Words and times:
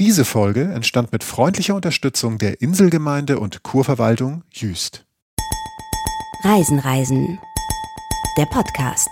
Diese 0.00 0.24
Folge 0.24 0.62
entstand 0.62 1.12
mit 1.12 1.22
freundlicher 1.22 1.74
Unterstützung 1.74 2.38
der 2.38 2.62
Inselgemeinde 2.62 3.38
und 3.38 3.62
Kurverwaltung 3.62 4.44
Jüst. 4.50 5.04
Reisen, 6.42 6.78
Reisen. 6.78 7.38
Der 8.38 8.46
Podcast 8.46 9.10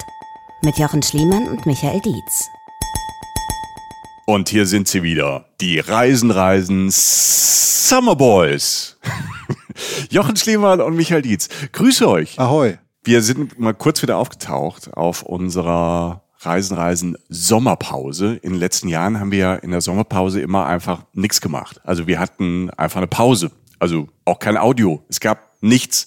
mit 0.63 0.79
Jochen 0.79 1.03
Schliemann 1.03 1.47
und 1.47 1.67
Michael 1.67 2.01
Dietz. 2.01 2.49
Und 4.25 4.49
hier 4.49 4.65
sind 4.65 4.89
sie 4.89 5.03
wieder, 5.03 5.51
die 5.61 5.79
Reisen, 5.79 6.31
Reisen 6.31 6.89
Summer 6.91 8.17
Boys. 8.17 8.99
Jochen 10.11 10.37
Schliemann 10.37 10.81
und 10.81 10.97
Michael 10.97 11.21
Dietz. 11.21 11.51
Grüße 11.73 12.09
euch. 12.09 12.41
Ahoi. 12.41 12.79
Wir 13.05 13.21
sind 13.21 13.59
mal 13.59 13.75
kurz 13.75 14.01
wieder 14.01 14.17
aufgetaucht 14.17 14.95
auf 14.95 15.23
unserer 15.23 16.23
Reisen, 16.41 16.77
Reisen 16.77 17.17
Sommerpause. 17.29 18.39
In 18.43 18.53
den 18.53 18.61
letzten 18.61 18.89
Jahren 18.89 19.19
haben 19.19 19.33
wir 19.33 19.39
ja 19.39 19.55
in 19.57 19.73
der 19.73 19.81
Sommerpause 19.81 20.41
immer 20.41 20.67
einfach 20.67 21.05
nichts 21.13 21.41
gemacht. 21.41 21.81
Also 21.85 22.07
wir 22.07 22.21
hatten 22.21 22.71
einfach 22.71 22.99
eine 22.99 23.09
Pause. 23.09 23.51
Also 23.81 24.09
auch 24.25 24.39
kein 24.39 24.57
Audio. 24.57 25.03
Es 25.09 25.21
gab 25.21 25.49
nichts. 25.61 26.07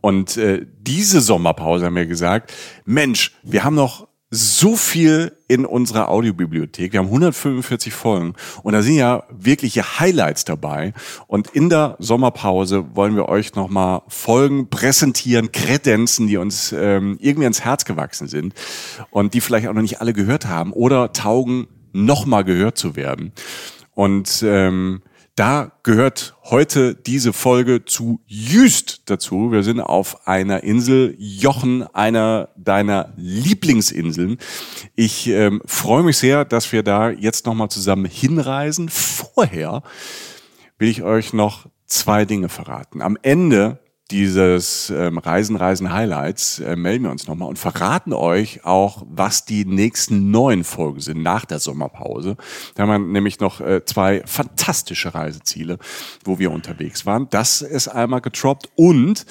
Und 0.00 0.36
äh, 0.36 0.66
diese 0.80 1.20
Sommerpause 1.20 1.86
haben 1.86 1.94
wir 1.94 2.06
gesagt, 2.06 2.52
Mensch, 2.84 3.32
wir 3.42 3.62
haben 3.62 3.76
noch 3.76 4.08
so 4.34 4.76
viel 4.76 5.36
in 5.46 5.66
unserer 5.66 6.08
Audiobibliothek. 6.08 6.94
Wir 6.94 7.00
haben 7.00 7.08
145 7.08 7.92
Folgen 7.92 8.32
und 8.62 8.72
da 8.72 8.80
sind 8.80 8.94
ja 8.94 9.24
wirkliche 9.30 10.00
Highlights 10.00 10.46
dabei. 10.46 10.94
Und 11.26 11.48
in 11.48 11.68
der 11.68 11.96
Sommerpause 11.98 12.96
wollen 12.96 13.14
wir 13.14 13.28
euch 13.28 13.54
nochmal 13.54 14.00
Folgen 14.08 14.70
präsentieren, 14.70 15.52
Kredenzen, 15.52 16.28
die 16.28 16.38
uns 16.38 16.72
ähm, 16.72 17.18
irgendwie 17.20 17.44
ans 17.44 17.60
Herz 17.60 17.84
gewachsen 17.84 18.26
sind 18.26 18.54
und 19.10 19.34
die 19.34 19.42
vielleicht 19.42 19.68
auch 19.68 19.74
noch 19.74 19.82
nicht 19.82 20.00
alle 20.00 20.14
gehört 20.14 20.46
haben 20.46 20.72
oder 20.72 21.12
taugen, 21.12 21.66
nochmal 21.92 22.44
gehört 22.44 22.78
zu 22.78 22.96
werden. 22.96 23.32
Und 23.94 24.42
ähm, 24.46 25.02
da 25.34 25.72
gehört 25.82 26.34
heute 26.44 26.94
diese 26.94 27.32
Folge 27.32 27.84
zu 27.86 28.20
Jüst 28.26 29.02
dazu. 29.06 29.50
Wir 29.50 29.62
sind 29.62 29.80
auf 29.80 30.26
einer 30.28 30.62
Insel, 30.62 31.14
Jochen, 31.18 31.82
einer 31.94 32.50
deiner 32.56 33.14
Lieblingsinseln. 33.16 34.36
Ich 34.94 35.28
ähm, 35.28 35.62
freue 35.64 36.02
mich 36.02 36.18
sehr, 36.18 36.44
dass 36.44 36.70
wir 36.72 36.82
da 36.82 37.08
jetzt 37.10 37.46
nochmal 37.46 37.70
zusammen 37.70 38.04
hinreisen. 38.04 38.90
Vorher 38.90 39.82
will 40.78 40.88
ich 40.88 41.02
euch 41.02 41.32
noch 41.32 41.66
zwei 41.86 42.26
Dinge 42.26 42.50
verraten. 42.50 43.00
Am 43.00 43.16
Ende 43.22 43.78
dieses 44.12 44.90
ähm, 44.90 45.18
Reisen, 45.18 45.56
Reisen 45.56 45.92
Highlights 45.92 46.60
äh, 46.60 46.76
melden 46.76 47.04
wir 47.04 47.10
uns 47.10 47.26
nochmal 47.26 47.48
und 47.48 47.58
verraten 47.58 48.12
euch 48.12 48.64
auch, 48.64 49.02
was 49.08 49.44
die 49.44 49.64
nächsten 49.64 50.30
neuen 50.30 50.64
Folgen 50.64 51.00
sind 51.00 51.22
nach 51.22 51.44
der 51.44 51.58
Sommerpause. 51.58 52.36
Da 52.74 52.82
haben 52.82 52.90
wir 52.90 52.98
nämlich 52.98 53.40
noch 53.40 53.60
äh, 53.60 53.84
zwei 53.84 54.22
fantastische 54.26 55.14
Reiseziele, 55.14 55.78
wo 56.24 56.38
wir 56.38 56.50
unterwegs 56.52 57.06
waren. 57.06 57.28
Das 57.30 57.62
ist 57.62 57.88
einmal 57.88 58.20
getroppt 58.20 58.70
und 58.76 59.26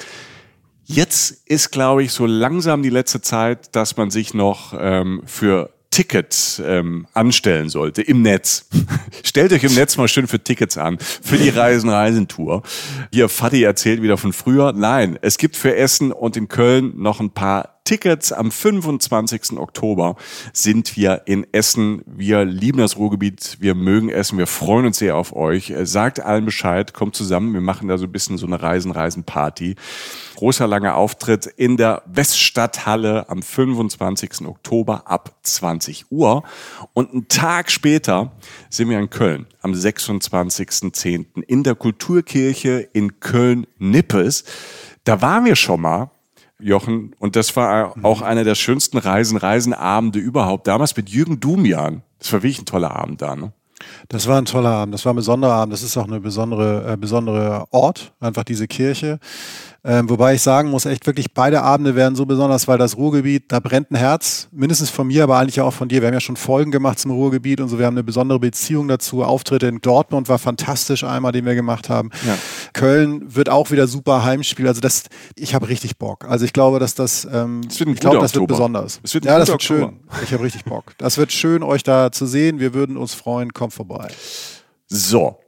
Jetzt 0.83 1.47
ist, 1.47 1.71
glaube 1.71 2.03
ich, 2.03 2.11
so 2.11 2.25
langsam 2.25 2.83
die 2.83 2.89
letzte 2.89 3.21
Zeit, 3.21 3.77
dass 3.77 3.95
man 3.95 4.11
sich 4.11 4.33
noch 4.33 4.73
ähm, 4.77 5.21
für 5.25 5.69
Tickets 5.91 6.61
ähm, 6.65 7.05
anstellen 7.13 7.69
sollte 7.69 8.01
im 8.01 8.21
Netz. 8.21 8.67
Stellt 9.23 9.51
euch 9.51 9.63
im 9.63 9.75
Netz 9.75 9.97
mal 9.97 10.07
schön 10.07 10.25
für 10.25 10.41
Tickets 10.41 10.77
an, 10.77 10.97
für 10.99 11.37
die 11.37 11.49
Reisen-Reisen-Tour. 11.49 12.63
Hier, 13.11 13.29
Fadi 13.29 13.63
erzählt 13.63 14.01
wieder 14.01 14.17
von 14.17 14.31
früher. 14.31 14.71
Nein, 14.71 15.19
es 15.21 15.37
gibt 15.37 15.57
für 15.57 15.75
Essen 15.75 16.13
und 16.13 16.37
in 16.37 16.47
Köln 16.47 16.93
noch 16.95 17.19
ein 17.19 17.31
paar 17.31 17.80
Tickets. 17.91 18.31
Am 18.31 18.51
25. 18.51 19.57
Oktober 19.57 20.15
sind 20.53 20.95
wir 20.95 21.23
in 21.25 21.45
Essen. 21.51 22.03
Wir 22.05 22.45
lieben 22.45 22.77
das 22.77 22.95
Ruhrgebiet, 22.95 23.57
wir 23.59 23.75
mögen 23.75 24.07
Essen, 24.07 24.37
wir 24.37 24.47
freuen 24.47 24.85
uns 24.85 24.99
sehr 24.99 25.17
auf 25.17 25.35
euch. 25.35 25.73
Sagt 25.83 26.21
allen 26.21 26.45
Bescheid, 26.45 26.93
kommt 26.93 27.17
zusammen, 27.17 27.53
wir 27.53 27.59
machen 27.59 27.89
da 27.89 27.97
so 27.97 28.05
ein 28.05 28.11
bisschen 28.13 28.37
so 28.37 28.47
eine 28.47 28.61
Reisen-Reisen-Party. 28.61 29.75
Großer 30.37 30.67
langer 30.67 30.95
Auftritt 30.95 31.47
in 31.47 31.75
der 31.75 32.01
Weststadthalle 32.05 33.27
am 33.27 33.41
25. 33.41 34.47
Oktober 34.47 35.09
ab 35.11 35.35
20 35.43 36.05
Uhr. 36.11 36.43
Und 36.93 37.11
einen 37.11 37.27
Tag 37.27 37.69
später 37.69 38.31
sind 38.69 38.89
wir 38.89 38.99
in 38.99 39.09
Köln 39.09 39.47
am 39.61 39.73
26.10. 39.73 41.43
in 41.43 41.63
der 41.63 41.75
Kulturkirche 41.75 42.87
in 42.93 43.19
Köln-Nippes. 43.19 44.45
Da 45.03 45.21
waren 45.21 45.43
wir 45.43 45.57
schon 45.57 45.81
mal 45.81 46.09
Jochen. 46.61 47.15
Und 47.19 47.35
das 47.35 47.55
war 47.55 47.95
auch 48.03 48.21
einer 48.21 48.43
der 48.43 48.55
schönsten 48.55 48.97
Reisen, 48.97 49.37
Reisenabende 49.37 50.19
überhaupt. 50.19 50.67
Damals 50.67 50.95
mit 50.95 51.09
Jürgen 51.09 51.39
Dumian. 51.39 52.03
Das 52.19 52.31
war 52.33 52.43
wirklich 52.43 52.59
ein 52.59 52.65
toller 52.65 52.95
Abend 52.95 53.21
da, 53.21 53.35
ne? 53.35 53.51
Das 54.09 54.27
war 54.27 54.37
ein 54.37 54.45
toller 54.45 54.69
Abend. 54.69 54.93
Das 54.93 55.05
war 55.05 55.13
ein 55.13 55.15
besonderer 55.15 55.53
Abend. 55.53 55.73
Das 55.73 55.83
ist 55.83 55.97
auch 55.97 56.07
eine 56.07 56.19
besondere, 56.19 56.93
äh, 56.93 56.97
besondere 56.97 57.65
Ort, 57.71 58.13
einfach 58.19 58.43
diese 58.43 58.67
Kirche. 58.67 59.19
Ähm, 59.83 60.07
wobei 60.11 60.35
ich 60.35 60.43
sagen 60.43 60.69
muss, 60.69 60.85
echt 60.85 61.07
wirklich 61.07 61.33
beide 61.33 61.63
Abende 61.63 61.95
werden 61.95 62.15
so 62.15 62.27
besonders, 62.27 62.67
weil 62.67 62.77
das 62.77 62.97
Ruhrgebiet, 62.97 63.51
da 63.51 63.59
brennt 63.59 63.89
ein 63.89 63.95
Herz, 63.95 64.47
mindestens 64.51 64.91
von 64.91 65.07
mir, 65.07 65.23
aber 65.23 65.39
eigentlich 65.39 65.59
auch 65.59 65.73
von 65.73 65.89
dir. 65.89 66.01
Wir 66.01 66.07
haben 66.07 66.13
ja 66.13 66.19
schon 66.19 66.35
Folgen 66.35 66.69
gemacht 66.69 66.99
zum 66.99 67.09
Ruhrgebiet 67.09 67.59
und 67.59 67.67
so. 67.67 67.79
Wir 67.79 67.87
haben 67.87 67.95
eine 67.95 68.03
besondere 68.03 68.37
Beziehung 68.37 68.87
dazu. 68.87 69.23
Auftritte 69.23 69.65
in 69.65 69.81
Dortmund 69.81 70.29
war 70.29 70.37
fantastisch 70.37 71.03
einmal, 71.03 71.31
den 71.31 71.45
wir 71.45 71.55
gemacht 71.55 71.89
haben. 71.89 72.11
Ja. 72.27 72.37
Köln 72.73 73.35
wird 73.35 73.49
auch 73.49 73.71
wieder 73.71 73.87
super 73.87 74.23
Heimspiel. 74.23 74.67
Also 74.67 74.81
das, 74.81 75.05
ich 75.35 75.55
habe 75.55 75.67
richtig 75.67 75.97
Bock. 75.97 76.25
Also 76.25 76.45
ich 76.45 76.53
glaube, 76.53 76.77
dass 76.77 76.93
das, 76.93 77.27
ähm, 77.31 77.61
das 77.67 77.81
ich 77.81 77.99
glaube, 77.99 78.19
das 78.19 78.35
wird 78.35 78.47
besonders. 78.47 78.99
Das 79.01 79.15
wird 79.15 79.25
ja, 79.25 79.39
das 79.39 79.47
wird 79.47 79.61
Oktober. 79.61 79.93
schön. 80.11 80.23
Ich 80.23 80.31
habe 80.31 80.43
richtig 80.43 80.63
Bock. 80.63 80.93
Das 80.99 81.17
wird 81.17 81.31
schön, 81.31 81.63
euch 81.63 81.81
da 81.81 82.11
zu 82.11 82.27
sehen. 82.27 82.59
Wir 82.59 82.75
würden 82.75 82.97
uns 82.97 83.15
freuen. 83.15 83.51
Kommt 83.51 83.73
vorbei. 83.73 84.09
So, 84.87 85.39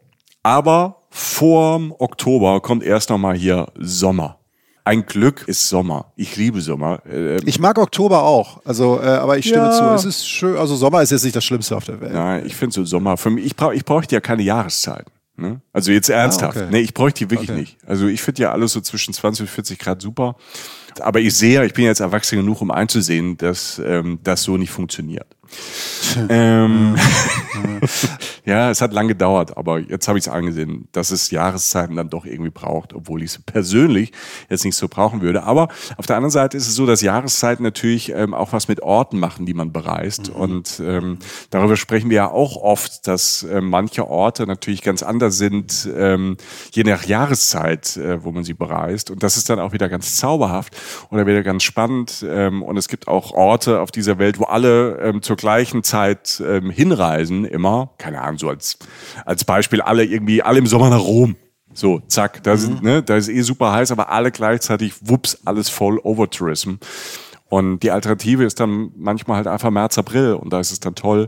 aber 0.41 1.02
vorm 1.13 1.93
Oktober 1.99 2.59
kommt 2.59 2.83
erst 2.83 3.09
nochmal 3.09 3.35
hier 3.35 3.67
Sommer. 3.75 4.39
Ein 4.83 5.05
Glück 5.05 5.47
ist 5.47 5.69
Sommer. 5.69 6.11
Ich 6.17 6.35
liebe 6.35 6.59
Sommer. 6.59 7.01
Ähm 7.09 7.39
ich 7.45 7.59
mag 7.59 7.77
Oktober 7.77 8.23
auch. 8.23 8.59
Also, 8.65 8.99
äh, 8.99 9.05
aber 9.05 9.37
ich 9.37 9.47
stimme 9.47 9.65
ja. 9.65 9.71
zu. 9.71 9.83
Es 9.95 10.03
ist 10.03 10.27
schön. 10.27 10.57
Also 10.57 10.75
Sommer 10.75 11.01
ist 11.01 11.11
jetzt 11.11 11.23
nicht 11.23 11.35
das 11.35 11.45
Schlimmste 11.45 11.77
auf 11.77 11.85
der 11.85 12.01
Welt. 12.01 12.13
Nein, 12.13 12.43
ich 12.45 12.55
finde 12.55 12.73
so 12.73 12.83
Sommer. 12.83 13.15
Für 13.15 13.29
mich, 13.29 13.45
ich 13.45 13.55
brauche, 13.55 13.75
ich 13.75 13.85
brauche 13.85 14.05
ja 14.09 14.19
keine 14.19 14.41
Jahreszeiten. 14.41 15.11
Ne? 15.37 15.61
Also 15.71 15.91
jetzt 15.91 16.09
ernsthaft. 16.09 16.57
Ah, 16.57 16.61
okay. 16.61 16.69
Nee, 16.71 16.79
ich 16.79 16.93
bräuchte 16.93 17.25
die 17.25 17.31
wirklich 17.31 17.49
okay. 17.49 17.59
nicht. 17.59 17.77
Also 17.85 18.07
ich 18.07 18.21
finde 18.21 18.41
ja 18.41 18.51
alles 18.51 18.73
so 18.73 18.81
zwischen 18.81 19.13
20 19.13 19.43
und 19.43 19.49
40 19.49 19.79
Grad 19.79 20.01
super. 20.01 20.35
Aber 20.99 21.19
ich 21.19 21.33
sehe, 21.35 21.65
ich 21.65 21.73
bin 21.73 21.85
jetzt 21.85 22.01
erwachsen 22.01 22.37
genug, 22.37 22.61
um 22.61 22.69
einzusehen, 22.69 23.37
dass 23.37 23.81
ähm, 23.83 24.19
das 24.23 24.43
so 24.43 24.57
nicht 24.57 24.71
funktioniert. 24.71 25.32
Ähm, 26.29 26.95
ja, 28.45 28.69
es 28.69 28.81
hat 28.81 28.93
lange 28.93 29.09
gedauert, 29.09 29.57
aber 29.57 29.79
jetzt 29.79 30.07
habe 30.07 30.17
ich 30.17 30.25
es 30.25 30.31
angesehen, 30.31 30.87
dass 30.91 31.11
es 31.11 31.31
Jahreszeiten 31.31 31.95
dann 31.95 32.09
doch 32.09 32.25
irgendwie 32.25 32.51
braucht, 32.51 32.93
obwohl 32.93 33.23
ich 33.23 33.31
es 33.31 33.39
persönlich 33.39 34.11
jetzt 34.49 34.65
nicht 34.65 34.75
so 34.75 34.87
brauchen 34.87 35.21
würde. 35.21 35.43
Aber 35.43 35.69
auf 35.97 36.05
der 36.05 36.17
anderen 36.17 36.31
Seite 36.31 36.57
ist 36.57 36.67
es 36.67 36.75
so, 36.75 36.85
dass 36.85 37.01
Jahreszeiten 37.01 37.63
natürlich 37.63 38.11
ähm, 38.11 38.33
auch 38.33 38.53
was 38.53 38.67
mit 38.67 38.81
Orten 38.81 39.19
machen, 39.19 39.45
die 39.45 39.53
man 39.53 39.71
bereist. 39.71 40.29
Mhm. 40.29 40.35
Und 40.35 40.81
ähm, 40.83 41.17
darüber 41.49 41.77
sprechen 41.77 42.09
wir 42.09 42.17
ja 42.17 42.31
auch 42.31 42.57
oft, 42.57 43.07
dass 43.07 43.43
äh, 43.43 43.61
manche 43.61 44.07
Orte 44.07 44.45
natürlich 44.45 44.81
ganz 44.81 45.03
anders 45.03 45.37
sind, 45.37 45.89
ähm, 45.95 46.37
je 46.71 46.83
nach 46.83 47.05
Jahreszeit, 47.05 47.97
äh, 47.97 48.23
wo 48.23 48.31
man 48.31 48.43
sie 48.43 48.53
bereist. 48.53 49.09
Und 49.11 49.23
das 49.23 49.37
ist 49.37 49.49
dann 49.49 49.59
auch 49.59 49.73
wieder 49.73 49.89
ganz 49.89 50.15
zauberhaft 50.15 50.75
oder 51.09 51.25
wieder 51.25 51.43
ganz 51.43 51.63
spannend. 51.63 52.25
Ähm, 52.27 52.61
und 52.61 52.77
es 52.77 52.87
gibt 52.87 53.07
auch 53.07 53.31
Orte 53.31 53.79
auf 53.79 53.91
dieser 53.91 54.19
Welt, 54.19 54.39
wo 54.39 54.45
alle 54.45 54.99
ähm, 54.99 55.21
zur 55.21 55.37
gleichen 55.43 55.83
Zeit 55.83 56.41
ähm, 56.45 56.69
hinreisen, 56.69 57.43
immer, 57.43 57.89
keine 57.97 58.21
Ahnung, 58.21 58.37
so 58.37 58.47
als, 58.47 58.77
als 59.25 59.43
Beispiel, 59.43 59.81
alle 59.81 60.05
irgendwie, 60.05 60.41
alle 60.41 60.57
im 60.57 60.67
Sommer 60.67 60.89
nach 60.89 61.01
Rom. 61.01 61.35
So, 61.73 61.99
zack, 62.07 62.41
da, 62.43 62.55
mhm. 62.55 62.79
ne, 62.81 63.03
da 63.03 63.17
ist 63.17 63.27
eh 63.27 63.41
super 63.41 63.73
heiß, 63.73 63.91
aber 63.91 64.09
alle 64.09 64.31
gleichzeitig, 64.31 64.93
wups, 65.01 65.39
alles 65.43 65.67
voll 65.67 65.99
Overtourism. 66.01 66.75
Und 67.49 67.81
die 67.83 67.91
Alternative 67.91 68.45
ist 68.45 68.61
dann 68.61 68.93
manchmal 68.95 69.35
halt 69.35 69.47
einfach 69.47 69.69
März, 69.69 69.97
April 69.97 70.35
und 70.35 70.53
da 70.53 70.61
ist 70.61 70.71
es 70.71 70.79
dann 70.79 70.95
toll. 70.95 71.27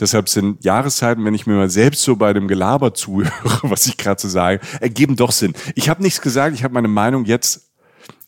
Deshalb 0.00 0.28
sind 0.28 0.64
Jahreszeiten, 0.64 1.24
wenn 1.24 1.34
ich 1.34 1.46
mir 1.46 1.54
mal 1.54 1.70
selbst 1.70 2.02
so 2.02 2.16
bei 2.16 2.32
dem 2.32 2.48
Gelaber 2.48 2.94
zuhöre, 2.94 3.30
was 3.62 3.86
ich 3.86 3.96
gerade 3.96 4.20
so 4.20 4.28
sage, 4.28 4.58
ergeben 4.80 5.14
doch 5.14 5.30
Sinn. 5.30 5.54
Ich 5.76 5.88
habe 5.88 6.02
nichts 6.02 6.20
gesagt, 6.20 6.56
ich 6.56 6.64
habe 6.64 6.74
meine 6.74 6.88
Meinung 6.88 7.26
jetzt 7.26 7.70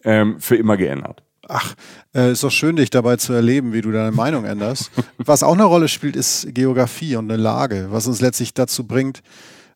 ähm, 0.04 0.38
für 0.38 0.54
immer 0.54 0.76
geändert. 0.76 1.23
Ach, 1.48 1.74
äh, 2.14 2.32
ist 2.32 2.42
doch 2.42 2.50
schön, 2.50 2.76
dich 2.76 2.90
dabei 2.90 3.16
zu 3.16 3.32
erleben, 3.32 3.72
wie 3.72 3.80
du 3.80 3.92
deine 3.92 4.12
Meinung 4.12 4.44
änderst. 4.44 4.90
Was 5.18 5.42
auch 5.42 5.54
eine 5.54 5.64
Rolle 5.64 5.88
spielt, 5.88 6.16
ist 6.16 6.46
Geografie 6.54 7.16
und 7.16 7.30
eine 7.30 7.40
Lage, 7.40 7.88
was 7.90 8.06
uns 8.06 8.20
letztlich 8.20 8.54
dazu 8.54 8.84
bringt, 8.84 9.22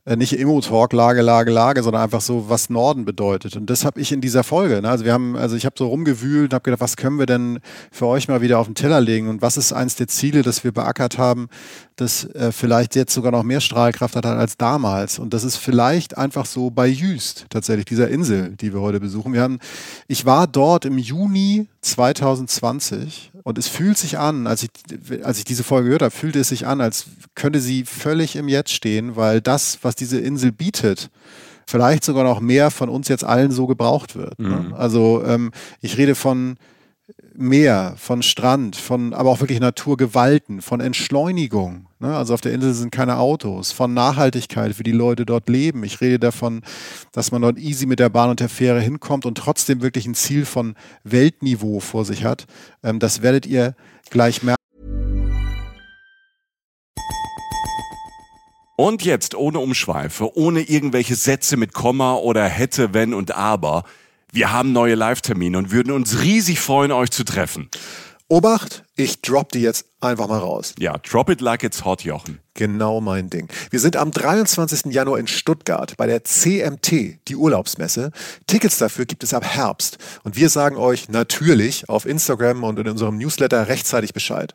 äh, 0.09 0.17
nicht 0.17 0.33
Immo-Talk, 0.33 0.93
Lage, 0.95 1.21
Lage, 1.21 1.51
Lage, 1.51 1.83
sondern 1.83 2.03
einfach 2.03 2.23
so, 2.23 2.49
was 2.49 2.71
Norden 2.71 3.05
bedeutet. 3.05 3.57
Und 3.57 3.69
das 3.69 3.85
habe 3.85 4.01
ich 4.01 4.11
in 4.11 4.23
dieser 4.23 4.43
Folge. 4.43 4.81
Ne? 4.81 4.89
Also 4.89 5.05
wir 5.05 5.13
haben, 5.13 5.37
also 5.37 5.55
ich 5.55 5.67
habe 5.67 5.75
so 5.79 5.89
rumgewühlt 5.89 6.51
und 6.51 6.55
habe 6.55 6.63
gedacht, 6.63 6.81
was 6.81 6.97
können 6.97 7.19
wir 7.19 7.27
denn 7.27 7.61
für 7.93 8.07
euch 8.07 8.27
mal 8.27 8.41
wieder 8.41 8.59
auf 8.59 8.67
den 8.67 8.75
Teller 8.75 9.01
legen 9.01 9.29
und 9.29 9.43
was 9.43 9.59
ist 9.59 9.73
eins 9.73 9.97
der 9.97 10.09
Ziele, 10.09 10.43
das 10.43 10.65
wir 10.65 10.73
beackert 10.73 11.19
haben, 11.19 11.49
das 11.97 12.25
äh, 12.25 12.53
vielleicht 12.53 12.97
jetzt 12.97 13.13
sogar 13.13 13.33
noch 13.33 13.43
mehr 13.43 13.61
Strahlkraft 13.61 14.17
hat 14.17 14.25
als 14.25 14.57
damals. 14.57 15.19
Und 15.19 15.35
das 15.35 15.45
ist 15.45 15.57
vielleicht 15.57 16.17
einfach 16.17 16.47
so 16.47 16.71
bei 16.71 16.87
Jüst 16.87 17.47
tatsächlich, 17.51 17.85
dieser 17.85 18.09
Insel, 18.09 18.57
die 18.57 18.73
wir 18.73 18.81
heute 18.81 19.01
besuchen. 19.01 19.35
Wir 19.35 19.43
haben, 19.43 19.59
ich 20.07 20.25
war 20.25 20.47
dort 20.47 20.87
im 20.87 20.97
Juni 20.97 21.67
2020 21.81 23.33
und 23.43 23.59
es 23.59 23.69
fühlt 23.69 23.97
sich 23.97 24.19
an, 24.19 24.47
als 24.47 24.63
ich, 24.63 24.71
als 25.25 25.39
ich 25.39 25.45
diese 25.45 25.65
Folge 25.65 25.87
gehört 25.87 26.03
habe, 26.03 26.11
fühlte 26.11 26.41
es 26.41 26.49
sich 26.49 26.67
an, 26.67 26.81
als 26.81 27.07
könnte 27.35 27.61
sie 27.61 27.85
völlig 27.85 28.37
im 28.37 28.49
Jetzt 28.49 28.73
stehen, 28.73 29.17
weil 29.17 29.41
das, 29.41 29.79
was 29.83 29.95
diese 29.95 30.19
Insel 30.19 30.53
bietet, 30.53 31.11
vielleicht 31.67 32.05
sogar 32.05 32.25
noch 32.25 32.41
mehr 32.41 32.71
von 32.71 32.89
uns 32.89 33.09
jetzt 33.09 33.25
allen 33.25 33.51
so 33.51 33.67
gebraucht 33.67 34.17
wird. 34.17 34.39
Ne? 34.39 34.49
Mhm. 34.49 34.69
Ne? 34.71 34.77
Also 34.77 35.23
ähm, 35.25 35.53
ich 35.81 35.99
rede 35.99 36.15
von 36.15 36.57
Meer, 37.41 37.95
von 37.97 38.23
Strand, 38.23 38.75
von 38.75 39.15
aber 39.15 39.31
auch 39.31 39.39
wirklich 39.39 39.61
Naturgewalten, 39.61 40.61
von 40.61 40.81
Entschleunigung. 40.81 41.87
Ne? 42.01 42.17
Also 42.17 42.35
auf 42.35 42.41
der 42.41 42.53
Insel 42.53 42.75
sind 42.75 42.91
keine 42.91 43.19
Autos, 43.19 43.71
von 43.71 43.95
Nachhaltigkeit, 43.95 44.77
wie 44.81 44.83
die 44.83 44.91
Leute 44.91 45.25
dort 45.25 45.49
leben. 45.49 45.85
Ich 45.85 46.01
rede 46.01 46.19
davon, 46.19 46.63
dass 47.13 47.31
man 47.31 47.43
dort 47.43 47.57
easy 47.57 47.87
mit 47.87 48.01
der 48.01 48.09
Bahn 48.09 48.31
und 48.31 48.41
der 48.41 48.49
Fähre 48.49 48.81
hinkommt 48.81 49.25
und 49.25 49.39
trotzdem 49.39 49.83
wirklich 49.83 50.05
ein 50.05 50.17
Ziel 50.17 50.45
von 50.45 50.75
Weltniveau 51.05 51.79
vor 51.79 52.05
sich 52.05 52.25
hat. 52.25 52.47
Ähm, 52.83 52.99
das 52.99 53.23
werdet 53.23 53.47
ihr 53.47 53.77
gleich 54.11 54.43
merken. 54.43 54.59
Und 58.77 59.05
jetzt 59.05 59.37
ohne 59.37 59.61
Umschweife, 59.61 60.37
ohne 60.37 60.63
irgendwelche 60.63 61.15
Sätze 61.15 61.57
mit 61.57 61.73
Komma 61.73 62.15
oder 62.15 62.49
hätte, 62.49 62.95
wenn 62.95 63.15
und 63.15 63.31
aber 63.31 63.85
wir 64.33 64.53
haben 64.53 64.73
neue 64.73 64.95
Live-Termine 64.95 65.57
und 65.59 65.71
würden 65.71 65.93
uns 65.93 66.21
riesig 66.21 66.61
freuen, 66.61 66.93
euch 66.93 67.11
zu 67.11 67.25
treffen. 67.25 67.69
Obacht, 68.31 68.85
ich 68.95 69.23
drop 69.23 69.53
die 69.53 69.63
jetzt 69.63 69.87
einfach 70.03 70.29
mal 70.29 70.39
raus. 70.39 70.75
Ja, 70.79 70.99
drop 70.99 71.31
it 71.31 71.41
like 71.41 71.63
it's 71.63 71.87
hot, 71.87 72.05
Jochen. 72.05 72.41
Genau 72.53 73.01
mein 73.01 73.31
Ding. 73.31 73.49
Wir 73.71 73.81
sind 73.81 73.97
am 73.97 74.11
23. 74.11 74.93
Januar 74.93 75.19
in 75.19 75.27
Stuttgart 75.27 75.97
bei 75.97 76.07
der 76.07 76.25
CMT, 76.25 77.27
die 77.27 77.37
Urlaubsmesse. 77.37 78.11
Tickets 78.47 78.77
dafür 78.77 79.07
gibt 79.07 79.25
es 79.25 79.33
ab 79.33 79.45
Herbst. 79.47 79.97
Und 80.25 80.37
wir 80.37 80.51
sagen 80.51 80.77
euch 80.77 81.09
natürlich 81.09 81.89
auf 81.89 82.05
Instagram 82.05 82.65
und 82.65 82.79
in 82.79 82.89
unserem 82.89 83.17
Newsletter 83.17 83.69
rechtzeitig 83.69 84.13
Bescheid. 84.13 84.55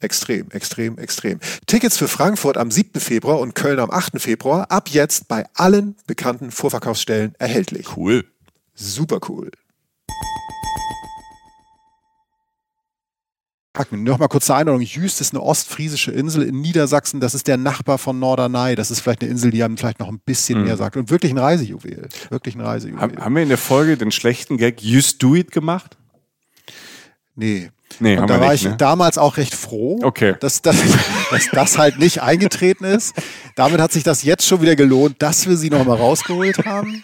Extrem, 0.00 0.50
extrem, 0.50 0.96
extrem. 0.98 1.40
Tickets 1.66 1.98
für 1.98 2.08
Frankfurt 2.08 2.56
am 2.56 2.70
7. 2.70 3.00
Februar 3.00 3.38
und 3.38 3.54
Köln 3.54 3.78
am 3.78 3.90
8. 3.90 4.20
Februar 4.20 4.70
ab 4.70 4.88
jetzt 4.88 5.28
bei 5.28 5.44
allen 5.54 5.94
bekannten 6.06 6.50
Vorverkaufsstellen 6.50 7.34
erhältlich. 7.38 7.96
Cool. 7.96 8.24
Super 8.74 9.20
cool. 9.28 9.50
Noch 13.90 14.18
mal 14.18 14.28
kurz 14.28 14.46
zur 14.46 14.56
Einordnung. 14.56 14.82
Jüst 14.82 15.20
ist 15.20 15.32
eine 15.32 15.42
ostfriesische 15.42 16.10
Insel 16.10 16.42
in 16.42 16.60
Niedersachsen. 16.60 17.20
Das 17.20 17.34
ist 17.34 17.46
der 17.46 17.56
Nachbar 17.56 17.98
von 17.98 18.18
Norderney. 18.18 18.74
Das 18.74 18.90
ist 18.90 19.00
vielleicht 19.00 19.22
eine 19.22 19.30
Insel, 19.30 19.50
die 19.50 19.62
einem 19.62 19.76
vielleicht 19.76 20.00
noch 20.00 20.08
ein 20.08 20.18
bisschen 20.18 20.58
mhm. 20.58 20.64
mehr 20.64 20.76
sagt. 20.76 20.96
Und 20.96 21.08
wirklich 21.10 21.32
ein 21.32 21.38
Reisejuwel. 21.38 22.08
Wirklich 22.30 22.56
ein 22.56 22.60
Reisejuwel. 22.60 23.00
Haben 23.00 23.34
wir 23.34 23.42
in 23.42 23.48
der 23.48 23.58
Folge 23.58 23.96
den 23.96 24.10
schlechten 24.10 24.56
Gag 24.56 24.82
Just 24.82 25.22
Do 25.22 25.34
It 25.34 25.50
gemacht? 25.52 25.96
Nee. 27.36 27.70
Nee, 27.98 28.16
und 28.18 28.30
da 28.30 28.40
war 28.40 28.52
nicht, 28.52 28.64
ich 28.64 28.70
ne? 28.70 28.76
damals 28.76 29.18
auch 29.18 29.36
recht 29.36 29.54
froh, 29.54 29.98
okay. 30.02 30.34
dass, 30.40 30.62
dass, 30.62 30.76
dass 31.30 31.48
das 31.52 31.78
halt 31.78 31.98
nicht 31.98 32.22
eingetreten 32.22 32.84
ist. 32.84 33.14
Damit 33.56 33.80
hat 33.80 33.92
sich 33.92 34.02
das 34.02 34.22
jetzt 34.22 34.46
schon 34.46 34.62
wieder 34.62 34.76
gelohnt, 34.76 35.16
dass 35.18 35.48
wir 35.48 35.56
sie 35.56 35.70
nochmal 35.70 35.96
rausgeholt 35.98 36.64
haben. 36.64 37.02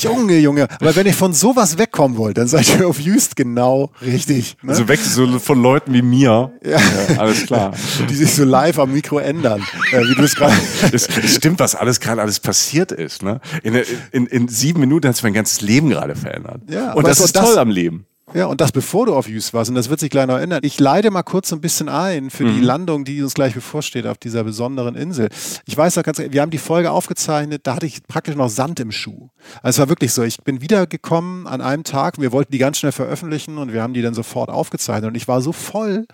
Junge, 0.00 0.38
Junge. 0.38 0.68
Aber 0.80 0.94
wenn 0.94 1.06
ihr 1.06 1.14
von 1.14 1.32
sowas 1.32 1.78
wegkommen 1.78 2.16
wollt, 2.16 2.38
dann 2.38 2.46
seid 2.46 2.78
ihr 2.78 2.86
auf 2.86 3.00
Just 3.00 3.36
genau 3.36 3.90
richtig. 4.02 4.56
Ne? 4.62 4.70
Also 4.70 4.88
weg 4.88 5.00
so 5.00 5.38
von 5.38 5.60
Leuten 5.60 5.92
wie 5.92 6.02
mir. 6.02 6.52
Ja. 6.64 6.78
ja 6.78 7.18
alles 7.18 7.46
klar. 7.46 7.72
Die 8.08 8.14
sich 8.14 8.34
so 8.34 8.44
live 8.44 8.78
am 8.78 8.92
Mikro 8.92 9.18
ändern. 9.18 9.64
Äh, 9.92 10.02
wie 10.02 10.14
du 10.14 10.22
es 10.22 10.34
gerade. 10.34 10.54
Es 10.92 11.08
stimmt, 11.34 11.58
was 11.58 11.74
alles 11.74 12.00
gerade 12.00 12.22
alles 12.22 12.40
passiert 12.40 12.92
ist. 12.92 13.22
Ne? 13.22 13.40
In, 13.62 13.74
in, 14.12 14.26
in 14.26 14.48
sieben 14.48 14.80
Minuten 14.80 15.08
hat 15.08 15.16
sich 15.16 15.24
mein 15.24 15.32
ganzes 15.32 15.60
Leben 15.60 15.90
gerade 15.90 16.14
verändert. 16.14 16.62
Ja, 16.68 16.92
und 16.92 17.06
das 17.06 17.20
ist 17.20 17.34
toll 17.34 17.46
das, 17.46 17.56
am 17.56 17.70
Leben. 17.70 18.06
Ja, 18.34 18.46
und 18.46 18.60
das 18.60 18.72
bevor 18.72 19.06
du 19.06 19.14
auf 19.14 19.28
Jüst 19.28 19.54
warst. 19.54 19.70
Und 19.70 19.76
das 19.76 19.88
wird 19.88 20.00
sich 20.00 20.10
gleich 20.10 20.26
noch 20.26 20.38
ändern. 20.38 20.60
Ich 20.62 20.80
leite 20.80 21.12
mal 21.12 21.22
kurz 21.22 21.48
so 21.50 21.56
ein 21.56 21.60
bisschen 21.60 21.88
ein 21.88 22.30
für 22.30 22.44
mhm. 22.44 22.54
die 22.56 22.60
Landung, 22.60 23.04
die 23.04 23.22
uns 23.22 23.34
gleich 23.34 23.54
bevorsteht 23.54 24.04
auf 24.04 24.18
dieser 24.18 24.42
besonderen 24.42 24.96
Insel. 24.96 25.28
Ich 25.64 25.76
weiß 25.76 25.94
noch 25.94 26.02
ganz, 26.02 26.18
wir 26.18 26.42
haben 26.42 26.50
die 26.50 26.58
Folge 26.58 26.90
aufgezeichnet, 26.90 27.62
da 27.64 27.76
hatte 27.76 27.86
ich 27.86 28.02
praktisch 28.02 28.34
noch 28.34 28.48
Sand 28.48 28.80
im 28.80 28.90
Schuh. 28.90 29.28
Also 29.62 29.76
es 29.76 29.78
war 29.78 29.88
wirklich 29.88 30.12
so, 30.12 30.24
ich 30.24 30.38
bin 30.38 30.60
wiedergekommen 30.60 31.46
an 31.46 31.60
einem 31.60 31.84
Tag, 31.84 32.20
wir 32.20 32.32
wollten 32.32 32.50
die 32.50 32.58
ganz 32.58 32.78
schnell 32.78 32.90
veröffentlichen 32.90 33.58
und 33.58 33.72
wir 33.72 33.80
haben 33.80 33.94
die 33.94 34.02
dann 34.02 34.14
sofort 34.14 34.50
aufgezeichnet. 34.50 35.08
Und 35.08 35.14
ich 35.14 35.28
war 35.28 35.40
so 35.40 35.52
voll 35.52 36.06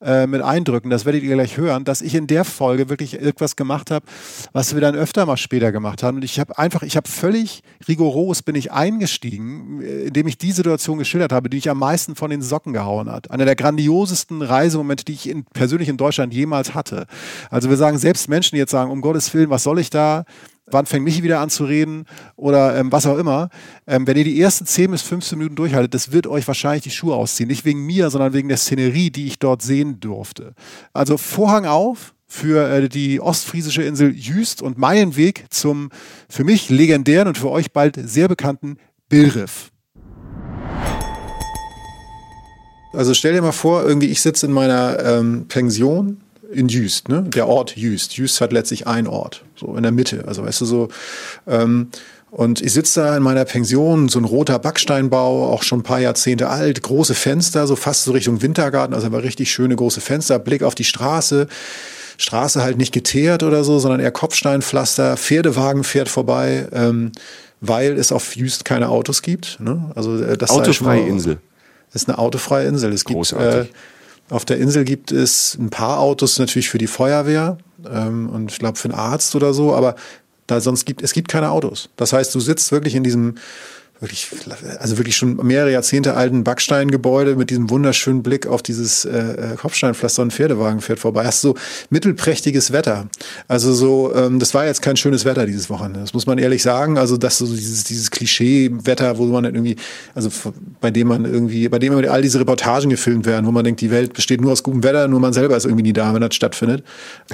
äh, 0.00 0.28
mit 0.28 0.42
Eindrücken, 0.42 0.90
das 0.90 1.06
werdet 1.06 1.24
ihr 1.24 1.34
gleich 1.34 1.56
hören, 1.56 1.84
dass 1.84 2.02
ich 2.02 2.14
in 2.14 2.28
der 2.28 2.44
Folge 2.44 2.88
wirklich 2.88 3.20
etwas 3.20 3.56
gemacht 3.56 3.90
habe, 3.90 4.06
was 4.52 4.74
wir 4.74 4.80
dann 4.80 4.94
öfter 4.94 5.26
mal 5.26 5.36
später 5.36 5.72
gemacht 5.72 6.04
haben. 6.04 6.18
Und 6.18 6.24
ich 6.24 6.38
habe 6.38 6.56
einfach, 6.56 6.82
ich 6.82 6.96
habe 6.96 7.08
völlig 7.08 7.62
rigoros 7.88 8.42
bin 8.42 8.54
ich 8.54 8.70
eingestiegen, 8.70 9.82
äh, 9.82 10.04
indem 10.04 10.28
ich 10.28 10.38
die 10.38 10.52
Situation 10.52 10.98
geschildert 10.98 11.32
habe, 11.32 11.47
die 11.48 11.58
ich 11.58 11.70
am 11.70 11.78
meisten 11.78 12.14
von 12.14 12.30
den 12.30 12.42
Socken 12.42 12.72
gehauen 12.72 13.10
hat. 13.10 13.30
Einer 13.30 13.44
der 13.44 13.56
grandiosesten 13.56 14.42
Reisemomente, 14.42 15.04
die 15.04 15.12
ich 15.12 15.28
in, 15.28 15.44
persönlich 15.44 15.88
in 15.88 15.96
Deutschland 15.96 16.34
jemals 16.34 16.74
hatte. 16.74 17.06
Also 17.50 17.70
wir 17.70 17.76
sagen, 17.76 17.98
selbst 17.98 18.28
Menschen, 18.28 18.56
die 18.56 18.60
jetzt 18.60 18.70
sagen, 18.70 18.90
um 18.90 19.00
Gottes 19.00 19.32
Willen, 19.34 19.50
was 19.50 19.62
soll 19.62 19.78
ich 19.78 19.90
da? 19.90 20.24
wann 20.72 20.86
fängt 20.86 21.04
Michi 21.04 21.22
wieder 21.22 21.40
an 21.40 21.50
zu 21.50 21.64
reden 21.64 22.04
oder 22.36 22.76
ähm, 22.76 22.92
was 22.92 23.06
auch 23.06 23.18
immer. 23.18 23.48
Ähm, 23.86 24.06
wenn 24.06 24.16
ihr 24.16 24.24
die 24.24 24.40
ersten 24.40 24.66
10 24.66 24.90
bis 24.90 25.02
15 25.02 25.38
Minuten 25.38 25.56
durchhaltet, 25.56 25.94
das 25.94 26.12
wird 26.12 26.26
euch 26.26 26.46
wahrscheinlich 26.46 26.84
die 26.84 26.90
Schuhe 26.90 27.14
ausziehen. 27.14 27.48
Nicht 27.48 27.64
wegen 27.64 27.84
mir, 27.84 28.10
sondern 28.10 28.32
wegen 28.32 28.48
der 28.48 28.58
Szenerie, 28.58 29.10
die 29.10 29.26
ich 29.26 29.38
dort 29.38 29.62
sehen 29.62 30.00
durfte. 30.00 30.54
Also 30.92 31.16
Vorhang 31.16 31.66
auf 31.66 32.14
für 32.26 32.68
äh, 32.68 32.88
die 32.88 33.20
ostfriesische 33.20 33.82
Insel 33.82 34.14
Jüst 34.14 34.62
und 34.62 34.78
meinen 34.78 35.16
Weg 35.16 35.46
zum 35.50 35.90
für 36.28 36.44
mich 36.44 36.68
legendären 36.68 37.28
und 37.28 37.38
für 37.38 37.50
euch 37.50 37.72
bald 37.72 37.98
sehr 38.02 38.28
bekannten 38.28 38.76
Billriff. 39.08 39.70
Also 42.92 43.14
stell 43.14 43.34
dir 43.34 43.42
mal 43.42 43.52
vor, 43.52 43.84
irgendwie 43.84 44.08
ich 44.08 44.20
sitze 44.20 44.46
in 44.46 44.52
meiner 44.52 44.98
ähm, 45.04 45.46
Pension 45.48 46.20
in 46.52 46.68
Jüst, 46.68 47.08
ne? 47.08 47.22
Der 47.22 47.46
Ort 47.46 47.76
Jüst. 47.76 48.16
Jüst 48.16 48.40
hat 48.40 48.52
letztlich 48.52 48.86
ein 48.86 49.06
Ort, 49.06 49.44
so 49.54 49.76
in 49.76 49.82
der 49.82 49.92
Mitte. 49.92 50.24
Also 50.26 50.44
weißt 50.44 50.60
du 50.62 50.64
so. 50.64 50.88
Ähm, 51.46 51.88
und 52.30 52.60
ich 52.60 52.72
sitze 52.72 53.00
da 53.00 53.16
in 53.16 53.22
meiner 53.22 53.44
Pension, 53.44 54.08
so 54.08 54.18
ein 54.18 54.24
roter 54.24 54.58
Backsteinbau, 54.58 55.50
auch 55.50 55.62
schon 55.62 55.80
ein 55.80 55.82
paar 55.82 56.00
Jahrzehnte 56.00 56.48
alt, 56.48 56.82
große 56.82 57.14
Fenster, 57.14 57.66
so 57.66 57.74
fast 57.74 58.04
so 58.04 58.12
Richtung 58.12 58.42
Wintergarten, 58.42 58.94
also 58.94 59.06
aber 59.06 59.22
richtig 59.22 59.50
schöne 59.50 59.76
große 59.76 60.00
Fenster, 60.00 60.38
Blick 60.38 60.62
auf 60.62 60.74
die 60.74 60.84
Straße. 60.84 61.46
Straße 62.18 62.62
halt 62.62 62.76
nicht 62.78 62.92
geteert 62.92 63.42
oder 63.44 63.64
so, 63.64 63.78
sondern 63.78 64.00
eher 64.00 64.10
Kopfsteinpflaster, 64.10 65.16
Pferdewagen 65.16 65.84
fährt 65.84 66.08
vorbei, 66.08 66.66
ähm, 66.72 67.12
weil 67.60 67.92
es 67.92 68.12
auf 68.12 68.36
Jüst 68.36 68.64
keine 68.64 68.88
Autos 68.88 69.22
gibt. 69.22 69.58
Ne? 69.60 69.90
Also 69.94 70.20
äh, 70.22 70.36
das 70.36 70.50
Autofreie 70.50 71.06
Insel. 71.06 71.38
Das 71.92 72.02
ist 72.02 72.08
eine 72.08 72.18
autofreie 72.18 72.66
Insel. 72.66 72.92
Es 72.92 73.04
gibt 73.04 73.32
äh, 73.32 73.66
auf 74.30 74.44
der 74.44 74.58
Insel 74.58 74.84
gibt 74.84 75.10
es 75.10 75.56
ein 75.58 75.70
paar 75.70 76.00
Autos 76.00 76.38
natürlich 76.38 76.68
für 76.68 76.78
die 76.78 76.86
Feuerwehr 76.86 77.58
ähm, 77.90 78.28
und 78.28 78.50
ich 78.50 78.58
glaube 78.58 78.78
für 78.78 78.88
einen 78.88 78.98
Arzt 78.98 79.34
oder 79.34 79.54
so, 79.54 79.74
aber 79.74 79.96
da 80.46 80.60
sonst 80.60 80.84
gibt 80.84 81.02
es 81.02 81.12
gibt 81.12 81.28
keine 81.28 81.50
Autos. 81.50 81.88
Das 81.96 82.12
heißt, 82.12 82.34
du 82.34 82.40
sitzt 82.40 82.72
wirklich 82.72 82.94
in 82.94 83.04
diesem 83.04 83.36
wirklich, 84.00 84.28
also 84.78 84.96
wirklich 84.98 85.16
schon 85.16 85.36
mehrere 85.44 85.72
Jahrzehnte 85.72 86.14
alten 86.14 86.44
Backsteingebäude 86.44 87.34
mit 87.36 87.50
diesem 87.50 87.68
wunderschönen 87.68 88.22
Blick 88.22 88.46
auf 88.46 88.62
dieses 88.62 89.04
äh, 89.04 89.18
äh 89.18 89.56
Kopfsteinpflaster 89.56 90.22
und 90.22 90.32
Pferdewagen 90.32 90.80
fährt 90.80 91.00
vorbei. 91.00 91.24
Hast 91.24 91.40
so 91.40 91.56
mittelprächtiges 91.90 92.72
Wetter. 92.72 93.08
Also 93.48 93.72
so, 93.72 94.14
ähm, 94.14 94.38
das 94.38 94.54
war 94.54 94.66
jetzt 94.66 94.82
kein 94.82 94.96
schönes 94.96 95.24
Wetter 95.24 95.46
dieses 95.46 95.68
Wochenende. 95.68 96.00
Das 96.00 96.14
muss 96.14 96.26
man 96.26 96.38
ehrlich 96.38 96.62
sagen. 96.62 96.96
Also 96.96 97.16
das 97.16 97.38
so 97.38 97.46
dieses, 97.46 97.84
dieses 97.84 98.10
Klischee-Wetter, 98.10 99.18
wo 99.18 99.26
man 99.26 99.44
irgendwie, 99.44 99.76
also 100.14 100.30
bei 100.80 100.90
dem 100.90 101.08
man 101.08 101.24
irgendwie, 101.24 101.68
bei 101.68 101.78
dem 101.78 101.92
all 102.08 102.22
diese 102.22 102.38
Reportagen 102.38 102.90
gefilmt 102.90 103.26
werden, 103.26 103.46
wo 103.46 103.50
man 103.50 103.64
denkt, 103.64 103.80
die 103.80 103.90
Welt 103.90 104.12
besteht 104.12 104.40
nur 104.40 104.52
aus 104.52 104.62
gutem 104.62 104.84
Wetter, 104.84 105.08
nur 105.08 105.18
man 105.18 105.32
selber 105.32 105.56
ist 105.56 105.64
irgendwie 105.64 105.82
nie 105.82 105.92
da, 105.92 106.14
wenn 106.14 106.20
das 106.20 106.34
stattfindet. 106.34 106.84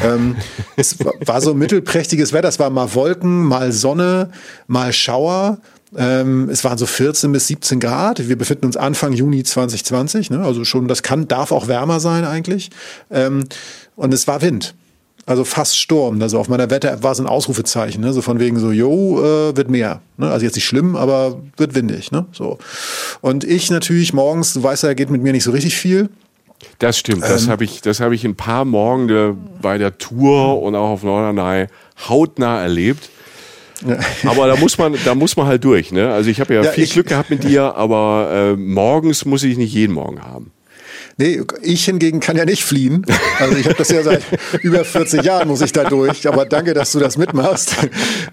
Ähm, 0.02 0.36
es 0.76 0.96
war 1.26 1.40
so 1.42 1.52
mittelprächtiges 1.52 2.32
Wetter. 2.32 2.48
Es 2.48 2.58
war 2.58 2.70
mal 2.70 2.94
Wolken, 2.94 3.44
mal 3.44 3.72
Sonne, 3.72 4.30
mal 4.66 4.92
Schauer. 4.92 5.58
Ähm, 5.96 6.48
es 6.50 6.64
waren 6.64 6.78
so 6.78 6.86
14 6.86 7.32
bis 7.32 7.46
17 7.46 7.80
Grad. 7.80 8.28
Wir 8.28 8.36
befinden 8.36 8.66
uns 8.66 8.76
Anfang 8.76 9.12
Juni 9.12 9.42
2020. 9.44 10.30
Ne? 10.30 10.40
Also 10.40 10.64
schon, 10.64 10.88
das 10.88 11.02
kann, 11.02 11.28
darf 11.28 11.52
auch 11.52 11.68
wärmer 11.68 12.00
sein 12.00 12.24
eigentlich. 12.24 12.70
Ähm, 13.10 13.44
und 13.96 14.12
es 14.12 14.26
war 14.26 14.42
Wind. 14.42 14.74
Also 15.26 15.44
fast 15.44 15.78
Sturm. 15.78 16.20
Also 16.20 16.38
auf 16.38 16.48
meiner 16.48 16.68
Wetter-App 16.68 17.02
war 17.02 17.12
es 17.12 17.20
ein 17.20 17.26
Ausrufezeichen, 17.26 18.02
ne? 18.02 18.12
so 18.12 18.20
von 18.20 18.40
wegen 18.40 18.58
so, 18.58 18.70
jo, 18.72 19.20
äh, 19.20 19.56
wird 19.56 19.70
mehr. 19.70 20.02
Ne? 20.18 20.30
Also 20.30 20.44
jetzt 20.44 20.54
nicht 20.54 20.66
schlimm, 20.66 20.96
aber 20.96 21.40
wird 21.56 21.74
windig. 21.74 22.12
Ne? 22.12 22.26
So. 22.32 22.58
Und 23.22 23.44
ich 23.44 23.70
natürlich 23.70 24.12
morgens, 24.12 24.52
du 24.52 24.62
weißt 24.62 24.82
ja, 24.82 24.92
geht 24.92 25.10
mit 25.10 25.22
mir 25.22 25.32
nicht 25.32 25.44
so 25.44 25.50
richtig 25.50 25.76
viel. 25.76 26.10
Das 26.78 26.98
stimmt, 26.98 27.22
das 27.22 27.44
ähm, 27.44 27.50
habe 27.50 27.64
ich, 27.64 27.80
das 27.82 28.00
habe 28.00 28.14
ich 28.14 28.24
ein 28.24 28.36
paar 28.36 28.64
Morgen 28.64 29.38
bei 29.60 29.76
der 29.76 29.98
Tour 29.98 30.62
und 30.62 30.74
auch 30.74 30.90
auf 30.90 31.02
Norderney 31.02 31.66
hautnah 32.08 32.62
erlebt. 32.62 33.10
Aber 34.24 34.46
da 34.46 34.56
muss 34.56 34.78
man, 34.78 34.96
da 35.04 35.14
muss 35.14 35.36
man 35.36 35.46
halt 35.46 35.64
durch. 35.64 35.92
Ne? 35.92 36.12
Also 36.12 36.30
ich 36.30 36.40
habe 36.40 36.54
ja, 36.54 36.62
ja, 36.62 36.70
viel 36.70 36.86
Glück 36.86 37.08
gehabt 37.08 37.30
mit 37.30 37.44
dir, 37.44 37.74
aber 37.76 38.54
äh, 38.54 38.56
morgens 38.56 39.24
muss 39.24 39.42
ich 39.42 39.56
nicht 39.56 39.72
jeden 39.72 39.92
Morgen 39.92 40.22
haben. 40.22 40.52
Nee, 41.16 41.42
ich 41.62 41.84
hingegen 41.84 42.18
kann 42.18 42.36
ja 42.36 42.44
nicht 42.44 42.64
fliehen. 42.64 43.06
Also 43.38 43.56
ich 43.56 43.66
habe 43.66 43.76
das 43.76 43.88
ja 43.90 44.02
seit 44.02 44.22
über 44.62 44.84
40 44.84 45.22
Jahren 45.22 45.46
muss 45.46 45.60
ich 45.60 45.72
da 45.72 45.84
durch. 45.84 46.26
Aber 46.26 46.44
danke, 46.44 46.74
dass 46.74 46.90
du 46.90 46.98
das 46.98 47.16
mitmachst. 47.16 47.76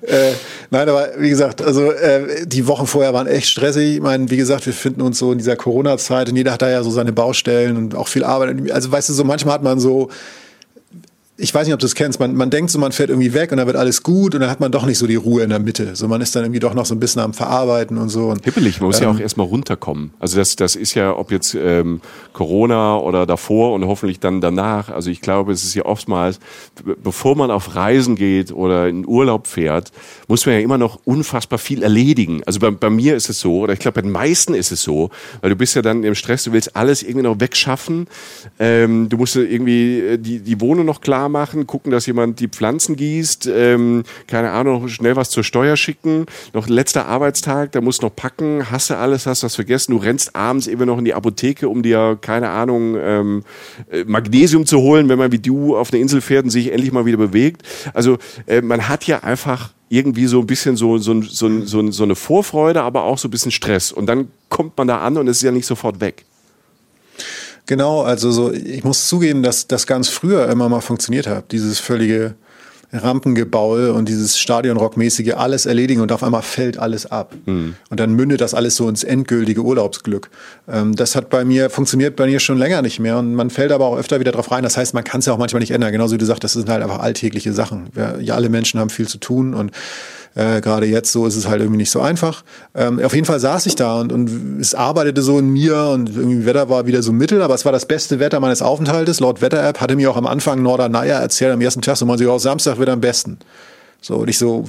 Äh, 0.02 0.32
nein, 0.72 0.90
aber 0.90 1.10
wie 1.20 1.30
gesagt, 1.30 1.62
also 1.62 1.92
äh, 1.92 2.46
die 2.48 2.66
Wochen 2.66 2.88
vorher 2.88 3.14
waren 3.14 3.28
echt 3.28 3.50
stressig. 3.50 3.96
Ich 3.96 4.02
meine, 4.02 4.32
wie 4.32 4.38
gesagt, 4.38 4.66
wir 4.66 4.74
finden 4.74 5.02
uns 5.02 5.20
so 5.20 5.32
in 5.32 5.38
dieser 5.38 5.56
Corona-Zeit 5.56 6.30
und 6.30 6.36
jeder 6.36 6.54
hat 6.54 6.64
da 6.64 6.72
ja 6.72 6.82
so 6.82 6.90
seine 6.90 7.14
Baustellen 7.14 7.78
und 7.78 7.94
auch 7.94 8.08
viel 8.08 8.24
Arbeit. 8.24 8.72
Also 8.72 8.92
weißt 8.92 9.10
du, 9.10 9.14
so 9.14 9.24
manchmal 9.24 9.54
hat 9.54 9.64
man 9.64 9.80
so 9.80 10.10
ich 11.42 11.54
weiß 11.54 11.66
nicht, 11.66 11.74
ob 11.74 11.80
du 11.80 11.88
es 11.88 11.96
kennst, 11.96 12.20
man, 12.20 12.36
man 12.36 12.52
denkt 12.52 12.70
so, 12.70 12.78
man 12.78 12.92
fährt 12.92 13.10
irgendwie 13.10 13.34
weg 13.34 13.52
und 13.52 13.58
dann 13.58 13.66
wird 13.66 13.76
alles 13.76 14.04
gut 14.04 14.36
und 14.36 14.42
dann 14.42 14.50
hat 14.50 14.60
man 14.60 14.72
doch 14.72 14.86
nicht 14.86 15.00
so 15.00 15.08
die 15.08 15.16
Ruhe 15.16 15.42
in 15.42 15.50
der 15.50 15.60
Mitte. 15.60 15.96
So, 15.96 16.08
man 16.08 16.22
ist 16.22 16.36
dann 16.36 16.44
irgendwie 16.44 16.60
doch 16.60 16.76
noch 16.76 16.86
so 16.86 16.94
ein 16.94 17.00
bisschen 17.00 17.22
am 17.22 17.34
Verarbeiten 17.34 17.98
und 17.98 18.10
so. 18.10 18.28
Und, 18.28 18.46
Hippelig, 18.46 18.80
man 18.80 18.88
muss 18.88 19.00
ähm, 19.00 19.04
ja 19.04 19.12
auch 19.12 19.20
erstmal 19.20 19.48
runterkommen. 19.48 20.12
Also 20.20 20.38
das, 20.38 20.56
das 20.56 20.76
ist 20.76 20.94
ja, 20.94 21.18
ob 21.18 21.32
jetzt 21.32 21.56
ähm, 21.56 22.00
Corona 22.34 22.98
oder 22.98 23.26
davor 23.26 23.74
und 23.74 23.86
hoffentlich 23.86 24.20
dann 24.20 24.40
danach. 24.40 24.90
Also 24.90 25.10
ich 25.10 25.22
glaube, 25.22 25.52
es 25.52 25.64
ist 25.64 25.74
ja 25.74 25.84
oftmals, 25.86 26.40
bevor 27.04 27.36
man 27.36 27.50
auf 27.50 27.76
Reisen 27.76 28.16
geht 28.16 28.52
oder 28.52 28.88
in 28.88 29.08
Urlaub 29.08 29.48
fährt, 29.48 29.92
muss 30.28 30.46
man 30.46 30.56
ja 30.56 30.62
immer 30.62 30.78
noch 30.78 31.00
unfassbar 31.06 31.58
viel 31.58 31.82
erledigen. 31.82 32.44
Also 32.46 32.60
bei, 32.60 32.70
bei 32.70 32.92
mir 32.92 33.16
ist 33.16 33.30
es 33.30 33.40
so, 33.40 33.62
oder 33.62 33.74
ich 33.74 33.80
glaube, 33.80 33.96
bei 33.96 34.02
den 34.02 34.12
meisten 34.12 34.54
ist 34.54 34.72
es 34.72 34.84
so, 34.84 35.10
weil 35.42 35.50
du 35.50 35.56
bist 35.56 35.76
ja 35.76 35.82
dann 35.82 36.04
im 36.04 36.14
Stress, 36.14 36.44
du 36.44 36.52
willst 36.52 36.76
alles 36.76 37.02
irgendwie 37.02 37.24
noch 37.24 37.40
wegschaffen. 37.40 38.08
Ähm, 38.60 39.10
du 39.10 39.18
musst 39.18 39.36
irgendwie 39.36 40.00
äh, 40.02 40.18
die, 40.20 40.40
die 40.40 40.62
Wohnung 40.62 40.86
noch 40.86 41.02
klar 41.02 41.31
machen, 41.32 41.68
gucken, 41.68 41.92
dass 41.92 42.06
jemand 42.06 42.40
die 42.40 42.48
Pflanzen 42.48 42.96
gießt, 42.96 43.50
ähm, 43.54 44.04
keine 44.28 44.52
Ahnung, 44.52 44.88
schnell 44.88 45.16
was 45.16 45.30
zur 45.30 45.44
Steuer 45.44 45.78
schicken, 45.78 46.26
noch 46.54 46.68
letzter 46.68 47.08
Arbeitstag, 47.08 47.72
da 47.72 47.82
musst 47.82 48.02
noch 48.02 48.16
packen, 48.16 48.70
hast 48.70 48.90
du 48.90 48.98
alles, 48.98 49.26
hast 49.26 49.44
du 49.44 49.46
was 49.46 49.56
vergessen, 49.56 49.94
du 49.94 49.98
rennst 49.98 50.36
abends 50.36 50.68
eben 50.68 50.86
noch 50.86 50.98
in 50.98 51.06
die 51.06 51.14
Apotheke, 51.14 51.70
um 51.70 51.84
dir, 51.84 52.18
keine 52.22 52.50
Ahnung, 52.50 52.96
ähm, 53.00 53.44
äh, 53.90 54.04
Magnesium 54.04 54.66
zu 54.66 54.80
holen, 54.80 55.10
wenn 55.10 55.18
man 55.18 55.32
wie 55.32 55.40
du 55.40 55.76
auf 55.76 55.92
eine 55.92 56.02
Insel 56.02 56.22
fährt 56.22 56.44
und 56.44 56.50
sich 56.50 56.72
endlich 56.72 56.92
mal 56.92 57.06
wieder 57.06 57.18
bewegt. 57.18 57.64
Also 57.94 58.18
äh, 58.48 58.62
man 58.62 58.88
hat 58.88 59.06
ja 59.06 59.24
einfach 59.24 59.72
irgendwie 59.90 60.26
so 60.26 60.40
ein 60.40 60.48
bisschen 60.48 60.78
so, 60.78 60.98
so, 60.98 61.22
so, 61.22 61.66
so, 61.66 61.92
so 61.92 62.04
eine 62.04 62.16
Vorfreude, 62.16 62.82
aber 62.82 63.04
auch 63.04 63.18
so 63.18 63.28
ein 63.28 63.32
bisschen 63.32 63.52
Stress. 63.52 63.92
Und 63.92 64.06
dann 64.06 64.30
kommt 64.48 64.78
man 64.78 64.88
da 64.88 65.00
an 65.00 65.18
und 65.18 65.28
es 65.28 65.38
ist 65.38 65.44
ja 65.44 65.52
nicht 65.52 65.66
sofort 65.66 66.00
weg. 66.00 66.24
Genau, 67.66 68.02
also 68.02 68.32
so, 68.32 68.52
ich 68.52 68.84
muss 68.84 69.08
zugeben, 69.08 69.44
dass 69.44 69.68
das 69.68 69.88
ganz 69.88 70.10
früher 70.10 70.50
immer 70.50 70.68
mal 70.70 70.82
funktioniert 70.82 71.28
hat. 71.28 71.52
Dieses 71.52 71.80
völlige 71.80 72.36
Rampengebaul 72.94 73.90
und 73.90 74.10
dieses 74.10 74.38
Stadionrockmäßige 74.38 75.34
alles 75.36 75.66
erledigen 75.66 76.02
und 76.02 76.12
auf 76.12 76.24
einmal 76.24 76.42
fällt 76.42 76.78
alles 76.78 77.06
ab. 77.06 77.34
Mhm. 77.46 77.76
Und 77.90 78.00
dann 78.00 78.14
mündet 78.14 78.42
das 78.42 78.54
alles 78.54 78.76
so 78.76 78.90
ins 78.90 79.04
endgültige 79.04 79.62
Urlaubsglück. 79.62 80.30
Ähm, 80.68 80.96
das 80.96 81.16
hat 81.16 81.30
bei 81.30 81.46
mir, 81.46 81.70
funktioniert 81.70 82.16
bei 82.16 82.26
mir 82.26 82.40
schon 82.40 82.58
länger 82.58 82.82
nicht 82.82 83.00
mehr 83.00 83.18
und 83.18 83.34
man 83.34 83.50
fällt 83.50 83.72
aber 83.72 83.86
auch 83.86 83.98
öfter 83.98 84.20
wieder 84.20 84.34
drauf 84.34 84.52
rein. 84.52 84.64
Das 84.64 84.76
heißt, 84.76 84.94
man 84.94 85.04
kann 85.04 85.20
es 85.20 85.26
ja 85.26 85.34
auch 85.34 85.38
manchmal 85.38 85.62
nicht 85.62 85.72
ändern. 85.72 85.92
Genauso 85.92 86.16
wie 86.16 86.18
du 86.18 86.26
sagst, 86.26 86.44
das 86.44 86.54
sind 86.54 86.70
halt 86.70 86.84
einfach 86.84 87.00
alltägliche 87.00 87.54
Sachen. 87.54 87.88
Wir, 87.94 88.18
ja, 88.20 88.36
alle 88.36 88.50
Menschen 88.50 88.80
haben 88.80 88.90
viel 88.90 89.08
zu 89.08 89.20
tun 89.20 89.54
und 89.54 89.72
äh, 90.36 90.62
Gerade 90.62 90.86
jetzt 90.86 91.12
so 91.12 91.26
ist 91.26 91.36
es 91.36 91.48
halt 91.48 91.62
irgendwie 91.62 91.78
nicht 91.78 91.92
so 91.92 92.00
einfach. 92.00 92.44
Ähm, 92.74 93.00
auf 93.04 93.14
jeden 93.14 93.26
Fall 93.26 93.40
saß 93.40 93.66
ich 93.66 93.76
da 93.76 94.00
und, 94.00 94.12
und 94.12 94.60
es 94.62 94.74
arbeitete 94.74 95.22
so 95.22 95.40
in 95.40 95.50
mir 95.50 95.78
und 95.94 96.16
irgendwie 96.16 96.46
Wetter 96.46 96.70
war 96.70 96.86
wieder 96.86 97.02
so 97.02 97.12
mittel, 97.12 97.42
aber 97.42 97.54
es 97.54 97.66
war 97.66 97.72
das 97.72 97.86
beste 97.86 98.20
Wetter 98.20 98.40
meines 98.40 98.62
Aufenthaltes. 98.62 99.20
Laut 99.20 99.42
Wetter-App 99.42 99.82
hatte 99.82 99.96
mir 99.96 100.10
auch 100.10 100.18
am 100.18 100.28
Anfang 100.28 100.62
Norderney 100.62 101.10
erzählt, 101.10 101.52
am 101.52 101.62
ersten 101.62 101.82
Tag, 101.82 101.98
so 101.98 102.06
man 102.06 102.18
sich 102.18 102.28
auch 102.28 102.40
Samstag 102.40 102.78
wird 102.78 102.90
am 102.90 103.02
besten. 103.02 103.40
So, 104.04 104.16
und 104.16 104.30
ich 104.30 104.40
so, 104.40 104.68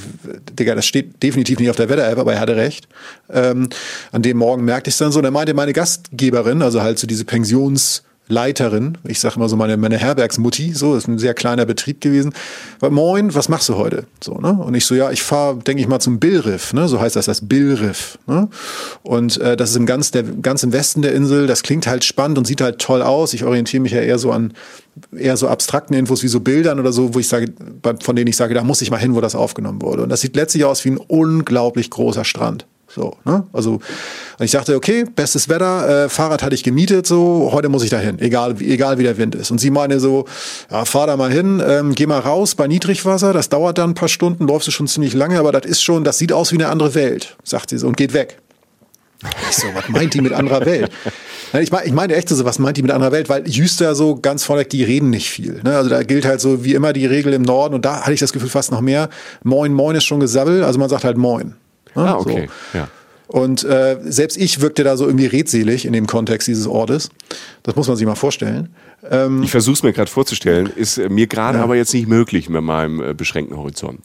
Digga, 0.58 0.74
das 0.74 0.84
steht 0.84 1.22
definitiv 1.22 1.58
nicht 1.58 1.70
auf 1.70 1.76
der 1.76 1.88
Wetter-App, 1.88 2.18
aber 2.18 2.34
er 2.34 2.40
hatte 2.40 2.56
recht. 2.56 2.86
Ähm, 3.30 3.70
an 4.10 4.20
dem 4.20 4.36
Morgen 4.36 4.64
merkte 4.64 4.88
ich 4.88 4.94
es 4.94 4.98
dann 4.98 5.10
so, 5.10 5.20
und 5.20 5.24
dann 5.24 5.32
meinte 5.32 5.54
meine 5.54 5.72
Gastgeberin, 5.72 6.60
also 6.60 6.82
halt 6.82 6.98
so 6.98 7.06
diese 7.06 7.24
Pensions- 7.24 8.02
Leiterin, 8.28 8.98
ich 9.04 9.20
sage 9.20 9.36
immer 9.36 9.48
so 9.48 9.56
meine, 9.56 9.76
meine 9.76 9.98
Herbergsmutti, 9.98 10.72
so, 10.72 10.94
ist 10.94 11.08
ein 11.08 11.18
sehr 11.18 11.34
kleiner 11.34 11.66
Betrieb 11.66 12.00
gewesen. 12.00 12.32
Moin, 12.80 13.34
was 13.34 13.48
machst 13.48 13.68
du 13.68 13.76
heute? 13.76 14.06
So, 14.22 14.38
ne? 14.38 14.52
Und 14.52 14.74
ich 14.74 14.86
so, 14.86 14.94
ja, 14.94 15.10
ich 15.10 15.22
fahre, 15.22 15.58
denke 15.58 15.82
ich 15.82 15.88
mal, 15.88 16.00
zum 16.00 16.20
Billriff, 16.20 16.72
ne? 16.72 16.88
So 16.88 17.00
heißt 17.00 17.16
das, 17.16 17.26
das 17.26 17.46
Billriff. 17.48 18.18
Ne? 18.26 18.48
Und 19.02 19.38
äh, 19.38 19.56
das 19.56 19.70
ist 19.70 19.76
im 19.76 19.86
ganz, 19.86 20.12
der, 20.12 20.22
ganz 20.22 20.62
im 20.62 20.72
Westen 20.72 21.02
der 21.02 21.14
Insel, 21.14 21.46
das 21.46 21.62
klingt 21.62 21.86
halt 21.86 22.04
spannend 22.04 22.38
und 22.38 22.46
sieht 22.46 22.60
halt 22.60 22.78
toll 22.78 23.02
aus. 23.02 23.34
Ich 23.34 23.44
orientiere 23.44 23.82
mich 23.82 23.92
ja 23.92 24.00
eher 24.00 24.18
so 24.18 24.30
an 24.30 24.54
eher 25.16 25.36
so 25.36 25.48
abstrakten 25.48 25.96
Infos 25.96 26.22
wie 26.22 26.28
so 26.28 26.40
Bildern 26.40 26.78
oder 26.78 26.92
so, 26.92 27.14
wo 27.14 27.18
ich 27.18 27.28
sage, 27.28 27.52
von 28.00 28.14
denen 28.14 28.28
ich 28.28 28.36
sage, 28.36 28.54
da 28.54 28.62
muss 28.62 28.82
ich 28.82 28.90
mal 28.90 28.98
hin, 28.98 29.14
wo 29.14 29.20
das 29.20 29.34
aufgenommen 29.34 29.80
wurde. 29.80 30.02
Und 30.02 30.10
das 30.10 30.20
sieht 30.20 30.36
letztlich 30.36 30.64
aus 30.64 30.84
wie 30.84 30.90
ein 30.90 30.98
unglaublich 30.98 31.90
großer 31.90 32.24
Strand. 32.24 32.66
So, 32.94 33.16
ne? 33.24 33.44
Also 33.54 33.80
ich 34.38 34.50
dachte, 34.50 34.76
okay, 34.76 35.04
bestes 35.04 35.48
Wetter, 35.48 36.04
äh, 36.04 36.08
Fahrrad 36.10 36.42
hatte 36.42 36.54
ich 36.54 36.62
gemietet, 36.62 37.06
so 37.06 37.48
heute 37.50 37.70
muss 37.70 37.82
ich 37.82 37.88
da 37.88 37.98
hin, 37.98 38.18
egal, 38.18 38.60
egal 38.60 38.98
wie 38.98 39.02
der 39.02 39.16
Wind 39.16 39.34
ist. 39.34 39.50
Und 39.50 39.58
sie 39.58 39.70
meine 39.70 39.98
so, 39.98 40.26
ja, 40.70 40.84
fahr 40.84 41.06
da 41.06 41.16
mal 41.16 41.32
hin, 41.32 41.62
ähm, 41.66 41.94
geh 41.94 42.06
mal 42.06 42.18
raus 42.18 42.54
bei 42.54 42.68
Niedrigwasser, 42.68 43.32
das 43.32 43.48
dauert 43.48 43.78
dann 43.78 43.90
ein 43.90 43.94
paar 43.94 44.08
Stunden, 44.08 44.46
läufst 44.46 44.68
du 44.68 44.72
schon 44.72 44.88
ziemlich 44.88 45.14
lange, 45.14 45.38
aber 45.38 45.52
das 45.52 45.64
ist 45.64 45.82
schon, 45.82 46.04
das 46.04 46.18
sieht 46.18 46.34
aus 46.34 46.52
wie 46.52 46.56
eine 46.56 46.68
andere 46.68 46.94
Welt, 46.94 47.38
sagt 47.44 47.70
sie 47.70 47.78
so 47.78 47.86
und 47.86 47.96
geht 47.96 48.12
weg. 48.12 48.38
Ich 49.48 49.56
so, 49.56 49.68
was 49.74 49.88
meint 49.88 50.12
die 50.12 50.20
mit 50.20 50.32
anderer 50.32 50.66
Welt? 50.66 50.90
Ich 51.60 51.70
meine, 51.70 51.86
ich 51.86 51.92
meine 51.92 52.14
echt 52.14 52.28
so, 52.28 52.44
was 52.44 52.58
meint 52.58 52.76
die 52.76 52.82
mit 52.82 52.90
anderer 52.90 53.12
Welt? 53.12 53.28
Weil 53.28 53.48
Jüster 53.48 53.94
so 53.94 54.16
ganz 54.16 54.42
vorweg, 54.42 54.68
die 54.70 54.82
reden 54.82 55.10
nicht 55.10 55.30
viel. 55.30 55.60
Ne? 55.62 55.76
Also 55.76 55.90
da 55.90 56.02
gilt 56.02 56.24
halt 56.24 56.40
so 56.40 56.64
wie 56.64 56.74
immer 56.74 56.92
die 56.92 57.06
Regel 57.06 57.32
im 57.32 57.42
Norden 57.42 57.74
und 57.74 57.84
da 57.84 58.00
hatte 58.00 58.14
ich 58.14 58.20
das 58.20 58.32
Gefühl 58.32 58.48
fast 58.48 58.72
noch 58.72 58.80
mehr. 58.80 59.10
Moin, 59.44 59.72
moin 59.72 59.94
ist 59.94 60.04
schon 60.04 60.20
gesabbel, 60.20 60.64
also 60.64 60.78
man 60.78 60.88
sagt 60.88 61.04
halt 61.04 61.16
moin. 61.16 61.54
Ne? 61.94 62.02
Ah, 62.02 62.16
okay. 62.16 62.48
So. 62.72 62.78
Ja. 62.78 62.88
Und 63.32 63.64
äh, 63.64 63.98
selbst 64.02 64.36
ich 64.36 64.60
wirkte 64.60 64.84
da 64.84 64.96
so 64.96 65.06
irgendwie 65.06 65.26
redselig 65.26 65.86
in 65.86 65.94
dem 65.94 66.06
Kontext 66.06 66.48
dieses 66.48 66.66
Ortes. 66.66 67.08
Das 67.62 67.76
muss 67.76 67.88
man 67.88 67.96
sich 67.96 68.06
mal 68.06 68.14
vorstellen. 68.14 68.68
Ähm, 69.10 69.42
ich 69.42 69.50
versuche 69.50 69.74
es 69.74 69.82
mir 69.82 69.94
gerade 69.94 70.10
vorzustellen, 70.10 70.70
ist 70.76 70.98
äh, 70.98 71.08
mir 71.08 71.26
gerade 71.26 71.58
ja. 71.58 71.64
aber 71.64 71.74
jetzt 71.74 71.94
nicht 71.94 72.08
möglich 72.08 72.50
mit 72.50 72.62
meinem 72.62 73.02
äh, 73.02 73.14
beschränkten 73.14 73.56
Horizont. 73.56 74.00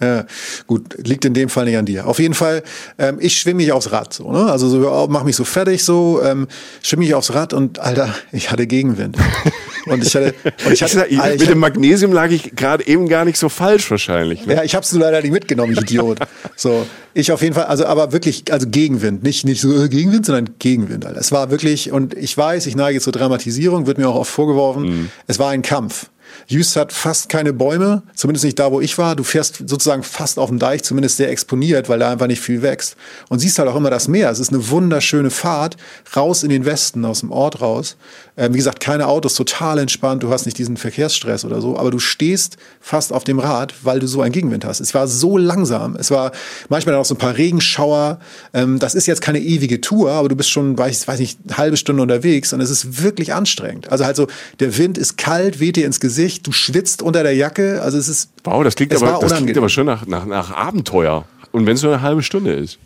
Ja, 0.00 0.24
gut, 0.66 0.96
liegt 1.06 1.24
in 1.24 1.34
dem 1.34 1.48
Fall 1.48 1.66
nicht 1.66 1.76
an 1.76 1.86
dir. 1.86 2.06
Auf 2.06 2.18
jeden 2.18 2.34
Fall, 2.34 2.62
ähm, 2.98 3.18
ich 3.20 3.36
schwimme 3.36 3.58
mich 3.58 3.70
aufs 3.70 3.92
Rad, 3.92 4.12
so, 4.12 4.32
ne? 4.32 4.50
Also 4.50 4.68
so, 4.68 5.06
mach 5.08 5.24
mich 5.24 5.36
so 5.36 5.44
fertig, 5.44 5.84
so, 5.84 6.20
ähm, 6.22 6.48
schwimme 6.82 7.04
mich 7.04 7.14
aufs 7.14 7.32
Rad 7.32 7.52
und 7.52 7.78
Alter, 7.78 8.12
ich 8.32 8.50
hatte 8.50 8.66
Gegenwind. 8.66 9.16
Und 9.86 10.06
ich 10.06 10.14
hatte, 10.14 10.34
und 10.64 10.72
ich 10.72 10.82
hatte 10.82 11.06
ich, 11.08 11.18
mit 11.18 11.48
dem 11.48 11.58
Magnesium 11.58 12.12
lag 12.12 12.30
ich 12.30 12.54
gerade 12.56 12.86
eben 12.86 13.08
gar 13.08 13.24
nicht 13.24 13.38
so 13.38 13.48
falsch 13.48 13.90
wahrscheinlich. 13.90 14.46
Ne? 14.46 14.54
Ja, 14.54 14.62
ich 14.62 14.74
hab's 14.74 14.92
nur 14.92 15.02
leider 15.02 15.20
nicht 15.20 15.32
mitgenommen, 15.32 15.72
ich 15.72 15.80
Idiot. 15.80 16.18
so, 16.56 16.86
ich 17.12 17.32
auf 17.32 17.42
jeden 17.42 17.54
Fall, 17.54 17.64
also 17.64 17.86
aber 17.86 18.12
wirklich, 18.12 18.52
also 18.52 18.68
Gegenwind, 18.68 19.22
nicht 19.22 19.44
nicht 19.44 19.60
so 19.60 19.84
äh, 19.84 19.88
Gegenwind, 19.88 20.26
sondern 20.26 20.54
Gegenwind. 20.58 21.06
Alter. 21.06 21.20
Es 21.20 21.32
war 21.32 21.50
wirklich, 21.50 21.92
und 21.92 22.14
ich 22.14 22.36
weiß, 22.36 22.66
ich 22.66 22.76
neige 22.76 23.00
zur 23.00 23.12
Dramatisierung, 23.12 23.86
wird 23.86 23.98
mir 23.98 24.08
auch 24.08 24.16
oft 24.16 24.30
vorgeworfen. 24.30 24.82
Mhm. 24.82 25.10
Es 25.26 25.38
war 25.38 25.50
ein 25.50 25.62
Kampf. 25.62 26.10
Jüst 26.46 26.76
hat 26.76 26.92
fast 26.92 27.28
keine 27.28 27.52
Bäume, 27.52 28.02
zumindest 28.14 28.44
nicht 28.44 28.58
da, 28.58 28.70
wo 28.72 28.80
ich 28.80 28.98
war. 28.98 29.16
Du 29.16 29.24
fährst 29.24 29.56
sozusagen 29.66 30.02
fast 30.02 30.38
auf 30.38 30.48
dem 30.48 30.58
Deich, 30.58 30.82
zumindest 30.82 31.16
sehr 31.16 31.30
exponiert, 31.30 31.88
weil 31.88 31.98
da 31.98 32.10
einfach 32.10 32.26
nicht 32.26 32.40
viel 32.40 32.62
wächst. 32.62 32.96
Und 33.28 33.38
siehst 33.38 33.58
halt 33.58 33.68
auch 33.68 33.76
immer 33.76 33.90
das 33.90 34.08
Meer. 34.08 34.30
Es 34.30 34.38
ist 34.38 34.52
eine 34.52 34.70
wunderschöne 34.70 35.30
Fahrt 35.30 35.76
raus 36.16 36.42
in 36.42 36.50
den 36.50 36.64
Westen, 36.64 37.04
aus 37.04 37.20
dem 37.20 37.30
Ort 37.30 37.60
raus. 37.60 37.96
Ähm, 38.36 38.52
wie 38.52 38.58
gesagt, 38.58 38.80
keine 38.80 39.06
Autos, 39.06 39.34
total 39.34 39.78
entspannt. 39.78 40.22
Du 40.22 40.30
hast 40.30 40.44
nicht 40.44 40.58
diesen 40.58 40.76
Verkehrsstress 40.76 41.44
oder 41.44 41.60
so, 41.60 41.78
aber 41.78 41.90
du 41.90 41.98
stehst 41.98 42.56
fast 42.80 43.12
auf 43.12 43.24
dem 43.24 43.38
Rad, 43.38 43.74
weil 43.82 44.00
du 44.00 44.08
so 44.08 44.22
einen 44.22 44.32
Gegenwind 44.32 44.64
hast. 44.64 44.80
Es 44.80 44.94
war 44.94 45.06
so 45.06 45.38
langsam. 45.38 45.96
Es 45.96 46.10
war 46.10 46.32
manchmal 46.68 46.94
dann 46.94 47.00
auch 47.00 47.06
so 47.06 47.14
ein 47.14 47.18
paar 47.18 47.36
Regenschauer. 47.36 48.18
Ähm, 48.52 48.78
das 48.78 48.94
ist 48.94 49.06
jetzt 49.06 49.20
keine 49.20 49.38
ewige 49.38 49.80
Tour, 49.80 50.10
aber 50.10 50.28
du 50.28 50.36
bist 50.36 50.50
schon, 50.50 50.76
weiß, 50.76 51.06
weiß 51.06 51.20
nicht, 51.20 51.38
eine 51.46 51.58
halbe 51.58 51.76
Stunde 51.76 52.02
unterwegs 52.02 52.52
und 52.52 52.60
es 52.60 52.70
ist 52.70 53.02
wirklich 53.02 53.32
anstrengend. 53.32 53.90
Also 53.92 54.04
halt 54.04 54.16
so, 54.16 54.26
der 54.58 54.76
Wind 54.78 54.98
ist 54.98 55.16
kalt, 55.16 55.60
weht 55.60 55.76
dir 55.76 55.86
ins 55.86 56.00
Gesicht 56.00 56.23
Gesicht, 56.24 56.46
du 56.46 56.52
schwitzt 56.52 57.02
unter 57.02 57.22
der 57.22 57.34
Jacke. 57.34 57.82
Also 57.82 57.98
es 57.98 58.08
ist. 58.08 58.30
Wow, 58.44 58.64
das 58.64 58.74
klingt, 58.74 58.94
aber, 58.94 59.18
das 59.20 59.36
klingt 59.36 59.56
aber 59.56 59.68
schon 59.68 59.86
nach, 59.86 60.06
nach, 60.06 60.24
nach 60.24 60.50
Abenteuer. 60.50 61.26
Und 61.52 61.66
wenn 61.66 61.74
es 61.74 61.82
nur 61.82 61.92
eine 61.92 62.02
halbe 62.02 62.22
Stunde 62.22 62.54
ist. 62.54 62.78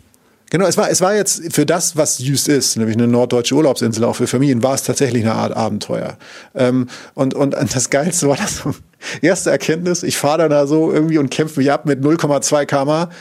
Genau, 0.51 0.65
es 0.65 0.77
war, 0.77 0.89
es 0.89 0.99
war 0.99 1.15
jetzt 1.15 1.53
für 1.53 1.65
das, 1.65 1.95
was 1.95 2.19
Jüst 2.19 2.49
ist, 2.49 2.75
nämlich 2.75 2.97
eine 2.97 3.07
norddeutsche 3.07 3.53
Urlaubsinsel, 3.55 4.03
auch 4.03 4.15
für 4.15 4.25
Familien, 4.25 4.63
war 4.63 4.73
es 4.73 4.83
tatsächlich 4.83 5.23
eine 5.23 5.35
Art 5.35 5.55
Abenteuer. 5.55 6.17
Ähm, 6.55 6.87
und, 7.13 7.35
und 7.35 7.53
das 7.53 7.89
Geilste 7.91 8.27
war 8.27 8.35
das 8.35 8.63
erste 9.21 9.51
Erkenntnis, 9.51 10.01
ich 10.01 10.17
fahre 10.17 10.49
da 10.49 10.65
so 10.65 10.91
irgendwie 10.91 11.19
und 11.19 11.29
kämpfe 11.29 11.59
mich 11.59 11.71
ab 11.71 11.85
mit 11.85 12.03
0,2 12.03 12.65
km, 12.65 13.11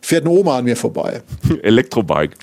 fährt 0.00 0.24
eine 0.24 0.30
Oma 0.30 0.58
an 0.58 0.64
mir 0.64 0.76
vorbei. 0.76 1.22
Elektrobike. 1.62 2.36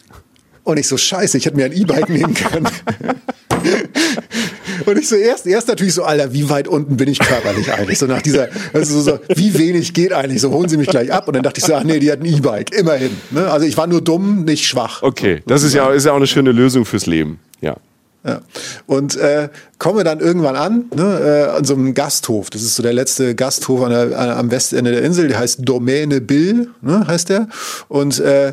Und 0.66 0.78
ich 0.78 0.90
so, 0.90 0.98
scheiße, 0.98 1.38
ich 1.38 1.46
hätte 1.46 1.56
mir 1.56 1.66
ein 1.66 1.74
E-Bike 1.74 2.10
nehmen 2.10 2.34
können. 2.34 2.68
Und 4.86 4.98
ich 4.98 5.08
so 5.08 5.16
erst, 5.16 5.46
erst 5.46 5.68
natürlich 5.68 5.94
so, 5.94 6.04
Alter, 6.04 6.34
wie 6.34 6.50
weit 6.50 6.68
unten 6.68 6.98
bin 6.98 7.08
ich 7.08 7.20
körperlich 7.20 7.72
eigentlich? 7.72 8.00
So 8.00 8.06
nach 8.06 8.22
dieser, 8.22 8.50
also 8.74 9.02
so, 9.02 9.20
wie 9.36 9.58
wenig 9.58 9.94
geht 9.94 10.14
eigentlich? 10.14 10.42
So 10.42 10.52
holen 10.52 10.70
Sie 10.70 10.78
mich 10.78 10.88
gleich 10.88 11.12
ab. 11.12 11.28
Und 11.28 11.36
dann 11.36 11.44
dachte 11.44 11.60
ich 11.60 11.66
so, 11.66 11.74
ach 11.74 11.84
nee, 11.84 12.00
die 12.00 12.12
hat 12.12 12.20
ein 12.20 12.26
E-Bike, 12.26 12.74
immerhin. 12.74 13.12
Ne? 13.32 13.50
Also 13.50 13.66
ich 13.66 13.78
war 13.78 13.88
nur 13.88 14.02
dumm, 14.02 14.46
nicht 14.46 14.66
schwach. 14.66 15.02
Okay, 15.04 15.42
das 15.48 15.64
ist 15.64 15.74
ja, 15.74 15.92
ist 15.92 16.06
ja 16.06 16.12
auch 16.12 16.18
eine 16.18 16.28
schöne 16.28 16.52
Lösung 16.52 16.86
fürs 16.86 17.06
Leben. 17.06 17.40
Ja. 17.62 17.78
Ja. 18.26 18.40
Und 18.86 19.18
äh, 19.18 19.50
komme 19.80 20.06
dann 20.06 20.22
irgendwann 20.22 20.56
an, 20.56 20.86
ne, 20.96 21.50
äh, 21.52 21.58
an 21.58 21.66
so 21.66 21.74
einem 21.74 21.94
Gasthof. 21.94 22.50
Das 22.50 22.62
ist 22.62 22.76
so 22.76 22.84
der 22.84 22.94
letzte 22.94 23.36
Gasthof 23.36 23.82
an 23.82 23.92
der, 23.92 24.18
an, 24.18 24.30
am 24.30 24.52
Westende 24.52 24.92
der 24.92 25.02
Insel. 25.02 25.28
Der 25.28 25.40
heißt 25.40 25.60
Domäne 25.62 26.22
Bill, 26.22 26.70
ne, 26.82 27.06
heißt 27.06 27.30
der. 27.30 27.50
Und 27.90 28.20
äh, 28.20 28.50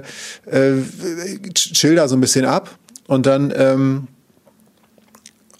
äh, 0.46 0.82
chill 1.54 1.94
da 1.94 2.08
so 2.08 2.16
ein 2.16 2.20
bisschen 2.20 2.46
ab. 2.46 2.70
Und 3.06 3.26
dann, 3.26 3.52
ähm, 3.56 4.08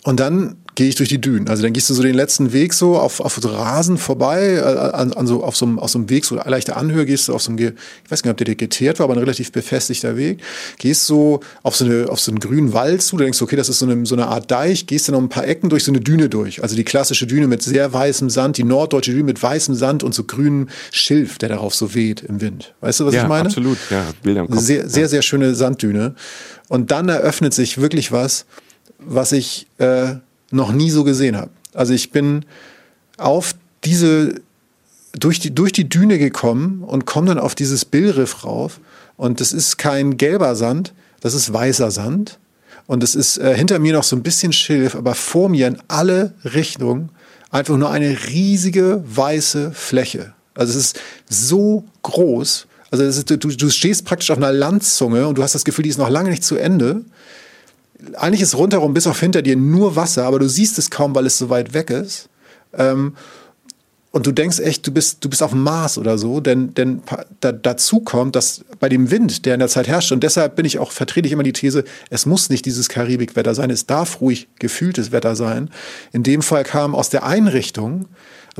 und 0.02 0.18
dann 0.18 0.56
gehe 0.80 0.88
ich 0.88 0.94
durch 0.94 1.10
die 1.10 1.20
Dünen. 1.20 1.46
Also 1.46 1.62
dann 1.62 1.74
gehst 1.74 1.90
du 1.90 1.94
so 1.94 2.02
den 2.02 2.14
letzten 2.14 2.54
Weg 2.54 2.72
so 2.72 2.96
auf, 2.96 3.20
auf 3.20 3.38
Rasen 3.44 3.98
vorbei, 3.98 4.54
äh, 4.54 4.60
an, 4.62 5.12
an 5.12 5.26
so, 5.26 5.44
auf, 5.44 5.54
so 5.54 5.66
einem, 5.66 5.78
auf 5.78 5.90
so 5.90 5.98
einem 5.98 6.08
Weg, 6.08 6.24
so 6.24 6.36
leichte 6.36 6.74
Anhöhe 6.74 7.04
gehst 7.04 7.28
du 7.28 7.34
auf 7.34 7.42
so 7.42 7.50
einem, 7.52 7.58
ich 7.58 8.10
weiß 8.10 8.24
nicht, 8.24 8.30
ob 8.30 8.38
der 8.38 8.54
geteert 8.54 8.98
war, 8.98 9.04
aber 9.04 9.12
ein 9.12 9.18
relativ 9.18 9.52
befestigter 9.52 10.16
Weg. 10.16 10.40
Gehst 10.78 11.04
so 11.04 11.40
auf 11.62 11.76
so, 11.76 11.84
eine, 11.84 12.08
auf 12.08 12.18
so 12.18 12.30
einen 12.30 12.40
grünen 12.40 12.72
Wald 12.72 13.02
zu, 13.02 13.18
da 13.18 13.24
denkst 13.24 13.38
du, 13.38 13.44
okay, 13.44 13.56
das 13.56 13.68
ist 13.68 13.80
so 13.80 13.84
eine, 13.84 14.06
so 14.06 14.14
eine 14.14 14.28
Art 14.28 14.50
Deich, 14.50 14.86
gehst 14.86 15.06
dann 15.06 15.16
noch 15.16 15.20
ein 15.20 15.28
paar 15.28 15.46
Ecken 15.46 15.68
durch 15.68 15.84
so 15.84 15.92
eine 15.92 16.00
Düne 16.00 16.30
durch. 16.30 16.62
Also 16.62 16.76
die 16.76 16.84
klassische 16.84 17.26
Düne 17.26 17.46
mit 17.46 17.62
sehr 17.62 17.92
weißem 17.92 18.30
Sand, 18.30 18.56
die 18.56 18.64
norddeutsche 18.64 19.10
Düne 19.10 19.24
mit 19.24 19.42
weißem 19.42 19.74
Sand 19.74 20.02
und 20.02 20.14
so 20.14 20.24
grünem 20.24 20.70
Schilf, 20.92 21.36
der 21.36 21.50
darauf 21.50 21.74
so 21.74 21.94
weht 21.94 22.22
im 22.22 22.40
Wind. 22.40 22.72
Weißt 22.80 23.00
du, 23.00 23.04
was 23.04 23.12
ja, 23.12 23.24
ich 23.24 23.28
meine? 23.28 23.48
absolut. 23.48 23.76
Ja, 23.90 24.06
Bilder 24.22 24.40
im 24.40 24.48
Kopf. 24.48 24.62
Sehr, 24.62 24.88
sehr, 24.88 25.10
sehr 25.10 25.20
schöne 25.20 25.54
Sanddüne. 25.54 26.14
Und 26.68 26.90
dann 26.90 27.10
eröffnet 27.10 27.52
sich 27.52 27.82
wirklich 27.82 28.12
was, 28.12 28.46
was 28.98 29.32
ich 29.32 29.66
äh, 29.76 30.14
noch 30.50 30.72
nie 30.72 30.90
so 30.90 31.04
gesehen 31.04 31.36
habe. 31.36 31.50
Also 31.74 31.92
ich 31.92 32.10
bin 32.10 32.44
auf 33.16 33.54
diese 33.84 34.40
durch 35.12 35.40
die, 35.40 35.54
durch 35.54 35.72
die 35.72 35.88
Düne 35.88 36.18
gekommen 36.18 36.82
und 36.84 37.04
komme 37.04 37.28
dann 37.28 37.38
auf 37.38 37.54
dieses 37.54 37.84
Billriff 37.84 38.44
rauf. 38.44 38.80
Und 39.16 39.40
das 39.40 39.52
ist 39.52 39.76
kein 39.76 40.16
gelber 40.16 40.54
Sand, 40.54 40.94
das 41.20 41.34
ist 41.34 41.52
weißer 41.52 41.90
Sand. 41.90 42.38
Und 42.86 43.02
es 43.02 43.14
ist 43.14 43.38
äh, 43.38 43.56
hinter 43.56 43.78
mir 43.78 43.92
noch 43.92 44.04
so 44.04 44.16
ein 44.16 44.22
bisschen 44.22 44.52
Schilf, 44.52 44.94
aber 44.94 45.14
vor 45.14 45.48
mir 45.48 45.66
in 45.68 45.78
alle 45.88 46.32
Richtungen 46.44 47.10
einfach 47.50 47.76
nur 47.76 47.90
eine 47.90 48.16
riesige 48.28 49.02
weiße 49.06 49.72
Fläche. 49.72 50.32
Also 50.54 50.78
es 50.78 50.86
ist 50.86 51.00
so 51.28 51.84
groß. 52.02 52.66
Also 52.90 53.04
ist, 53.04 53.30
du, 53.30 53.36
du 53.36 53.70
stehst 53.70 54.04
praktisch 54.04 54.30
auf 54.30 54.38
einer 54.38 54.52
Landzunge 54.52 55.28
und 55.28 55.38
du 55.38 55.42
hast 55.42 55.54
das 55.54 55.64
Gefühl, 55.64 55.84
die 55.84 55.90
ist 55.90 55.98
noch 55.98 56.10
lange 56.10 56.30
nicht 56.30 56.42
zu 56.42 56.56
Ende 56.56 57.04
eigentlich 58.16 58.42
ist 58.42 58.56
rundherum 58.56 58.94
bis 58.94 59.06
auf 59.06 59.20
hinter 59.20 59.42
dir 59.42 59.56
nur 59.56 59.96
Wasser, 59.96 60.24
aber 60.24 60.38
du 60.38 60.48
siehst 60.48 60.78
es 60.78 60.90
kaum, 60.90 61.14
weil 61.14 61.26
es 61.26 61.38
so 61.38 61.50
weit 61.50 61.74
weg 61.74 61.90
ist. 61.90 62.28
Ähm, 62.72 63.14
und 64.12 64.26
du 64.26 64.32
denkst 64.32 64.58
echt, 64.58 64.84
du 64.86 64.90
bist, 64.90 65.24
du 65.24 65.30
bist 65.30 65.40
auf 65.40 65.52
dem 65.52 65.62
Mars 65.62 65.96
oder 65.96 66.18
so, 66.18 66.40
denn, 66.40 66.74
denn 66.74 67.00
da, 67.38 67.52
dazu 67.52 68.00
kommt, 68.00 68.34
dass 68.34 68.64
bei 68.80 68.88
dem 68.88 69.12
Wind, 69.12 69.46
der 69.46 69.54
in 69.54 69.60
der 69.60 69.68
Zeit 69.68 69.86
herrscht, 69.86 70.10
und 70.10 70.24
deshalb 70.24 70.56
bin 70.56 70.64
ich 70.64 70.80
auch, 70.80 70.90
vertrete 70.90 71.26
ich 71.28 71.32
immer 71.32 71.44
die 71.44 71.52
These, 71.52 71.84
es 72.10 72.26
muss 72.26 72.50
nicht 72.50 72.66
dieses 72.66 72.88
Karibikwetter 72.88 73.54
sein, 73.54 73.70
es 73.70 73.86
darf 73.86 74.20
ruhig 74.20 74.48
gefühltes 74.58 75.12
Wetter 75.12 75.36
sein. 75.36 75.70
In 76.12 76.24
dem 76.24 76.42
Fall 76.42 76.64
kam 76.64 76.96
aus 76.96 77.08
der 77.08 77.24
Einrichtung 77.24 78.06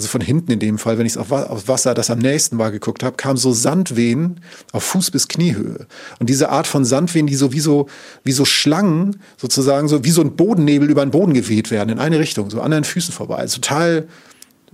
also 0.01 0.09
von 0.09 0.23
hinten 0.23 0.53
in 0.53 0.59
dem 0.61 0.79
Fall, 0.79 0.97
wenn 0.97 1.05
ich 1.05 1.13
es 1.13 1.19
auf, 1.19 1.31
auf, 1.31 1.69
Wasser, 1.69 1.93
das 1.93 2.09
am 2.09 2.21
nächsten 2.21 2.57
war, 2.57 2.71
geguckt 2.73 3.03
habe, 3.03 3.17
kam 3.17 3.37
so 3.37 3.53
Sandwehen 3.53 4.41
auf 4.73 4.83
Fuß 4.83 5.11
bis 5.11 5.29
Kniehöhe. 5.29 5.87
Und 6.19 6.31
diese 6.31 6.49
Art 6.49 6.67
von 6.67 6.87
Sandwehen, 6.87 7.27
die 7.27 7.35
so 7.35 7.53
wie 7.53 7.61
so, 7.61 7.87
wie 8.25 8.33
so 8.33 8.47
Schlangen 8.47 9.21
sozusagen, 9.37 9.89
so 9.89 10.03
wie 10.03 10.11
so 10.11 10.23
ein 10.23 10.37
Bodennebel 10.37 10.89
über 10.89 11.05
den 11.05 11.11
Boden 11.11 11.35
geweht 11.35 11.71
werden, 11.71 11.91
in 11.91 11.99
eine 11.99 12.19
Richtung, 12.19 12.49
so 12.49 12.63
an 12.63 12.71
den 12.71 12.85
Füßen 12.85 13.13
vorbei. 13.13 13.37
Also 13.37 13.61
total 13.61 14.09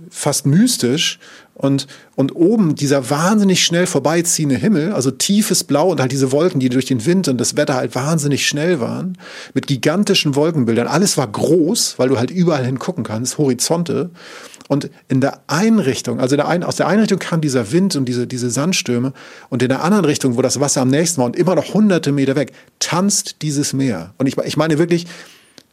fast 0.09 0.45
mystisch 0.45 1.19
und, 1.55 1.87
und 2.15 2.35
oben 2.35 2.75
dieser 2.75 3.09
wahnsinnig 3.09 3.63
schnell 3.63 3.87
vorbeiziehende 3.87 4.55
Himmel, 4.55 4.93
also 4.93 5.09
tiefes 5.09 5.63
Blau 5.63 5.89
und 5.89 5.99
halt 5.99 6.11
diese 6.11 6.31
Wolken, 6.31 6.59
die 6.59 6.69
durch 6.69 6.85
den 6.85 7.05
Wind 7.05 7.27
und 7.27 7.39
das 7.39 7.57
Wetter 7.57 7.73
halt 7.73 7.95
wahnsinnig 7.95 8.47
schnell 8.47 8.79
waren, 8.79 9.17
mit 9.55 9.65
gigantischen 9.65 10.35
Wolkenbildern. 10.35 10.87
Alles 10.87 11.17
war 11.17 11.27
groß, 11.27 11.95
weil 11.97 12.09
du 12.09 12.19
halt 12.19 12.29
überall 12.29 12.65
hingucken 12.65 13.03
kannst, 13.03 13.39
Horizonte. 13.39 14.11
Und 14.67 14.89
in 15.07 15.21
der 15.21 15.41
Einrichtung, 15.47 16.19
also 16.19 16.35
der 16.35 16.47
ein, 16.47 16.63
aus 16.63 16.75
der 16.75 16.87
Einrichtung 16.87 17.19
kam 17.19 17.41
dieser 17.41 17.71
Wind 17.71 17.95
und 17.95 18.05
diese, 18.05 18.27
diese 18.27 18.49
Sandstürme 18.49 19.13
und 19.49 19.61
in 19.61 19.69
der 19.69 19.83
anderen 19.83 20.05
Richtung, 20.05 20.37
wo 20.37 20.41
das 20.41 20.59
Wasser 20.59 20.81
am 20.81 20.89
nächsten 20.89 21.19
war 21.19 21.25
und 21.25 21.35
immer 21.35 21.55
noch 21.55 21.73
hunderte 21.73 22.11
Meter 22.11 22.35
weg, 22.35 22.51
tanzt 22.79 23.37
dieses 23.41 23.73
Meer. 23.73 24.13
Und 24.17 24.27
ich, 24.27 24.37
ich 24.37 24.57
meine 24.57 24.77
wirklich, 24.77 25.07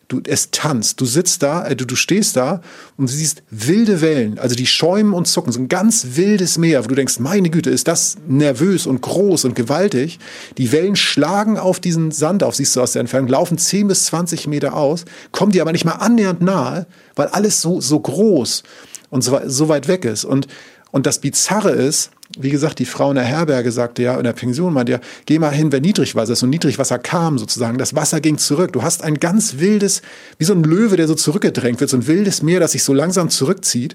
Du, 0.09 0.21
es 0.27 0.51
tanzt. 0.51 1.01
Du 1.01 1.07
sitzt 1.07 1.43
da, 1.43 1.67
äh, 1.67 1.77
du, 1.77 1.87
du 1.87 1.97
stehst 1.97 2.37
da 2.37 2.61
und 2.97 3.09
siehst 3.09 3.43
wilde 3.51 4.01
Wellen, 4.01 4.39
also 4.39 4.55
die 4.55 4.67
schäumen 4.67 5.15
und 5.15 5.27
zucken. 5.27 5.53
So 5.53 5.61
ein 5.61 5.69
ganz 5.69 6.09
wildes 6.13 6.59
Meer, 6.59 6.85
wo 6.85 6.89
du 6.89 6.95
denkst, 6.95 7.21
meine 7.21 7.49
Güte, 7.49 7.71
ist 7.71 7.89
das 7.89 8.17
nervös 8.29 8.87
und 8.87 9.01
groß 9.01 9.47
und 9.47 9.55
gewaltig. 9.55 10.19
Die 10.59 10.73
Wellen 10.73 10.97
schlagen 10.97 11.59
auf 11.59 11.81
diesen 11.81 12.11
Sand 12.11 12.43
auf, 12.43 12.55
siehst 12.55 12.77
du 12.77 12.83
aus 12.83 12.93
der 12.93 13.01
Entfernung, 13.01 13.29
laufen 13.29 13.57
10 13.57 13.89
bis 13.89 14.05
20 14.07 14.47
Meter 14.47 14.75
aus, 14.75 15.05
kommen 15.33 15.53
dir 15.53 15.63
aber 15.63 15.73
nicht 15.73 15.87
mal 15.87 15.93
annähernd 15.93 16.43
nahe, 16.43 16.87
weil 17.17 17.29
alles 17.29 17.63
so, 17.63 17.81
so 17.81 17.99
groß 17.99 18.63
und 18.63 18.94
so, 19.23 19.39
so 19.47 19.69
weit 19.69 19.89
weg 19.89 20.05
ist. 20.05 20.25
Und, 20.25 20.47
und 20.91 21.07
das 21.07 21.19
Bizarre 21.19 21.71
ist, 21.71 22.11
wie 22.39 22.51
gesagt, 22.51 22.79
die 22.79 22.85
Frau 22.85 23.11
in 23.11 23.17
der 23.17 23.25
Herberge 23.25 23.71
sagte 23.71 24.03
ja, 24.03 24.17
in 24.17 24.25
der 24.25 24.33
Pension 24.33 24.73
meinte 24.73 24.93
ja, 24.93 25.01
geh 25.27 25.39
mal 25.39 25.51
hin, 25.51 25.71
wenn 25.73 25.83
Niedrigwasser 25.83 26.33
ist. 26.33 26.43
Und 26.43 26.51
Niedrigwasser 26.51 26.99
kam 26.99 27.39
sozusagen. 27.39 27.79
Das 27.79 27.95
Wasser 27.95 28.21
ging 28.21 28.39
zurück. 28.39 28.73
Du 28.73 28.83
hast 28.83 29.03
ein 29.03 29.21
ganz 29.21 29.59
wildes, 29.59 30.03
wie 30.39 30.45
so 30.45 30.53
ein 30.53 30.65
Löwe, 30.65 30.97
der 30.97 31.07
so 31.07 31.15
zurückgedrängt 31.15 31.81
wird, 31.81 31.91
so 31.91 31.97
ein 31.97 32.07
wildes 32.07 32.43
Meer, 32.43 32.61
das 32.61 32.73
sich 32.73 32.83
so 32.83 32.93
langsam 32.93 33.29
zurückzieht. 33.29 33.95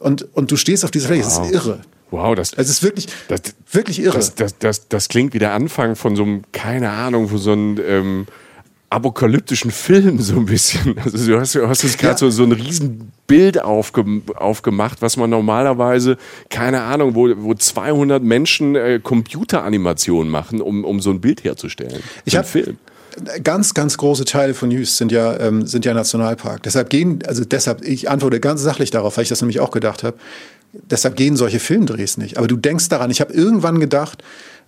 Und, 0.00 0.26
und 0.34 0.50
du 0.50 0.56
stehst 0.56 0.84
auf 0.84 0.90
dieser 0.90 1.08
Fläche. 1.08 1.24
Wow. 1.24 1.36
Das 1.38 1.46
ist 1.46 1.52
irre. 1.52 1.80
Wow, 2.10 2.34
das, 2.34 2.50
das 2.52 2.68
ist 2.68 2.82
wirklich, 2.82 3.06
das, 3.28 3.40
wirklich 3.70 4.00
irre. 4.00 4.16
Das, 4.16 4.34
das, 4.34 4.58
das, 4.58 4.88
das 4.88 5.08
klingt 5.08 5.32
wie 5.32 5.38
der 5.38 5.52
Anfang 5.52 5.94
von 5.94 6.16
so 6.16 6.24
einem, 6.24 6.42
keine 6.52 6.90
Ahnung, 6.90 7.28
von 7.28 7.38
so 7.38 7.52
einem 7.52 7.78
ähm, 7.86 8.26
apokalyptischen 8.90 9.70
Film 9.70 10.18
so 10.20 10.36
ein 10.36 10.46
bisschen. 10.46 10.96
Also 10.98 11.26
du 11.26 11.40
hast, 11.40 11.54
du 11.54 11.68
hast 11.68 11.82
jetzt 11.82 11.98
gerade 11.98 12.14
ja. 12.14 12.18
so, 12.18 12.30
so 12.30 12.42
ein 12.42 12.52
Riesenbild 12.52 13.62
aufge, 13.62 14.04
aufgemacht, 14.34 15.00
was 15.00 15.16
man 15.16 15.30
normalerweise, 15.30 16.18
keine 16.50 16.82
Ahnung, 16.82 17.14
wo, 17.14 17.28
wo 17.36 17.54
200 17.54 18.22
Menschen 18.22 18.74
äh, 18.74 19.00
Computeranimationen 19.02 20.30
machen, 20.30 20.60
um, 20.60 20.84
um 20.84 21.00
so 21.00 21.10
ein 21.10 21.20
Bild 21.20 21.44
herzustellen. 21.44 22.02
Ich 22.24 22.36
habe 22.36 22.46
Film 22.46 22.76
ganz, 23.42 23.74
ganz 23.74 23.96
große 23.96 24.24
Teile 24.24 24.54
von 24.54 24.70
Jüst 24.70 24.96
sind 24.96 25.12
ja, 25.12 25.38
ähm, 25.38 25.66
sind 25.66 25.84
ja 25.84 25.94
Nationalpark. 25.94 26.62
Deshalb 26.62 26.90
gehen, 26.90 27.20
also 27.26 27.44
deshalb, 27.44 27.82
ich 27.82 28.08
antworte 28.08 28.40
ganz 28.40 28.62
sachlich 28.62 28.90
darauf, 28.90 29.16
weil 29.16 29.22
ich 29.22 29.28
das 29.28 29.40
nämlich 29.40 29.60
auch 29.60 29.70
gedacht 29.70 30.02
habe. 30.02 30.16
Deshalb 30.72 31.16
gehen 31.16 31.36
solche 31.36 31.58
Filmdrehs 31.58 32.16
nicht. 32.16 32.38
Aber 32.38 32.46
du 32.46 32.56
denkst 32.56 32.88
daran, 32.88 33.10
ich 33.10 33.20
habe 33.20 33.32
irgendwann 33.32 33.80
gedacht, 33.80 34.22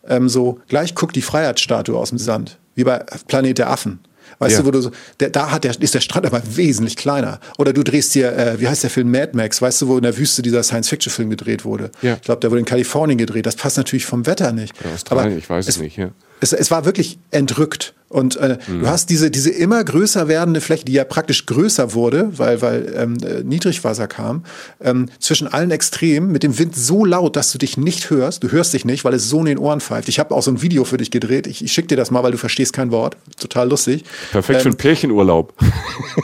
ähm, 0.06 0.28
so, 0.28 0.60
gleich 0.68 0.94
guckt 0.94 1.14
die 1.14 1.22
Freiheitsstatue 1.22 1.96
aus 1.96 2.08
dem 2.08 2.18
Sand, 2.18 2.58
wie 2.74 2.84
bei 2.84 3.04
Planet 3.28 3.58
der 3.58 3.70
Affen. 3.70 4.00
Weißt 4.42 4.56
ja. 4.56 4.60
du, 4.60 4.66
wo 4.66 4.70
du 4.72 4.80
so, 4.80 4.90
der, 5.20 5.30
da 5.30 5.52
hat 5.52 5.62
der, 5.62 5.80
ist 5.80 5.94
der 5.94 6.00
Strand 6.00 6.26
aber 6.26 6.42
wesentlich 6.56 6.96
kleiner. 6.96 7.38
Oder 7.58 7.72
du 7.72 7.84
drehst 7.84 8.14
dir, 8.14 8.36
äh, 8.36 8.60
wie 8.60 8.66
heißt 8.66 8.82
der 8.82 8.90
Film 8.90 9.10
Mad 9.10 9.30
Max, 9.34 9.62
weißt 9.62 9.82
du, 9.82 9.88
wo 9.88 9.96
in 9.96 10.02
der 10.02 10.18
Wüste 10.18 10.42
dieser 10.42 10.64
Science-Fiction-Film 10.64 11.30
gedreht 11.30 11.64
wurde? 11.64 11.92
Ja. 12.02 12.14
Ich 12.14 12.22
glaube, 12.22 12.40
der 12.40 12.50
wurde 12.50 12.58
in 12.58 12.66
Kalifornien 12.66 13.18
gedreht. 13.18 13.46
Das 13.46 13.54
passt 13.54 13.76
natürlich 13.76 14.04
vom 14.04 14.26
Wetter 14.26 14.52
nicht. 14.52 14.74
Ja, 14.82 14.92
Australien, 14.92 15.32
aber 15.32 15.38
ich 15.38 15.48
weiß 15.48 15.68
es 15.68 15.78
nicht, 15.78 15.96
ja 15.96 16.10
es, 16.42 16.52
es 16.52 16.70
war 16.70 16.84
wirklich 16.84 17.18
entrückt. 17.30 17.94
Und 18.12 18.36
äh, 18.36 18.58
mhm. 18.68 18.80
du 18.80 18.88
hast 18.88 19.08
diese, 19.08 19.30
diese 19.30 19.48
immer 19.50 19.82
größer 19.82 20.28
werdende 20.28 20.60
Fläche, 20.60 20.84
die 20.84 20.92
ja 20.92 21.04
praktisch 21.04 21.46
größer 21.46 21.94
wurde, 21.94 22.30
weil, 22.36 22.60
weil 22.60 22.92
ähm, 22.94 23.16
äh, 23.24 23.42
Niedrigwasser 23.42 24.06
kam, 24.06 24.44
ähm, 24.82 25.08
zwischen 25.18 25.48
allen 25.48 25.70
Extremen, 25.70 26.30
mit 26.30 26.42
dem 26.42 26.58
Wind 26.58 26.76
so 26.76 27.06
laut, 27.06 27.36
dass 27.36 27.52
du 27.52 27.58
dich 27.58 27.78
nicht 27.78 28.10
hörst. 28.10 28.44
Du 28.44 28.52
hörst 28.52 28.74
dich 28.74 28.84
nicht, 28.84 29.04
weil 29.04 29.14
es 29.14 29.30
so 29.30 29.40
in 29.40 29.46
den 29.46 29.58
Ohren 29.58 29.80
pfeift. 29.80 30.10
Ich 30.10 30.18
habe 30.18 30.34
auch 30.34 30.42
so 30.42 30.50
ein 30.50 30.60
Video 30.60 30.84
für 30.84 30.98
dich 30.98 31.10
gedreht. 31.10 31.46
Ich, 31.46 31.64
ich 31.64 31.72
schicke 31.72 31.88
dir 31.88 31.96
das 31.96 32.10
mal, 32.10 32.22
weil 32.22 32.32
du 32.32 32.38
verstehst 32.38 32.74
kein 32.74 32.90
Wort. 32.90 33.16
Total 33.40 33.66
lustig. 33.66 34.04
Perfekt 34.30 34.58
ähm, 34.58 34.62
für 34.62 34.68
einen 34.68 34.76
Pärchenurlaub. 34.76 35.54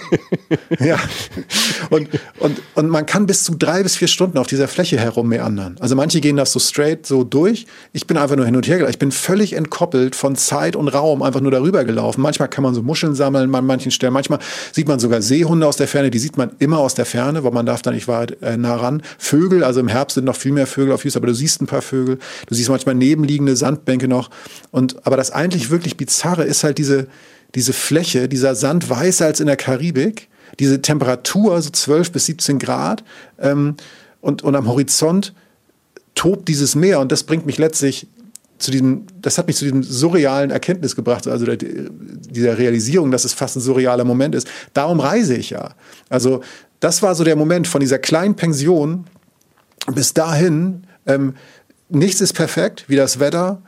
ja. 0.81 0.99
Und, 1.89 2.09
und, 2.39 2.61
und 2.75 2.89
man 2.89 3.07
kann 3.07 3.25
bis 3.27 3.45
zu 3.45 3.55
drei 3.55 3.83
bis 3.83 3.97
vier 3.97 4.09
Stunden 4.09 4.37
auf 4.37 4.47
dieser 4.47 4.69
Fläche 4.69 4.99
herum 4.99 5.29
meandern. 5.29 5.77
Also 5.81 5.97
manche 5.97 6.21
gehen 6.21 6.37
das 6.37 6.53
so 6.53 6.59
straight 6.59 7.07
so 7.07 7.25
durch. 7.25 7.67
Ich 7.95 8.07
bin 8.07 8.19
einfach 8.19 8.37
nur 8.37 8.45
hin 8.45 8.57
und 8.57 8.69
her. 8.69 8.87
Ich 8.91 8.99
bin 8.99 9.11
völlig 9.11 9.55
entkoppelt 9.55 10.15
von 10.15 10.37
Zeit 10.37 10.77
und 10.77 10.89
Raum 10.89 11.23
einfach 11.23 11.41
nur 11.41 11.51
darüber 11.51 11.78
gelaufen. 11.85 12.21
Manchmal 12.21 12.49
kann 12.49 12.63
man 12.63 12.75
so 12.75 12.83
Muscheln 12.83 13.15
sammeln 13.15 13.55
an 13.55 13.67
manchen 13.67 13.91
Stellen. 13.91 14.13
Manchmal 14.13 14.39
sieht 14.73 14.89
man 14.89 14.99
sogar 14.99 15.23
Seehunde 15.23 15.67
aus 15.67 15.77
der 15.77 15.89
Ferne. 15.89 16.11
Die 16.11 16.19
sieht 16.19 16.37
man 16.37 16.51
immer 16.59 16.79
aus 16.79 16.95
der 16.95 17.05
Ferne, 17.05 17.45
weil 17.45 17.53
man 17.53 17.67
darf 17.67 17.83
da 17.83 17.91
nicht 17.91 18.09
weit 18.09 18.41
äh, 18.43 18.57
nah 18.57 18.77
ran. 18.77 19.03
Vögel, 19.19 19.65
also 19.65 19.81
im 19.81 19.89
Herbst 19.89 20.15
sind 20.15 20.25
noch 20.25 20.37
viel 20.37 20.53
mehr 20.53 20.67
Vögel 20.67 20.93
auf 20.93 21.05
Jüst, 21.05 21.17
aber 21.17 21.27
du 21.27 21.35
siehst 21.35 21.63
ein 21.63 21.67
paar 21.67 21.83
Vögel. 21.83 22.19
Du 22.47 22.55
siehst 22.55 22.69
manchmal 22.69 22.95
nebenliegende 22.95 23.57
Sandbänke 23.57 24.09
noch. 24.09 24.31
Und, 24.71 25.07
aber 25.07 25.17
das 25.17 25.31
eigentlich 25.31 25.71
wirklich 25.71 25.97
Bizarre 25.97 26.45
ist 26.45 26.65
halt 26.65 26.79
diese, 26.79 27.07
diese 27.55 27.73
Fläche, 27.73 28.29
dieser 28.29 28.55
Sand 28.55 28.89
weißer 28.89 29.27
als 29.27 29.41
in 29.41 29.47
der 29.47 29.57
Karibik. 29.57 30.29
Diese 30.59 30.83
Temperatur, 30.83 31.61
so 31.63 31.71
12 31.71 32.13
bis 32.13 32.27
17 32.27 32.59
Grad. 32.59 33.05
Ähm, 33.39 33.77
und, 34.21 34.43
und 34.43 34.57
am 34.57 34.67
Horizont 34.67 35.35
tobt 36.15 36.49
dieses 36.49 36.75
Meer 36.75 36.99
und 36.99 37.13
das 37.13 37.23
bringt 37.23 37.47
mich 37.47 37.59
letztlich 37.59 38.09
zu 38.59 38.71
diesem, 38.71 39.07
das 39.21 39.39
hat 39.39 39.47
mich 39.47 39.57
zu 39.57 39.65
diesem 39.65 39.83
surrealen 39.83 40.51
Erkenntnis 40.51 40.97
gebracht, 40.97 41.27
also 41.27 41.47
der, 41.47 41.57
dieser 41.57 42.59
Realisierung, 42.59 43.11
dass 43.11 43.25
es 43.25 43.33
fast 43.33 43.57
ein 43.57 43.61
surrealer 43.61 44.05
Moment 44.05 44.35
ist. 44.35 44.49
Darum 44.75 45.01
reise 45.01 45.35
ich 45.35 45.51
ja. 45.51 45.75
Also 46.09 46.43
das 46.81 47.03
war 47.03 47.15
so 47.15 47.25
der 47.25 47.37
Moment 47.37 47.67
von 47.67 47.81
dieser 47.81 47.99
kleinen 47.99 48.35
Pension 48.35 49.05
bis 49.95 50.15
dahin. 50.15 50.85
Ähm, 51.07 51.35
nichts 51.89 52.21
ist 52.21 52.35
perfekt, 52.35 52.85
wie 52.89 52.97
das 52.97 53.21
Wetter. 53.21 53.63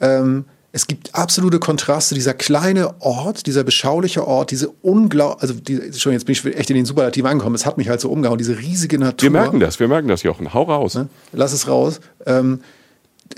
Ähm, 0.00 0.44
es 0.72 0.88
gibt 0.88 1.14
absolute 1.14 1.60
Kontraste. 1.60 2.14
Dieser 2.14 2.34
kleine 2.34 3.00
Ort, 3.00 3.46
dieser 3.46 3.62
beschauliche 3.62 4.26
Ort, 4.26 4.50
diese 4.50 4.70
unglaublich, 4.82 5.42
also 5.42 5.54
die, 5.54 5.92
schon 5.96 6.12
jetzt 6.12 6.26
bin 6.26 6.32
ich 6.32 6.44
echt 6.44 6.68
in 6.68 6.76
den 6.76 6.84
Superlativ 6.84 7.24
angekommen. 7.24 7.54
Es 7.54 7.64
hat 7.64 7.78
mich 7.78 7.88
halt 7.88 8.00
so 8.00 8.10
umgehauen. 8.10 8.38
Diese 8.38 8.58
riesige 8.58 8.98
Natur. 8.98 9.26
Wir 9.26 9.30
merken 9.30 9.60
das, 9.60 9.78
wir 9.78 9.88
merken 9.88 10.08
das, 10.08 10.22
Jochen. 10.24 10.52
Hau 10.52 10.64
raus. 10.64 10.96
Ne? 10.96 11.08
Lass 11.32 11.52
es 11.52 11.68
raus. 11.68 12.00
Ähm, 12.26 12.60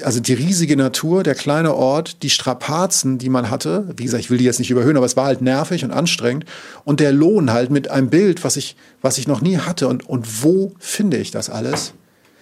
also 0.03 0.21
die 0.21 0.35
riesige 0.35 0.77
Natur, 0.77 1.23
der 1.23 1.35
kleine 1.35 1.75
Ort, 1.75 2.23
die 2.23 2.31
Strapazen, 2.31 3.19
die 3.19 3.29
man 3.29 3.51
hatte, 3.51 3.89
wie 3.97 4.05
gesagt, 4.05 4.23
ich 4.23 4.31
will 4.31 4.39
die 4.39 4.45
jetzt 4.45 4.59
nicht 4.59 4.71
überhöhen, 4.71 4.97
aber 4.97 5.07
es 5.07 5.17
war 5.17 5.27
halt 5.27 5.43
nervig 5.43 5.85
und 5.85 5.91
anstrengend 5.91 6.45
und 6.85 7.01
der 7.01 7.13
Lohn 7.13 7.53
halt 7.53 7.71
mit 7.71 7.91
einem 7.91 8.11
Bild, 8.11 8.45
was 8.45 8.57
ich, 8.57 8.77
was 9.01 9.19
ich 9.19 9.27
noch 9.27 9.41
nie 9.41 9.59
hatte 9.59 9.89
und, 9.89 10.09
und 10.09 10.43
wo 10.43 10.73
finde 10.79 11.17
ich 11.17 11.31
das 11.31 11.51
alles? 11.51 11.95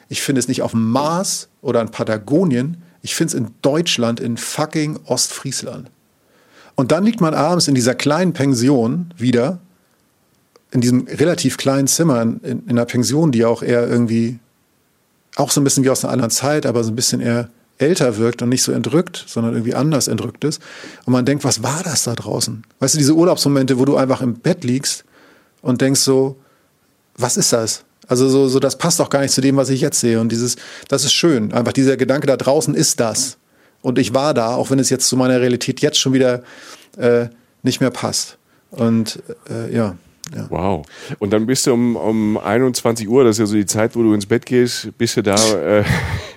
Ich 0.09 0.23
finde 0.23 0.41
es 0.41 0.49
nicht 0.49 0.63
auf 0.63 0.73
dem 0.73 0.91
Mars 0.91 1.49
oder 1.63 1.81
in 1.81 1.91
Patagonien, 1.91 2.79
ich 3.03 3.15
finde 3.15 3.29
es 3.29 3.35
in 3.35 3.51
Deutschland, 3.63 4.21
in 4.21 4.37
fucking 4.37 4.99
Ostfriesland. 5.05 5.91
Und 6.75 6.91
dann 6.91 7.05
liegt 7.05 7.21
man 7.21 7.35
abends 7.35 7.69
in 7.69 7.75
dieser 7.75 7.95
kleinen 7.95 8.33
Pension 8.33 9.13
wieder, 9.17 9.61
in 10.73 10.81
diesem 10.81 11.07
relativ 11.07 11.57
kleinen 11.57 11.87
Zimmer, 11.87 12.23
in, 12.23 12.41
in 12.43 12.71
einer 12.71 12.85
Pension, 12.85 13.31
die 13.31 13.45
auch 13.45 13.63
eher 13.63 13.87
irgendwie 13.87 14.39
auch 15.37 15.51
so 15.51 15.61
ein 15.61 15.65
bisschen 15.65 15.85
wie 15.85 15.91
aus 15.91 16.05
einer 16.05 16.13
anderen 16.13 16.31
Zeit, 16.31 16.67
aber 16.67 16.85
so 16.85 16.91
ein 16.91 16.97
bisschen 16.97 17.21
eher 17.21 17.49
älter 17.79 18.17
wirkt 18.19 18.43
und 18.43 18.49
nicht 18.49 18.63
so 18.63 18.73
entrückt, 18.73 19.25
sondern 19.27 19.55
irgendwie 19.55 19.75
anders 19.75 20.09
entrückt 20.09 20.45
ist. 20.45 20.63
Und 21.07 21.13
man 21.13 21.25
denkt, 21.25 21.45
was 21.45 21.63
war 21.63 21.83
das 21.83 22.05
da 22.05 22.15
draußen? 22.15 22.65
Weißt 22.79 22.95
du, 22.95 22.99
diese 22.99 23.15
Urlaubsmomente, 23.15 23.79
wo 23.79 23.85
du 23.85 23.97
einfach 23.97 24.21
im 24.21 24.35
Bett 24.35 24.63
liegst 24.65 25.05
und 25.61 25.81
denkst 25.81 26.01
so, 26.01 26.37
was 27.17 27.37
ist 27.37 27.53
das? 27.53 27.85
Also 28.07 28.29
so, 28.29 28.49
so 28.49 28.61
das 28.61 28.79
passt 28.79 29.01
doch 29.01 29.11
gar 29.11 29.21
nicht 29.21 29.33
zu 29.33 29.41
dem, 29.41 29.57
was 29.57 29.71
ich 29.71 29.81
jetzt 29.81 29.99
sehe. 29.99 30.21
Und 30.21 30.31
dieses, 30.31 30.57
das 30.89 31.05
ist 31.05 31.13
schön. 31.13 31.53
Einfach 31.53 31.73
dieser 31.73 31.97
Gedanke 31.97 32.27
da 32.27 32.37
draußen 32.37 32.75
ist 32.75 33.01
das. 33.01 33.39
Und 33.83 33.99
ich 33.99 34.15
war 34.15 34.35
da, 34.35 34.55
auch 34.55 34.71
wenn 34.71 34.79
es 34.79 34.91
jetzt 34.91 35.09
zu 35.09 35.17
meiner 35.17 35.41
Realität 35.41 35.81
jetzt 35.81 35.99
schon 35.99 36.13
wieder 36.13 36.43
äh, 36.97 37.27
nicht 37.63 37.81
mehr 37.81 37.91
passt. 37.91 38.39
Und 38.71 39.21
äh, 39.51 39.75
ja. 39.75 39.97
Ja. 40.35 40.47
Wow. 40.51 40.87
Und 41.19 41.33
dann 41.33 41.47
bist 41.47 41.67
du 41.67 41.75
um, 41.75 41.97
um 41.97 42.39
21 42.39 43.09
Uhr, 43.09 43.25
das 43.25 43.37
ist 43.37 43.41
ja 43.41 43.47
so 43.47 43.55
die 43.55 43.67
Zeit, 43.67 43.97
wo 43.97 44.03
du 44.03 44.15
ins 44.15 44.27
Bett 44.27 44.47
gehst, 44.47 44.97
bist 44.97 45.17
du 45.17 45.23
da 45.23 45.35
äh, 45.35 45.85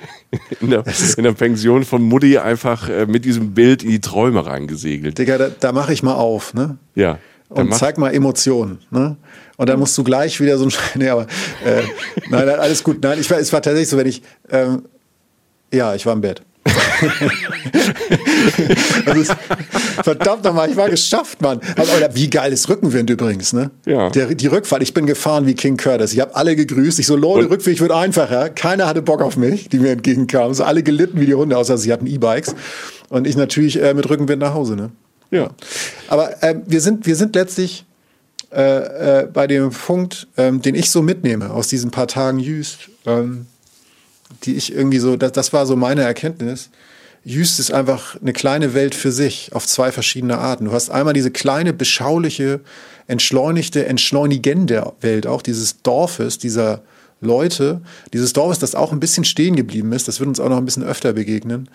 in, 0.62 0.72
der, 0.72 0.84
in, 1.18 1.24
der, 1.24 1.34
Pension 1.34 1.84
von 1.84 2.02
Mutti 2.02 2.38
einfach 2.38 2.90
äh, 2.90 3.06
mit 3.06 3.26
diesem 3.26 3.54
Bild 3.54 3.84
in 3.84 3.90
die 3.90 4.02
Träume 4.02 4.46
reingesegelt. 4.46 5.18
Digga, 5.18 5.38
da, 5.38 5.50
da 5.50 5.72
mache 5.72 5.94
ich 5.94 6.04
mal 6.04 6.16
auf, 6.16 6.54
ne? 6.54 6.78
Ja. 6.96 7.20
Und 7.50 7.74
zeig 7.74 7.98
mal 7.98 8.14
Emotionen, 8.14 8.80
ne? 8.92 9.16
Und 9.56 9.70
dann 9.70 9.80
musst 9.80 9.98
du 9.98 10.04
gleich 10.04 10.40
wieder 10.42 10.58
so 10.58 10.66
ein 10.66 10.72
nee, 10.96 11.10
aber 11.10 11.24
äh, 11.66 11.82
nein, 12.30 12.46
nein, 12.46 12.60
alles 12.60 12.84
gut. 12.84 13.02
Nein, 13.02 13.20
ich 13.20 13.32
war, 13.32 13.40
es 13.40 13.54
war 13.54 13.62
tatsächlich 13.62 13.90
so, 13.90 13.98
wenn 13.98 14.08
ich 14.08 14.22
ähm, 14.50 14.84
ja, 15.74 15.96
ich 15.96 16.06
war 16.06 16.14
im 16.14 16.22
Bett. 16.22 16.42
also, 19.06 19.34
verdammt 20.04 20.44
nochmal, 20.44 20.70
ich 20.70 20.76
war 20.76 20.90
geschafft, 20.90 21.42
Mann. 21.42 21.60
Aber, 21.76 21.92
aber, 21.92 22.16
wie 22.16 22.30
geil 22.30 22.54
ist 22.54 22.70
Rückenwind 22.70 23.10
übrigens, 23.10 23.54
ne? 23.54 23.72
Ja. 23.86 24.10
Der, 24.10 24.34
die 24.34 24.48
Rückfahrt, 24.48 24.82
ich 24.82 24.94
bin 24.94 25.06
gefahren 25.06 25.46
wie 25.46 25.54
King 25.54 25.78
Curtis. 25.78 26.14
Ich 26.14 26.20
habe 26.20 26.36
alle 26.36 26.56
gegrüßt. 26.56 27.00
Ich 27.00 27.08
so, 27.08 27.16
Leute, 27.16 27.50
Rückweg 27.50 27.80
wird 27.80 27.92
einfacher. 27.92 28.50
Keiner 28.50 28.88
hatte 28.88 29.02
Bock 29.02 29.22
auf 29.22 29.38
mich, 29.38 29.70
die 29.70 29.80
mir 29.80 29.92
entgegenkamen. 29.92 30.54
So 30.54 30.64
alle 30.64 30.84
gelitten 30.84 31.20
wie 31.20 31.26
die 31.26 31.36
Hunde, 31.36 31.58
außer 31.58 31.78
sie 31.78 31.92
hatten 31.92 32.08
E-Bikes. 32.08 32.56
Und 33.10 33.28
ich 33.28 33.38
natürlich 33.38 33.82
äh, 33.82 33.94
mit 33.94 34.10
Rückenwind 34.10 34.42
nach 34.42 34.54
Hause, 34.54 34.76
ne? 34.76 34.92
Ja. 35.32 35.50
Aber 36.08 36.42
äh, 36.44 36.56
wir, 36.66 36.82
sind, 36.82 37.06
wir 37.06 37.16
sind 37.16 37.36
letztlich 37.36 37.86
äh, 38.52 39.24
äh, 39.24 39.28
bei 39.28 39.46
dem 39.46 39.72
Punkt, 39.72 40.28
ähm, 40.38 40.62
den 40.62 40.76
ich 40.76 40.90
so 40.90 41.02
mitnehme 41.02 41.52
aus 41.52 41.68
diesen 41.68 41.92
paar 41.92 42.08
Tagen 42.08 42.40
Jüst. 42.40 42.90
Ähm, 43.06 43.46
die 44.44 44.56
ich 44.56 44.74
irgendwie 44.74 45.00
so, 45.00 45.16
das, 45.16 45.32
das 45.32 45.54
war 45.54 45.66
so 45.66 45.76
meine 45.76 46.02
Erkenntnis. 46.02 46.70
Jüst 47.24 47.60
ist 47.60 47.72
einfach 47.72 48.20
eine 48.22 48.34
kleine 48.34 48.74
Welt 48.74 48.96
für 48.96 49.12
sich 49.12 49.50
auf 49.54 49.68
zwei 49.68 49.92
verschiedene 49.92 50.38
Arten. 50.38 50.66
Du 50.66 50.72
hast 50.72 50.90
einmal 50.90 51.14
diese 51.14 51.32
kleine, 51.32 51.74
beschauliche, 51.74 52.62
entschleunigte, 53.08 53.86
entschleunigende 53.86 54.94
Welt 55.02 55.28
auch 55.28 55.42
dieses 55.42 55.82
Dorfes, 55.82 56.38
dieser 56.38 56.84
Leute, 57.20 57.82
dieses 58.14 58.34
Dorfes, 58.34 58.60
das 58.60 58.76
auch 58.76 58.92
ein 58.92 59.00
bisschen 59.00 59.26
stehen 59.26 59.56
geblieben 59.56 59.92
ist. 59.92 60.08
Das 60.08 60.20
wird 60.20 60.30
uns 60.30 60.40
auch 60.40 60.50
noch 60.50 60.58
ein 60.58 60.66
bisschen 60.66 60.84
öfter 60.84 61.14
begegnen 61.14 61.70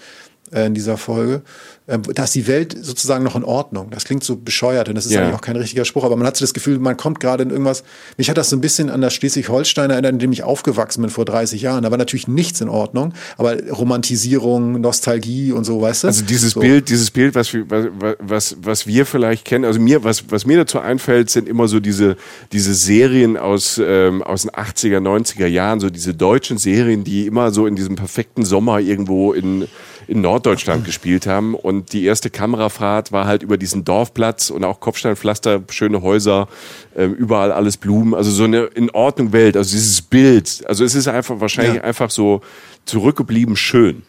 äh, 0.53 0.67
in 0.67 0.75
dieser 0.75 0.97
Folge. 0.97 1.43
Ähm, 1.89 2.03
da 2.15 2.25
ist 2.25 2.35
die 2.35 2.47
Welt 2.47 2.77
sozusagen 2.81 3.25
noch 3.25 3.35
in 3.35 3.43
Ordnung. 3.43 3.91
Das 3.91 4.05
klingt 4.05 4.23
so 4.23 4.37
bescheuert 4.37 4.89
und 4.89 4.95
das 4.95 5.07
ist 5.07 5.13
ja. 5.13 5.23
eigentlich 5.23 5.35
auch 5.35 5.41
kein 5.41 5.57
richtiger 5.57 5.85
Spruch, 5.85 6.05
aber 6.05 6.17
man 6.17 6.27
hat 6.27 6.37
so 6.37 6.45
das 6.45 6.55
Gefühl, 6.55 6.79
man 6.79 6.97
kommt 6.97 7.19
gerade 7.19 7.43
in 7.43 7.51
irgendwas. 7.51 7.83
Mich 8.17 8.31
hat 8.31 8.37
das 8.37 8.51
so 8.51 8.57
ein 8.57 8.61
bisschen 8.61 8.89
an 8.89 9.01
das 9.01 9.15
Schleswig-Holstein 9.15 9.91
erinnert, 9.91 10.13
in 10.13 10.19
dem 10.21 10.33
ich 10.33 10.45
aufgewachsen 10.45 11.03
bin 11.03 11.11
vor 11.11 11.25
30 11.25 11.61
Jahren. 11.61 11.83
Da 11.83 11.91
war 11.91 11.99
natürlich 11.99 12.29
nichts 12.29 12.61
in 12.61 12.69
Ordnung, 12.69 13.15
aber 13.37 13.61
Romantisierung, 13.69 14.81
Nostalgie 14.81 15.51
und 15.51 15.65
so, 15.65 15.81
weißt 15.81 16.05
du? 16.05 16.09
Also 16.09 16.25
dieses 16.25 16.53
so. 16.53 16.61
Bild, 16.61 16.89
dieses 16.89 17.11
Bild, 17.11 17.35
was 17.35 17.53
wir, 17.53 17.65
was, 17.69 18.17
was, 18.21 18.57
was 18.63 18.87
wir 18.87 19.05
vielleicht 19.05 19.45
kennen, 19.45 19.65
also 19.65 19.81
mir, 19.81 20.05
was, 20.05 20.31
was 20.31 20.47
mir 20.47 20.59
dazu 20.59 20.79
einfällt, 20.79 21.31
sind 21.31 21.49
immer 21.49 21.67
so 21.67 21.81
diese, 21.81 22.17
diese 22.53 22.75
Serien 22.75 23.37
aus, 23.37 23.81
ähm, 23.85 24.23
aus 24.23 24.43
den 24.43 24.53
80er, 24.53 24.99
90er 24.99 25.47
Jahren, 25.47 25.81
so 25.81 25.91
diese 25.91 26.15
deutschen 26.15 26.59
Serien, 26.59 27.03
die 27.03 27.27
immer 27.27 27.51
so 27.51 27.67
in 27.67 27.75
diesem 27.75 27.97
perfekten 27.97 28.45
Sommer 28.45 28.79
irgendwo 28.79 29.33
in 29.33 29.67
in 30.07 30.21
Norddeutschland 30.21 30.85
gespielt 30.85 31.27
haben. 31.27 31.55
Und 31.55 31.93
die 31.93 32.05
erste 32.05 32.31
Kamerafahrt 32.31 33.13
war 33.13 33.27
halt 33.27 33.43
über 33.43 33.57
diesen 33.57 33.85
Dorfplatz 33.85 34.51
und 34.51 34.65
auch 34.65 34.81
Kopfsteinpflaster, 34.81 35.63
schöne 35.71 36.03
Häuser, 36.03 36.49
äh, 36.97 37.05
überall 37.05 37.53
alles 37.53 37.77
Blumen. 37.77 38.15
Also 38.15 38.31
so 38.31 38.45
eine 38.45 38.65
in 38.65 38.91
Ordnung 38.91 39.33
Welt, 39.33 39.57
also 39.57 39.71
dieses 39.73 40.03
Bild. 40.03 40.63
Also 40.67 40.85
es 40.85 40.95
ist 40.95 41.09
einfach 41.09 41.41
wahrscheinlich 41.41 41.77
ja. 41.77 41.83
einfach 41.83 42.11
so 42.11 42.41
zurückgeblieben 42.85 43.57
schön. 43.57 44.03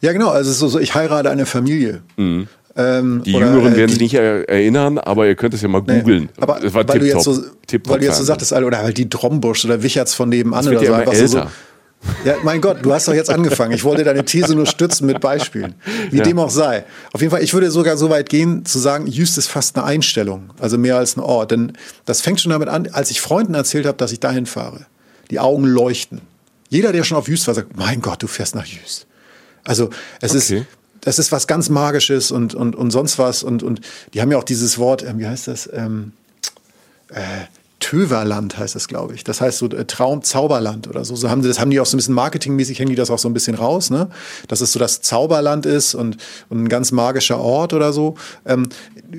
Ja, 0.00 0.12
genau. 0.12 0.30
Also 0.30 0.52
so, 0.52 0.68
so 0.68 0.78
ich 0.78 0.94
heirate 0.94 1.30
eine 1.30 1.46
Familie. 1.46 2.02
Mhm. 2.16 2.48
Ähm, 2.78 3.22
die 3.24 3.32
Jüngeren 3.32 3.74
werden 3.74 3.90
sich 3.90 4.00
nicht 4.00 4.14
erinnern, 4.14 4.98
aber 4.98 5.26
ihr 5.26 5.34
könnt 5.34 5.52
es 5.52 5.62
ja 5.62 5.68
mal 5.68 5.80
googeln. 5.80 6.24
Nee, 6.24 6.28
aber 6.38 6.60
das 6.60 6.72
war 6.74 6.88
weil, 6.88 7.00
du 7.00 7.06
jetzt 7.06 7.24
so, 7.24 7.42
weil 7.86 7.98
du 7.98 8.04
jetzt 8.04 8.18
so 8.18 8.24
sagtest, 8.24 8.52
oder 8.52 8.78
halt 8.78 8.96
die 8.98 9.08
Trombusch 9.08 9.64
oder 9.64 9.82
Wicherts 9.82 10.14
von 10.14 10.28
nebenan 10.28 10.68
oder 10.68 10.78
so. 10.78 10.94
Älter. 10.94 11.26
so, 11.26 11.42
ja, 12.24 12.36
mein 12.42 12.60
Gott, 12.60 12.78
du 12.82 12.92
hast 12.92 13.08
doch 13.08 13.14
jetzt 13.14 13.30
angefangen. 13.30 13.72
Ich 13.72 13.84
wollte 13.84 14.04
deine 14.04 14.24
These 14.24 14.54
nur 14.54 14.66
stützen 14.66 15.06
mit 15.06 15.20
Beispielen. 15.20 15.74
Wie 16.10 16.18
ja. 16.18 16.22
dem 16.22 16.38
auch 16.38 16.50
sei. 16.50 16.84
Auf 17.12 17.20
jeden 17.20 17.30
Fall, 17.30 17.42
ich 17.42 17.54
würde 17.54 17.70
sogar 17.70 17.96
so 17.96 18.10
weit 18.10 18.28
gehen, 18.28 18.64
zu 18.64 18.78
sagen, 18.78 19.06
Jüst 19.06 19.38
ist 19.38 19.48
fast 19.48 19.76
eine 19.76 19.84
Einstellung. 19.84 20.50
Also 20.58 20.78
mehr 20.78 20.96
als 20.96 21.16
ein 21.16 21.20
Ort. 21.20 21.50
Denn 21.50 21.72
das 22.04 22.20
fängt 22.20 22.40
schon 22.40 22.50
damit 22.50 22.68
an, 22.68 22.88
als 22.92 23.10
ich 23.10 23.20
Freunden 23.20 23.54
erzählt 23.54 23.86
habe, 23.86 23.96
dass 23.96 24.12
ich 24.12 24.20
dahin 24.20 24.46
fahre. 24.46 24.86
Die 25.30 25.40
Augen 25.40 25.64
leuchten. 25.64 26.20
Jeder, 26.68 26.92
der 26.92 27.04
schon 27.04 27.16
auf 27.16 27.28
Jüst 27.28 27.46
war, 27.46 27.54
sagt, 27.54 27.76
mein 27.76 28.00
Gott, 28.00 28.22
du 28.22 28.26
fährst 28.26 28.54
nach 28.54 28.66
Jüst. 28.66 29.06
Also, 29.64 29.90
es 30.20 30.30
okay. 30.30 30.58
ist, 30.58 30.66
das 31.00 31.18
ist 31.18 31.32
was 31.32 31.46
ganz 31.46 31.68
Magisches 31.68 32.30
und, 32.30 32.54
und, 32.54 32.76
und 32.76 32.90
sonst 32.90 33.18
was. 33.18 33.42
Und, 33.42 33.62
und 33.62 33.80
die 34.14 34.20
haben 34.20 34.30
ja 34.30 34.38
auch 34.38 34.44
dieses 34.44 34.78
Wort, 34.78 35.02
ähm, 35.02 35.18
wie 35.18 35.26
heißt 35.26 35.48
das? 35.48 35.68
Ähm, 35.72 36.12
äh, 37.10 37.20
Töverland 37.80 38.58
heißt 38.58 38.74
das, 38.74 38.88
glaube 38.88 39.14
ich. 39.14 39.22
Das 39.24 39.40
heißt 39.40 39.58
so 39.58 39.66
äh, 39.66 39.84
Traum, 39.84 40.22
Zauberland 40.22 40.88
oder 40.88 41.04
so. 41.04 41.14
So 41.14 41.30
haben 41.30 41.42
sie, 41.42 41.48
das 41.48 41.60
haben 41.60 41.70
die 41.70 41.78
auch 41.78 41.86
so 41.86 41.96
ein 41.96 41.98
bisschen 41.98 42.14
marketingmäßig, 42.14 42.78
hängen 42.78 42.90
die 42.90 42.96
das 42.96 43.10
auch 43.10 43.18
so 43.18 43.28
ein 43.28 43.34
bisschen 43.34 43.54
raus, 43.54 43.90
ne? 43.90 44.08
Dass 44.48 44.60
es 44.60 44.72
so 44.72 44.78
das 44.78 45.00
Zauberland 45.00 45.64
ist 45.64 45.94
und, 45.94 46.16
und 46.48 46.64
ein 46.64 46.68
ganz 46.68 46.90
magischer 46.90 47.38
Ort 47.38 47.72
oder 47.72 47.92
so. 47.92 48.16
Ähm, 48.44 48.68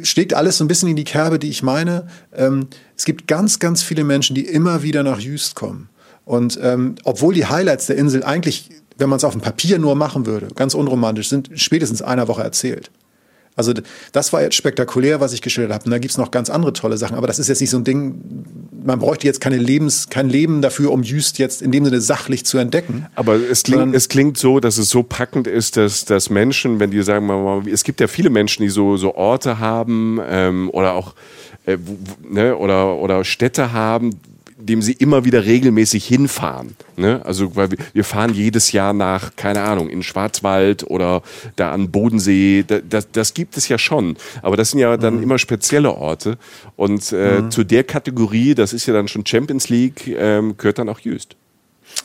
schlägt 0.04 0.34
alles 0.34 0.58
so 0.58 0.64
ein 0.64 0.68
bisschen 0.68 0.90
in 0.90 0.96
die 0.96 1.06
Kerbe, 1.06 1.40
die 1.40 1.50
ich 1.50 1.64
meine. 1.64 2.08
Ähm, 2.36 2.68
es 2.98 3.06
gibt 3.06 3.28
ganz, 3.28 3.60
ganz 3.60 3.82
viele 3.82 4.04
Menschen, 4.04 4.36
die 4.36 4.46
immer 4.46 4.84
wieder 4.84 5.04
nach 5.04 5.20
Jüst 5.20 5.56
kommen. 5.56 5.90
Und 6.26 6.60
ähm, 6.62 6.96
obwohl 7.06 7.34
die 7.34 7.46
Highlights 7.46 7.88
der 7.88 7.96
Insel 7.96 8.24
eigentlich, 8.24 8.70
wenn 8.98 9.10
man 9.10 9.18
es 9.18 9.24
auf 9.24 9.34
dem 9.34 9.42
Papier 9.42 9.80
nur 9.80 9.96
machen 9.96 10.26
würde, 10.26 10.50
ganz 10.54 10.74
unromantisch, 10.74 11.30
sind 11.30 11.50
spätestens 11.56 12.02
einer 12.02 12.28
Woche 12.28 12.44
erzählt. 12.44 12.92
Also 13.60 13.74
das 14.14 14.32
war 14.32 14.42
jetzt 14.42 14.56
spektakulär, 14.56 15.20
was 15.20 15.34
ich 15.34 15.42
geschildert 15.42 15.74
habe. 15.74 15.84
Und 15.84 15.92
da 15.92 16.00
gibt 16.00 16.12
es 16.12 16.18
noch 16.18 16.32
ganz 16.32 16.50
andere 16.50 16.72
tolle 16.72 16.96
Sachen. 16.96 17.18
Aber 17.18 17.28
das 17.28 17.40
ist 17.40 17.50
jetzt 17.50 17.60
nicht 17.60 17.70
so 17.70 17.78
ein 17.78 17.84
Ding, 17.84 18.46
man 18.86 19.00
bräuchte 19.00 19.28
jetzt 19.28 19.42
keine 19.42 19.58
Lebens, 19.58 20.10
kein 20.10 20.30
Leben 20.30 20.62
dafür, 20.62 20.94
um 20.94 21.04
Jüst 21.04 21.40
jetzt 21.40 21.62
in 21.62 21.74
dem 21.74 21.84
Sinne 21.84 22.00
sachlich 22.00 22.46
zu 22.46 22.58
entdecken. 22.58 23.08
Aber 23.16 23.36
es 23.36 23.64
klingt, 23.64 23.94
es 23.94 24.08
klingt 24.08 24.38
so, 24.38 24.62
dass 24.62 24.78
es 24.78 24.90
so 24.90 25.04
packend 25.04 25.46
ist, 25.46 25.76
dass, 25.76 26.06
dass 26.06 26.30
Menschen, 26.30 26.80
wenn 26.80 26.90
die 26.90 27.04
sagen, 27.04 27.26
mal, 27.26 27.68
es 27.68 27.84
gibt 27.84 28.00
ja 28.00 28.08
viele 28.08 28.30
Menschen, 28.30 28.64
die 28.64 28.70
so, 28.70 28.96
so 28.96 29.16
Orte 29.16 29.60
haben 29.60 30.22
ähm, 30.26 30.70
oder 30.72 30.94
auch 30.94 31.14
äh, 31.66 31.78
ne, 32.30 32.56
oder, 32.56 32.96
oder 32.96 33.26
Städte 33.26 33.74
haben, 33.74 34.22
dem 34.60 34.82
sie 34.82 34.92
immer 34.94 35.24
wieder 35.24 35.46
regelmäßig 35.46 36.06
hinfahren. 36.06 36.76
Ne? 36.98 37.22
Also 37.26 37.56
weil 37.56 37.70
wir 37.94 38.04
fahren 38.04 38.34
jedes 38.34 38.72
Jahr 38.72 38.94
nach, 38.94 39.36
keine 39.36 39.62
Ahnung, 39.62 39.90
in 39.90 40.04
Schwarzwald 40.04 40.84
oder 40.84 41.22
da 41.56 41.72
an 41.72 41.92
Bodensee. 41.92 42.66
Das, 42.90 43.08
das 43.12 43.34
gibt 43.34 43.58
es 43.58 43.70
ja 43.70 43.78
schon. 43.78 44.18
Aber 44.42 44.58
das 44.58 44.72
sind 44.72 44.80
ja 44.80 44.98
dann 44.98 45.18
mhm. 45.18 45.24
immer 45.24 45.40
spezielle 45.40 45.94
Orte. 45.94 46.38
Und 46.76 47.12
äh, 47.14 47.42
mhm. 47.42 47.52
zu 47.52 47.64
der 47.64 47.86
Kategorie, 47.86 48.54
das 48.54 48.74
ist 48.74 48.86
ja 48.86 48.94
dann 48.94 49.08
schon 49.08 49.26
Champions 49.26 49.70
League, 49.70 50.08
ähm, 50.08 50.56
gehört 50.58 50.80
dann 50.80 50.90
auch 50.90 51.00
Jüst. 51.00 51.36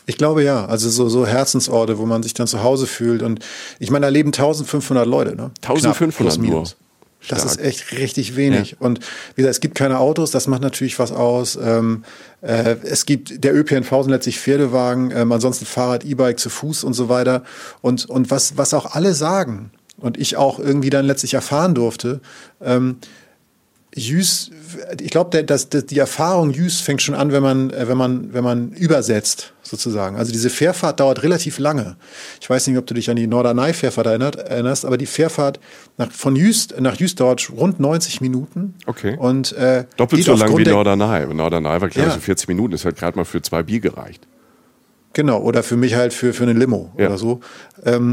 Ich 0.05 0.17
glaube 0.17 0.43
ja. 0.43 0.65
Also 0.65 0.89
so, 0.89 1.09
so 1.09 1.25
Herzensorte, 1.25 1.97
wo 1.97 2.05
man 2.05 2.23
sich 2.23 2.33
dann 2.33 2.47
zu 2.47 2.63
Hause 2.63 2.87
fühlt. 2.87 3.21
Und 3.21 3.39
ich 3.79 3.91
meine, 3.91 4.05
da 4.05 4.09
leben 4.09 4.29
1500 4.29 5.05
Leute. 5.05 5.35
Ne? 5.35 5.51
1500 5.61 6.35
Knapp, 6.35 6.49
nur. 6.49 6.61
Das 6.61 6.77
Stark. 7.25 7.45
ist 7.45 7.59
echt 7.59 7.91
richtig 7.91 8.35
wenig. 8.35 8.71
Ja. 8.71 8.77
Und 8.79 8.99
wie 9.35 9.41
gesagt, 9.41 9.55
es 9.55 9.59
gibt 9.61 9.75
keine 9.75 9.99
Autos, 9.99 10.31
das 10.31 10.47
macht 10.47 10.61
natürlich 10.61 10.97
was 10.99 11.11
aus. 11.11 11.57
Ähm, 11.61 12.03
äh, 12.41 12.75
es 12.83 13.05
gibt 13.05 13.43
der 13.43 13.55
ÖPNV 13.55 13.89
sind 13.89 14.09
letztlich 14.09 14.39
Pferdewagen, 14.39 15.11
ähm, 15.11 15.31
ansonsten 15.31 15.65
Fahrrad, 15.65 16.05
E-Bike 16.05 16.39
zu 16.39 16.49
Fuß 16.49 16.83
und 16.83 16.93
so 16.93 17.09
weiter. 17.09 17.43
Und, 17.81 18.05
und 18.05 18.31
was, 18.31 18.57
was 18.57 18.73
auch 18.73 18.95
alle 18.95 19.13
sagen 19.13 19.71
und 19.97 20.17
ich 20.17 20.37
auch 20.37 20.59
irgendwie 20.59 20.89
dann 20.89 21.05
letztlich 21.05 21.33
erfahren 21.33 21.75
durfte, 21.75 22.21
ähm, 22.61 22.97
Jüs, 23.95 24.51
ich 24.99 25.09
glaube, 25.09 25.43
dass, 25.45 25.69
dass 25.69 25.85
die 25.85 25.99
Erfahrung 25.99 26.51
Jüs 26.51 26.81
fängt 26.81 27.01
schon 27.01 27.15
an, 27.15 27.31
wenn 27.31 27.41
man, 27.41 27.69
äh, 27.69 27.87
wenn 27.87 27.97
man, 27.97 28.33
wenn 28.33 28.43
man 28.43 28.71
übersetzt, 28.71 29.53
sozusagen. 29.65 30.15
Also 30.15 30.31
diese 30.31 30.49
Fährfahrt 30.49 30.99
dauert 30.99 31.23
relativ 31.23 31.59
lange. 31.59 31.95
Ich 32.39 32.49
weiß 32.49 32.67
nicht, 32.67 32.77
ob 32.77 32.85
du 32.85 32.93
dich 32.93 33.09
an 33.09 33.15
die 33.15 33.27
Norderney-Fährfahrt 33.27 34.07
erinnert, 34.07 34.35
erinnerst, 34.35 34.85
aber 34.85 34.97
die 34.97 35.05
Fährfahrt 35.07 35.59
nach, 35.97 36.11
von 36.11 36.35
Jüst 36.35 36.79
nach 36.79 36.95
Jüst 36.95 37.19
dauert 37.19 37.49
rund 37.49 37.79
90 37.79 38.21
Minuten. 38.21 38.75
Okay. 38.85 39.15
Und, 39.17 39.53
äh, 39.53 39.85
Doppelt 39.97 40.23
so 40.23 40.35
lang 40.35 40.55
wie 40.57 40.63
Norderney. 40.63 41.33
Norderney 41.33 41.65
war, 41.65 41.79
glaube 41.79 41.91
ich, 41.91 42.05
Ja. 42.05 42.11
so 42.11 42.19
40 42.19 42.47
Minuten. 42.47 42.71
Das 42.71 42.85
hat 42.85 42.95
gerade 42.95 43.17
mal 43.17 43.25
für 43.25 43.41
zwei 43.41 43.63
Bier 43.63 43.79
gereicht. 43.79 44.27
Genau, 45.13 45.39
oder 45.41 45.63
für 45.63 45.77
mich 45.77 45.95
halt 45.95 46.13
für, 46.13 46.33
für 46.33 46.43
eine 46.43 46.53
Limo 46.53 46.91
Ja. 46.97 47.07
oder 47.07 47.17
so. 47.17 47.39
Ähm, 47.85 48.11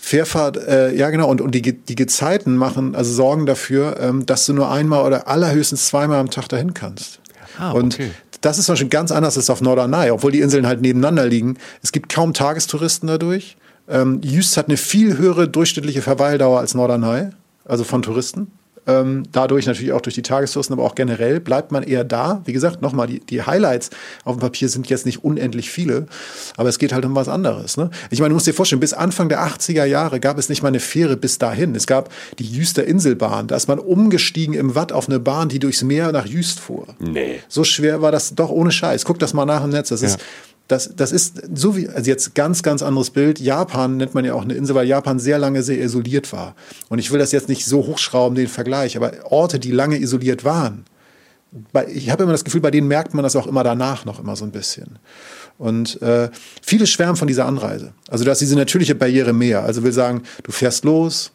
Fährfahrt, 0.00 0.56
äh, 0.56 0.94
ja 0.94 1.10
genau, 1.10 1.28
und, 1.28 1.40
und 1.40 1.54
die, 1.54 1.60
die 1.62 1.94
Gezeiten 1.94 2.56
machen, 2.56 2.94
also 2.94 3.12
sorgen 3.12 3.46
dafür, 3.46 3.98
ähm, 4.00 4.24
dass 4.26 4.46
du 4.46 4.52
nur 4.54 4.70
einmal 4.70 5.04
oder 5.04 5.28
allerhöchstens 5.28 5.86
zweimal 5.86 6.18
am 6.20 6.30
Tag 6.30 6.48
dahin 6.48 6.72
kannst. 6.72 7.20
Ah, 7.58 7.72
und 7.72 7.94
okay. 7.94 8.10
Das 8.40 8.58
ist 8.58 8.66
zum 8.66 8.74
Beispiel 8.74 8.88
ganz 8.88 9.10
anders 9.10 9.36
als 9.36 9.50
auf 9.50 9.60
Norderney, 9.60 10.10
obwohl 10.10 10.32
die 10.32 10.40
Inseln 10.40 10.66
halt 10.66 10.80
nebeneinander 10.80 11.26
liegen. 11.26 11.56
Es 11.82 11.92
gibt 11.92 12.12
kaum 12.12 12.34
Tagestouristen 12.34 13.06
dadurch. 13.08 13.56
Ähm, 13.88 14.20
Jüst 14.22 14.56
hat 14.56 14.68
eine 14.68 14.76
viel 14.76 15.16
höhere 15.16 15.48
durchschnittliche 15.48 16.02
Verweildauer 16.02 16.60
als 16.60 16.74
Norderney, 16.74 17.30
also 17.64 17.84
von 17.84 18.02
Touristen. 18.02 18.50
Ähm, 18.88 19.24
dadurch 19.32 19.66
natürlich 19.66 19.92
auch 19.92 20.00
durch 20.00 20.14
die 20.14 20.22
Tagestouristen, 20.22 20.72
aber 20.72 20.84
auch 20.84 20.94
generell 20.94 21.40
bleibt 21.40 21.72
man 21.72 21.82
eher 21.82 22.04
da. 22.04 22.40
Wie 22.46 22.54
gesagt, 22.54 22.80
nochmal, 22.80 23.06
die, 23.06 23.20
die 23.20 23.42
Highlights 23.42 23.90
auf 24.24 24.36
dem 24.36 24.40
Papier 24.40 24.70
sind 24.70 24.88
jetzt 24.88 25.04
nicht 25.04 25.22
unendlich 25.22 25.70
viele, 25.70 26.06
aber 26.56 26.70
es 26.70 26.78
geht 26.78 26.94
halt 26.94 27.04
um 27.04 27.14
was 27.14 27.28
anderes. 27.28 27.76
Ne? 27.76 27.90
Ich 28.10 28.20
meine, 28.20 28.30
du 28.30 28.34
musst 28.34 28.46
dir 28.46 28.54
vorstellen, 28.54 28.80
bis 28.80 28.94
Anfang 28.94 29.28
der 29.28 29.42
80er 29.46 29.84
Jahre 29.84 30.20
gab 30.20 30.38
es 30.38 30.48
nicht 30.48 30.62
mal 30.62 30.68
eine 30.68 30.80
Fähre 30.80 31.18
bis 31.18 31.36
dahin. 31.36 31.74
Es 31.74 31.86
gab 31.86 32.10
die 32.38 32.46
Jüster 32.46 32.84
Inselbahn. 32.84 33.46
Da 33.46 33.56
ist 33.56 33.68
man 33.68 33.78
umgestiegen 33.78 34.54
im 34.54 34.74
Watt 34.74 34.92
auf 34.92 35.06
eine 35.06 35.20
Bahn, 35.20 35.50
die 35.50 35.58
durchs 35.58 35.82
Meer 35.82 36.10
nach 36.10 36.24
Jüst 36.24 36.58
fuhr. 36.58 36.86
Nee. 36.98 37.40
So 37.48 37.64
schwer 37.64 38.00
war 38.00 38.10
das 38.10 38.34
doch 38.34 38.48
ohne 38.48 38.70
Scheiß. 38.70 39.04
Guck 39.04 39.18
das 39.18 39.34
mal 39.34 39.44
nach 39.44 39.64
im 39.64 39.70
Netz. 39.70 39.90
Das 39.90 40.00
ist, 40.00 40.18
das, 40.68 40.92
das 40.94 41.12
ist 41.12 41.42
so 41.54 41.76
wie, 41.76 41.88
also 41.88 42.10
jetzt 42.10 42.34
ganz, 42.34 42.62
ganz 42.62 42.82
anderes 42.82 43.10
Bild. 43.10 43.40
Japan 43.40 43.96
nennt 43.96 44.14
man 44.14 44.24
ja 44.24 44.34
auch 44.34 44.42
eine 44.42 44.54
Insel, 44.54 44.74
weil 44.74 44.86
Japan 44.86 45.18
sehr 45.18 45.38
lange 45.38 45.62
sehr 45.62 45.80
isoliert 45.82 46.32
war. 46.32 46.54
Und 46.90 46.98
ich 46.98 47.10
will 47.10 47.18
das 47.18 47.32
jetzt 47.32 47.48
nicht 47.48 47.64
so 47.64 47.86
hochschrauben, 47.86 48.36
den 48.36 48.48
Vergleich, 48.48 48.96
aber 48.96 49.12
Orte, 49.24 49.58
die 49.58 49.70
lange 49.70 49.98
isoliert 49.98 50.44
waren, 50.44 50.84
bei, 51.72 51.86
ich 51.88 52.10
habe 52.10 52.24
immer 52.24 52.32
das 52.32 52.44
Gefühl, 52.44 52.60
bei 52.60 52.70
denen 52.70 52.88
merkt 52.88 53.14
man 53.14 53.22
das 53.22 53.34
auch 53.34 53.46
immer 53.46 53.64
danach 53.64 54.04
noch 54.04 54.20
immer 54.20 54.36
so 54.36 54.44
ein 54.44 54.52
bisschen. 54.52 54.98
Und 55.56 56.00
äh, 56.02 56.28
viele 56.62 56.86
schwärmen 56.86 57.16
von 57.16 57.26
dieser 57.26 57.46
Anreise. 57.46 57.94
Also 58.08 58.24
da 58.24 58.32
ist 58.32 58.40
diese 58.40 58.54
natürliche 58.54 58.94
Barriere 58.94 59.32
mehr. 59.32 59.64
Also 59.64 59.82
will 59.82 59.92
sagen, 59.92 60.22
du 60.42 60.52
fährst 60.52 60.84
los, 60.84 61.32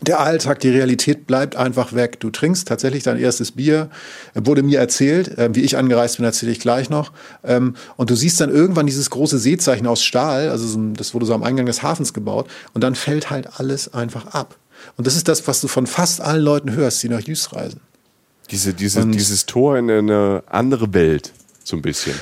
der 0.00 0.20
Alltag, 0.20 0.60
die 0.60 0.68
Realität 0.68 1.26
bleibt 1.26 1.56
einfach 1.56 1.92
weg. 1.92 2.20
Du 2.20 2.30
trinkst 2.30 2.68
tatsächlich 2.68 3.02
dein 3.02 3.18
erstes 3.18 3.52
Bier, 3.52 3.90
äh, 4.34 4.40
wurde 4.44 4.62
mir 4.62 4.78
erzählt, 4.78 5.36
äh, 5.38 5.50
wie 5.54 5.60
ich 5.62 5.76
angereist 5.76 6.16
bin, 6.18 6.24
erzähle 6.24 6.52
ich 6.52 6.60
gleich 6.60 6.88
noch. 6.90 7.12
Ähm, 7.44 7.74
und 7.96 8.10
du 8.10 8.14
siehst 8.14 8.40
dann 8.40 8.50
irgendwann 8.50 8.86
dieses 8.86 9.10
große 9.10 9.38
Seezeichen 9.38 9.86
aus 9.86 10.02
Stahl, 10.02 10.50
also 10.50 10.78
das 10.96 11.14
wurde 11.14 11.26
so 11.26 11.34
am 11.34 11.42
Eingang 11.42 11.66
des 11.66 11.82
Hafens 11.82 12.14
gebaut, 12.14 12.48
und 12.74 12.84
dann 12.84 12.94
fällt 12.94 13.30
halt 13.30 13.58
alles 13.58 13.92
einfach 13.92 14.26
ab. 14.28 14.56
Und 14.96 15.06
das 15.06 15.16
ist 15.16 15.26
das, 15.26 15.48
was 15.48 15.60
du 15.60 15.68
von 15.68 15.86
fast 15.88 16.20
allen 16.20 16.42
Leuten 16.42 16.72
hörst, 16.72 17.02
die 17.02 17.08
nach 17.08 17.20
Jüst 17.20 17.52
reisen. 17.54 17.80
Diese, 18.50 18.72
diese, 18.74 19.02
Und- 19.02 19.12
dieses 19.12 19.46
Tor 19.46 19.76
in 19.76 19.90
eine 19.90 20.42
andere 20.46 20.94
Welt, 20.94 21.32
so 21.64 21.76
ein 21.76 21.82
bisschen. 21.82 22.14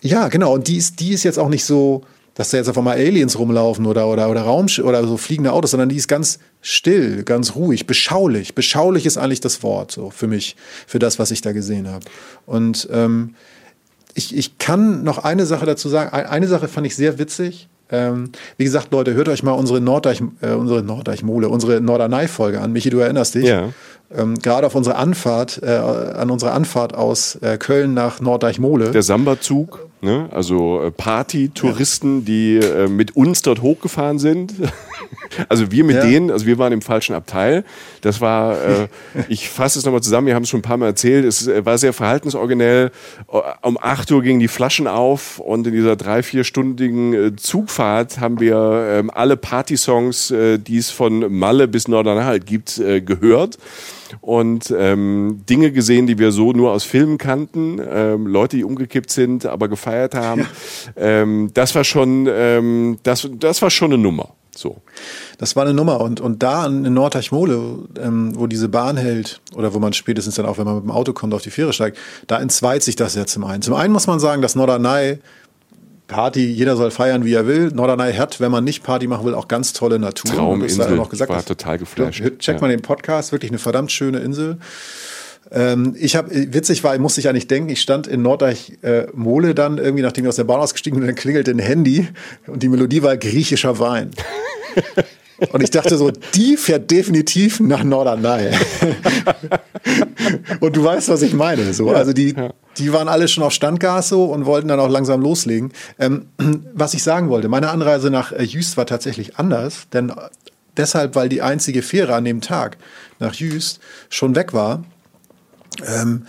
Ja, 0.00 0.28
genau. 0.28 0.54
Und 0.54 0.66
die 0.66 0.78
ist, 0.78 0.98
die 0.98 1.12
ist 1.12 1.22
jetzt 1.22 1.38
auch 1.38 1.48
nicht 1.50 1.64
so, 1.64 2.04
dass 2.34 2.50
da 2.50 2.56
jetzt 2.56 2.68
auf 2.68 2.78
einmal 2.78 2.96
Aliens 2.96 3.38
rumlaufen 3.38 3.84
oder, 3.86 4.06
oder, 4.08 4.30
oder 4.30 4.42
Raumsch 4.42 4.78
oder 4.78 5.06
so 5.06 5.16
fliegende 5.16 5.52
Autos, 5.52 5.72
sondern 5.72 5.88
die 5.88 5.96
ist 5.96 6.08
ganz 6.08 6.38
still, 6.62 7.24
ganz 7.24 7.54
ruhig, 7.54 7.86
beschaulich. 7.86 8.54
Beschaulich 8.54 9.04
ist 9.06 9.18
eigentlich 9.18 9.40
das 9.40 9.62
Wort 9.62 9.92
so 9.92 10.10
für 10.10 10.26
mich, 10.28 10.56
für 10.86 10.98
das, 10.98 11.18
was 11.18 11.30
ich 11.30 11.40
da 11.42 11.52
gesehen 11.52 11.88
habe. 11.88 12.04
Und 12.46 12.88
ähm, 12.92 13.34
ich, 14.14 14.36
ich 14.36 14.58
kann 14.58 15.02
noch 15.04 15.18
eine 15.18 15.46
Sache 15.46 15.66
dazu 15.66 15.88
sagen. 15.88 16.10
Ein- 16.12 16.26
Eine 16.26 16.46
Sache 16.48 16.68
fand 16.68 16.86
ich 16.86 16.96
sehr 16.96 17.18
witzig. 17.18 17.68
Ähm, 17.90 18.30
wie 18.56 18.64
gesagt, 18.64 18.90
Leute, 18.92 19.12
hört 19.12 19.28
euch 19.28 19.42
mal 19.42 19.52
unsere 19.52 19.80
Norddeich, 19.80 20.22
äh, 20.40 20.52
unsere 20.52 20.82
Norddeich-Mole, 20.82 21.50
unsere 21.50 21.80
Norderney-Folge 21.82 22.58
an. 22.60 22.72
Michi, 22.72 22.88
du 22.88 22.98
erinnerst 23.00 23.34
dich? 23.34 23.44
Ja. 23.44 23.68
Ähm, 24.16 24.38
Gerade 24.38 24.66
auf 24.66 24.74
unsere 24.74 24.96
Anfahrt, 24.96 25.60
äh, 25.62 25.66
an 25.68 26.30
unsere 26.30 26.52
Anfahrt 26.52 26.94
aus 26.94 27.34
äh, 27.42 27.58
Köln 27.58 27.92
nach 27.92 28.20
Norddeich-Mole. 28.20 28.90
Der 28.92 29.02
Samba-Zug, 29.02 29.88
ne? 30.02 30.28
also 30.32 30.82
äh, 30.82 30.90
Party-Touristen, 30.90 32.24
die 32.24 32.56
äh, 32.56 32.88
mit 32.88 33.16
uns 33.16 33.42
dort 33.42 33.62
hochgefahren 33.62 34.18
sind. 34.18 34.52
also 35.48 35.70
wir 35.72 35.84
mit 35.84 35.96
Ja. 35.96 36.04
denen, 36.04 36.30
also 36.30 36.44
wir 36.46 36.58
waren 36.58 36.72
im 36.72 36.82
falschen 36.82 37.14
Abteil. 37.14 37.64
Das 38.02 38.20
war, 38.20 38.60
äh, 38.66 38.88
ich 39.28 39.48
fasse 39.48 39.78
es 39.78 39.84
nochmal 39.84 40.02
zusammen, 40.02 40.26
wir 40.26 40.34
haben 40.34 40.42
es 40.42 40.48
schon 40.50 40.60
ein 40.60 40.64
paar 40.64 40.76
Mal 40.76 40.86
erzählt, 40.86 41.24
es 41.24 41.46
äh, 41.46 41.64
war 41.64 41.78
sehr 41.78 41.92
verhaltensoriginell. 41.92 42.90
Äh, 43.32 43.38
Um 43.62 43.78
8 43.80 44.10
Uhr 44.12 44.22
gingen 44.22 44.40
die 44.40 44.48
Flaschen 44.48 44.86
auf 44.86 45.38
und 45.38 45.66
in 45.66 45.72
dieser 45.72 45.96
drei, 45.96 46.22
vierstündigen 46.22 47.38
Zugfahrt 47.38 48.20
haben 48.20 48.40
wir 48.40 48.86
ähm, 48.90 49.10
alle 49.10 49.36
Party-Songs, 49.36 50.32
die 50.32 50.76
es 50.76 50.90
von 50.90 51.32
Malle 51.32 51.68
bis 51.68 51.88
Norderney 51.88 52.22
halt 52.24 52.46
gibt, 52.46 52.76
gehört 53.04 53.58
und 54.20 54.72
ähm, 54.76 55.42
Dinge 55.48 55.72
gesehen, 55.72 56.06
die 56.06 56.18
wir 56.18 56.32
so 56.32 56.52
nur 56.52 56.72
aus 56.72 56.84
Filmen 56.84 57.18
kannten, 57.18 57.80
ähm, 57.84 58.26
Leute, 58.26 58.56
die 58.56 58.64
umgekippt 58.64 59.10
sind, 59.10 59.46
aber 59.46 59.68
gefeiert 59.68 60.14
haben. 60.14 60.46
Ähm, 60.96 61.50
das 61.54 61.74
war 61.74 61.84
schon, 61.84 62.28
ähm, 62.30 62.98
das, 63.02 63.28
das 63.38 63.62
war 63.62 63.70
schon 63.70 63.92
eine 63.92 64.02
Nummer. 64.02 64.34
So. 64.54 64.82
Das 65.38 65.56
war 65.56 65.64
eine 65.64 65.74
Nummer. 65.74 66.00
Und, 66.00 66.20
und 66.20 66.42
da 66.42 66.66
in 66.66 66.82
Nordteichmole, 66.82 67.78
ähm, 68.00 68.32
wo 68.36 68.46
diese 68.46 68.68
Bahn 68.68 68.96
hält, 68.96 69.40
oder 69.54 69.72
wo 69.72 69.78
man 69.78 69.92
spätestens 69.92 70.34
dann 70.34 70.46
auch, 70.46 70.58
wenn 70.58 70.66
man 70.66 70.76
mit 70.76 70.84
dem 70.84 70.90
Auto 70.90 71.12
kommt, 71.12 71.32
auf 71.32 71.42
die 71.42 71.50
Fähre 71.50 71.72
steigt, 71.72 71.96
da 72.26 72.40
entzweit 72.40 72.82
sich 72.82 72.96
das 72.96 73.14
ja 73.14 73.24
zum 73.26 73.44
einen. 73.44 73.62
Zum 73.62 73.74
einen 73.74 73.92
muss 73.92 74.06
man 74.06 74.20
sagen, 74.20 74.42
dass 74.42 74.54
Norderney 74.54 75.18
Party, 76.12 76.46
jeder 76.52 76.76
soll 76.76 76.90
feiern, 76.90 77.24
wie 77.24 77.34
er 77.34 77.46
will. 77.46 77.70
Norderney 77.74 78.12
hat, 78.14 78.40
wenn 78.40 78.50
man 78.52 78.64
nicht 78.64 78.82
Party 78.82 79.06
machen 79.06 79.26
will, 79.26 79.34
auch 79.34 79.48
ganz 79.48 79.72
tolle 79.72 79.98
Natur. 79.98 80.30
Trauminsel. 80.34 80.96
Noch 80.96 81.08
gesagt, 81.08 81.30
Ich 81.30 81.36
war 81.36 81.44
total 81.44 81.78
geflasht. 81.78 82.22
Check 82.38 82.54
Ja. 82.56 82.60
mal 82.60 82.68
den 82.68 82.82
Podcast, 82.82 83.32
wirklich 83.32 83.50
eine 83.50 83.58
verdammt 83.58 83.90
schöne 83.92 84.18
Insel. 84.20 84.58
Ähm, 85.50 85.94
ich 85.98 86.16
habe, 86.16 86.30
witzig 86.54 86.82
war, 86.84 86.96
musste 86.98 87.20
ich 87.20 87.24
ja 87.26 87.32
nicht 87.32 87.50
denken, 87.50 87.68
ich 87.68 87.80
stand 87.82 88.06
in 88.06 88.22
Norddeich 88.22 88.78
äh, 88.82 89.06
Mole 89.12 89.54
dann 89.54 89.76
irgendwie, 89.78 90.02
nachdem 90.02 90.24
ich 90.24 90.28
aus 90.28 90.36
der 90.36 90.44
Bahn 90.44 90.60
ausgestiegen 90.60 90.98
bin, 90.98 91.06
dann 91.06 91.16
klingelte 91.16 91.50
ein 91.50 91.58
Handy 91.58 92.08
und 92.46 92.62
die 92.62 92.68
Melodie 92.68 93.02
war 93.02 93.16
griechischer 93.16 93.78
Wein. 93.78 94.10
Und 95.52 95.62
ich 95.62 95.70
dachte 95.70 95.96
so, 95.96 96.10
die 96.10 96.56
fährt 96.56 96.90
definitiv 96.90 97.60
nach 97.60 97.82
Norderney. 97.82 98.50
und 100.60 100.76
du 100.76 100.84
weißt, 100.84 101.08
was 101.08 101.22
ich 101.22 101.34
meine. 101.34 101.72
So, 101.72 101.90
also 101.90 102.12
die, 102.12 102.34
die 102.78 102.92
waren 102.92 103.08
alle 103.08 103.28
schon 103.28 103.44
auf 103.44 103.52
Standgas 103.52 104.08
so 104.08 104.26
und 104.26 104.46
wollten 104.46 104.68
dann 104.68 104.80
auch 104.80 104.88
langsam 104.88 105.20
loslegen. 105.20 105.72
Ähm, 105.98 106.26
was 106.74 106.94
ich 106.94 107.02
sagen 107.02 107.28
wollte, 107.28 107.48
meine 107.48 107.70
Anreise 107.70 108.10
nach 108.10 108.32
äh, 108.32 108.42
Jüst 108.42 108.76
war 108.76 108.86
tatsächlich 108.86 109.36
anders, 109.36 109.88
denn 109.92 110.10
äh, 110.10 110.14
deshalb, 110.76 111.14
weil 111.14 111.28
die 111.28 111.42
einzige 111.42 111.82
Fähre 111.82 112.14
an 112.14 112.24
dem 112.24 112.40
Tag 112.40 112.78
nach 113.18 113.34
Jüst 113.34 113.80
schon 114.08 114.34
weg 114.34 114.52
war, 114.52 114.84
ähm, 115.86 116.26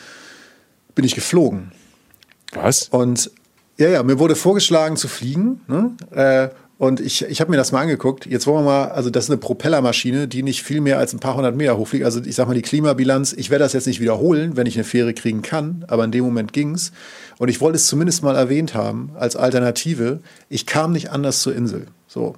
bin 0.95 1.06
ich 1.06 1.15
geflogen. 1.15 1.71
Was? 2.54 2.88
Und 2.89 3.32
ja, 3.78 3.89
ja, 3.89 4.04
mir 4.04 4.19
wurde 4.19 4.36
vorgeschlagen 4.36 4.97
zu 4.97 5.08
fliegen. 5.08 5.62
Ne? 5.67 5.91
Äh, 6.12 6.49
und 6.84 7.00
ich, 7.00 7.24
ich 7.24 7.39
habe 7.39 7.50
mir 7.50 7.56
das 7.56 7.72
mal 7.72 7.80
angeguckt. 7.80 8.26
Jetzt 8.26 8.46
wollen 8.46 8.65
wir 8.65 8.69
mal, 8.69 8.88
also 8.89 9.10
das 9.10 9.26
ist 9.26 9.30
eine 9.30 9.38
Propellermaschine, 9.38 10.28
die 10.28 10.43
nicht 10.43 10.63
viel 10.63 10.82
mehr 10.82 10.98
als 10.98 11.13
ein 11.13 11.19
paar 11.22 11.38
hundert 11.38 11.56
Meter 11.56 11.78
hochfliegt. 11.78 12.04
Also 12.04 12.22
ich 12.22 12.36
sag 12.36 12.46
mal, 12.46 12.56
die 12.56 12.62
Klimabilanz, 12.62 13.32
ich 13.32 13.50
werde 13.50 13.63
das 13.63 13.72
jetzt 13.72 13.88
nicht 13.88 14.02
wiederholen, 14.02 14.58
wenn 14.58 14.67
ich 14.67 14.76
eine 14.76 14.84
Fähre 14.84 15.13
kriegen 15.13 15.43
kann, 15.43 15.86
aber 15.88 16.04
in 16.04 16.12
dem 16.12 16.26
Moment 16.26 16.52
ging's. 16.52 16.91
Und 17.38 17.48
ich 17.48 17.62
wollte 17.62 17.78
es 17.78 17.88
zumindest 17.88 18.22
mal 18.22 18.36
erwähnt 18.36 18.74
haben 18.74 19.12
als 19.17 19.38
Alternative. 19.38 20.19
Ich 20.50 20.65
kam 20.65 20.91
nicht 20.91 21.10
anders 21.10 21.41
zur 21.41 21.56
Insel. 21.56 21.88
So. 22.06 22.36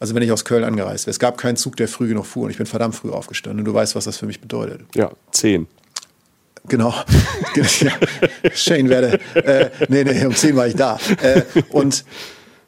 Also 0.00 0.14
wenn 0.14 0.22
ich 0.22 0.32
aus 0.32 0.46
Köln 0.46 0.64
angereist 0.64 1.04
wäre. 1.06 1.10
Es 1.10 1.18
gab 1.18 1.36
keinen 1.36 1.56
Zug, 1.56 1.76
der 1.76 1.86
früh 1.86 2.08
genug 2.08 2.24
fuhr 2.24 2.44
und 2.44 2.52
ich 2.52 2.56
bin 2.56 2.64
verdammt 2.64 2.94
früh 2.94 3.10
aufgestanden. 3.10 3.58
Und 3.58 3.64
du 3.66 3.74
weißt, 3.74 3.94
was 3.94 4.06
das 4.06 4.16
für 4.16 4.24
mich 4.24 4.40
bedeutet. 4.40 4.80
Ja, 4.94 5.10
zehn. 5.30 5.66
Genau. 6.68 6.94
ja. 7.54 7.92
Shane 8.54 8.88
werde. 8.88 9.20
Äh, 9.34 9.68
nee, 9.88 10.04
nee, 10.04 10.24
um 10.24 10.34
10 10.34 10.56
war 10.56 10.68
ich 10.68 10.74
da. 10.74 10.98
Äh, 11.20 11.42
und 11.68 12.06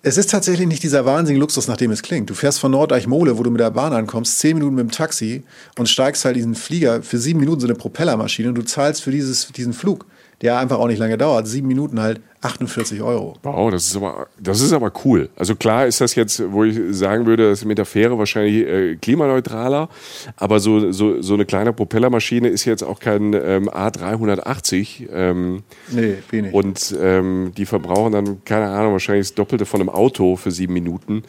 es 0.06 0.16
ist 0.16 0.30
tatsächlich 0.30 0.68
nicht 0.68 0.84
dieser 0.84 1.04
wahnsinnige 1.04 1.40
Luxus, 1.40 1.66
nach 1.66 1.76
dem 1.76 1.90
es 1.90 2.00
klingt. 2.00 2.30
Du 2.30 2.34
fährst 2.34 2.60
von 2.60 2.70
Norddeich-Mole, 2.70 3.38
wo 3.38 3.42
du 3.42 3.50
mit 3.50 3.60
der 3.60 3.72
Bahn 3.72 3.92
ankommst, 3.92 4.38
10 4.38 4.56
Minuten 4.56 4.76
mit 4.76 4.84
dem 4.84 4.92
Taxi 4.92 5.42
und 5.76 5.88
steigst 5.88 6.24
halt 6.24 6.36
diesen 6.36 6.54
Flieger 6.54 7.02
für 7.02 7.18
sieben 7.18 7.40
Minuten 7.40 7.60
so 7.60 7.66
eine 7.66 7.74
Propellermaschine 7.74 8.50
und 8.50 8.54
du 8.54 8.62
zahlst 8.62 9.02
für 9.02 9.10
dieses, 9.10 9.48
diesen 9.48 9.72
Flug 9.72 10.06
der 10.42 10.58
einfach 10.58 10.78
auch 10.78 10.86
nicht 10.86 10.98
lange 10.98 11.16
dauert. 11.16 11.46
Sieben 11.46 11.68
Minuten 11.68 12.00
halt 12.00 12.20
48 12.42 13.00
Euro. 13.02 13.36
Wow, 13.42 13.70
das 13.70 13.86
ist 13.88 13.96
aber, 13.96 14.28
das 14.38 14.60
ist 14.60 14.72
aber 14.72 14.92
cool. 15.04 15.30
Also 15.36 15.56
klar 15.56 15.86
ist 15.86 16.00
das 16.00 16.14
jetzt, 16.14 16.42
wo 16.52 16.64
ich 16.64 16.78
sagen 16.90 17.26
würde, 17.26 17.48
das 17.50 17.60
ist 17.60 17.64
mit 17.64 17.78
der 17.78 17.86
Fähre 17.86 18.18
wahrscheinlich 18.18 18.66
äh, 18.66 18.96
klimaneutraler, 18.96 19.88
aber 20.36 20.60
so, 20.60 20.92
so, 20.92 21.22
so 21.22 21.34
eine 21.34 21.46
kleine 21.46 21.72
Propellermaschine 21.72 22.48
ist 22.48 22.64
jetzt 22.66 22.82
auch 22.82 23.00
kein 23.00 23.32
ähm, 23.32 23.70
A380. 23.70 25.08
Ähm, 25.12 25.62
nee, 25.90 26.16
wenig. 26.30 26.52
Und 26.52 26.94
ähm, 27.00 27.52
die 27.56 27.66
verbrauchen 27.66 28.12
dann, 28.12 28.44
keine 28.44 28.68
Ahnung, 28.68 28.92
wahrscheinlich 28.92 29.28
das 29.28 29.34
Doppelte 29.34 29.64
von 29.64 29.80
einem 29.80 29.90
Auto 29.90 30.36
für 30.36 30.50
sieben 30.50 30.74
Minuten. 30.74 31.22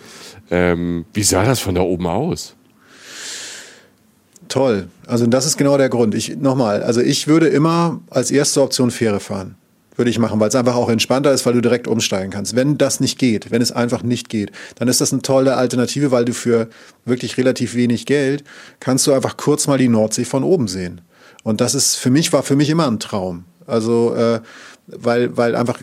Ähm, 0.51 1.05
wie 1.13 1.23
sah 1.23 1.45
das 1.45 1.59
von 1.59 1.75
da 1.75 1.81
oben 1.81 2.07
aus? 2.07 2.56
Toll. 4.47 4.87
Also 5.05 5.27
das 5.27 5.45
ist 5.45 5.57
genau 5.57 5.77
der 5.77 5.89
Grund. 5.89 6.15
Ich 6.15 6.37
nochmal, 6.37 6.83
also 6.83 7.01
ich 7.01 7.27
würde 7.27 7.47
immer 7.47 8.01
als 8.09 8.31
erste 8.31 8.61
Option 8.61 8.91
Fähre 8.91 9.19
fahren. 9.19 9.55
Würde 9.95 10.11
ich 10.11 10.19
machen, 10.19 10.39
weil 10.39 10.49
es 10.49 10.55
einfach 10.55 10.75
auch 10.75 10.89
entspannter 10.89 11.31
ist, 11.31 11.45
weil 11.47 11.53
du 11.53 11.61
direkt 11.61 11.87
umsteigen 11.87 12.29
kannst. 12.29 12.55
Wenn 12.55 12.77
das 12.77 12.99
nicht 12.99 13.17
geht, 13.17 13.49
wenn 13.49 13.63
es 13.63 13.71
einfach 13.71 14.03
nicht 14.03 14.29
geht, 14.29 14.51
dann 14.75 14.87
ist 14.87 15.01
das 15.01 15.11
eine 15.11 15.23
tolle 15.23 15.55
Alternative, 15.57 16.11
weil 16.11 16.23
du 16.23 16.33
für 16.33 16.69
wirklich 17.05 17.37
relativ 17.37 17.73
wenig 17.73 18.05
Geld 18.05 18.43
kannst 18.79 19.07
du 19.07 19.13
einfach 19.13 19.37
kurz 19.37 19.65
mal 19.65 19.79
die 19.79 19.87
Nordsee 19.87 20.25
von 20.25 20.43
oben 20.43 20.67
sehen. 20.67 21.01
Und 21.43 21.61
das 21.61 21.73
ist 21.73 21.95
für 21.95 22.11
mich 22.11 22.31
war 22.31 22.43
für 22.43 22.55
mich 22.55 22.69
immer 22.69 22.87
ein 22.87 22.99
Traum. 22.99 23.45
Also 23.65 24.13
äh, 24.15 24.39
weil 24.85 25.35
weil 25.35 25.55
einfach 25.55 25.79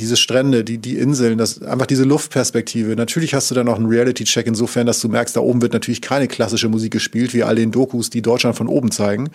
diese 0.00 0.16
Strände, 0.16 0.64
die, 0.64 0.78
die 0.78 0.96
Inseln, 0.96 1.38
das, 1.38 1.62
einfach 1.62 1.86
diese 1.86 2.04
Luftperspektive. 2.04 2.96
Natürlich 2.96 3.34
hast 3.34 3.50
du 3.50 3.54
dann 3.54 3.66
noch 3.66 3.76
einen 3.76 3.86
Reality-Check 3.86 4.46
insofern, 4.46 4.86
dass 4.86 5.00
du 5.00 5.08
merkst, 5.08 5.36
da 5.36 5.40
oben 5.40 5.62
wird 5.62 5.72
natürlich 5.72 6.00
keine 6.00 6.26
klassische 6.26 6.68
Musik 6.68 6.92
gespielt, 6.92 7.34
wie 7.34 7.44
all 7.44 7.54
den 7.54 7.70
Dokus, 7.70 8.10
die 8.10 8.22
Deutschland 8.22 8.56
von 8.56 8.66
oben 8.66 8.90
zeigen, 8.90 9.30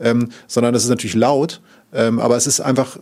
ähm, 0.00 0.30
sondern 0.48 0.72
das 0.72 0.84
ist 0.84 0.90
natürlich 0.90 1.14
laut, 1.14 1.60
ähm, 1.92 2.18
aber 2.18 2.36
es 2.36 2.46
ist 2.46 2.60
einfach 2.60 2.98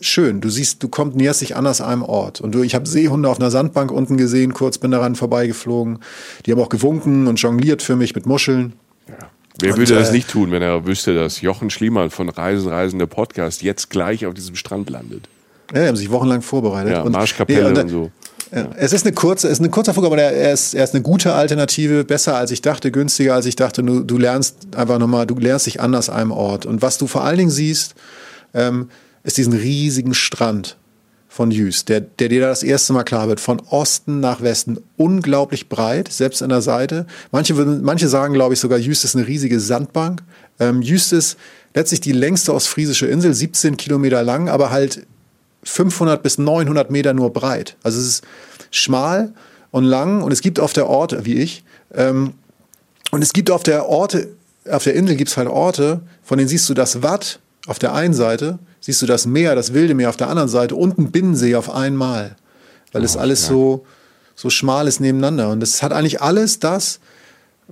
schön. 0.00 0.40
Du 0.40 0.50
siehst, 0.50 0.82
du 0.82 0.88
kommst, 0.88 1.16
näherst 1.16 1.40
dich 1.40 1.56
anders 1.56 1.80
einem 1.80 2.02
Ort. 2.02 2.40
Und 2.40 2.54
du, 2.54 2.62
ich 2.62 2.74
habe 2.74 2.86
Seehunde 2.86 3.28
auf 3.28 3.40
einer 3.40 3.50
Sandbank 3.50 3.90
unten 3.90 4.16
gesehen, 4.16 4.52
kurz 4.52 4.78
bin 4.78 4.90
daran 4.90 5.14
vorbeigeflogen. 5.14 5.98
Die 6.44 6.52
haben 6.52 6.60
auch 6.60 6.68
gewunken 6.68 7.26
und 7.26 7.40
jongliert 7.40 7.82
für 7.82 7.96
mich 7.96 8.14
mit 8.14 8.26
Muscheln. 8.26 8.74
Ja. 9.08 9.30
Wer 9.60 9.72
und, 9.72 9.78
würde 9.78 9.94
das 9.94 10.10
äh, 10.10 10.12
nicht 10.12 10.28
tun, 10.28 10.50
wenn 10.50 10.62
er 10.62 10.86
wüsste, 10.86 11.14
dass 11.14 11.40
Jochen 11.40 11.70
Schliemann 11.70 12.10
von 12.10 12.28
Reisen, 12.28 12.68
Reisende 12.68 13.06
Podcast 13.06 13.62
jetzt 13.62 13.90
gleich 13.90 14.26
auf 14.26 14.34
diesem 14.34 14.56
Strand 14.56 14.90
landet? 14.90 15.28
Ja, 15.72 15.82
die 15.82 15.88
haben 15.88 15.96
sich 15.96 16.10
wochenlang 16.10 16.42
vorbereitet. 16.42 16.92
Ja, 16.92 17.02
und, 17.02 17.12
Marschkapelle 17.12 17.62
nee, 17.62 17.68
und, 17.68 17.78
und 17.78 17.88
so. 17.88 18.10
Ja. 18.54 18.68
Es 18.76 18.92
ist 18.92 19.06
eine 19.06 19.14
kurze, 19.14 19.48
es 19.48 19.54
ist 19.54 19.64
ein 19.64 19.70
kurzer 19.70 19.94
Flug, 19.94 20.04
aber 20.04 20.18
er 20.18 20.52
ist, 20.52 20.74
er 20.74 20.84
ist 20.84 20.94
eine 20.94 21.02
gute 21.02 21.32
Alternative, 21.32 22.04
besser 22.04 22.36
als 22.36 22.50
ich 22.50 22.60
dachte, 22.60 22.90
günstiger 22.90 23.34
als 23.34 23.46
ich 23.46 23.56
dachte. 23.56 23.82
Du, 23.82 24.02
du 24.02 24.18
lernst 24.18 24.76
einfach 24.76 24.98
nochmal, 24.98 25.26
du 25.26 25.38
lernst 25.38 25.66
dich 25.66 25.80
anders 25.80 26.10
einem 26.10 26.32
Ort. 26.32 26.66
Und 26.66 26.82
was 26.82 26.98
du 26.98 27.06
vor 27.06 27.24
allen 27.24 27.38
Dingen 27.38 27.50
siehst, 27.50 27.94
ähm, 28.52 28.90
ist 29.22 29.38
diesen 29.38 29.54
riesigen 29.54 30.12
Strand 30.12 30.76
von 31.28 31.50
Jüst, 31.50 31.88
der, 31.88 32.02
der 32.02 32.28
dir 32.28 32.42
da 32.42 32.48
das 32.48 32.62
erste 32.62 32.92
Mal 32.92 33.04
klar 33.04 33.26
wird, 33.26 33.40
von 33.40 33.60
Osten 33.70 34.20
nach 34.20 34.42
Westen, 34.42 34.80
unglaublich 34.98 35.70
breit, 35.70 36.12
selbst 36.12 36.42
an 36.42 36.50
der 36.50 36.60
Seite. 36.60 37.06
Manche, 37.30 37.56
würden, 37.56 37.82
manche 37.82 38.06
sagen, 38.08 38.34
glaube 38.34 38.52
ich, 38.52 38.60
sogar, 38.60 38.78
Jüst 38.78 39.02
ist 39.02 39.16
eine 39.16 39.26
riesige 39.26 39.58
Sandbank. 39.58 40.22
Ähm, 40.60 40.82
Jüst 40.82 41.14
ist 41.14 41.38
letztlich 41.72 42.02
die 42.02 42.12
längste 42.12 42.52
ostfriesische 42.52 43.06
Insel, 43.06 43.32
17 43.32 43.78
Kilometer 43.78 44.22
lang, 44.22 44.50
aber 44.50 44.70
halt 44.70 45.06
500 45.64 46.22
bis 46.22 46.38
900 46.38 46.90
Meter 46.90 47.14
nur 47.14 47.32
breit. 47.32 47.76
Also 47.82 47.98
es 47.98 48.06
ist 48.06 48.24
schmal 48.70 49.32
und 49.70 49.84
lang 49.84 50.22
und 50.22 50.32
es 50.32 50.40
gibt 50.40 50.60
auf 50.60 50.72
der 50.72 50.88
Orte, 50.88 51.24
wie 51.24 51.36
ich, 51.36 51.64
ähm, 51.94 52.34
und 53.12 53.22
es 53.22 53.32
gibt 53.34 53.50
auf 53.50 53.62
der 53.62 53.88
Orte, 53.88 54.28
auf 54.68 54.84
der 54.84 54.94
Insel 54.94 55.16
gibt 55.16 55.30
es 55.30 55.36
halt 55.36 55.48
Orte, 55.48 56.00
von 56.22 56.38
denen 56.38 56.48
siehst 56.48 56.68
du 56.68 56.74
das 56.74 57.02
Watt 57.02 57.40
auf 57.66 57.78
der 57.78 57.94
einen 57.94 58.14
Seite, 58.14 58.58
siehst 58.80 59.02
du 59.02 59.06
das 59.06 59.26
Meer, 59.26 59.54
das 59.54 59.74
wilde 59.74 59.94
Meer 59.94 60.08
auf 60.08 60.16
der 60.16 60.28
anderen 60.28 60.48
Seite 60.48 60.74
und 60.74 60.98
ein 60.98 61.12
Binnensee 61.12 61.54
auf 61.54 61.70
einmal. 61.70 62.36
Weil 62.90 63.02
oh, 63.02 63.04
es 63.04 63.16
alles 63.16 63.42
ja. 63.42 63.48
so, 63.48 63.86
so 64.34 64.48
schmal 64.48 64.88
ist 64.88 64.98
nebeneinander. 64.98 65.50
Und 65.50 65.62
es 65.62 65.82
hat 65.82 65.92
eigentlich 65.92 66.22
alles 66.22 66.58
das, 66.58 67.00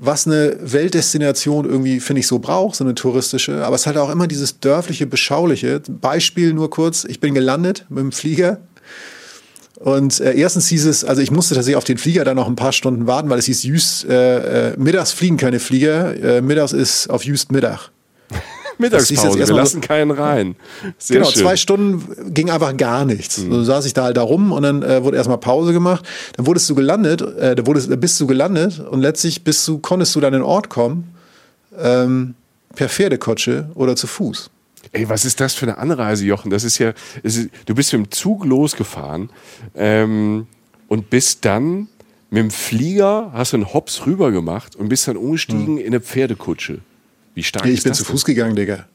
was 0.02 0.26
eine 0.26 0.56
Weltdestination 0.60 1.66
irgendwie, 1.66 2.00
finde 2.00 2.20
ich, 2.20 2.26
so 2.26 2.38
braucht, 2.38 2.76
so 2.76 2.84
eine 2.84 2.94
touristische. 2.94 3.64
Aber 3.64 3.76
es 3.76 3.86
hat 3.86 3.98
auch 3.98 4.10
immer 4.10 4.26
dieses 4.26 4.58
dörfliche, 4.58 5.06
beschauliche. 5.06 5.80
Beispiel 5.88 6.54
nur 6.54 6.70
kurz, 6.70 7.04
ich 7.04 7.20
bin 7.20 7.34
gelandet 7.34 7.84
mit 7.90 7.98
dem 7.98 8.12
Flieger. 8.12 8.60
Und 9.76 10.20
äh, 10.20 10.34
erstens 10.34 10.68
hieß 10.68 10.86
es, 10.86 11.04
also 11.04 11.20
ich 11.20 11.30
musste 11.30 11.54
tatsächlich 11.54 11.76
auf 11.76 11.84
den 11.84 11.98
Flieger 11.98 12.24
dann 12.24 12.36
noch 12.36 12.48
ein 12.48 12.56
paar 12.56 12.72
Stunden 12.72 13.06
warten, 13.06 13.28
weil 13.28 13.38
es 13.38 13.44
hieß, 13.44 13.62
Jüst, 13.62 14.06
äh, 14.06 14.70
äh, 14.70 14.76
mittags 14.78 15.12
fliegen 15.12 15.36
keine 15.36 15.60
Flieger, 15.60 16.16
äh, 16.16 16.40
mittags 16.40 16.72
ist 16.72 17.08
auf 17.08 17.24
Jüst 17.24 17.52
Mittag. 17.52 17.90
Mittagspause, 18.80 19.38
wir 19.38 19.54
lassen 19.54 19.80
keinen 19.80 20.10
rein. 20.10 20.56
Sehr 20.98 21.18
genau, 21.18 21.30
schön. 21.30 21.42
zwei 21.42 21.56
Stunden 21.56 22.32
ging 22.32 22.50
einfach 22.50 22.76
gar 22.76 23.04
nichts. 23.04 23.38
Mhm. 23.38 23.52
So 23.52 23.64
saß 23.64 23.84
ich 23.86 23.94
da 23.94 24.04
halt 24.04 24.16
da 24.16 24.22
rum 24.22 24.52
und 24.52 24.62
dann 24.62 24.82
äh, 24.82 25.04
wurde 25.04 25.16
erstmal 25.16 25.38
Pause 25.38 25.72
gemacht. 25.72 26.06
Dann 26.36 26.46
wurdest 26.46 26.68
du 26.70 26.74
gelandet, 26.74 27.22
äh, 27.22 27.54
da 27.54 27.66
wurdest, 27.66 27.88
bist 28.00 28.20
du 28.20 28.26
gelandet 28.26 28.80
und 28.80 29.00
letztlich 29.00 29.44
bist 29.44 29.66
du, 29.68 29.78
konntest 29.78 30.14
du 30.16 30.20
dann 30.20 30.34
in 30.34 30.40
den 30.40 30.46
Ort 30.46 30.68
kommen, 30.70 31.14
ähm, 31.78 32.34
per 32.74 32.88
Pferdekutsche 32.88 33.70
oder 33.74 33.96
zu 33.96 34.06
Fuß. 34.06 34.50
Ey, 34.92 35.08
was 35.08 35.24
ist 35.24 35.40
das 35.40 35.54
für 35.54 35.66
eine 35.66 35.78
Anreise, 35.78 36.24
Jochen? 36.24 36.50
Das 36.50 36.64
ist 36.64 36.78
ja, 36.78 36.92
ist, 37.22 37.48
du 37.66 37.74
bist 37.74 37.92
mit 37.92 38.06
dem 38.06 38.10
Zug 38.10 38.44
losgefahren 38.44 39.30
ähm, 39.74 40.46
und 40.88 41.10
bist 41.10 41.44
dann 41.44 41.88
mit 42.30 42.42
dem 42.42 42.50
Flieger, 42.50 43.30
hast 43.34 43.52
du 43.52 43.58
einen 43.58 43.72
Hops 43.72 44.06
rüber 44.06 44.30
gemacht 44.30 44.76
und 44.76 44.88
bist 44.88 45.06
dann 45.06 45.16
umgestiegen 45.16 45.74
mhm. 45.74 45.78
in 45.78 45.86
eine 45.88 46.00
Pferdekutsche. 46.00 46.78
Wie 47.40 47.44
stark 47.44 47.64
ich 47.64 47.78
ist 47.78 47.84
bin 47.84 47.92
das 47.92 47.98
zu 47.98 48.04
Fuß 48.04 48.26
gegangen, 48.26 48.54
Digga. 48.54 48.86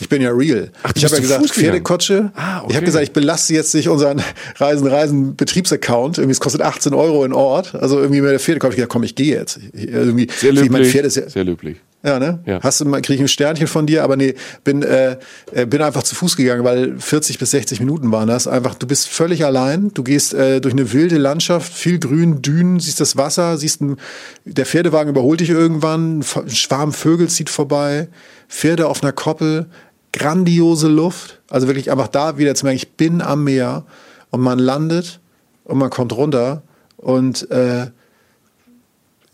Ich 0.00 0.08
bin 0.08 0.22
ja 0.22 0.30
real. 0.30 0.70
Ach, 0.82 0.92
ich 0.94 1.04
habe 1.04 1.14
ja 1.16 1.20
gesagt, 1.20 1.50
Pferdekutsche. 1.50 2.30
Ah, 2.34 2.58
okay. 2.58 2.66
Ich 2.70 2.76
habe 2.76 2.86
gesagt, 2.86 3.04
ich 3.04 3.12
belaste 3.12 3.54
jetzt 3.54 3.74
nicht 3.74 3.88
unseren 3.88 4.22
Reisen 4.56 4.86
Reisen 4.86 5.36
Betriebsaccount. 5.36 6.18
Irgendwie 6.18 6.32
es 6.32 6.40
kostet 6.40 6.62
18 6.62 6.94
Euro 6.94 7.24
in 7.24 7.32
Ort. 7.32 7.74
Also 7.74 7.98
irgendwie 7.98 8.20
mit 8.20 8.30
der 8.30 8.40
Pferdekutsche. 8.40 8.74
Ich 8.74 8.76
gesagt, 8.76 8.92
komm, 8.92 9.02
ich 9.02 9.14
gehe 9.14 9.36
jetzt. 9.36 9.58
Irgendwie, 9.72 10.28
Sehr 10.36 10.52
löblich. 10.52 10.70
Mein 10.70 10.84
Pferd 10.84 11.06
ist 11.06 11.16
ja, 11.16 11.28
Sehr 11.28 11.44
löblich. 11.44 11.78
Ja, 12.04 12.20
ne? 12.20 12.38
Ja. 12.46 12.60
Hast 12.62 12.80
du 12.80 12.84
mal, 12.84 13.02
krieg 13.02 13.16
ich 13.16 13.22
ein 13.22 13.28
Sternchen 13.28 13.66
von 13.66 13.86
dir, 13.86 14.04
aber 14.04 14.16
nee, 14.16 14.34
bin, 14.62 14.84
äh, 14.84 15.16
äh 15.52 15.66
bin 15.66 15.82
einfach 15.82 16.04
zu 16.04 16.14
Fuß 16.14 16.36
gegangen, 16.36 16.62
weil 16.62 16.96
40 16.96 17.40
bis 17.40 17.50
60 17.50 17.80
Minuten 17.80 18.12
waren 18.12 18.28
das. 18.28 18.46
Einfach, 18.46 18.76
du 18.76 18.86
bist 18.86 19.08
völlig 19.08 19.44
allein, 19.44 19.90
du 19.94 20.04
gehst 20.04 20.32
äh, 20.32 20.60
durch 20.60 20.74
eine 20.74 20.92
wilde 20.92 21.18
Landschaft, 21.18 21.72
viel 21.72 21.98
Grün, 21.98 22.40
Dünen, 22.40 22.78
siehst 22.78 23.00
das 23.00 23.16
Wasser, 23.16 23.58
siehst 23.58 23.80
ein, 23.80 23.96
der 24.44 24.64
Pferdewagen 24.64 25.10
überholt 25.10 25.40
dich 25.40 25.50
irgendwann, 25.50 26.20
ein 26.20 26.50
Schwarm 26.50 26.92
Vögel 26.92 27.28
zieht 27.28 27.50
vorbei, 27.50 28.06
Pferde 28.48 28.86
auf 28.86 29.02
einer 29.02 29.12
Koppel, 29.12 29.66
grandiose 30.12 30.88
Luft. 30.88 31.40
Also 31.48 31.66
wirklich 31.66 31.90
einfach 31.90 32.08
da 32.08 32.38
wieder 32.38 32.54
zu 32.54 32.64
merken, 32.64 32.76
ich 32.76 32.92
bin 32.92 33.22
am 33.22 33.44
Meer 33.44 33.84
und 34.30 34.40
man 34.40 34.58
landet 34.58 35.20
und 35.64 35.78
man 35.78 35.90
kommt 35.90 36.12
runter 36.12 36.62
und 36.96 37.50
äh, 37.50 37.86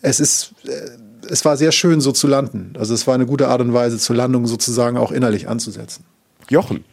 es 0.02 0.20
ist, 0.20 0.54
äh, 0.66 0.70
es 1.28 1.44
war 1.44 1.56
sehr 1.56 1.72
schön, 1.72 2.00
so 2.00 2.12
zu 2.12 2.26
landen. 2.26 2.74
Also 2.78 2.94
es 2.94 3.06
war 3.06 3.14
eine 3.14 3.26
gute 3.26 3.48
Art 3.48 3.60
und 3.60 3.72
Weise, 3.72 3.98
zur 3.98 4.16
Landung 4.16 4.46
sozusagen 4.46 4.96
auch 4.96 5.10
innerlich 5.10 5.48
anzusetzen. 5.48 6.04
Jochen, 6.50 6.84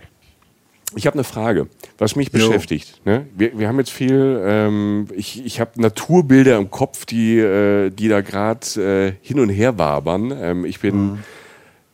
ich 0.95 1.07
habe 1.07 1.15
eine 1.15 1.23
Frage, 1.23 1.67
was 1.97 2.15
mich 2.15 2.29
jo. 2.33 2.47
beschäftigt. 2.47 3.01
Ne? 3.05 3.25
Wir, 3.35 3.57
wir 3.57 3.67
haben 3.67 3.79
jetzt 3.79 3.91
viel, 3.91 4.41
ähm, 4.43 5.07
ich, 5.15 5.45
ich 5.45 5.59
habe 5.59 5.81
Naturbilder 5.81 6.57
im 6.57 6.69
Kopf, 6.69 7.05
die, 7.05 7.37
äh, 7.37 7.89
die 7.89 8.07
da 8.09 8.21
gerade 8.21 8.81
äh, 8.81 9.13
hin 9.21 9.39
und 9.39 9.49
her 9.49 9.77
wabern. 9.77 10.33
Ähm, 10.35 10.65
ich 10.65 10.79
bin 10.79 10.95
mhm. 10.95 11.19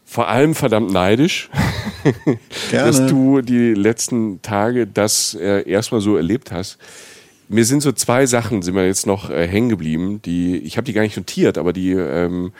Vor 0.08 0.28
allem 0.30 0.56
verdammt 0.56 0.92
neidisch, 0.92 1.50
dass 2.72 3.06
du 3.06 3.42
die 3.42 3.74
letzten 3.74 4.42
Tage 4.42 4.88
das 4.88 5.36
äh, 5.36 5.70
erstmal 5.70 6.02
so 6.02 6.16
erlebt 6.16 6.52
hast 6.52 6.80
mir 7.50 7.66
sind 7.66 7.82
so 7.82 7.92
zwei 7.92 8.26
Sachen, 8.26 8.62
sind 8.62 8.74
mir 8.74 8.86
jetzt 8.86 9.08
noch 9.08 9.30
äh, 9.30 9.48
hängen 9.48 9.70
geblieben, 9.70 10.22
die, 10.24 10.58
ich 10.58 10.78
habe 10.78 10.86
die 10.86 10.94
gar 10.94 11.02
nicht 11.02 11.18
notiert, 11.18 11.58
aber 11.58 11.74
die, 11.74 11.92
ähm, 11.92 12.52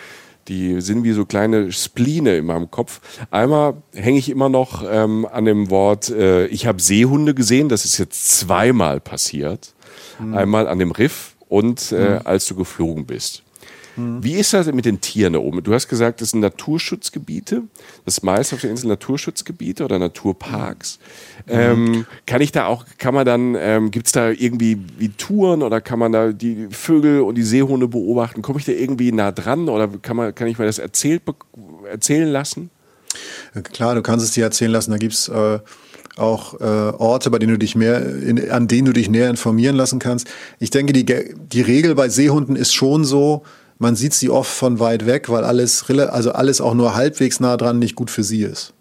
die 0.48 0.80
sind 0.82 1.04
wie 1.04 1.12
so 1.12 1.26
kleine 1.26 1.72
Spline 1.72 2.38
in 2.38 2.46
meinem 2.46 2.72
Kopf. 2.72 3.02
Einmal 3.32 3.82
hänge 3.94 4.18
ich 4.18 4.30
immer 4.30 4.50
noch 4.50 4.84
ähm, 4.90 5.28
an 5.30 5.46
dem 5.46 5.70
Wort, 5.70 6.10
äh, 6.10 6.48
ich 6.48 6.66
habe 6.68 6.82
Seehunde 6.82 7.34
gesehen, 7.34 7.70
das 7.70 7.86
ist 7.86 7.98
jetzt 7.98 8.40
zweimal 8.40 9.00
passiert. 9.00 9.74
Mhm. 10.20 10.36
Einmal 10.36 10.68
an 10.68 10.80
dem 10.80 10.92
Riff 10.92 11.36
und 11.50 11.92
äh, 11.92 12.16
mhm. 12.16 12.22
als 12.24 12.46
du 12.46 12.56
geflogen 12.56 13.06
bist. 13.06 13.44
Mhm. 13.98 14.24
Wie 14.24 14.34
ist 14.34 14.54
das 14.54 14.72
mit 14.72 14.86
den 14.86 15.02
Tieren 15.02 15.34
da 15.34 15.40
oben? 15.40 15.64
Du 15.64 15.74
hast 15.74 15.88
gesagt, 15.88 16.22
das 16.22 16.30
sind 16.30 16.40
Naturschutzgebiete. 16.40 17.64
Das 18.06 18.24
meiste 18.24 18.56
auf 18.56 18.62
der 18.62 18.70
Insel 18.70 18.88
Naturschutzgebiete 18.88 19.84
oder 19.84 20.00
Naturparks. 20.00 21.00
Mhm. 21.48 21.54
Ähm, 21.54 22.06
kann 22.26 22.42
ich 22.42 22.52
da 22.52 22.68
auch, 22.68 22.86
kann 22.98 23.14
man 23.14 23.26
dann, 23.26 23.56
ähm, 23.60 23.92
gibt 23.92 24.06
es 24.06 24.12
da 24.12 24.30
irgendwie 24.30 24.80
wie 24.98 25.10
Touren 25.10 25.64
oder 25.64 25.82
kann 25.82 26.00
man 26.00 26.12
da 26.12 26.32
die 26.32 26.68
Vögel 26.70 27.22
und 27.22 27.36
die 27.36 27.44
Seehunde 27.44 27.88
beobachten? 27.88 28.42
Komme 28.42 28.60
ich 28.60 28.66
da 28.66 28.72
irgendwie 28.72 29.12
nah 29.12 29.32
dran 29.32 29.68
oder 29.68 29.88
kann, 29.88 30.16
man, 30.16 30.34
kann 30.34 30.48
ich 30.48 30.58
mir 30.58 30.66
das 30.66 30.80
erzählt, 30.80 31.24
erzählen 31.90 32.30
lassen? 32.30 32.70
Klar, 33.74 33.96
du 33.96 34.02
kannst 34.02 34.26
es 34.26 34.32
dir 34.32 34.44
erzählen 34.44 34.72
lassen. 34.72 34.92
Da 34.92 34.98
gibt 34.98 35.14
es 35.14 35.28
äh, 35.30 35.60
auch 36.18 36.60
äh, 36.60 36.64
Orte, 36.64 37.30
bei 37.30 37.40
denen 37.40 37.54
du 37.54 37.60
dich 37.60 37.76
mehr, 37.76 38.06
in, 38.06 38.52
an 38.52 38.68
denen 38.68 38.86
du 38.86 38.94
dich 38.94 39.10
näher 39.10 39.30
informieren 39.30 39.76
lassen 39.76 40.00
kannst. 40.00 40.28
Ich 40.60 40.70
denke, 40.70 40.94
die, 40.94 41.06
die 41.06 41.62
Regel 41.62 41.96
bei 41.96 42.10
Seehunden 42.10 42.56
ist 42.56 42.74
schon 42.74 43.06
so, 43.06 43.44
man 43.80 43.96
sieht 43.96 44.14
sie 44.14 44.30
oft 44.30 44.52
von 44.52 44.80
weit 44.80 45.06
weg, 45.06 45.30
weil 45.30 45.44
alles, 45.44 45.86
also 45.90 46.32
alles 46.32 46.62
auch 46.62 46.74
nur 46.74 46.96
halbwegs 46.96 47.40
nah 47.40 47.58
dran 47.58 47.80
nicht 47.80 47.96
gut 47.96 48.10
für 48.10 48.24
sie 48.24 48.44
ist. 48.44 48.74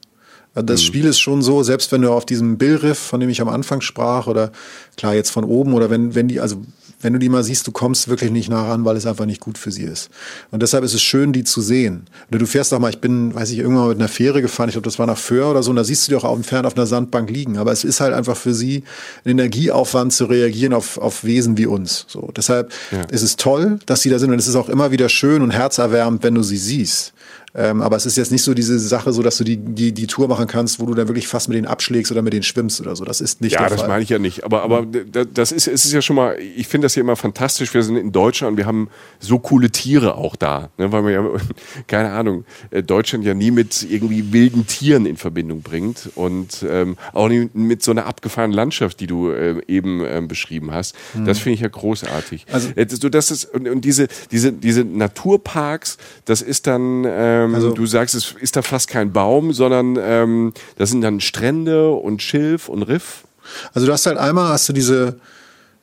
Das 0.55 0.81
mhm. 0.81 0.87
Spiel 0.87 1.05
ist 1.05 1.19
schon 1.19 1.43
so, 1.43 1.63
selbst 1.63 1.93
wenn 1.93 2.01
du 2.01 2.11
auf 2.11 2.25
diesem 2.25 2.57
Billriff, 2.57 2.99
von 2.99 3.21
dem 3.21 3.29
ich 3.29 3.43
am 3.43 3.49
Anfang 3.49 3.83
sprach, 3.83 4.27
oder 4.27 4.53
klar 4.97 5.15
jetzt 5.15 5.31
von 5.31 5.45
oben, 5.45 5.75
oder 5.75 5.91
wenn, 5.91 6.15
wenn 6.15 6.29
die, 6.29 6.41
also 6.41 6.63
wenn 7.07 7.13
du 7.13 7.21
die 7.21 7.29
mal 7.29 7.45
siehst, 7.45 7.65
du 7.69 7.71
kommst 7.71 8.09
wirklich 8.09 8.33
nicht 8.33 8.49
nah 8.49 8.67
ran, 8.67 8.85
weil 8.85 8.97
es 8.97 9.07
einfach 9.07 9.27
nicht 9.27 9.41
gut 9.41 9.59
für 9.59 9.71
sie 9.71 9.85
ist. 9.85 10.11
Und 10.51 10.61
deshalb 10.61 10.83
ist 10.83 10.93
es 10.93 11.03
schön, 11.03 11.33
die 11.33 11.45
zu 11.45 11.61
sehen. 11.61 12.09
Oder 12.31 12.41
du 12.41 12.47
fährst 12.47 12.75
auch 12.75 12.81
mal, 12.81 12.91
ich 12.91 13.01
bin, 13.01 13.33
weiß 13.33 13.53
ich, 13.53 13.61
irgendwann 13.61 13.91
mit 13.91 13.99
einer 14.01 14.09
Fähre 14.09 14.43
gefahren, 14.43 14.69
ich 14.69 14.73
glaube, 14.73 14.87
das 14.87 14.99
war 14.99 15.07
nach 15.07 15.17
Föhr 15.17 15.49
oder 15.53 15.63
so, 15.63 15.71
und 15.71 15.77
da 15.77 15.85
siehst 15.85 16.09
du 16.09 16.11
die 16.11 16.17
auch 16.17 16.25
auf 16.25 16.35
dem 16.35 16.43
Fern 16.43 16.67
auf 16.67 16.77
einer 16.77 16.87
Sandbank 16.87 17.31
liegen. 17.31 17.59
Aber 17.59 17.71
es 17.71 17.85
ist 17.85 18.01
halt 18.01 18.13
einfach 18.13 18.37
für 18.37 18.55
sie 18.55 18.83
ein 19.25 19.31
Energieaufwand 19.31 20.15
zu 20.15 20.25
reagieren 20.25 20.73
auf, 20.73 20.99
auf 20.99 21.23
Wesen 21.23 21.57
wie 21.57 21.67
uns. 21.67 22.07
So, 22.09 22.33
deshalb 22.37 22.73
ja. 22.91 23.03
ist 23.03 23.23
es 23.23 23.37
toll, 23.37 23.79
dass 23.87 24.03
sie 24.03 24.11
da 24.11 24.19
sind 24.19 24.33
und 24.33 24.41
es 24.41 24.49
ist 24.49 24.57
auch 24.57 24.69
immer 24.69 24.91
wieder 24.91 25.09
schön 25.09 25.43
und 25.43 25.53
herzerwärmend, 25.53 26.25
wenn 26.25 26.35
du 26.35 26.43
sie 26.43 26.59
siehst. 26.59 27.13
Ähm, 27.57 27.81
aber 27.81 27.97
es 27.97 28.05
ist 28.05 28.17
jetzt 28.17 28.31
nicht 28.31 28.43
so 28.43 28.53
diese 28.53 28.79
Sache, 28.79 29.13
so 29.13 29.23
dass 29.23 29.39
du 29.39 29.45
die, 29.45 29.57
die, 29.57 29.93
die 29.93 30.07
Tour 30.07 30.29
machen 30.29 30.47
kannst, 30.47 30.79
wo 30.79 30.85
du 30.85 30.95
dann 30.95 31.09
wirklich 31.09 31.27
fast 31.27 31.49
mit 31.49 31.57
denen 31.57 31.67
abschlägst 31.67 32.13
oder 32.13 32.21
mit 32.21 32.35
denen 32.35 32.43
schwimmst 32.43 32.81
oder 32.83 32.95
so. 32.95 33.05
Das 33.05 33.23
ist 33.23 33.41
nicht 33.41 33.53
ja, 33.53 33.61
der 33.61 33.69
Fall. 33.69 33.77
Ja, 33.77 33.83
das 33.83 33.89
meine 33.89 34.03
ich 34.03 34.11
ja 34.11 34.19
nicht. 34.19 34.45
Aber, 34.45 34.63
aber 34.63 34.85
das 34.85 35.53
ist, 35.53 35.67
es 35.67 35.87
ist 35.87 35.93
ja 35.93 36.03
schon 36.03 36.17
mal, 36.17 36.37
ich 36.39 36.69
finde 36.69 36.85
das 36.85 36.95
hier 36.95 37.01
immer 37.01 37.17
fantastisch. 37.17 37.73
Wir 37.73 37.83
sind 37.83 37.97
in 37.97 38.13
Deutschland 38.13 38.53
und 38.53 38.57
wir 38.59 38.67
haben 38.67 38.91
so 39.21 39.39
coole 39.39 39.71
Tiere 39.71 40.17
auch 40.17 40.37
da. 40.37 40.69
Ne, 40.77 40.93
weil 40.93 41.01
man 41.03 41.13
ja, 41.13 41.25
keine 41.87 42.11
Ahnung, 42.13 42.45
äh, 42.71 42.83
Deutschland 42.83 43.25
ja 43.25 43.33
nie 43.33 43.51
mit 43.51 43.87
irgendwie 43.89 44.33
wilden 44.35 44.67
Tieren 44.67 45.07
in 45.07 45.17
Verbindung 45.17 45.63
bringt 45.63 46.11
und 46.15 46.65
ähm, 46.69 46.99
auch 47.15 47.29
nie 47.29 47.49
mit 47.55 47.83
so 47.83 47.91
einer 47.91 48.05
abgefahrenen 48.05 48.55
Landschaft, 48.55 49.01
die 49.01 49.07
du 49.07 49.31
äh, 49.31 49.63
eben 49.67 50.05
äh, 50.05 50.23
beschrieben 50.27 50.73
hast. 50.73 50.95
Mhm. 51.15 51.25
Das 51.25 51.39
finde 51.39 51.55
ich 51.55 51.61
ja 51.61 51.69
großartig. 51.69 52.45
Also, 52.53 52.69
äh, 52.77 52.87
so, 52.89 53.09
das 53.09 53.31
ist, 53.31 53.47
und, 53.47 53.67
und 53.67 53.83
diese, 53.83 54.09
diese, 54.31 54.53
diese 54.53 54.85
Naturparks, 54.85 55.97
das 56.27 56.43
ist 56.43 56.67
dann, 56.67 57.05
ähm, 57.09 57.46
ähm, 57.51 57.55
also, 57.55 57.73
du 57.73 57.87
sagst, 57.87 58.15
es 58.15 58.35
ist 58.41 58.57
da 58.57 58.63
fast 58.63 58.89
kein 58.89 59.13
Baum, 59.13 59.53
sondern 59.53 59.99
ähm, 60.01 60.53
das 60.77 60.91
sind 60.91 61.01
dann 61.01 61.21
Strände 61.21 61.91
und 61.91 62.23
Schilf 62.23 62.69
und 62.69 62.83
Riff. 62.83 63.25
Also 63.75 63.87
du 63.87 63.93
hast 63.93 64.07
halt 64.07 64.19
einmal 64.19 64.49
hast 64.49 64.69
du 64.69 64.73
diese 64.73 65.19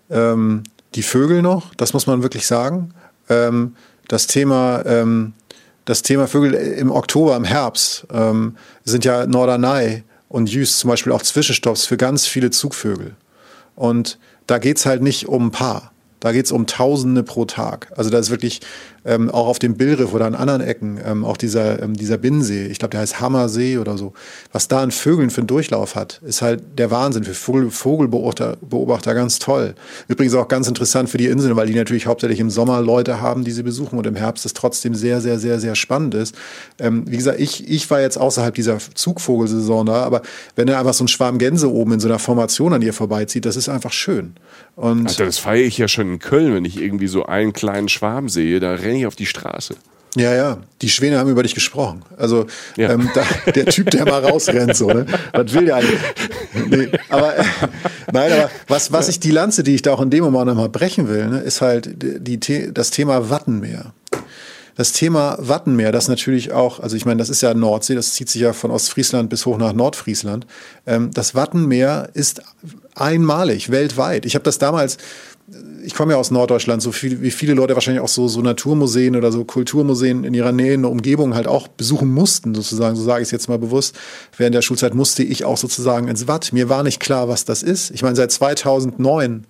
ähm, 0.10 0.64
die 0.96 1.04
Vögel 1.04 1.42
noch, 1.42 1.74
das 1.76 1.94
muss 1.94 2.08
man 2.08 2.22
wirklich 2.22 2.46
sagen. 2.46 2.94
Ähm, 3.30 3.76
das 4.08 4.28
Thema 4.28 4.84
ähm, 4.86 5.34
das 5.86 6.02
Thema 6.02 6.28
Vögel 6.28 6.54
im 6.54 6.92
Oktober, 6.92 7.36
im 7.36 7.44
Herbst 7.44 8.08
ähm, 8.12 8.56
sind 8.86 9.06
ja 9.06 9.26
Norderney 9.26 10.04
und 10.30 10.50
Jüst 10.50 10.80
zum 10.80 10.90
Beispiel 10.90 11.12
auch 11.12 11.22
Zwischenstopps 11.22 11.86
für 11.86 11.98
ganz 11.98 12.26
viele 12.26 12.52
Zugvögel. 12.52 13.16
Und 13.76 14.18
da 14.48 14.60
geht 14.60 14.78
es 14.78 14.86
halt 14.86 15.02
nicht 15.02 15.28
um 15.28 15.48
ein 15.48 15.52
paar. 15.52 15.92
Da 16.20 16.32
geht 16.32 16.46
es 16.46 16.52
um 16.52 16.68
Tausende 16.68 17.22
pro 17.22 17.46
Tag. 17.46 17.92
Also 17.98 18.10
da 18.10 18.18
ist 18.18 18.30
wirklich 18.30 18.62
ähm, 19.06 19.30
auch 19.30 19.48
auf 19.48 19.60
dem 19.60 19.76
Billriff 19.76 20.14
oder 20.14 20.26
an 20.26 20.36
anderen 20.36 20.62
Ecken, 20.62 21.00
ähm, 21.06 21.26
auch 21.26 21.38
dieser, 21.38 21.82
ähm, 21.82 21.94
dieser 21.94 22.18
Binnensee, 22.18 22.68
ich 22.68 22.80
glaube, 22.80 22.92
der 22.92 23.02
heißt 23.02 23.20
Hammersee 23.20 23.78
oder 23.78 23.98
so, 23.98 24.14
was 24.52 24.68
da 24.68 24.82
an 24.82 24.92
Vögeln 24.92 25.30
für 25.30 25.42
einen 25.42 25.48
Durchlauf 25.48 25.96
hat, 25.96 26.22
ist 26.26 26.42
halt 26.42 26.62
der 26.78 26.92
Wahnsinn. 26.92 27.24
Für 27.24 27.34
Vogel, 27.34 27.70
Vogelbeobachter 27.70 28.58
Beobachter 28.62 29.14
ganz 29.14 29.40
toll. 29.40 29.76
Übrigens 30.08 30.36
auch 30.36 30.48
ganz 30.48 30.68
interessant 30.68 31.10
für 31.10 31.18
die 31.18 31.28
Inseln, 31.28 31.56
weil 31.56 31.68
die 31.68 31.76
natürlich 31.76 32.06
hauptsächlich 32.06 32.40
im 32.40 32.50
Sommer 32.50 32.82
Leute 32.82 33.22
haben, 33.22 33.44
die 33.44 33.52
sie 33.52 33.64
besuchen 33.64 33.98
und 33.98 34.08
im 34.08 34.16
Herbst 34.16 34.46
es 34.46 34.54
trotzdem 34.54 34.96
sehr, 34.96 35.22
sehr, 35.22 35.40
sehr, 35.40 35.60
sehr 35.60 35.76
spannend 35.76 36.16
ist. 36.16 36.36
Ähm, 36.80 37.04
wie 37.08 37.18
gesagt, 37.18 37.40
ich, 37.40 37.70
ich 37.70 37.90
war 37.90 38.02
jetzt 38.02 38.18
außerhalb 38.18 38.54
dieser 38.54 38.78
Zugvogelsaison 38.94 39.86
da, 39.86 40.04
aber 40.04 40.22
wenn 40.56 40.68
da 40.68 40.80
einfach 40.80 40.94
so 40.94 41.04
ein 41.04 41.08
Schwarm 41.08 41.38
Gänse 41.38 41.72
oben 41.72 41.94
in 41.94 42.00
so 42.00 42.08
einer 42.08 42.20
Formation 42.20 42.74
an 42.74 42.82
ihr 42.82 42.94
vorbeizieht, 42.94 43.46
das 43.46 43.56
ist 43.56 43.70
einfach 43.70 43.92
schön. 43.92 44.34
Und 44.76 45.08
also 45.08 45.26
das 45.26 45.38
feiere 45.38 45.66
ich 45.66 45.78
ja 45.78 45.88
schon 45.88 46.14
in 46.14 46.20
Köln, 46.20 46.54
wenn 46.54 46.66
ich 46.66 46.82
irgendwie 46.82 47.08
so 47.08 47.26
einen 47.26 47.54
kleinen 47.54 47.90
Schwarm 47.90 48.28
sehe, 48.30 48.60
da 48.60 48.74
renne 48.74 48.93
ich 48.98 49.06
auf 49.06 49.16
die 49.16 49.26
Straße. 49.26 49.76
Ja, 50.16 50.36
ja, 50.36 50.58
die 50.82 50.90
Schwäne 50.90 51.18
haben 51.18 51.30
über 51.30 51.42
dich 51.42 51.56
gesprochen. 51.56 52.04
Also 52.18 52.46
ja. 52.78 52.92
ähm, 52.92 53.10
da, 53.16 53.24
der 53.52 53.66
Typ, 53.66 53.90
der 53.90 54.06
mal 54.06 54.24
rausrennt, 54.24 54.76
so, 54.76 54.88
ne? 54.88 55.08
Was 55.32 55.54
will 55.54 55.66
der 55.66 55.78
eigentlich? 55.78 56.00
Nee, 56.70 56.90
aber 57.10 57.36
äh, 57.36 57.44
nein, 58.12 58.32
aber 58.32 58.52
was, 58.68 58.92
was 58.92 59.10
ich 59.10 59.20
die 59.20 59.32
Lanze, 59.32 59.64
die 59.64 59.74
ich 59.74 59.82
da 59.82 59.94
auch 59.94 60.02
in 60.02 60.12
dem 60.12 60.24
Moment 60.24 60.46
nochmal 60.46 60.70
brechen 60.70 61.08
will, 61.08 61.28
ne, 61.28 61.40
ist 61.40 61.62
halt 61.62 61.96
die, 62.04 62.40
die, 62.40 62.72
das 62.72 62.92
Thema 62.92 63.32
Wattenmeer. 63.32 63.94
Das 64.76 64.92
Thema 64.92 65.38
Wattenmeer, 65.40 65.92
das 65.92 66.08
natürlich 66.08 66.52
auch, 66.52 66.80
also 66.80 66.96
ich 66.96 67.06
meine, 67.06 67.18
das 67.18 67.30
ist 67.30 67.42
ja 67.42 67.54
Nordsee, 67.54 67.94
das 67.96 68.14
zieht 68.14 68.30
sich 68.30 68.42
ja 68.42 68.54
von 68.54 68.72
Ostfriesland 68.72 69.30
bis 69.30 69.46
hoch 69.46 69.58
nach 69.58 69.74
Nordfriesland. 69.74 70.48
Ähm, 70.86 71.12
das 71.12 71.34
Wattenmeer 71.34 72.10
ist 72.14 72.42
einmalig 72.96 73.70
weltweit. 73.70 74.26
Ich 74.26 74.36
habe 74.36 74.44
das 74.44 74.58
damals, 74.60 74.98
ich 75.84 75.94
komme 75.94 76.14
ja 76.14 76.18
aus 76.18 76.32
Norddeutschland, 76.32 76.82
so 76.82 76.92
viel, 76.92 77.22
wie 77.22 77.32
viele 77.32 77.54
Leute 77.54 77.76
wahrscheinlich 77.76 78.02
auch 78.02 78.08
so, 78.08 78.28
so 78.28 78.42
Naturmuseen 78.42 79.16
oder 79.16 79.32
so 79.32 79.44
Kulturmuseen 79.44 80.24
in 80.24 80.34
ihrer 80.34 80.52
Nähe 80.52 80.74
in 80.74 80.82
der 80.82 80.92
Umgebung 80.92 81.36
halt 81.36 81.48
auch 81.48 81.68
besuchen 81.68 82.12
mussten, 82.12 82.56
sozusagen, 82.56 82.96
so 82.96 83.04
sage 83.04 83.22
ich 83.22 83.28
es 83.28 83.32
jetzt 83.32 83.50
mal 83.50 83.60
bewusst. 83.60 83.96
Während 84.38 84.56
der 84.56 84.62
Schulzeit 84.62 84.96
musste 84.96 85.24
ich 85.24 85.46
auch 85.46 85.58
sozusagen 85.58 86.08
ins 86.08 86.28
Watt. 86.28 86.54
Mir 86.54 86.70
war 86.70 86.84
nicht 86.84 87.00
klar, 87.00 87.28
was 87.28 87.46
das 87.46 87.64
ist. 87.64 87.92
Ich 87.92 88.02
meine, 88.02 88.16
seit 88.16 88.32
2009 88.32 89.46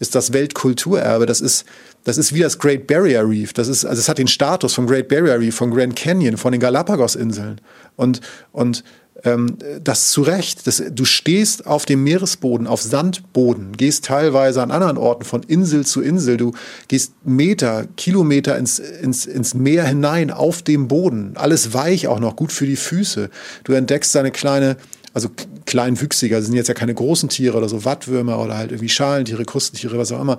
ist 0.00 0.14
das 0.14 0.32
Weltkulturerbe. 0.32 1.26
Das 1.26 1.40
ist, 1.40 1.64
das 2.04 2.18
ist 2.18 2.34
wie 2.34 2.40
das 2.40 2.58
Great 2.58 2.86
Barrier 2.86 3.28
Reef. 3.28 3.52
Das 3.52 3.68
ist, 3.68 3.84
also 3.84 4.00
es 4.00 4.08
hat 4.08 4.18
den 4.18 4.28
Status 4.28 4.74
vom 4.74 4.86
Great 4.86 5.08
Barrier 5.08 5.38
Reef, 5.38 5.54
von 5.54 5.70
Grand 5.70 5.94
Canyon, 5.94 6.36
von 6.36 6.52
den 6.52 6.60
Galapagos-Inseln. 6.60 7.60
Und, 7.96 8.20
und 8.52 8.82
ähm, 9.24 9.56
das 9.82 10.10
zu 10.10 10.22
Recht. 10.22 10.66
Das, 10.66 10.82
du 10.90 11.04
stehst 11.04 11.66
auf 11.66 11.86
dem 11.86 12.04
Meeresboden, 12.04 12.66
auf 12.66 12.82
Sandboden, 12.82 13.72
gehst 13.76 14.04
teilweise 14.06 14.62
an 14.62 14.70
anderen 14.70 14.98
Orten 14.98 15.24
von 15.24 15.42
Insel 15.42 15.84
zu 15.84 16.00
Insel. 16.00 16.36
Du 16.36 16.52
gehst 16.88 17.14
Meter, 17.24 17.86
Kilometer 17.96 18.56
ins, 18.56 18.78
ins, 18.78 19.26
ins 19.26 19.54
Meer 19.54 19.84
hinein 19.84 20.30
auf 20.30 20.62
dem 20.62 20.88
Boden. 20.88 21.32
Alles 21.36 21.74
weich 21.74 22.06
auch 22.06 22.20
noch, 22.20 22.36
gut 22.36 22.52
für 22.52 22.66
die 22.66 22.76
Füße. 22.76 23.30
Du 23.64 23.72
entdeckst 23.72 24.14
deine 24.14 24.30
kleine 24.30 24.76
also 25.12 25.28
kleinwüchsiger, 25.66 26.36
das 26.36 26.46
sind 26.46 26.54
jetzt 26.54 26.68
ja 26.68 26.74
keine 26.74 26.94
großen 26.94 27.28
Tiere 27.28 27.58
oder 27.58 27.68
so 27.68 27.84
Wattwürmer 27.84 28.38
oder 28.38 28.56
halt 28.56 28.70
irgendwie 28.70 28.88
Schalentiere, 28.88 29.44
Krustentiere, 29.44 29.98
was 29.98 30.12
auch 30.12 30.20
immer. 30.20 30.38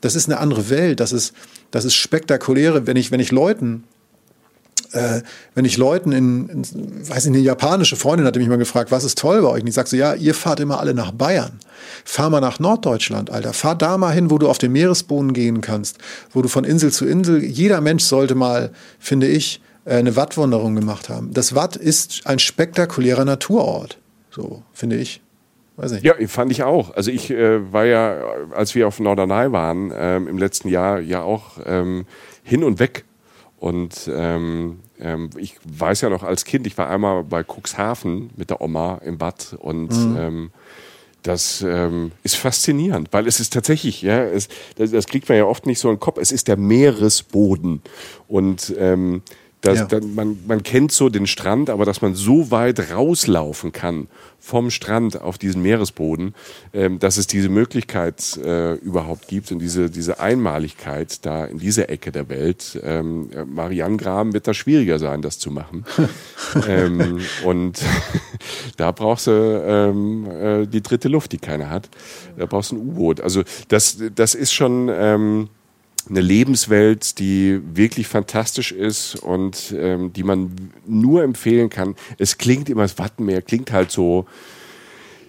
Das 0.00 0.14
ist 0.14 0.28
eine 0.28 0.38
andere 0.38 0.70
Welt, 0.70 1.00
das 1.00 1.12
ist, 1.12 1.32
das 1.70 1.84
ist 1.84 1.94
spektakuläre, 1.94 2.86
wenn 2.86 2.96
ich, 2.96 3.10
wenn 3.10 3.20
ich 3.20 3.32
Leuten 3.32 3.84
äh, 4.92 5.22
wenn 5.54 5.64
ich 5.64 5.76
Leuten 5.76 6.12
in, 6.12 6.48
in, 6.48 6.62
weiß 7.08 7.26
nicht, 7.26 7.36
eine 7.36 7.38
japanische 7.38 7.96
Freundin 7.96 8.26
hatte 8.26 8.38
mich 8.38 8.48
mal 8.48 8.58
gefragt, 8.58 8.90
was 8.90 9.04
ist 9.04 9.18
toll 9.18 9.42
bei 9.42 9.48
euch? 9.48 9.62
Und 9.62 9.68
ich 9.68 9.74
sag 9.74 9.88
so, 9.88 9.96
ja, 9.96 10.14
ihr 10.14 10.34
fahrt 10.34 10.60
immer 10.60 10.80
alle 10.80 10.94
nach 10.94 11.12
Bayern. 11.12 11.58
Fahr 12.04 12.30
mal 12.30 12.40
nach 12.40 12.58
Norddeutschland, 12.58 13.30
Alter. 13.30 13.52
Fahr 13.52 13.76
da 13.76 13.98
mal 13.98 14.12
hin, 14.12 14.30
wo 14.30 14.38
du 14.38 14.48
auf 14.48 14.58
den 14.58 14.72
Meeresboden 14.72 15.32
gehen 15.32 15.60
kannst, 15.60 15.98
wo 16.32 16.42
du 16.42 16.48
von 16.48 16.64
Insel 16.64 16.92
zu 16.92 17.06
Insel, 17.06 17.42
jeder 17.42 17.80
Mensch 17.80 18.04
sollte 18.04 18.34
mal, 18.34 18.70
finde 18.98 19.28
ich, 19.28 19.60
äh, 19.84 19.96
eine 19.96 20.16
Wattwanderung 20.16 20.74
gemacht 20.74 21.08
haben. 21.08 21.32
Das 21.32 21.54
Watt 21.54 21.76
ist 21.76 22.26
ein 22.26 22.38
spektakulärer 22.38 23.24
Naturort. 23.24 23.98
So, 24.30 24.62
finde 24.72 24.96
ich. 24.96 25.20
Weiß 25.76 25.92
nicht. 25.92 26.04
Ja, 26.04 26.14
fand 26.28 26.52
ich 26.52 26.62
auch. 26.62 26.94
Also 26.94 27.10
ich 27.10 27.30
äh, 27.30 27.72
war 27.72 27.84
ja, 27.84 28.20
als 28.54 28.74
wir 28.74 28.86
auf 28.86 29.00
Norderney 29.00 29.52
waren, 29.52 29.92
ähm, 29.94 30.28
im 30.28 30.38
letzten 30.38 30.68
Jahr 30.68 31.00
ja 31.00 31.22
auch 31.22 31.58
ähm, 31.64 32.04
hin 32.42 32.62
und 32.62 32.78
weg 32.78 33.04
und 33.62 34.10
ähm, 34.12 34.80
ähm, 34.98 35.30
ich 35.36 35.54
weiß 35.62 36.00
ja 36.00 36.10
noch 36.10 36.24
als 36.24 36.44
Kind, 36.44 36.66
ich 36.66 36.76
war 36.76 36.90
einmal 36.90 37.22
bei 37.22 37.44
Cuxhaven 37.44 38.30
mit 38.36 38.50
der 38.50 38.60
Oma 38.60 39.00
im 39.04 39.18
Bad 39.18 39.56
und 39.60 39.92
mhm. 39.92 40.16
ähm, 40.18 40.50
das 41.22 41.62
ähm, 41.62 42.10
ist 42.24 42.34
faszinierend, 42.34 43.10
weil 43.12 43.28
es 43.28 43.38
ist 43.38 43.52
tatsächlich, 43.52 44.02
ja, 44.02 44.24
es, 44.24 44.48
das, 44.78 44.90
das, 44.90 45.06
kriegt 45.06 45.28
man 45.28 45.38
ja 45.38 45.44
oft 45.44 45.64
nicht 45.66 45.78
so 45.78 45.88
in 45.90 45.94
den 45.94 46.00
Kopf, 46.00 46.18
es 46.20 46.32
ist 46.32 46.48
der 46.48 46.56
Meeresboden 46.56 47.82
und 48.26 48.74
ähm, 48.76 49.22
das, 49.62 49.78
ja. 49.78 49.84
das, 49.86 50.04
man, 50.04 50.38
man 50.46 50.62
kennt 50.64 50.90
so 50.90 51.08
den 51.08 51.26
Strand, 51.26 51.70
aber 51.70 51.84
dass 51.84 52.02
man 52.02 52.14
so 52.14 52.50
weit 52.50 52.92
rauslaufen 52.92 53.70
kann 53.70 54.08
vom 54.40 54.70
Strand 54.70 55.20
auf 55.20 55.38
diesen 55.38 55.62
Meeresboden, 55.62 56.34
ähm, 56.74 56.98
dass 56.98 57.16
es 57.16 57.28
diese 57.28 57.48
Möglichkeit 57.48 58.36
äh, 58.38 58.74
überhaupt 58.74 59.28
gibt 59.28 59.52
und 59.52 59.60
diese, 59.60 59.88
diese 59.88 60.18
Einmaligkeit 60.18 61.24
da 61.24 61.44
in 61.44 61.58
dieser 61.58 61.88
Ecke 61.90 62.10
der 62.10 62.28
Welt. 62.28 62.80
Ähm, 62.82 63.30
Marianne 63.46 63.98
Graham 63.98 64.32
wird 64.32 64.48
da 64.48 64.52
schwieriger 64.52 64.98
sein, 64.98 65.22
das 65.22 65.38
zu 65.38 65.52
machen. 65.52 65.84
ähm, 66.68 67.20
und 67.44 67.80
da 68.76 68.90
brauchst 68.90 69.28
du 69.28 69.30
ähm, 69.30 70.26
äh, 70.26 70.66
die 70.66 70.82
dritte 70.82 71.06
Luft, 71.06 71.30
die 71.30 71.38
keiner 71.38 71.70
hat. 71.70 71.88
Da 72.36 72.46
brauchst 72.46 72.72
du 72.72 72.76
ein 72.76 72.80
U-Boot. 72.80 73.20
Also 73.20 73.44
das, 73.68 74.02
das 74.12 74.34
ist 74.34 74.52
schon 74.52 74.90
ähm, 74.92 75.50
eine 76.08 76.20
Lebenswelt, 76.20 77.18
die 77.18 77.60
wirklich 77.74 78.08
fantastisch 78.08 78.72
ist 78.72 79.16
und 79.16 79.74
ähm, 79.76 80.12
die 80.12 80.22
man 80.22 80.52
nur 80.86 81.22
empfehlen 81.22 81.70
kann. 81.70 81.94
Es 82.18 82.38
klingt 82.38 82.68
immer, 82.68 82.82
das 82.82 82.98
Wattenmeer 82.98 83.42
klingt 83.42 83.72
halt 83.72 83.90
so, 83.90 84.26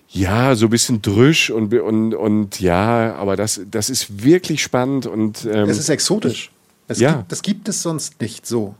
ja, 0.09 0.55
so 0.55 0.67
ein 0.67 0.69
bisschen 0.69 1.01
drüsch 1.01 1.49
und, 1.49 1.73
und, 1.73 2.13
und 2.13 2.59
ja, 2.59 3.15
aber 3.15 3.35
das, 3.35 3.61
das 3.69 3.89
ist 3.89 4.23
wirklich 4.23 4.61
spannend 4.61 5.05
und. 5.05 5.45
Ähm, 5.45 5.69
es 5.69 5.79
ist 5.79 5.89
exotisch. 5.89 6.51
Es 6.87 6.99
ja. 6.99 7.13
Gibt, 7.13 7.31
das 7.31 7.41
gibt 7.41 7.69
es 7.69 7.81
sonst 7.81 8.21
nicht 8.21 8.45
so. 8.45 8.75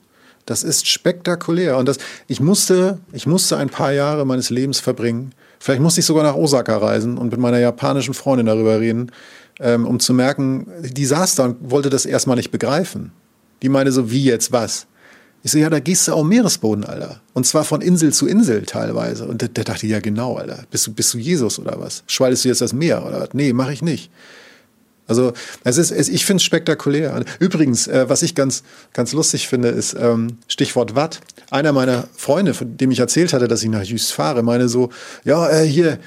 Das 0.45 0.63
ist 0.63 0.87
spektakulär. 0.87 1.77
Und 1.77 1.87
das, 1.87 1.97
ich 2.27 2.39
musste, 2.39 2.99
ich 3.13 3.25
musste 3.25 3.57
ein 3.57 3.69
paar 3.69 3.93
Jahre 3.93 4.25
meines 4.25 4.49
Lebens 4.49 4.79
verbringen. 4.79 5.33
Vielleicht 5.59 5.81
musste 5.81 6.01
ich 6.01 6.05
sogar 6.05 6.23
nach 6.23 6.35
Osaka 6.35 6.77
reisen 6.77 7.17
und 7.17 7.31
mit 7.31 7.39
meiner 7.39 7.59
japanischen 7.59 8.13
Freundin 8.13 8.47
darüber 8.47 8.81
reden, 8.81 9.11
ähm, 9.59 9.85
um 9.85 9.99
zu 9.99 10.13
merken, 10.13 10.67
die 10.81 11.05
saß 11.05 11.35
da 11.35 11.45
und 11.45 11.71
wollte 11.71 11.89
das 11.89 12.05
erstmal 12.05 12.37
nicht 12.37 12.51
begreifen. 12.51 13.11
Die 13.61 13.69
meine 13.69 13.91
so, 13.91 14.11
wie 14.11 14.23
jetzt 14.23 14.51
was? 14.51 14.87
Ich 15.45 15.51
so, 15.51 15.57
ja, 15.57 15.69
da 15.69 15.79
gehst 15.79 16.07
du 16.07 16.13
auf 16.13 16.23
Meeresboden, 16.23 16.85
Alter. 16.85 17.21
Und 17.33 17.45
zwar 17.45 17.65
von 17.65 17.81
Insel 17.81 18.13
zu 18.13 18.27
Insel 18.27 18.63
teilweise. 18.63 19.25
Und 19.25 19.41
der, 19.41 19.49
der 19.49 19.65
dachte, 19.65 19.85
ja 19.87 19.99
genau, 19.99 20.37
Alter. 20.37 20.63
Bist 20.71 20.87
du, 20.87 20.93
bist 20.93 21.13
du 21.13 21.17
Jesus 21.17 21.59
oder 21.59 21.79
was? 21.79 22.03
Schwaltest 22.07 22.45
du 22.45 22.49
jetzt 22.49 22.61
das 22.61 22.71
Meer 22.71 23.05
oder 23.05 23.19
was? 23.19 23.29
Nee, 23.33 23.51
mache 23.51 23.73
ich 23.73 23.81
nicht. 23.81 24.09
Also 25.05 25.33
es 25.65 25.77
ist, 25.77 25.91
es, 25.91 26.07
ich 26.07 26.25
finde 26.25 26.37
es 26.37 26.43
spektakulär. 26.43 27.23
Übrigens, 27.39 27.87
äh, 27.87 28.07
was 28.07 28.21
ich 28.21 28.35
ganz, 28.35 28.63
ganz 28.93 29.11
lustig 29.11 29.49
finde, 29.49 29.67
ist 29.67 29.95
ähm, 29.99 30.37
Stichwort 30.47 30.95
Watt. 30.95 31.19
Einer 31.51 31.73
meiner 31.73 32.07
Freunde, 32.15 32.53
von 32.53 32.77
dem 32.77 32.91
ich 32.91 32.99
erzählt 32.99 33.33
hatte, 33.33 33.49
dass 33.49 33.63
ich 33.63 33.69
nach 33.69 33.83
Jüst 33.83 34.13
fahre, 34.13 34.43
meine 34.43 34.69
so, 34.69 34.89
ja, 35.25 35.49
äh, 35.49 35.67
hier, 35.67 35.99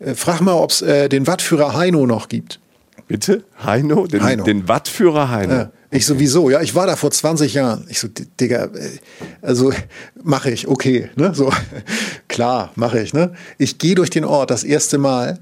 äh, 0.00 0.14
frag 0.14 0.40
mal, 0.40 0.54
ob 0.54 0.70
es 0.70 0.82
äh, 0.82 1.08
den 1.08 1.28
Wattführer 1.28 1.74
Heino 1.74 2.04
noch 2.06 2.28
gibt. 2.28 2.58
Bitte? 3.12 3.44
Heino? 3.62 4.06
Den, 4.06 4.22
Heino. 4.22 4.42
den 4.42 4.68
Wattführer 4.68 5.28
Heino. 5.28 5.52
Ja. 5.52 5.72
Ich 5.90 6.06
sowieso, 6.06 6.48
ja, 6.48 6.62
ich 6.62 6.74
war 6.74 6.86
da 6.86 6.96
vor 6.96 7.10
20 7.10 7.52
Jahren. 7.52 7.84
Ich 7.90 8.00
so, 8.00 8.08
Digga, 8.08 8.64
äh, 8.64 8.88
also 9.42 9.70
mache 10.22 10.50
ich, 10.50 10.66
okay, 10.66 11.10
ne, 11.16 11.34
so, 11.34 11.52
klar, 12.28 12.72
mache 12.74 13.00
ich, 13.00 13.12
ne. 13.12 13.34
Ich 13.58 13.76
gehe 13.76 13.94
durch 13.94 14.08
den 14.08 14.24
Ort 14.24 14.50
das 14.50 14.64
erste 14.64 14.96
Mal, 14.96 15.40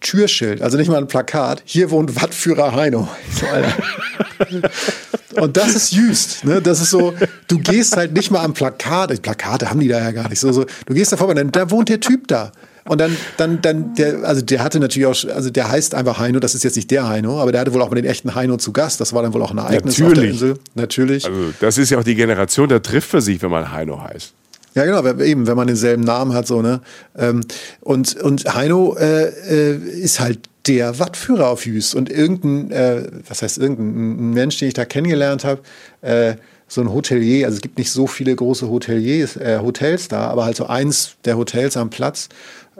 Türschild, 0.00 0.60
also 0.60 0.76
nicht 0.76 0.88
mal 0.88 0.98
ein 0.98 1.06
Plakat, 1.06 1.62
hier 1.66 1.92
wohnt 1.92 2.20
Wattführer 2.20 2.74
Heino. 2.74 3.08
So. 5.32 5.42
Und 5.42 5.56
das 5.56 5.76
ist 5.76 5.92
Jüst, 5.92 6.44
ne? 6.44 6.60
Das 6.60 6.80
ist 6.80 6.90
so, 6.90 7.14
du 7.46 7.58
gehst 7.58 7.96
halt 7.96 8.12
nicht 8.12 8.32
mal 8.32 8.42
am 8.42 8.54
Plakat, 8.54 9.22
Plakate 9.22 9.70
haben 9.70 9.78
die 9.78 9.86
da 9.86 10.00
ja 10.00 10.10
gar 10.10 10.28
nicht 10.28 10.40
so, 10.40 10.50
so 10.50 10.64
du 10.86 10.94
gehst 10.94 11.12
da 11.12 11.16
vorbei, 11.16 11.34
da 11.34 11.70
wohnt 11.70 11.88
der 11.88 12.00
Typ 12.00 12.26
da. 12.26 12.50
Und 12.90 13.00
dann, 13.00 13.16
dann, 13.36 13.62
dann, 13.62 13.94
der, 13.94 14.24
also 14.24 14.42
der 14.42 14.64
hatte 14.64 14.80
natürlich 14.80 15.06
auch, 15.06 15.32
also 15.32 15.48
der 15.48 15.70
heißt 15.70 15.94
einfach 15.94 16.18
Heino, 16.18 16.40
das 16.40 16.56
ist 16.56 16.64
jetzt 16.64 16.74
nicht 16.74 16.90
der 16.90 17.08
Heino, 17.08 17.40
aber 17.40 17.52
der 17.52 17.60
hatte 17.60 17.72
wohl 17.72 17.82
auch 17.82 17.88
mal 17.88 17.94
den 17.94 18.04
echten 18.04 18.34
Heino 18.34 18.56
zu 18.56 18.72
Gast. 18.72 19.00
Das 19.00 19.12
war 19.12 19.22
dann 19.22 19.32
wohl 19.32 19.42
auch 19.42 19.52
ein 19.52 19.58
Ereignis 19.58 19.96
Natürlich. 19.96 20.10
auf 20.10 20.40
der 20.40 20.48
Insel. 20.48 20.58
Natürlich. 20.74 21.24
Also 21.24 21.54
das 21.60 21.78
ist 21.78 21.90
ja 21.90 21.98
auch 21.98 22.02
die 22.02 22.16
Generation, 22.16 22.68
da 22.68 22.80
trifft 22.80 23.12
man 23.12 23.22
sich, 23.22 23.40
wenn 23.42 23.50
man 23.52 23.70
Heino 23.70 24.02
heißt. 24.02 24.32
Ja, 24.74 24.84
genau, 24.86 25.06
eben, 25.22 25.46
wenn 25.46 25.56
man 25.56 25.68
denselben 25.68 26.02
Namen 26.02 26.34
hat, 26.34 26.48
so, 26.48 26.62
ne? 26.62 26.80
Ähm, 27.16 27.42
und, 27.80 28.16
und 28.16 28.52
Heino 28.56 28.96
äh, 28.96 29.28
äh, 29.28 29.76
ist 29.76 30.18
halt 30.18 30.40
der 30.66 30.98
Wattführer 30.98 31.46
auf 31.46 31.66
Jüst. 31.66 31.94
Und 31.94 32.10
irgendein, 32.10 32.72
äh, 32.72 33.04
was 33.28 33.42
heißt 33.42 33.58
irgendein 33.58 34.30
ein 34.30 34.30
Mensch, 34.32 34.58
den 34.58 34.66
ich 34.66 34.74
da 34.74 34.84
kennengelernt 34.84 35.44
habe, 35.44 35.60
äh, 36.02 36.34
so 36.70 36.80
ein 36.80 36.92
Hotelier, 36.92 37.46
also 37.46 37.56
es 37.56 37.62
gibt 37.62 37.78
nicht 37.78 37.90
so 37.90 38.06
viele 38.06 38.34
große 38.34 38.68
Hoteliers, 38.70 39.36
äh, 39.36 39.58
Hotels 39.60 40.06
da, 40.08 40.28
aber 40.28 40.44
halt 40.44 40.56
so 40.56 40.66
eins 40.66 41.16
der 41.24 41.36
Hotels 41.36 41.76
am 41.76 41.90
Platz, 41.90 42.28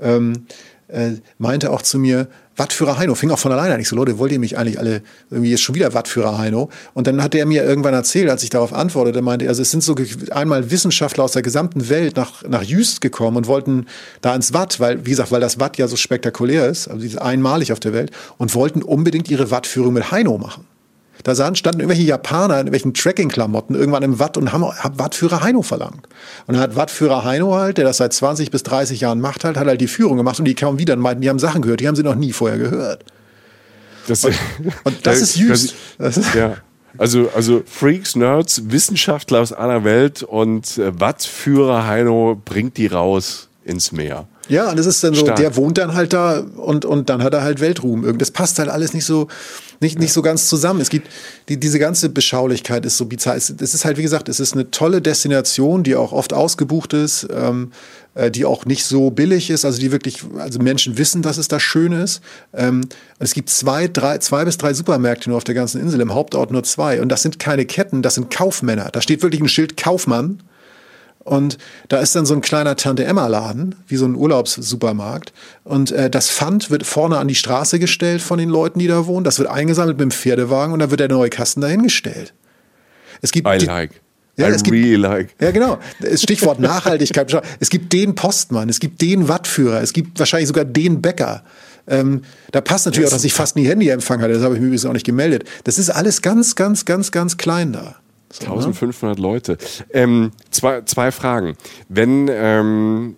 ähm, 0.01 0.47
äh, 0.87 1.15
meinte 1.39 1.71
auch 1.71 1.83
zu 1.83 1.99
mir, 1.99 2.29
Wattführer 2.57 2.99
Heino, 2.99 3.15
fing 3.15 3.31
auch 3.31 3.39
von 3.39 3.53
alleine 3.53 3.75
an. 3.75 3.81
Ich 3.81 3.89
so, 3.89 3.97
Leute, 3.97 4.19
wollt 4.19 4.33
ihr 4.33 4.39
mich 4.39 4.59
eigentlich 4.59 4.79
alle, 4.79 5.03
irgendwie 5.31 5.53
ist 5.53 5.63
schon 5.63 5.75
wieder 5.75 5.95
Wattführer 5.95 6.37
Heino? 6.37 6.69
Und 6.93 7.07
dann 7.07 7.23
hat 7.23 7.35
er 7.35 7.47
mir 7.47 7.65
irgendwann 7.65 7.95
erzählt, 7.95 8.29
als 8.29 8.43
ich 8.43 8.51
darauf 8.51 8.75
antwortete, 8.75 9.23
meinte 9.23 9.49
also 9.49 9.63
es 9.63 9.71
sind 9.71 9.83
so 9.83 9.97
einmal 10.31 10.71
Wissenschaftler 10.71 11.25
aus 11.25 11.33
der 11.33 11.43
gesamten 11.43 11.89
Welt 11.89 12.17
nach, 12.17 12.43
nach 12.47 12.63
Jüst 12.63 13.01
gekommen 13.01 13.39
und 13.39 13.47
wollten 13.47 13.87
da 14.21 14.35
ins 14.35 14.53
Watt, 14.53 14.79
weil, 14.79 15.07
wie 15.07 15.11
gesagt, 15.11 15.33
weil 15.33 15.41
das 15.41 15.59
Watt 15.59 15.79
ja 15.79 15.89
so 15.89 15.97
spektakulär 15.97 16.69
ist, 16.69 16.89
also 16.89 17.19
einmalig 17.19 17.73
auf 17.73 17.81
der 17.81 17.95
Welt, 17.95 18.11
und 18.37 18.55
wollten 18.55 18.83
unbedingt 18.83 19.31
ihre 19.31 19.51
Wattführung 19.51 19.95
mit 19.95 20.11
Heino 20.11 20.37
machen. 20.37 20.67
Da 21.23 21.35
standen 21.35 21.81
irgendwelche 21.81 22.03
Japaner 22.05 22.55
in 22.55 22.67
irgendwelchen 22.67 22.95
Trekking-Klamotten 22.95 23.75
irgendwann 23.75 24.03
im 24.03 24.19
Watt 24.19 24.37
und 24.37 24.53
haben, 24.53 24.65
haben 24.65 24.99
Wattführer 24.99 25.43
Heino 25.43 25.63
verlangt. 25.63 26.07
Und 26.47 26.55
dann 26.55 26.61
hat 26.61 26.77
Wattführer 26.77 27.25
Heino 27.25 27.55
halt, 27.55 27.79
der 27.79 27.85
das 27.85 27.99
seit 27.99 28.13
20 28.13 28.51
bis 28.51 28.63
30 28.63 29.01
Jahren 29.01 29.21
macht, 29.21 29.45
halt, 29.45 29.57
hat 29.57 29.67
halt 29.67 29.81
die 29.81 29.89
Führung 29.89 30.17
gemacht 30.17 30.39
und 30.39 30.45
die 30.45 30.55
kamen 30.55 30.79
wieder 30.79 30.95
und 30.95 31.01
meinten, 31.01 31.23
die 31.23 31.29
haben 31.29 31.39
Sachen 31.39 31.63
gehört, 31.63 31.81
die 31.81 31.89
haben 31.89 31.97
sie 31.97 32.03
noch 32.03 32.15
nie 32.15 32.33
vorher 32.33 32.59
gehört. 32.59 33.05
Das, 34.07 34.25
Und 34.25 34.35
das 35.07 35.21
ist 35.21 35.37
Jüst. 35.37 35.75
Das 35.99 36.17
ist- 36.17 36.35
ja. 36.35 36.57
Also, 36.99 37.31
also 37.37 37.63
Freaks, 37.67 38.17
Nerds, 38.17 38.63
Wissenschaftler 38.71 39.41
aus 39.41 39.53
aller 39.53 39.85
Welt 39.85 40.25
und 40.25 40.77
äh, 40.77 40.99
Wattführer 40.99 41.87
Heino 41.87 42.41
bringt 42.45 42.77
die 42.79 42.89
raus 42.89 43.49
ins 43.65 43.93
Meer. 43.93 44.27
Ja, 44.51 44.71
und 44.71 44.79
das 44.79 44.87
ist 44.87 45.03
dann 45.05 45.15
so, 45.15 45.21
Stark. 45.23 45.37
der 45.37 45.57
wohnt 45.57 45.79
dann 45.79 45.95
halt 45.95 46.13
da 46.13 46.41
und, 46.41 46.85
und 46.85 47.09
dann 47.09 47.23
hat 47.23 47.33
er 47.35 47.43
halt 47.43 47.61
Weltruhm. 47.61 48.05
Irgend- 48.05 48.21
Das 48.21 48.31
passt 48.31 48.59
halt 48.59 48.69
alles 48.69 48.93
nicht 48.95 49.05
so, 49.05 49.29
nicht, 49.81 49.99
nicht 49.99 50.13
so 50.13 50.23
ganz 50.23 50.49
zusammen. 50.49 50.81
Es 50.81 50.91
gibt, 50.91 51.09
die, 51.49 51.59
diese 51.59 51.79
ganze 51.79 52.09
Beschaulichkeit 52.09 52.85
ist 52.85 52.97
so 52.97 53.07
bizarr. 53.07 53.37
Es, 53.37 53.49
es 53.51 53.75
ist 53.75 53.85
halt, 53.85 53.97
wie 53.97 54.03
gesagt, 54.03 54.29
es 54.29 54.41
ist 54.41 54.53
eine 54.55 54.71
tolle 54.71 55.01
Destination, 55.01 55.83
die 55.85 55.95
auch 55.97 56.13
oft 56.13 56.33
ausgebucht 56.33 56.93
ist, 56.93 57.27
ähm, 57.33 57.71
äh, 58.15 58.31
die 58.31 58.45
auch 58.45 58.67
nicht 58.67 58.85
so 58.85 59.11
billig 59.11 59.51
ist, 59.51 59.65
also 59.65 59.79
die 59.81 59.93
wirklich, 59.93 60.25
also 60.39 60.59
Menschen 60.59 60.99
wissen, 60.99 61.23
dass 61.23 61.39
es 61.39 61.49
da 61.49 61.61
schön 61.61 61.93
ist. 61.93 62.21
Ähm, 62.53 62.89
es 63.19 63.33
gibt 63.35 63.49
zwei, 63.51 63.87
drei, 63.89 64.19
zwei 64.19 64.45
bis 64.45 64.59
drei 64.59 64.75
Supermärkte 64.75 65.31
nur 65.31 65.37
auf 65.37 65.45
der 65.45 65.55
ganzen 65.55 65.81
Insel, 65.81 66.01
im 66.01 66.13
Hauptort 66.13 66.51
nur 66.51 66.65
zwei. 66.65 67.01
Und 67.01 67.09
das 67.09 67.23
sind 67.23 67.39
keine 67.39 67.65
Ketten, 67.67 68.03
das 68.03 68.17
sind 68.17 68.31
Kaufmänner. 68.31 68.91
Da 68.93 69.01
steht 69.01 69.23
wirklich 69.23 69.41
ein 69.41 69.49
Schild 69.49 69.77
Kaufmann. 69.77 70.43
Und 71.23 71.59
da 71.89 71.99
ist 71.99 72.17
dann 72.17 72.25
so 72.27 72.35
ein 72.35 72.41
kleiner 72.41 72.77
Tante-Emma-Laden, 72.77 73.75
wie 73.87 73.97
so 73.97 74.07
ein 74.07 74.15
Urlaubssupermarkt. 74.15 75.33
Und 75.65 75.93
äh, 75.93 76.09
das 76.11 76.31
Pfand 76.31 76.71
wird 76.71 76.87
vorne 76.87 77.19
an 77.19 77.29
die 77.29 77.35
Straße 77.35 77.79
gestellt 77.79 78.23
von 78.23 78.39
den 78.39 78.49
Leuten, 78.49 78.79
die 78.79 78.87
da 78.87 79.07
wohnen. 79.07 79.25
Das 79.25 79.39
wird 79.39 79.49
eingesammelt 79.51 79.99
mit 79.99 80.03
dem 80.03 80.11
Pferdewagen 80.11 80.73
und 80.73 80.79
dann 80.81 80.91
wird 80.91 81.01
der 81.01 81.09
neue 81.09 81.31
Kasten 81.31 81.61
dahingestellt. 81.61 82.33
Es 83.21 83.33
gibt 83.33 83.47
I 83.47 83.59
like. 83.65 84.01
Ja, 84.37 84.49
I 84.49 84.53
es 84.53 84.63
gibt- 84.63 84.75
really 84.75 84.97
like. 84.97 85.35
ja, 85.41 85.51
genau. 85.51 85.79
Stichwort 86.15 86.59
Nachhaltigkeit. 86.59 87.31
Es 87.61 87.69
gibt 87.69 87.93
den 87.93 88.15
Postmann, 88.15 88.71
es 88.71 88.81
gibt 88.81 89.03
den 89.03 89.29
Wattführer, 89.29 89.83
es 89.83 89.93
gibt 89.93 90.19
wahrscheinlich 90.19 90.49
sogar 90.49 90.65
den 90.65 91.03
Bäcker. 91.03 91.45
Ähm, 91.87 92.23
da 92.53 92.61
passt 92.63 92.87
natürlich 92.87 93.09
auch, 93.09 93.13
dass 93.13 93.25
ich 93.25 93.35
fast 93.35 93.57
nie 93.57 93.67
Handyempfang 93.67 94.23
hatte. 94.23 94.33
Das 94.33 94.43
habe 94.43 94.55
ich 94.55 94.61
mir 94.61 94.67
übrigens 94.69 94.87
auch 94.87 94.93
nicht 94.95 95.05
gemeldet. 95.05 95.45
Das 95.65 95.79
ist 95.79 95.91
alles 95.91 96.23
ganz, 96.23 96.55
ganz, 96.55 96.87
ganz, 96.87 97.11
ganz 97.13 97.37
klein 97.37 97.73
da. 97.75 97.97
So, 98.31 98.45
ne? 98.45 98.51
1500 98.51 99.19
Leute. 99.19 99.59
Ähm, 99.93 100.33
zwei, 100.51 100.83
zwei 100.83 101.13
Fragen. 101.13 101.57
Wenn 101.89 102.29
ähm, 102.31 103.17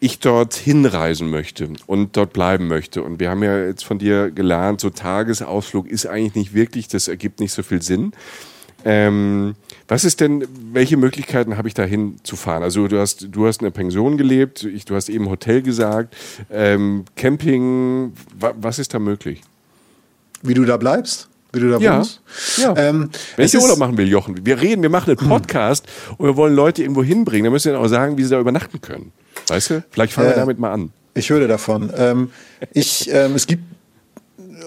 ich 0.00 0.18
dort 0.18 0.54
hinreisen 0.54 1.30
möchte 1.30 1.68
und 1.86 2.16
dort 2.16 2.32
bleiben 2.32 2.68
möchte, 2.68 3.02
und 3.02 3.20
wir 3.20 3.30
haben 3.30 3.42
ja 3.42 3.64
jetzt 3.64 3.84
von 3.84 3.98
dir 3.98 4.30
gelernt, 4.30 4.80
so 4.80 4.90
Tagesausflug 4.90 5.88
ist 5.88 6.06
eigentlich 6.06 6.34
nicht 6.34 6.54
wirklich, 6.54 6.88
das 6.88 7.08
ergibt 7.08 7.40
nicht 7.40 7.52
so 7.52 7.62
viel 7.62 7.82
Sinn. 7.82 8.12
Ähm, 8.86 9.54
was 9.88 10.04
ist 10.04 10.20
denn, 10.20 10.46
welche 10.72 10.98
Möglichkeiten 10.98 11.56
habe 11.56 11.68
ich 11.68 11.74
dahin 11.74 12.16
zu 12.22 12.36
fahren? 12.36 12.62
Also 12.62 12.86
du 12.86 12.98
hast, 12.98 13.28
du 13.30 13.46
hast 13.46 13.62
in 13.62 13.66
einer 13.66 13.72
Pension 13.72 14.18
gelebt, 14.18 14.62
ich, 14.64 14.84
du 14.84 14.94
hast 14.94 15.08
eben 15.08 15.30
Hotel 15.30 15.62
gesagt, 15.62 16.14
ähm, 16.50 17.04
Camping, 17.16 18.12
wa, 18.38 18.52
was 18.60 18.78
ist 18.78 18.92
da 18.92 18.98
möglich? 18.98 19.40
Wie 20.42 20.52
du 20.52 20.66
da 20.66 20.76
bleibst? 20.76 21.30
Wie 21.54 21.60
du 21.60 21.70
da 21.70 21.78
Ja. 21.78 21.98
wohnst? 21.98 22.20
Ja. 22.56 22.74
Ähm, 22.76 23.10
Wenn 23.36 23.46
ich 23.46 23.56
Urlaub 23.58 23.78
machen 23.78 23.96
will, 23.96 24.08
Jochen, 24.08 24.44
wir 24.44 24.60
reden, 24.60 24.82
wir 24.82 24.90
machen 24.90 25.16
einen 25.16 25.28
Podcast 25.28 25.86
und 26.18 26.26
wir 26.26 26.36
wollen 26.36 26.54
Leute 26.54 26.82
irgendwo 26.82 27.02
hinbringen, 27.04 27.44
dann 27.44 27.52
müssen 27.52 27.66
wir 27.66 27.72
dann 27.74 27.82
auch 27.82 27.88
sagen, 27.88 28.18
wie 28.18 28.24
sie 28.24 28.30
da 28.30 28.40
übernachten 28.40 28.80
können. 28.80 29.12
Weißt 29.48 29.70
du? 29.70 29.84
Vielleicht 29.90 30.12
fangen 30.12 30.28
wir 30.28 30.32
Ja. 30.34 30.40
damit 30.40 30.58
mal 30.58 30.72
an. 30.72 30.90
Ich 31.14 31.30
höre 31.30 31.46
davon. 31.48 31.92
Ähm, 31.96 32.30
ich, 32.72 33.08
ähm, 33.12 33.34
es 33.36 33.46
gibt, 33.46 33.62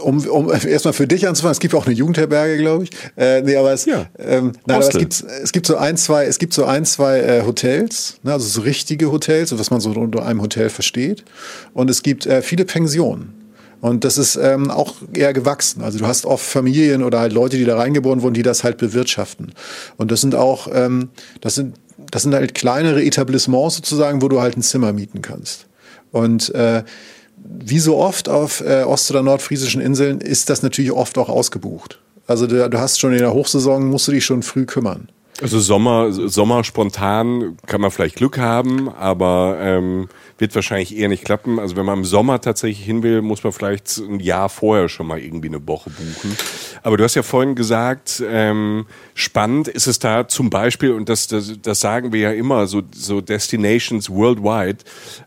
um, 0.03 0.25
um 0.27 0.51
erstmal 0.51 0.93
für 0.93 1.07
dich 1.07 1.27
anzufangen, 1.27 1.51
es 1.53 1.59
gibt 1.59 1.73
auch 1.73 1.85
eine 1.87 1.95
Jugendherberge, 1.95 2.57
glaube 2.57 2.83
ich. 2.85 2.91
Äh, 3.17 3.41
nee, 3.41 3.55
aber 3.55 3.73
es, 3.73 3.85
Ja. 3.85 4.05
ähm, 4.19 4.53
nein, 4.65 4.77
aber 4.77 4.87
es 4.87 4.97
gibt, 4.97 5.23
es 5.43 5.51
gibt 5.51 5.65
so 5.65 5.75
ein, 5.75 5.97
zwei, 5.97 6.25
es 6.25 6.37
gibt 6.39 6.53
so 6.53 6.65
ein, 6.65 6.85
zwei 6.85 7.19
äh, 7.19 7.43
Hotels, 7.45 8.19
ne, 8.23 8.33
also 8.33 8.47
so 8.47 8.61
richtige 8.61 9.11
Hotels, 9.11 9.57
was 9.57 9.71
man 9.71 9.81
so 9.81 9.89
unter 9.91 10.25
einem 10.25 10.41
Hotel 10.41 10.69
versteht. 10.69 11.25
Und 11.73 11.89
es 11.89 12.03
gibt 12.03 12.25
äh, 12.27 12.41
viele 12.41 12.63
Pensionen. 12.65 13.33
Und 13.81 14.03
das 14.03 14.17
ist 14.17 14.35
ähm, 14.37 14.71
auch 14.71 14.95
eher 15.13 15.33
gewachsen. 15.33 15.83
Also 15.83 15.99
du 15.99 16.07
hast 16.07 16.25
oft 16.25 16.45
Familien 16.45 17.03
oder 17.03 17.19
halt 17.19 17.33
Leute, 17.33 17.57
die 17.57 17.65
da 17.65 17.77
reingeboren 17.77 18.21
wurden, 18.21 18.33
die 18.33 18.43
das 18.43 18.63
halt 18.63 18.77
bewirtschaften. 18.77 19.53
Und 19.97 20.11
das 20.11 20.21
sind 20.21 20.35
auch, 20.35 20.67
ähm, 20.73 21.09
das 21.41 21.55
sind, 21.55 21.75
das 22.11 22.23
sind 22.23 22.33
halt 22.33 22.55
kleinere 22.55 23.03
Etablissements 23.03 23.75
sozusagen, 23.75 24.21
wo 24.21 24.29
du 24.29 24.41
halt 24.41 24.57
ein 24.57 24.63
Zimmer 24.63 24.93
mieten 24.93 25.21
kannst. 25.21 25.67
Und 26.11 26.53
äh, 26.55 26.83
wie 27.37 27.79
so 27.79 27.97
oft 27.97 28.29
auf 28.29 28.61
äh, 28.61 28.83
ost- 28.83 29.11
oder 29.11 29.21
nordfriesischen 29.21 29.81
Inseln 29.81 30.21
ist 30.21 30.49
das 30.49 30.63
natürlich 30.63 30.91
oft 30.91 31.17
auch 31.17 31.29
ausgebucht. 31.29 31.99
Also 32.25 32.47
du, 32.47 32.69
du 32.69 32.79
hast 32.79 32.99
schon 32.99 33.13
in 33.13 33.19
der 33.19 33.33
Hochsaison, 33.33 33.87
musst 33.87 34.07
du 34.07 34.11
dich 34.11 34.25
schon 34.25 34.43
früh 34.43 34.65
kümmern. 34.65 35.09
Also 35.41 35.59
Sommer, 35.59 36.11
Sommer 36.11 36.63
spontan 36.63 37.57
kann 37.67 37.79
man 37.79 37.91
vielleicht 37.91 38.15
Glück 38.15 38.39
haben, 38.39 38.89
aber 38.89 39.57
ähm, 39.61 40.09
wird 40.37 40.53
wahrscheinlich 40.55 40.95
eher 40.95 41.09
nicht 41.09 41.25
klappen. 41.25 41.59
Also 41.59 41.75
wenn 41.75 41.85
man 41.85 41.99
im 41.99 42.05
Sommer 42.05 42.41
tatsächlich 42.41 42.85
hin 42.85 43.03
will, 43.03 43.21
muss 43.21 43.43
man 43.43 43.53
vielleicht 43.53 43.97
ein 43.97 44.19
Jahr 44.19 44.49
vorher 44.49 44.89
schon 44.89 45.07
mal 45.07 45.19
irgendwie 45.19 45.47
eine 45.47 45.65
Woche 45.67 45.89
buchen. 45.89 46.37
Aber 46.83 46.97
du 46.97 47.03
hast 47.03 47.15
ja 47.15 47.23
vorhin 47.23 47.55
gesagt, 47.55 48.23
ähm, 48.27 48.85
spannend 49.13 49.67
ist 49.67 49.87
es 49.87 49.99
da 49.99 50.27
zum 50.27 50.49
Beispiel, 50.49 50.91
und 50.91 51.09
das, 51.09 51.27
das, 51.27 51.53
das 51.61 51.79
sagen 51.79 52.13
wir 52.13 52.19
ja 52.19 52.31
immer, 52.31 52.67
so, 52.67 52.81
so 52.93 53.21
Destinations 53.21 54.09
worldwide, 54.09 54.79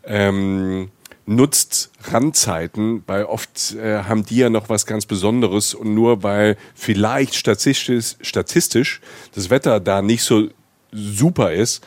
ähm, 0.04 0.90
nutzt 1.26 1.92
Randzeiten, 2.02 3.04
weil 3.06 3.24
oft 3.24 3.74
äh, 3.74 4.02
haben 4.02 4.26
die 4.26 4.38
ja 4.38 4.50
noch 4.50 4.68
was 4.68 4.84
ganz 4.84 5.06
Besonderes 5.06 5.74
und 5.74 5.94
nur 5.94 6.22
weil 6.22 6.56
vielleicht 6.74 7.36
statistisch, 7.36 8.16
statistisch 8.20 9.00
das 9.34 9.48
Wetter 9.48 9.78
da 9.78 10.02
nicht 10.02 10.24
so 10.24 10.48
super 10.90 11.52
ist, 11.52 11.86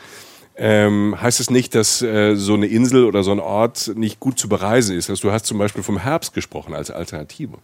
ähm, 0.56 1.20
heißt 1.20 1.40
es 1.40 1.50
nicht, 1.50 1.74
dass 1.74 2.00
äh, 2.00 2.36
so 2.36 2.54
eine 2.54 2.66
Insel 2.66 3.04
oder 3.04 3.22
so 3.24 3.32
ein 3.32 3.40
Ort 3.40 3.92
nicht 3.96 4.20
gut 4.20 4.38
zu 4.38 4.48
bereisen 4.48 4.96
ist. 4.96 5.10
Also 5.10 5.28
du 5.28 5.32
hast 5.32 5.46
zum 5.46 5.58
Beispiel 5.58 5.82
vom 5.82 5.98
Herbst 5.98 6.32
gesprochen 6.32 6.74
als 6.74 6.90
Alternative. 6.90 7.58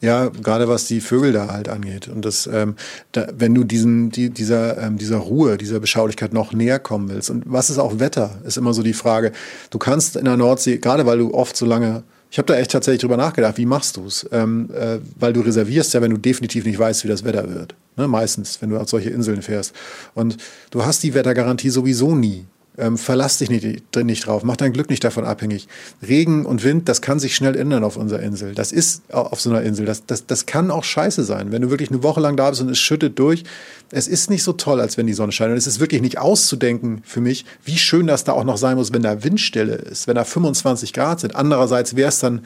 Ja, 0.00 0.28
gerade 0.28 0.68
was 0.68 0.86
die 0.86 1.00
Vögel 1.00 1.32
da 1.32 1.48
halt 1.48 1.68
angeht. 1.68 2.06
Und 2.08 2.24
das, 2.24 2.46
ähm, 2.46 2.76
da, 3.12 3.26
wenn 3.32 3.54
du 3.54 3.64
diesen, 3.64 4.10
die, 4.10 4.30
dieser, 4.30 4.78
ähm, 4.78 4.98
dieser 4.98 5.16
Ruhe, 5.16 5.56
dieser 5.56 5.80
Beschaulichkeit 5.80 6.32
noch 6.32 6.52
näher 6.52 6.78
kommen 6.78 7.08
willst. 7.08 7.30
Und 7.30 7.44
was 7.46 7.70
ist 7.70 7.78
auch 7.78 7.98
Wetter, 7.98 8.38
ist 8.44 8.58
immer 8.58 8.74
so 8.74 8.82
die 8.82 8.92
Frage. 8.92 9.32
Du 9.70 9.78
kannst 9.78 10.16
in 10.16 10.26
der 10.26 10.36
Nordsee, 10.36 10.78
gerade 10.78 11.06
weil 11.06 11.18
du 11.18 11.34
oft 11.34 11.56
so 11.56 11.66
lange 11.66 12.04
ich 12.30 12.38
habe 12.38 12.46
da 12.46 12.58
echt 12.58 12.70
tatsächlich 12.70 13.00
drüber 13.00 13.16
nachgedacht, 13.16 13.56
wie 13.56 13.66
machst 13.66 13.96
du 13.96 14.06
es? 14.06 14.28
Ähm, 14.32 14.68
äh, 14.74 14.98
weil 15.18 15.32
du 15.32 15.40
reservierst 15.40 15.94
ja, 15.94 16.02
wenn 16.02 16.10
du 16.10 16.18
definitiv 16.18 16.64
nicht 16.64 16.78
weißt, 16.78 17.04
wie 17.04 17.08
das 17.08 17.24
Wetter 17.24 17.48
wird. 17.48 17.74
Ne? 17.96 18.06
Meistens, 18.06 18.60
wenn 18.60 18.70
du 18.70 18.78
auf 18.78 18.88
solche 18.88 19.10
Inseln 19.10 19.40
fährst. 19.40 19.74
Und 20.14 20.36
du 20.70 20.84
hast 20.84 21.02
die 21.02 21.14
Wettergarantie 21.14 21.70
sowieso 21.70 22.14
nie. 22.14 22.44
Ähm, 22.78 22.96
verlass 22.96 23.38
dich 23.38 23.50
nicht, 23.50 23.96
nicht 23.96 24.26
drauf, 24.26 24.44
mach 24.44 24.56
dein 24.56 24.72
Glück 24.72 24.88
nicht 24.88 25.02
davon 25.02 25.24
abhängig. 25.24 25.66
Regen 26.06 26.46
und 26.46 26.62
Wind, 26.62 26.88
das 26.88 27.02
kann 27.02 27.18
sich 27.18 27.34
schnell 27.34 27.56
ändern 27.56 27.82
auf 27.82 27.96
unserer 27.96 28.20
Insel. 28.20 28.54
Das 28.54 28.70
ist 28.70 29.02
auf 29.12 29.40
so 29.40 29.50
einer 29.50 29.62
Insel. 29.62 29.84
Das, 29.84 30.06
das, 30.06 30.26
das 30.26 30.46
kann 30.46 30.70
auch 30.70 30.84
scheiße 30.84 31.24
sein. 31.24 31.50
Wenn 31.50 31.62
du 31.62 31.70
wirklich 31.70 31.90
eine 31.90 32.04
Woche 32.04 32.20
lang 32.20 32.36
da 32.36 32.50
bist 32.50 32.62
und 32.62 32.70
es 32.70 32.78
schüttet 32.78 33.18
durch, 33.18 33.42
es 33.90 34.06
ist 34.06 34.30
nicht 34.30 34.44
so 34.44 34.52
toll, 34.52 34.80
als 34.80 34.96
wenn 34.96 35.08
die 35.08 35.12
Sonne 35.12 35.32
scheint. 35.32 35.50
Und 35.50 35.56
es 35.56 35.66
ist 35.66 35.80
wirklich 35.80 36.02
nicht 36.02 36.18
auszudenken 36.18 37.02
für 37.04 37.20
mich, 37.20 37.44
wie 37.64 37.78
schön 37.78 38.06
das 38.06 38.22
da 38.22 38.32
auch 38.32 38.44
noch 38.44 38.58
sein 38.58 38.76
muss, 38.76 38.92
wenn 38.92 39.02
da 39.02 39.24
Windstille 39.24 39.74
ist, 39.74 40.06
wenn 40.06 40.14
da 40.14 40.22
25 40.22 40.92
Grad 40.92 41.18
sind. 41.18 41.34
Andererseits 41.34 41.96
wäre 41.96 42.10
es 42.10 42.20
dann 42.20 42.42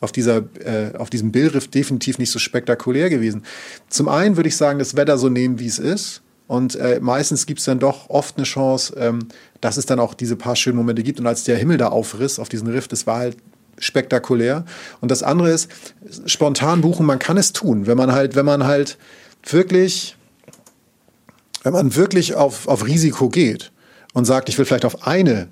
auf, 0.00 0.12
dieser, 0.12 0.44
äh, 0.64 0.96
auf 0.96 1.10
diesem 1.10 1.30
Billriff 1.30 1.68
definitiv 1.68 2.18
nicht 2.18 2.30
so 2.30 2.38
spektakulär 2.38 3.10
gewesen. 3.10 3.42
Zum 3.88 4.08
einen 4.08 4.36
würde 4.36 4.48
ich 4.48 4.56
sagen, 4.56 4.78
das 4.78 4.96
Wetter 4.96 5.18
so 5.18 5.28
nehmen, 5.28 5.58
wie 5.58 5.66
es 5.66 5.78
ist. 5.78 6.22
Und 6.46 6.76
äh, 6.76 7.00
meistens 7.00 7.46
gibt 7.46 7.60
es 7.60 7.66
dann 7.66 7.78
doch 7.78 8.10
oft 8.10 8.36
eine 8.36 8.44
Chance, 8.44 8.94
ähm, 8.98 9.28
dass 9.60 9.76
es 9.76 9.86
dann 9.86 9.98
auch 9.98 10.14
diese 10.14 10.36
paar 10.36 10.56
schönen 10.56 10.76
Momente 10.76 11.02
gibt. 11.02 11.18
Und 11.18 11.26
als 11.26 11.44
der 11.44 11.56
Himmel 11.56 11.78
da 11.78 11.88
aufriss 11.88 12.38
auf 12.38 12.48
diesen 12.48 12.68
Riff, 12.68 12.86
das 12.86 13.06
war 13.06 13.18
halt 13.18 13.36
spektakulär. 13.78 14.64
Und 15.00 15.10
das 15.10 15.22
andere 15.22 15.50
ist, 15.50 15.70
spontan 16.26 16.80
buchen, 16.80 17.06
man 17.06 17.18
kann 17.18 17.36
es 17.36 17.52
tun, 17.52 17.86
wenn 17.86 17.96
man 17.96 18.12
halt, 18.12 18.36
wenn 18.36 18.46
man 18.46 18.64
halt 18.64 18.98
wirklich, 19.44 20.16
wenn 21.62 21.72
man 21.72 21.94
wirklich 21.96 22.34
auf, 22.34 22.68
auf 22.68 22.86
Risiko 22.86 23.28
geht 23.30 23.72
und 24.12 24.26
sagt, 24.26 24.48
ich 24.48 24.58
will 24.58 24.64
vielleicht 24.64 24.84
auf 24.84 25.06
eine 25.06 25.48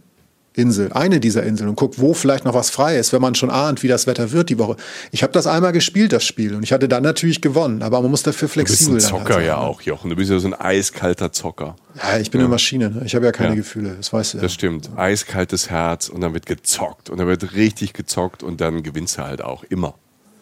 Insel, 0.54 0.92
eine 0.92 1.20
dieser 1.20 1.42
Inseln 1.42 1.70
und 1.70 1.76
guckt, 1.76 1.98
wo 2.00 2.14
vielleicht 2.14 2.44
noch 2.44 2.54
was 2.54 2.70
frei 2.70 2.98
ist, 2.98 3.12
wenn 3.12 3.22
man 3.22 3.34
schon 3.34 3.50
ahnt, 3.50 3.82
wie 3.82 3.88
das 3.88 4.06
Wetter 4.06 4.32
wird 4.32 4.50
die 4.50 4.58
Woche. 4.58 4.76
Ich 5.10 5.22
habe 5.22 5.32
das 5.32 5.46
einmal 5.46 5.72
gespielt, 5.72 6.12
das 6.12 6.24
Spiel, 6.24 6.54
und 6.54 6.62
ich 6.62 6.72
hatte 6.72 6.88
dann 6.88 7.02
natürlich 7.02 7.40
gewonnen, 7.40 7.82
aber 7.82 8.00
man 8.02 8.10
muss 8.10 8.22
dafür 8.22 8.48
flexibel 8.48 8.76
sein. 8.76 8.88
Du 8.90 8.94
bist 8.96 9.12
ein 9.12 9.18
Zocker 9.18 9.34
halt 9.36 9.46
ja 9.46 9.56
auch, 9.56 9.80
Jochen. 9.82 10.10
Du 10.10 10.16
bist 10.16 10.30
ja 10.30 10.38
so 10.38 10.48
ein 10.48 10.54
eiskalter 10.54 11.32
Zocker. 11.32 11.76
Ja, 11.96 12.18
ich 12.18 12.30
bin 12.30 12.40
ja. 12.40 12.46
eine 12.46 12.50
Maschine. 12.50 12.90
Ne? 12.90 13.02
Ich 13.04 13.14
habe 13.14 13.24
ja 13.24 13.32
keine 13.32 13.50
ja. 13.50 13.56
Gefühle, 13.56 13.94
das 13.96 14.12
weißt 14.12 14.34
du 14.34 14.38
ja. 14.38 14.42
Das 14.42 14.52
stimmt. 14.52 14.90
Eiskaltes 14.96 15.70
Herz 15.70 16.08
und 16.08 16.20
dann 16.20 16.34
wird 16.34 16.46
gezockt 16.46 17.10
und 17.10 17.18
dann 17.18 17.26
wird 17.26 17.54
richtig 17.54 17.92
gezockt 17.92 18.42
und 18.42 18.60
dann 18.60 18.82
gewinnst 18.82 19.18
du 19.18 19.22
halt 19.22 19.42
auch 19.42 19.64
immer. 19.64 19.94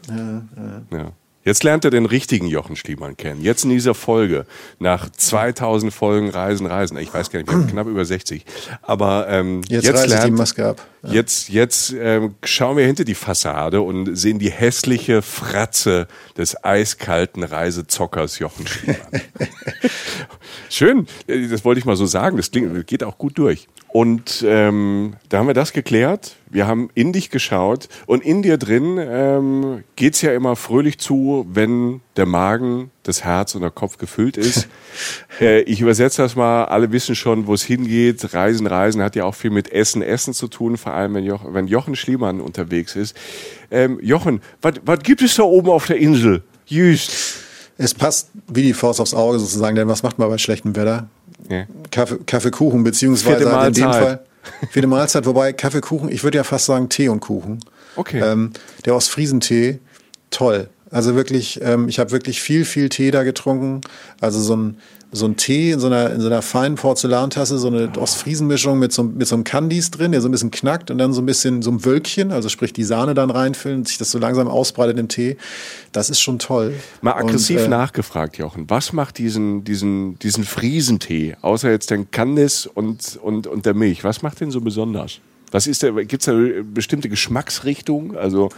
ja. 0.08 0.16
ja. 0.16 0.98
ja. 0.98 1.12
Jetzt 1.44 1.64
lernt 1.64 1.84
er 1.84 1.90
den 1.90 2.04
richtigen 2.04 2.46
Jochen 2.46 2.76
Schliemann 2.76 3.16
kennen. 3.16 3.42
Jetzt 3.42 3.64
in 3.64 3.70
dieser 3.70 3.94
Folge, 3.94 4.44
nach 4.78 5.10
2000 5.10 5.92
Folgen 5.92 6.28
Reisen, 6.28 6.66
Reisen. 6.66 6.98
Ich 6.98 7.12
weiß 7.12 7.30
gar 7.30 7.38
nicht, 7.38 7.48
wir 7.48 7.54
haben 7.54 7.66
knapp 7.66 7.86
über 7.86 8.04
60. 8.04 8.44
Aber 8.82 9.26
ähm, 9.28 9.62
jetzt, 9.68 9.86
jetzt 9.86 10.06
lernt, 10.06 10.26
die 10.26 10.30
Maske 10.32 10.66
ab. 10.66 10.86
Ja. 11.02 11.12
Jetzt, 11.12 11.48
jetzt 11.48 11.94
ähm, 11.98 12.34
schauen 12.44 12.76
wir 12.76 12.84
hinter 12.84 13.04
die 13.04 13.14
Fassade 13.14 13.80
und 13.80 14.14
sehen 14.16 14.38
die 14.38 14.50
hässliche 14.50 15.22
Fratze 15.22 16.08
des 16.36 16.62
eiskalten 16.62 17.42
Reisezockers 17.42 18.38
Jochen 18.38 18.66
Schliemann. 18.66 18.98
Schön, 20.68 21.06
das 21.26 21.64
wollte 21.64 21.78
ich 21.78 21.86
mal 21.86 21.96
so 21.96 22.04
sagen. 22.04 22.36
Das 22.36 22.50
klingt, 22.50 22.86
geht 22.86 23.02
auch 23.02 23.16
gut 23.16 23.38
durch. 23.38 23.66
Und 23.88 24.44
ähm, 24.46 25.14
da 25.28 25.38
haben 25.38 25.46
wir 25.46 25.54
das 25.54 25.72
geklärt. 25.72 26.36
Wir 26.48 26.66
haben 26.66 26.90
in 26.94 27.12
dich 27.12 27.30
geschaut 27.30 27.88
und 28.06 28.22
in 28.22 28.42
dir 28.42 28.58
drin 28.58 28.98
ähm, 29.00 29.84
geht 29.96 30.20
ja 30.22 30.32
immer 30.32 30.54
fröhlich 30.54 30.98
zu, 30.98 31.46
wenn 31.50 32.00
der 32.20 32.26
Magen, 32.26 32.90
das 33.02 33.24
Herz 33.24 33.54
und 33.54 33.62
der 33.62 33.70
Kopf 33.70 33.96
gefüllt 33.96 34.36
ist. 34.36 34.68
äh, 35.40 35.62
ich 35.62 35.80
übersetze 35.80 36.22
das 36.22 36.36
mal, 36.36 36.66
alle 36.66 36.92
wissen 36.92 37.16
schon, 37.16 37.46
wo 37.46 37.54
es 37.54 37.62
hingeht. 37.62 38.34
Reisen, 38.34 38.66
Reisen 38.66 39.02
hat 39.02 39.16
ja 39.16 39.24
auch 39.24 39.34
viel 39.34 39.50
mit 39.50 39.72
Essen, 39.72 40.02
Essen 40.02 40.34
zu 40.34 40.46
tun, 40.46 40.76
vor 40.76 40.92
allem 40.92 41.14
wenn, 41.14 41.24
Jochen, 41.24 41.54
wenn 41.54 41.66
Jochen 41.66 41.96
Schliemann 41.96 42.40
unterwegs 42.40 42.94
ist. 42.94 43.16
Ähm, 43.70 43.98
Jochen, 44.02 44.42
was 44.60 44.98
gibt 45.02 45.22
es 45.22 45.34
da 45.34 45.42
oben 45.42 45.70
auf 45.70 45.86
der 45.86 45.96
Insel? 45.96 46.42
Jüst. 46.66 47.10
Es 47.78 47.94
passt 47.94 48.28
wie 48.46 48.62
die 48.62 48.74
Faust 48.74 49.00
aufs 49.00 49.14
Auge 49.14 49.38
sozusagen, 49.38 49.74
denn 49.74 49.88
was 49.88 50.02
macht 50.02 50.18
man 50.18 50.28
bei 50.28 50.36
schlechtem 50.36 50.76
Wetter? 50.76 51.08
Ja. 51.48 51.64
Kaffee, 51.90 52.18
Kaffeekuchen, 52.26 52.84
beziehungsweise 52.84 53.44
in 53.44 53.72
dem 53.72 53.84
Fall 53.84 54.24
vierte 54.70 54.86
Mahlzeit, 54.86 55.24
wobei 55.24 55.54
Kaffeekuchen, 55.54 56.10
ich 56.12 56.22
würde 56.22 56.36
ja 56.36 56.44
fast 56.44 56.66
sagen 56.66 56.90
Tee 56.90 57.08
und 57.08 57.20
Kuchen. 57.20 57.60
Okay. 57.96 58.20
Ähm, 58.20 58.52
der 58.84 58.94
Ostfriesentee, 58.94 59.78
toll. 60.30 60.68
Also 60.90 61.14
wirklich, 61.14 61.60
ähm, 61.62 61.88
ich 61.88 61.98
habe 61.98 62.10
wirklich 62.10 62.42
viel, 62.42 62.64
viel 62.64 62.88
Tee 62.88 63.10
da 63.10 63.22
getrunken. 63.22 63.80
Also 64.20 64.40
so 64.40 64.56
ein, 64.56 64.76
so 65.12 65.26
ein 65.26 65.36
Tee 65.36 65.72
in 65.72 65.80
so 65.80 65.86
einer, 65.86 66.10
in 66.10 66.20
so 66.20 66.26
einer 66.26 66.42
feinen 66.42 66.76
Porzellantasse, 66.76 67.58
so 67.58 67.68
eine 67.68 67.90
Ostfriesenmischung 67.96 68.78
mit 68.78 68.92
so, 68.92 69.04
mit 69.04 69.26
so 69.26 69.34
einem 69.34 69.44
Candies 69.44 69.90
drin, 69.90 70.12
der 70.12 70.20
so 70.20 70.28
ein 70.28 70.32
bisschen 70.32 70.50
knackt 70.50 70.90
und 70.90 70.98
dann 70.98 71.12
so 71.12 71.20
ein 71.20 71.26
bisschen 71.26 71.62
so 71.62 71.70
ein 71.70 71.84
Wölkchen, 71.84 72.32
also 72.32 72.48
sprich 72.48 72.72
die 72.72 72.84
Sahne 72.84 73.14
dann 73.14 73.30
reinfüllen 73.30 73.78
und 73.78 73.88
sich 73.88 73.98
das 73.98 74.10
so 74.10 74.18
langsam 74.18 74.48
ausbreitet 74.48 74.98
im 74.98 75.08
Tee. 75.08 75.36
Das 75.92 76.10
ist 76.10 76.20
schon 76.20 76.38
toll. 76.38 76.74
Mal 77.02 77.14
aggressiv 77.14 77.58
und, 77.58 77.66
äh, 77.66 77.68
nachgefragt, 77.68 78.38
Jochen. 78.38 78.68
Was 78.68 78.92
macht 78.92 79.18
diesen, 79.18 79.64
diesen, 79.64 80.18
diesen 80.20 80.44
Friesentee, 80.44 81.36
außer 81.40 81.70
jetzt 81.70 81.90
den 81.90 82.10
Candice 82.10 82.66
und, 82.66 83.18
und, 83.22 83.46
und 83.46 83.66
der 83.66 83.74
Milch? 83.74 84.04
Was 84.04 84.22
macht 84.22 84.40
den 84.40 84.50
so 84.50 84.60
besonders? 84.60 85.20
Was 85.50 85.66
ist 85.66 85.82
der, 85.82 85.92
gibt's 86.04 86.26
da 86.26 86.32
eine 86.32 86.62
bestimmte 86.62 87.08
Geschmacksrichtung? 87.08 88.16
Also, 88.16 88.50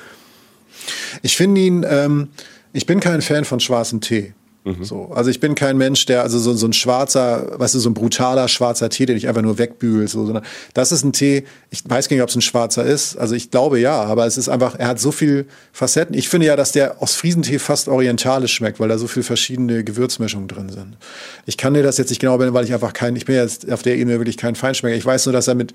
ich 1.23 1.37
finde 1.37 1.61
ihn, 1.61 1.87
ähm, 1.89 2.29
ich 2.73 2.87
bin 2.87 3.01
kein 3.01 3.23
Fan 3.23 3.45
von 3.45 3.61
schwarzem 3.61 4.01
Tee. 4.01 4.35
Mhm. 4.65 4.85
So, 4.85 5.11
also 5.13 5.29
ich 5.29 5.41
bin 5.41 5.57
kein 5.57 5.77
Mensch, 5.77 6.07
der 6.07 6.23
also 6.23 6.39
so, 6.39 6.53
so 6.55 6.67
ein 6.67 6.73
schwarzer, 6.73 7.59
weißt 7.59 7.75
du, 7.75 7.81
so 7.81 7.91
ein 7.91 7.95
brutaler 7.95 8.47
schwarzer 8.47 8.89
Tee, 8.91 9.07
den 9.07 9.17
ich 9.17 9.27
einfach 9.27 9.43
nur 9.43 9.59
wegbügel, 9.59 10.07
so, 10.07 10.25
sondern 10.25 10.45
das 10.73 10.93
ist 10.93 11.03
ein 11.03 11.13
Tee. 11.13 11.45
Ich 11.71 11.83
weiß 11.85 12.09
gar 12.09 12.15
nicht, 12.15 12.23
ob 12.23 12.29
es 12.29 12.37
ein 12.37 12.43
schwarzer 12.43 12.85
ist. 12.85 13.17
Also 13.17 13.35
ich 13.35 13.51
glaube 13.51 13.81
ja, 13.81 14.01
aber 14.05 14.25
es 14.25 14.39
ist 14.39 14.49
einfach, 14.49 14.79
er 14.79 14.87
hat 14.87 15.01
so 15.01 15.11
viel 15.11 15.47
Facetten. 15.73 16.17
Ich 16.17 16.29
finde 16.29 16.47
ja, 16.47 16.55
dass 16.55 16.71
der 16.71 17.03
Ostfriesentee 17.03 17.59
fast 17.59 17.89
orientalisch 17.89 18.55
schmeckt, 18.55 18.79
weil 18.79 18.89
da 18.89 18.99
so 18.99 19.09
viele 19.09 19.25
verschiedene 19.25 19.83
Gewürzmischungen 19.83 20.47
drin 20.47 20.69
sind. 20.69 20.97
Ich 21.45 21.57
kann 21.57 21.75
dir 21.75 21.83
das 21.83 21.99
jetzt 21.99 22.11
nicht 22.11 22.21
genau 22.21 22.37
benennen, 22.37 22.55
weil 22.55 22.65
ich 22.65 22.73
einfach 22.73 22.93
kein, 22.93 23.17
ich 23.17 23.25
bin 23.25 23.35
jetzt 23.35 23.71
auf 23.71 23.83
der 23.83 23.97
Ebene 23.97 24.19
wirklich 24.19 24.37
kein 24.37 24.55
Feinschmecker. 24.55 24.97
Ich 24.97 25.05
weiß 25.05 25.27
nur, 25.27 25.33
dass 25.33 25.49
er 25.49 25.57
mit 25.57 25.75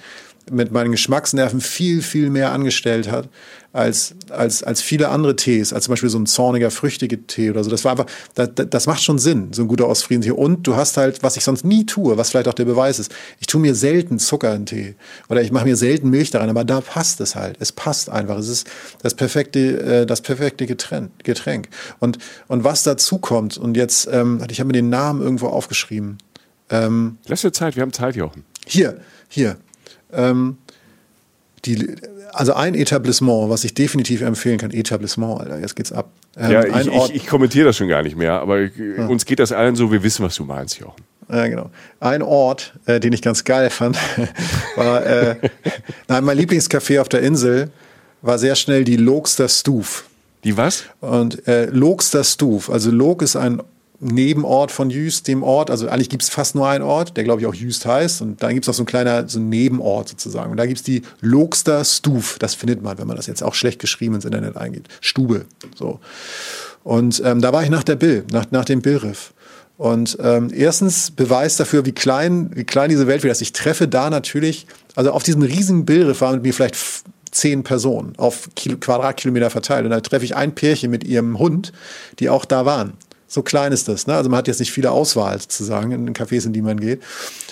mit 0.51 0.71
meinen 0.71 0.91
Geschmacksnerven 0.91 1.61
viel, 1.61 2.01
viel 2.01 2.29
mehr 2.29 2.51
angestellt 2.51 3.11
hat 3.11 3.29
als, 3.77 4.15
als, 4.29 4.63
als 4.63 4.81
viele 4.81 5.09
andere 5.09 5.35
Tees, 5.35 5.71
als 5.71 5.85
zum 5.85 5.91
Beispiel 5.91 6.09
so 6.09 6.17
ein 6.17 6.25
zorniger, 6.25 6.71
früchtiger 6.71 7.17
Tee 7.27 7.51
oder 7.51 7.63
so. 7.63 7.69
Das 7.69 7.83
war 7.83 7.91
einfach, 7.91 8.07
das, 8.33 8.49
das 8.55 8.87
macht 8.87 9.03
schon 9.03 9.19
Sinn, 9.19 9.49
so 9.51 9.61
ein 9.61 9.67
guter 9.67 9.87
Ostfriesentee. 9.87 10.31
Und 10.31 10.65
du 10.65 10.75
hast 10.75 10.97
halt, 10.97 11.21
was 11.21 11.37
ich 11.37 11.43
sonst 11.43 11.63
nie 11.63 11.85
tue, 11.85 12.17
was 12.17 12.31
vielleicht 12.31 12.47
auch 12.47 12.55
der 12.55 12.65
Beweis 12.65 12.97
ist, 12.97 13.13
ich 13.39 13.45
tue 13.45 13.61
mir 13.61 13.75
selten 13.75 14.17
Zucker 14.17 14.55
in 14.55 14.65
Tee 14.65 14.95
oder 15.29 15.41
ich 15.41 15.51
mache 15.51 15.65
mir 15.65 15.75
selten 15.75 16.09
Milch 16.09 16.31
da 16.31 16.39
rein, 16.39 16.49
aber 16.49 16.63
da 16.63 16.81
passt 16.81 17.21
es 17.21 17.35
halt. 17.35 17.57
Es 17.59 17.71
passt 17.71 18.09
einfach. 18.09 18.39
Es 18.39 18.47
ist 18.47 18.67
das 19.03 19.13
perfekte, 19.13 19.79
äh, 19.81 20.05
das 20.07 20.21
perfekte 20.21 20.65
Getränk. 20.65 21.67
Und, 21.99 22.17
und 22.47 22.63
was 22.63 22.81
dazu 22.81 23.19
kommt, 23.19 23.57
und 23.57 23.77
jetzt, 23.77 24.09
ähm, 24.11 24.41
ich 24.49 24.59
habe 24.59 24.67
mir 24.67 24.73
den 24.73 24.89
Namen 24.89 25.21
irgendwo 25.21 25.47
aufgeschrieben. 25.47 26.17
Ähm, 26.69 27.17
Lass 27.27 27.41
dir 27.41 27.51
Zeit, 27.51 27.75
wir 27.75 27.83
haben 27.83 27.93
Zeit, 27.93 28.15
Jochen. 28.15 28.43
Hier, 28.65 28.99
hier. 29.29 29.57
Ähm, 30.13 30.57
die, 31.65 31.95
also 32.33 32.53
ein 32.53 32.75
Etablissement, 32.75 33.49
was 33.49 33.63
ich 33.63 33.73
definitiv 33.73 34.21
empfehlen 34.21 34.57
kann, 34.57 34.71
Etablissement, 34.71 35.41
Alter, 35.41 35.59
jetzt 35.59 35.75
geht's 35.75 35.91
ab. 35.91 36.09
Ähm, 36.37 36.51
ja, 36.51 36.63
ich, 36.63 36.87
ich, 36.87 37.15
ich, 37.15 37.27
kommentiere 37.27 37.65
das 37.65 37.77
schon 37.77 37.87
gar 37.87 38.03
nicht 38.03 38.15
mehr, 38.15 38.33
aber 38.33 38.61
ja. 38.61 39.07
uns 39.07 39.25
geht 39.25 39.39
das 39.39 39.51
allen 39.51 39.75
so, 39.75 39.91
wir 39.91 40.03
wissen, 40.03 40.23
was 40.23 40.35
du 40.35 40.43
meinst, 40.43 40.79
Jochen. 40.79 41.03
Ja, 41.29 41.47
genau. 41.47 41.69
Ein 41.99 42.21
Ort, 42.21 42.73
äh, 42.85 42.99
den 42.99 43.11
ich 43.11 43.21
ganz 43.21 43.43
geil 43.43 43.69
fand, 43.69 43.97
war, 44.75 45.05
äh, 45.05 45.35
nein, 46.07 46.23
mein 46.23 46.37
Lieblingscafé 46.37 47.01
auf 47.01 47.09
der 47.09 47.21
Insel 47.21 47.69
war 48.21 48.37
sehr 48.37 48.55
schnell 48.55 48.83
die 48.83 48.95
Lokster 48.95 49.49
Stuf. 49.49 50.05
Die 50.43 50.55
was? 50.55 50.85
Und 51.01 51.47
äh, 51.47 51.65
Lokster 51.65 52.23
Stuf, 52.23 52.69
also 52.69 52.91
Lok 52.91 53.21
ist 53.21 53.35
ein 53.35 53.61
Nebenort 53.99 54.71
von 54.71 54.89
Jüst, 54.89 55.27
dem 55.27 55.41
Ort. 55.41 55.71
Also 55.71 55.87
eigentlich 55.87 56.09
gibt 56.09 56.23
es 56.23 56.29
fast 56.29 56.53
nur 56.55 56.67
einen 56.67 56.83
Ort, 56.83 57.17
der 57.17 57.23
glaube 57.23 57.41
ich 57.41 57.47
auch 57.47 57.53
Jüst 57.53 57.85
heißt. 57.85 58.21
Und 58.21 58.43
dann 58.43 58.53
gibt 58.53 58.65
es 58.65 58.67
noch 58.67 58.75
so 58.75 58.83
ein 58.83 58.85
kleiner 58.85 59.27
so 59.27 59.39
ein 59.39 59.49
Nebenort 59.49 60.09
sozusagen. 60.09 60.51
Und 60.51 60.57
da 60.57 60.65
gibt 60.65 60.77
es 60.77 60.83
die 60.83 61.01
Lokster 61.21 61.83
Stuf. 61.83 62.37
Das 62.39 62.53
findet 62.53 62.81
man, 62.81 62.97
wenn 62.97 63.07
man 63.07 63.17
das 63.17 63.27
jetzt 63.27 63.43
auch 63.43 63.55
schlecht 63.55 63.79
geschrieben 63.79 64.15
ins 64.15 64.25
Internet 64.25 64.55
eingibt. 64.55 64.89
Stube. 65.01 65.45
So. 65.75 65.99
Und 66.83 67.21
ähm, 67.25 67.41
da 67.41 67.51
war 67.51 67.63
ich 67.63 67.69
nach 67.69 67.83
der 67.83 67.95
Bill, 67.95 68.23
nach, 68.31 68.45
nach 68.51 68.65
dem 68.65 68.81
Billriff. 68.81 69.33
Und 69.77 70.17
ähm, 70.21 70.49
erstens 70.53 71.11
Beweis 71.11 71.55
dafür, 71.57 71.85
wie 71.85 71.91
klein, 71.91 72.49
wie 72.53 72.63
klein 72.63 72.89
diese 72.89 73.07
Welt 73.07 73.23
wird. 73.23 73.39
Ich 73.41 73.53
treffe 73.53 73.87
da 73.87 74.09
natürlich, 74.09 74.65
also 74.95 75.11
auf 75.11 75.23
diesem 75.23 75.43
riesigen 75.43 75.85
Billriff 75.85 76.21
waren 76.21 76.35
mit 76.35 76.43
mir 76.43 76.53
vielleicht 76.53 76.77
zehn 77.31 77.63
Personen 77.63 78.13
auf 78.17 78.49
Kilo, 78.55 78.77
Quadratkilometer 78.77 79.49
verteilt. 79.49 79.85
Und 79.85 79.91
da 79.91 79.99
treffe 80.01 80.25
ich 80.25 80.35
ein 80.35 80.55
Pärchen 80.55 80.89
mit 80.89 81.03
ihrem 81.03 81.37
Hund, 81.37 81.73
die 82.19 82.29
auch 82.29 82.45
da 82.45 82.65
waren. 82.65 82.93
So 83.27 83.41
klein 83.41 83.71
ist 83.71 83.87
das. 83.87 84.07
Ne? 84.07 84.15
Also 84.15 84.29
man 84.29 84.37
hat 84.37 84.47
jetzt 84.47 84.59
nicht 84.59 84.71
viele 84.71 84.91
Auswahl 84.91 85.39
sozusagen 85.39 85.91
in 85.91 86.05
den 86.05 86.15
Cafés, 86.15 86.45
in 86.45 86.53
die 86.53 86.61
man 86.61 86.79
geht. 86.79 87.01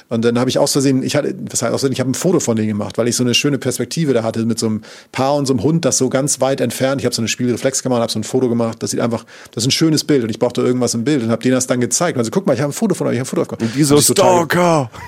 Und 0.07 0.23
dann 0.23 0.37
habe 0.37 0.49
ich 0.49 0.59
aus 0.59 0.71
Versehen, 0.73 1.01
ich 1.01 1.15
hatte, 1.15 1.33
was 1.49 1.61
heißt 1.61 1.73
aus 1.73 1.81
Versehen, 1.81 1.93
ich 1.93 1.99
habe 1.99 2.11
ein 2.11 2.13
Foto 2.13 2.39
von 2.39 2.55
denen 2.55 2.67
gemacht, 2.67 2.97
weil 2.97 3.07
ich 3.07 3.15
so 3.15 3.23
eine 3.23 3.33
schöne 3.33 3.57
Perspektive 3.57 4.13
da 4.13 4.23
hatte 4.23 4.45
mit 4.45 4.59
so 4.59 4.67
einem 4.67 4.81
Paar 5.11 5.35
und 5.35 5.47
so 5.47 5.53
einem 5.53 5.63
Hund, 5.63 5.83
das 5.83 5.97
so 5.97 6.09
ganz 6.09 6.41
weit 6.41 6.61
entfernt. 6.61 7.01
Ich 7.01 7.05
habe 7.05 7.15
so 7.15 7.21
eine 7.21 7.27
Spielreflexkamera 7.27 7.97
und 7.97 8.01
habe 8.03 8.11
so 8.11 8.19
ein 8.19 8.23
Foto 8.23 8.47
gemacht. 8.47 8.83
Das 8.83 8.91
sieht 8.91 8.99
einfach, 8.99 9.25
das 9.51 9.63
ist 9.63 9.67
ein 9.67 9.71
schönes 9.71 10.03
Bild 10.03 10.23
und 10.23 10.29
ich 10.29 10.37
brauchte 10.37 10.61
irgendwas 10.61 10.93
im 10.93 11.03
Bild 11.03 11.23
und 11.23 11.29
habe 11.29 11.41
denen 11.41 11.55
das 11.55 11.65
dann 11.67 11.81
gezeigt. 11.81 12.17
Also 12.17 12.29
guck 12.29 12.45
mal, 12.45 12.53
ich 12.53 12.61
habe 12.61 12.71
ein 12.71 12.73
Foto 12.73 12.93
von 12.93 13.07
euch, 13.07 13.13
ich 13.13 13.19
habe 13.19 13.27
ein 13.27 13.29
Foto 13.29 13.41
aufgemacht. 13.41 13.63
Und 13.63 13.75
die 13.75 13.83
so 13.83 13.99
Stalker. 13.99 14.89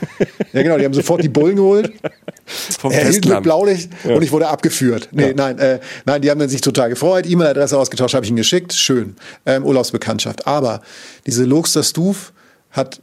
Ja 0.54 0.64
genau, 0.64 0.78
die 0.78 0.86
haben 0.86 0.94
sofort 0.94 1.22
die 1.22 1.30
Bullen 1.30 1.58
geholt. 1.58 1.92
Vom 2.80 2.92
Er 2.92 3.08
hielt 3.10 3.28
mit. 3.28 3.44
Blaulicht 3.44 3.92
und 4.06 4.22
ich 4.24 4.32
wurde 4.32 4.48
abgeführt. 4.48 5.10
Nee, 5.12 5.34
nein, 5.36 5.60
äh, 5.60 5.80
nein, 6.06 6.22
die 6.22 6.32
haben 6.32 6.40
dann 6.40 6.50
sich 6.50 6.62
total 6.62 6.90
gefreut. 6.90 7.30
E-Mail-Adresse 7.30 7.78
ausgetauscht, 7.78 8.16
habe 8.16 8.26
ich 8.26 8.30
ihnen 8.30 8.38
geschickt. 8.38 8.74
Schön. 8.74 9.16
Ähm, 9.46 9.66
Urlaubsbekanntschaft. 9.66 10.48
Aber 10.48 10.82
diese 11.26 11.44
Luxor 11.44 11.84
Stuf 11.84 12.32
hat 12.72 13.02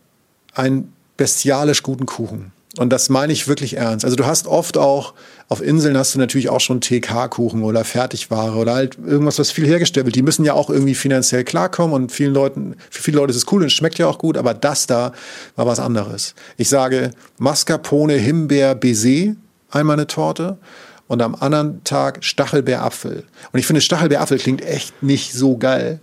einen 0.55 0.94
bestialisch 1.17 1.83
guten 1.83 2.07
Kuchen. 2.07 2.53
Und 2.77 2.91
das 2.91 3.09
meine 3.09 3.33
ich 3.33 3.47
wirklich 3.47 3.77
ernst. 3.77 4.05
Also 4.05 4.17
du 4.17 4.27
hast 4.27 4.49
oft 4.49 4.77
auch, 4.77 5.15
auf 5.49 5.63
Inseln 5.63 5.97
hast 5.97 6.15
du 6.15 6.19
natürlich 6.19 6.49
auch 6.49 6.61
schon 6.61 6.81
TK-Kuchen 6.81 7.63
oder 7.63 7.85
Fertigware 7.85 8.57
oder 8.57 8.75
halt 8.75 8.99
irgendwas, 9.07 9.39
was 9.39 9.53
viel 9.53 9.67
hergestellt 9.67 10.07
wird. 10.07 10.17
Die 10.17 10.23
müssen 10.23 10.45
ja 10.45 10.55
auch 10.55 10.71
irgendwie 10.71 10.97
finanziell 10.97 11.45
klarkommen 11.45 11.95
und 11.95 12.11
vielen 12.11 12.35
Leuten, 12.35 12.75
für 12.91 13.03
viele 13.03 13.19
Leute 13.19 13.31
ist 13.31 13.37
es 13.37 13.53
cool 13.53 13.63
und 13.63 13.71
schmeckt 13.71 13.99
ja 13.99 14.09
auch 14.09 14.19
gut, 14.19 14.37
aber 14.37 14.55
das 14.55 14.89
da 14.89 15.13
war 15.55 15.67
was 15.67 15.79
anderes. 15.79 16.35
Ich 16.57 16.69
sage 16.69 17.13
Mascarpone, 17.39 18.15
Himbeer, 18.15 18.75
Baiser, 18.75 19.35
einmal 19.71 19.95
eine 19.95 20.09
Torte 20.09 20.59
und 21.07 21.23
am 21.23 21.37
anderen 21.37 21.85
Tag 21.85 22.25
Stachelbeerapfel. 22.25 23.25
Und 23.53 23.59
ich 23.59 23.67
finde, 23.67 23.83
Stachelbeerapfel 23.83 24.39
klingt 24.39 24.63
echt 24.63 25.01
nicht 25.01 25.33
so 25.33 25.59
geil, 25.59 26.01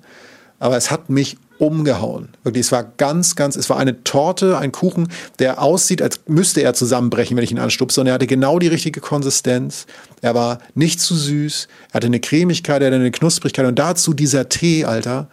aber 0.60 0.78
es 0.78 0.90
hat 0.90 1.10
mich 1.10 1.38
umgehauen. 1.62 2.30
Wirklich, 2.44 2.66
es 2.66 2.72
war 2.72 2.84
ganz, 2.98 3.36
ganz, 3.36 3.56
es 3.56 3.70
war 3.70 3.78
eine 3.78 4.04
Torte, 4.04 4.58
ein 4.58 4.72
Kuchen, 4.72 5.10
der 5.38 5.62
aussieht, 5.62 6.02
als 6.02 6.20
müsste 6.28 6.64
er 6.64 6.74
zusammenbrechen, 6.74 7.38
wenn 7.38 7.44
ich 7.44 7.52
ihn 7.52 7.60
anstupse. 7.60 8.02
Und 8.02 8.08
er 8.08 8.14
hatte 8.14 8.26
genau 8.26 8.58
die 8.58 8.68
richtige 8.68 9.00
Konsistenz. 9.00 9.86
Er 10.22 10.34
war 10.34 10.58
nicht 10.74 11.00
zu 11.00 11.16
süß. 11.16 11.68
Er 11.92 11.94
hatte 11.94 12.08
eine 12.08 12.20
Cremigkeit, 12.20 12.82
er 12.82 12.88
hatte 12.88 12.96
eine 12.96 13.12
Knusprigkeit. 13.12 13.68
Und 13.68 13.78
dazu 13.78 14.14
dieser 14.14 14.50
Tee, 14.50 14.86
Alter. 14.86 15.28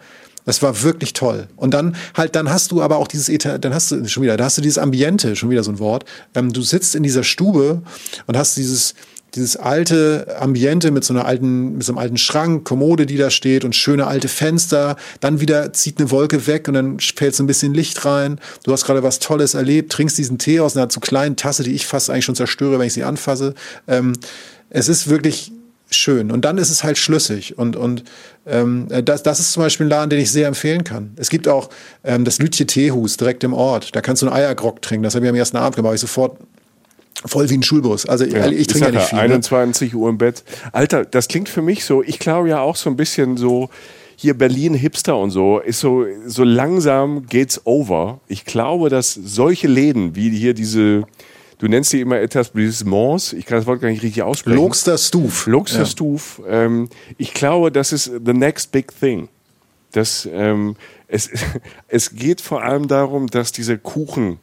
Das 0.45 0.61
war 0.61 0.83
wirklich 0.83 1.13
toll. 1.13 1.47
Und 1.55 1.73
dann 1.73 1.95
halt, 2.15 2.35
dann 2.35 2.49
hast 2.49 2.71
du 2.71 2.81
aber 2.81 2.97
auch 2.97 3.07
dieses, 3.07 3.35
dann 3.39 3.73
hast 3.73 3.91
du 3.91 4.07
schon 4.07 4.23
wieder, 4.23 4.37
da 4.37 4.45
hast 4.45 4.57
du 4.57 4.61
dieses 4.61 4.77
Ambiente, 4.77 5.35
schon 5.35 5.49
wieder 5.49 5.63
so 5.63 5.71
ein 5.71 5.79
Wort. 5.79 6.05
Ähm, 6.35 6.53
du 6.53 6.61
sitzt 6.61 6.95
in 6.95 7.03
dieser 7.03 7.23
Stube 7.23 7.81
und 8.25 8.37
hast 8.37 8.55
dieses, 8.55 8.93
dieses 9.35 9.57
alte 9.57 10.37
Ambiente 10.39 10.91
mit 10.91 11.03
so 11.03 11.13
einer 11.13 11.25
alten, 11.25 11.77
mit 11.77 11.83
so 11.83 11.91
einem 11.91 11.99
alten 11.99 12.17
Schrank, 12.17 12.65
Kommode, 12.65 13.05
die 13.05 13.17
da 13.17 13.29
steht 13.29 13.63
und 13.63 13.75
schöne 13.75 14.07
alte 14.07 14.27
Fenster. 14.27 14.95
Dann 15.19 15.39
wieder 15.39 15.73
zieht 15.73 15.99
eine 15.99 16.11
Wolke 16.11 16.47
weg 16.47 16.67
und 16.67 16.73
dann 16.73 16.99
fällt 16.99 17.35
so 17.35 17.43
ein 17.43 17.47
bisschen 17.47 17.73
Licht 17.73 18.05
rein. 18.05 18.39
Du 18.63 18.71
hast 18.71 18.85
gerade 18.85 19.03
was 19.03 19.19
Tolles 19.19 19.53
erlebt, 19.53 19.91
trinkst 19.91 20.17
diesen 20.17 20.37
Tee 20.37 20.59
aus 20.59 20.75
einer 20.75 20.89
zu 20.89 20.99
kleinen 20.99 21.35
Tasse, 21.35 21.63
die 21.63 21.73
ich 21.73 21.87
fast 21.87 22.09
eigentlich 22.09 22.25
schon 22.25 22.35
zerstöre, 22.35 22.79
wenn 22.79 22.87
ich 22.87 22.93
sie 22.93 23.03
anfasse. 23.03 23.53
Ähm, 23.87 24.13
es 24.69 24.87
ist 24.87 25.09
wirklich 25.09 25.51
schön. 25.91 26.31
Und 26.31 26.45
dann 26.45 26.57
ist 26.57 26.69
es 26.69 26.83
halt 26.83 26.97
schlüssig. 26.97 27.57
Und, 27.57 27.75
und 27.75 28.03
ähm, 28.45 28.87
das, 29.03 29.23
das 29.23 29.39
ist 29.39 29.51
zum 29.51 29.63
Beispiel 29.63 29.87
ein 29.87 29.89
Laden, 29.89 30.09
den 30.09 30.19
ich 30.19 30.31
sehr 30.31 30.47
empfehlen 30.47 30.83
kann. 30.83 31.11
Es 31.15 31.29
gibt 31.29 31.47
auch 31.47 31.69
ähm, 32.03 32.25
das 32.25 32.39
Lütje 32.39 32.67
Teehus 32.67 33.17
direkt 33.17 33.43
im 33.43 33.53
Ort. 33.53 33.95
Da 33.95 34.01
kannst 34.01 34.21
du 34.21 34.27
einen 34.27 34.35
Eiergrog 34.35 34.81
trinken. 34.81 35.03
Das 35.03 35.15
habe 35.15 35.25
ich 35.25 35.29
am 35.29 35.35
ersten 35.35 35.57
Abend 35.57 35.75
gemacht. 35.75 35.95
Ich 35.95 36.01
sofort 36.01 36.37
voll 37.25 37.49
wie 37.49 37.57
ein 37.57 37.63
Schulbus. 37.63 38.05
Also 38.05 38.25
ich, 38.25 38.33
ich 38.33 38.67
trinke 38.67 38.87
ja 38.87 38.91
nicht 38.91 39.09
viel. 39.09 39.17
Ne? 39.17 39.23
21 39.23 39.95
Uhr 39.95 40.09
im 40.09 40.17
Bett. 40.17 40.43
Alter, 40.71 41.05
das 41.05 41.27
klingt 41.27 41.49
für 41.49 41.61
mich 41.61 41.83
so, 41.83 42.03
ich 42.03 42.19
glaube 42.19 42.49
ja 42.49 42.61
auch 42.61 42.75
so 42.75 42.89
ein 42.89 42.95
bisschen 42.95 43.37
so, 43.37 43.69
hier 44.15 44.37
Berlin 44.37 44.73
Hipster 44.73 45.17
und 45.17 45.31
so, 45.31 45.59
ist 45.59 45.79
so, 45.79 46.05
so 46.25 46.43
langsam 46.43 47.25
geht's 47.27 47.61
over. 47.65 48.19
Ich 48.27 48.45
glaube, 48.45 48.89
dass 48.89 49.13
solche 49.13 49.67
Läden 49.67 50.15
wie 50.15 50.29
hier 50.29 50.53
diese, 50.53 51.03
du 51.57 51.67
nennst 51.67 51.93
die 51.93 52.01
immer 52.01 52.19
Etablissements, 52.19 53.33
ich 53.33 53.45
kann 53.45 53.59
das 53.59 53.65
Wort 53.65 53.81
gar 53.81 53.89
nicht 53.89 54.03
richtig 54.03 54.23
aussprechen. 54.23 54.57
Logster 54.57 54.97
Stuf. 54.97 55.47
Luxor 55.47 55.85
Stuf. 55.85 56.41
Ähm, 56.47 56.89
ich 57.17 57.33
glaube, 57.33 57.71
das 57.71 57.93
ist 57.93 58.11
the 58.25 58.33
next 58.33 58.71
big 58.73 58.91
thing. 58.99 59.29
Das, 59.93 60.27
ähm, 60.31 60.75
es, 61.07 61.29
es 61.87 62.13
geht 62.13 62.41
vor 62.41 62.63
allem 62.63 62.89
darum, 62.89 63.27
dass 63.27 63.53
dieser 63.53 63.77
Kuchen 63.77 64.39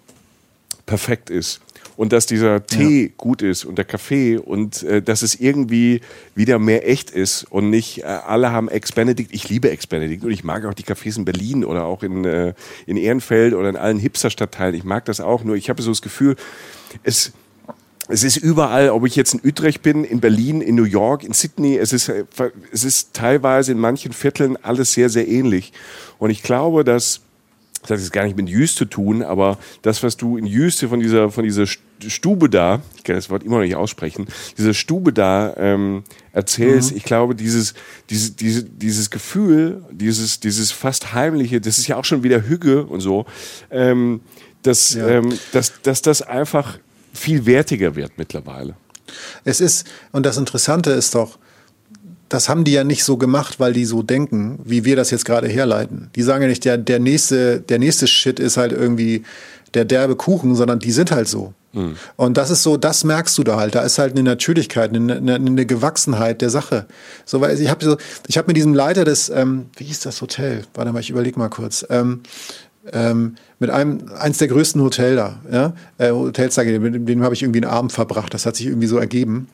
perfekt 0.86 1.28
ist 1.28 1.60
und 1.96 2.12
dass 2.12 2.26
dieser 2.26 2.66
Tee 2.66 3.12
gut 3.16 3.42
ist 3.42 3.64
und 3.64 3.76
der 3.78 3.84
Kaffee 3.84 4.36
und 4.36 4.82
äh, 4.82 5.02
dass 5.02 5.22
es 5.22 5.34
irgendwie 5.34 6.00
wieder 6.34 6.58
mehr 6.58 6.88
echt 6.88 7.10
ist 7.10 7.44
und 7.44 7.70
nicht 7.70 8.02
äh, 8.02 8.06
alle 8.06 8.52
haben 8.52 8.68
Ex-Benedict. 8.68 9.32
Ich 9.32 9.48
liebe 9.48 9.70
Ex-Benedict 9.70 10.24
und 10.24 10.30
ich 10.30 10.44
mag 10.44 10.64
auch 10.64 10.74
die 10.74 10.84
Cafés 10.84 11.16
in 11.16 11.24
Berlin 11.24 11.64
oder 11.64 11.84
auch 11.84 12.02
in, 12.02 12.24
äh, 12.24 12.54
in 12.86 12.96
Ehrenfeld 12.96 13.54
oder 13.54 13.68
in 13.68 13.76
allen 13.76 13.98
Hipster-Stadtteilen. 13.98 14.74
Ich 14.74 14.84
mag 14.84 15.04
das 15.06 15.20
auch, 15.20 15.44
nur 15.44 15.56
ich 15.56 15.70
habe 15.70 15.82
so 15.82 15.90
das 15.90 16.02
Gefühl, 16.02 16.36
es, 17.02 17.32
es 18.08 18.22
ist 18.22 18.36
überall, 18.36 18.90
ob 18.90 19.06
ich 19.06 19.16
jetzt 19.16 19.34
in 19.34 19.40
Utrecht 19.44 19.82
bin, 19.82 20.04
in 20.04 20.20
Berlin, 20.20 20.60
in 20.60 20.74
New 20.74 20.84
York, 20.84 21.24
in 21.24 21.32
Sydney, 21.32 21.76
es 21.76 21.92
ist, 21.92 22.08
äh, 22.08 22.24
es 22.72 22.84
ist 22.84 23.14
teilweise 23.14 23.72
in 23.72 23.78
manchen 23.78 24.12
Vierteln 24.12 24.56
alles 24.62 24.92
sehr, 24.92 25.08
sehr 25.08 25.26
ähnlich. 25.26 25.72
Und 26.18 26.30
ich 26.30 26.42
glaube, 26.42 26.84
dass, 26.84 27.22
das 27.86 27.98
hat 27.98 27.98
jetzt 28.00 28.12
gar 28.12 28.24
nicht 28.24 28.36
mit 28.36 28.48
Jüst 28.48 28.76
zu 28.76 28.84
tun, 28.84 29.22
aber 29.22 29.58
das, 29.82 30.02
was 30.02 30.16
du 30.16 30.36
in 30.36 30.46
Jüste 30.46 30.88
von 30.88 31.00
dieser, 31.00 31.30
von 31.30 31.44
dieser 31.44 31.62
St- 31.64 31.78
Stube 32.08 32.50
da, 32.50 32.82
ich 32.96 33.04
kann 33.04 33.16
das 33.16 33.30
Wort 33.30 33.42
immer 33.42 33.56
noch 33.56 33.62
nicht 33.64 33.76
aussprechen, 33.76 34.26
diese 34.58 34.74
Stube 34.74 35.12
da 35.12 35.54
ähm, 35.56 36.02
erzählst, 36.32 36.92
ich 36.92 37.04
glaube, 37.04 37.34
dieses, 37.34 37.72
diese, 38.10 38.32
diese, 38.32 38.64
dieses 38.64 39.10
Gefühl, 39.10 39.82
dieses, 39.90 40.40
dieses 40.40 40.72
fast 40.72 41.14
heimliche, 41.14 41.60
das 41.60 41.78
ist 41.78 41.86
ja 41.86 41.96
auch 41.96 42.04
schon 42.04 42.22
wieder 42.22 42.42
Hüge 42.42 42.84
und 42.84 43.00
so, 43.00 43.24
ähm, 43.70 44.20
dass, 44.62 44.94
Ja. 44.94 45.08
ähm, 45.08 45.38
dass, 45.52 45.80
dass 45.82 46.02
das 46.02 46.20
einfach 46.22 46.78
viel 47.14 47.46
wertiger 47.46 47.96
wird 47.96 48.12
mittlerweile. 48.18 48.74
Es 49.44 49.60
ist, 49.60 49.86
und 50.12 50.26
das 50.26 50.36
Interessante 50.36 50.90
ist 50.90 51.14
doch, 51.14 51.38
das 52.28 52.48
haben 52.48 52.64
die 52.64 52.72
ja 52.72 52.84
nicht 52.84 53.04
so 53.04 53.16
gemacht, 53.16 53.60
weil 53.60 53.72
die 53.72 53.84
so 53.84 54.02
denken, 54.02 54.58
wie 54.64 54.84
wir 54.84 54.96
das 54.96 55.10
jetzt 55.10 55.24
gerade 55.24 55.48
herleiten. 55.48 56.10
Die 56.16 56.22
sagen 56.22 56.42
ja 56.42 56.48
nicht, 56.48 56.64
der, 56.64 56.76
der, 56.78 56.98
nächste, 56.98 57.60
der 57.60 57.78
nächste 57.78 58.06
Shit 58.06 58.40
ist 58.40 58.56
halt 58.56 58.72
irgendwie 58.72 59.22
der 59.74 59.84
derbe 59.84 60.16
Kuchen, 60.16 60.54
sondern 60.54 60.78
die 60.78 60.92
sind 60.92 61.10
halt 61.10 61.28
so. 61.28 61.52
Und 62.16 62.36
das 62.36 62.50
ist 62.50 62.62
so, 62.62 62.76
das 62.76 63.04
merkst 63.04 63.36
du 63.36 63.44
da 63.44 63.58
halt. 63.58 63.74
Da 63.74 63.82
ist 63.82 63.98
halt 63.98 64.12
eine 64.12 64.22
Natürlichkeit, 64.22 64.94
eine, 64.94 65.16
eine, 65.16 65.34
eine 65.34 65.66
Gewachsenheit 65.66 66.40
der 66.40 66.50
Sache. 66.50 66.86
So, 67.24 67.40
weil 67.40 67.60
ich 67.60 67.68
habe 67.68 67.84
so, 67.84 67.96
ich 68.26 68.38
habe 68.38 68.48
mit 68.48 68.56
diesem 68.56 68.74
Leiter 68.74 69.04
des, 69.04 69.28
ähm, 69.28 69.66
wie 69.76 69.84
hieß 69.84 70.00
das 70.00 70.22
Hotel? 70.22 70.62
Warte 70.74 70.92
mal, 70.92 71.00
ich 71.00 71.10
überlege 71.10 71.38
mal 71.38 71.50
kurz. 71.50 71.84
Ähm, 71.90 72.22
ähm, 72.92 73.36
mit 73.58 73.70
einem, 73.70 74.10
eins 74.18 74.38
der 74.38 74.48
größten 74.48 74.80
Hotel 74.80 75.16
da, 75.16 75.40
ja, 75.50 75.74
äh, 75.98 76.12
Hotels, 76.12 76.54
sage 76.54 76.72
ich, 76.72 76.80
mit 76.80 76.94
dem, 76.94 77.04
dem 77.04 77.22
habe 77.22 77.34
ich 77.34 77.42
irgendwie 77.42 77.62
einen 77.62 77.70
Abend 77.70 77.92
verbracht. 77.92 78.32
Das 78.32 78.46
hat 78.46 78.56
sich 78.56 78.66
irgendwie 78.66 78.86
so 78.86 78.96
ergeben. 78.96 79.48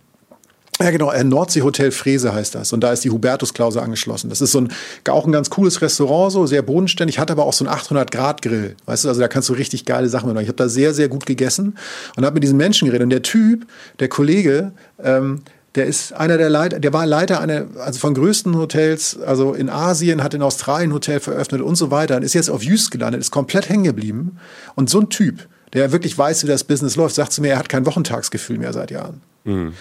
Ja, 0.82 0.90
genau, 0.90 1.12
äh, 1.12 1.22
Nordsee 1.22 1.62
Hotel 1.62 1.92
Frese 1.92 2.34
heißt 2.34 2.56
das. 2.56 2.72
Und 2.72 2.80
da 2.80 2.92
ist 2.92 3.04
die 3.04 3.10
Hubertusklause 3.10 3.80
angeschlossen. 3.80 4.30
Das 4.30 4.40
ist 4.40 4.50
so 4.50 4.62
ein, 4.62 4.72
auch 5.08 5.26
ein 5.26 5.32
ganz 5.32 5.48
cooles 5.48 5.80
Restaurant, 5.80 6.32
so 6.32 6.44
sehr 6.46 6.62
bodenständig, 6.62 7.20
hat 7.20 7.30
aber 7.30 7.46
auch 7.46 7.52
so 7.52 7.64
einen 7.64 7.72
800-Grad-Grill. 7.72 8.74
Weißt 8.86 9.04
du, 9.04 9.08
also 9.08 9.20
da 9.20 9.28
kannst 9.28 9.48
du 9.48 9.52
richtig 9.52 9.84
geile 9.84 10.08
Sachen 10.08 10.26
mitmachen. 10.26 10.42
Ich 10.42 10.48
habe 10.48 10.56
da 10.56 10.68
sehr, 10.68 10.92
sehr 10.92 11.08
gut 11.08 11.24
gegessen 11.24 11.78
und 12.16 12.24
habe 12.24 12.34
mit 12.34 12.42
diesen 12.42 12.56
Menschen 12.56 12.86
geredet. 12.86 13.04
Und 13.04 13.10
der 13.10 13.22
Typ, 13.22 13.66
der 14.00 14.08
Kollege, 14.08 14.72
ähm, 15.00 15.42
der 15.76 15.86
ist 15.86 16.12
einer 16.12 16.36
der 16.36 16.50
Leiter, 16.50 16.80
der 16.80 16.92
war 16.92 17.06
Leiter 17.06 17.40
einer, 17.40 17.66
also 17.78 18.00
von 18.00 18.14
größten 18.14 18.56
Hotels, 18.56 19.18
also 19.20 19.54
in 19.54 19.70
Asien, 19.70 20.22
hat 20.22 20.34
in 20.34 20.42
Australien 20.42 20.92
Hotel 20.92 21.20
veröffnet 21.20 21.62
und 21.62 21.76
so 21.76 21.90
weiter 21.90 22.16
und 22.16 22.24
ist 22.24 22.34
jetzt 22.34 22.50
auf 22.50 22.62
Jüst 22.62 22.90
gelandet, 22.90 23.20
ist 23.20 23.30
komplett 23.30 23.68
hängen 23.68 23.84
geblieben. 23.84 24.38
Und 24.74 24.90
so 24.90 25.00
ein 25.00 25.08
Typ, 25.08 25.46
der 25.72 25.92
wirklich 25.92 26.16
weiß, 26.16 26.44
wie 26.44 26.48
das 26.48 26.64
Business 26.64 26.96
läuft, 26.96 27.14
sagt 27.14 27.32
zu 27.32 27.40
mir, 27.40 27.52
er 27.52 27.58
hat 27.58 27.68
kein 27.68 27.86
Wochentagsgefühl 27.86 28.58
mehr 28.58 28.72
seit 28.72 28.90
Jahren. 28.90 29.22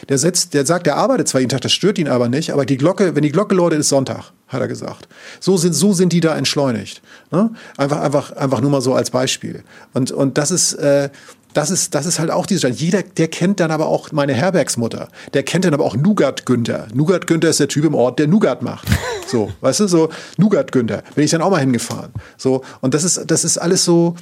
Der 0.10 0.18
sitzt, 0.18 0.54
der 0.56 0.66
sagt, 0.66 0.88
der 0.88 0.98
arbeitet 0.98 1.28
zwar 1.28 1.40
jeden 1.40 1.50
Tag, 1.50 1.62
das 1.62 1.72
stört 1.72 2.00
ihn 2.00 2.08
aber 2.08 2.30
nicht, 2.30 2.52
aber 2.52 2.66
die 2.66 2.78
Glocke, 2.78 3.16
wenn 3.16 3.22
die 3.22 3.32
Glocke 3.32 3.54
läutet, 3.54 3.80
ist 3.80 3.90
Sonntag, 3.90 4.32
hat 4.48 4.60
er 4.60 4.68
gesagt. 4.68 5.08
So 5.40 5.56
sind, 5.58 5.74
so 5.74 5.94
sind 5.94 6.14
die 6.14 6.20
da 6.20 6.36
entschleunigt. 6.36 7.02
Ne? 7.30 7.52
Einfach, 7.78 8.02
einfach, 8.02 8.32
einfach 8.32 8.62
nur 8.62 8.72
mal 8.72 8.82
so 8.82 8.96
als 8.96 9.12
Beispiel. 9.12 9.64
Und, 9.94 10.12
und 10.12 10.40
das 10.40 10.50
ist, 10.50 10.74
äh, 10.74 11.10
das 11.54 11.70
ist, 11.70 11.94
das 11.94 12.06
ist 12.06 12.20
halt 12.20 12.32
auch 12.32 12.46
dieser, 12.46 12.70
jeder, 12.70 13.04
der 13.04 13.28
kennt 13.28 13.60
dann 13.60 13.72
aber 13.72 13.88
auch 13.88 14.12
meine 14.12 14.34
Herbergsmutter. 14.34 15.10
Der 15.34 15.44
kennt 15.44 15.66
dann 15.66 15.74
aber 15.74 15.84
auch 15.84 15.96
Nougat 15.96 16.46
Günther. 16.46 16.88
Nougat 16.94 17.28
Günther 17.28 17.50
ist 17.50 17.60
der 17.60 17.68
Typ 17.68 17.86
im 17.86 17.94
Ort, 17.94 18.20
der 18.20 18.28
Nougat 18.28 18.62
macht. 18.62 18.88
So, 19.28 19.52
weißt 19.62 19.82
du, 19.82 19.88
so 19.88 20.10
Nougat 20.38 20.72
Günther. 20.72 21.04
Bin 21.16 21.24
ich 21.24 21.32
dann 21.32 21.42
auch 21.42 21.52
mal 21.52 21.60
hingefahren. 21.60 22.12
So, 22.36 22.64
und 22.82 22.94
das 22.94 23.04
ist, 23.04 23.30
das 23.30 23.44
ist 23.44 23.58
alles 23.58 23.86
so, 23.86 24.16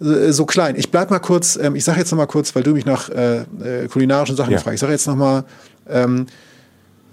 so 0.00 0.44
klein. 0.44 0.74
Ich 0.76 0.90
bleib 0.90 1.10
mal 1.10 1.18
kurz, 1.20 1.56
ähm, 1.56 1.76
ich 1.76 1.84
sage 1.84 2.00
jetzt 2.00 2.10
noch 2.10 2.18
mal 2.18 2.26
kurz, 2.26 2.54
weil 2.54 2.62
du 2.62 2.72
mich 2.72 2.84
nach 2.84 3.08
äh, 3.10 3.42
äh, 3.62 3.88
kulinarischen 3.88 4.36
Sachen 4.36 4.52
Ja. 4.52 4.58
fragst. 4.58 4.74
Ich 4.74 4.80
sage 4.80 4.92
jetzt 4.92 5.06
noch 5.06 5.16
mal, 5.16 5.44
ähm, 5.88 6.26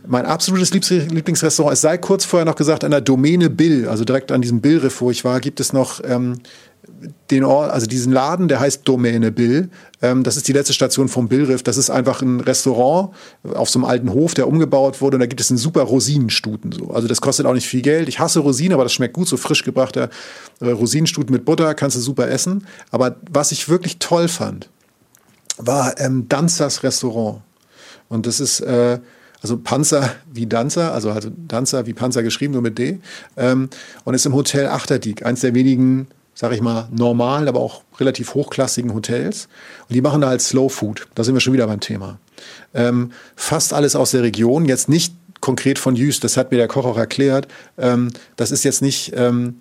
mein 0.07 0.25
absolutes 0.25 0.71
Lieblingsrestaurant, 0.89 1.73
es 1.73 1.81
sei 1.81 1.97
kurz 1.97 2.25
vorher 2.25 2.45
noch 2.45 2.55
gesagt, 2.55 2.83
an 2.83 2.89
der 2.91 3.01
Domäne 3.01 3.49
Bill, 3.51 3.87
also 3.87 4.03
direkt 4.03 4.31
an 4.31 4.41
diesem 4.41 4.59
Billriff, 4.59 4.99
wo 4.99 5.11
ich 5.11 5.23
war, 5.23 5.39
gibt 5.39 5.59
es 5.59 5.73
noch 5.73 6.01
ähm, 6.03 6.39
den 7.29 7.43
Ort, 7.43 7.71
also 7.71 7.87
diesen 7.87 8.11
Laden, 8.11 8.47
der 8.47 8.59
heißt 8.59 8.87
Domäne 8.87 9.31
Bill. 9.31 9.69
Ähm, 10.01 10.23
das 10.23 10.37
ist 10.37 10.47
die 10.47 10.53
letzte 10.53 10.73
Station 10.73 11.07
vom 11.07 11.27
Billriff. 11.27 11.63
Das 11.63 11.77
ist 11.77 11.89
einfach 11.89 12.21
ein 12.21 12.39
Restaurant 12.39 13.13
auf 13.53 13.69
so 13.69 13.79
einem 13.79 13.85
alten 13.85 14.13
Hof, 14.13 14.33
der 14.33 14.47
umgebaut 14.47 15.01
wurde. 15.01 15.15
Und 15.15 15.21
da 15.21 15.25
gibt 15.25 15.41
es 15.41 15.49
einen 15.49 15.57
super 15.57 15.83
Rosinenstuten. 15.83 16.71
So. 16.71 16.91
Also 16.91 17.07
das 17.07 17.21
kostet 17.21 17.45
auch 17.45 17.53
nicht 17.53 17.67
viel 17.67 17.81
Geld. 17.81 18.07
Ich 18.07 18.19
hasse 18.19 18.39
Rosinen, 18.39 18.73
aber 18.73 18.83
das 18.83 18.93
schmeckt 18.93 19.13
gut. 19.13 19.27
So 19.27 19.37
frisch 19.37 19.63
gebrachter 19.63 20.09
äh, 20.59 20.69
Rosinenstuten 20.69 21.31
mit 21.31 21.45
Butter 21.45 21.73
kannst 21.73 21.97
du 21.97 22.01
super 22.01 22.29
essen. 22.29 22.65
Aber 22.91 23.15
was 23.31 23.51
ich 23.51 23.69
wirklich 23.69 23.99
toll 23.99 24.27
fand, 24.27 24.69
war 25.57 25.99
ähm, 25.99 26.27
Danzers 26.27 26.83
Restaurant. 26.83 27.41
Und 28.09 28.25
das 28.25 28.39
ist 28.39 28.59
äh, 28.59 28.99
also 29.41 29.57
Panzer 29.57 30.11
wie 30.31 30.45
Danzer, 30.45 30.93
also, 30.93 31.11
also 31.11 31.29
Danzer 31.35 31.87
wie 31.87 31.93
Panzer 31.93 32.21
geschrieben, 32.23 32.53
nur 32.53 32.61
mit 32.61 32.77
D. 32.77 32.99
Ähm, 33.37 33.69
und 34.03 34.13
ist 34.13 34.25
im 34.25 34.35
Hotel 34.35 34.67
Achterdieck, 34.67 35.25
eins 35.25 35.41
der 35.41 35.55
wenigen 35.55 36.07
sage 36.41 36.55
ich 36.55 36.61
mal, 36.61 36.87
normalen, 36.89 37.47
aber 37.47 37.59
auch 37.59 37.83
relativ 37.99 38.33
hochklassigen 38.33 38.95
Hotels. 38.95 39.47
Und 39.87 39.93
die 39.93 40.01
machen 40.01 40.21
da 40.21 40.29
halt 40.29 40.41
Slow 40.41 40.69
Food. 40.69 41.07
Da 41.13 41.23
sind 41.23 41.35
wir 41.35 41.39
schon 41.39 41.53
wieder 41.53 41.67
beim 41.67 41.81
Thema. 41.81 42.17
Ähm, 42.73 43.11
fast 43.35 43.75
alles 43.75 43.95
aus 43.95 44.09
der 44.09 44.23
Region, 44.23 44.65
jetzt 44.65 44.89
nicht 44.89 45.13
konkret 45.39 45.77
von 45.77 45.95
Jüst, 45.95 46.23
das 46.23 46.37
hat 46.37 46.49
mir 46.49 46.57
der 46.57 46.67
Koch 46.67 46.85
auch 46.85 46.97
erklärt. 46.97 47.47
Ähm, 47.77 48.09
das 48.37 48.49
ist 48.49 48.63
jetzt 48.63 48.81
nicht, 48.81 49.13
ähm, 49.15 49.57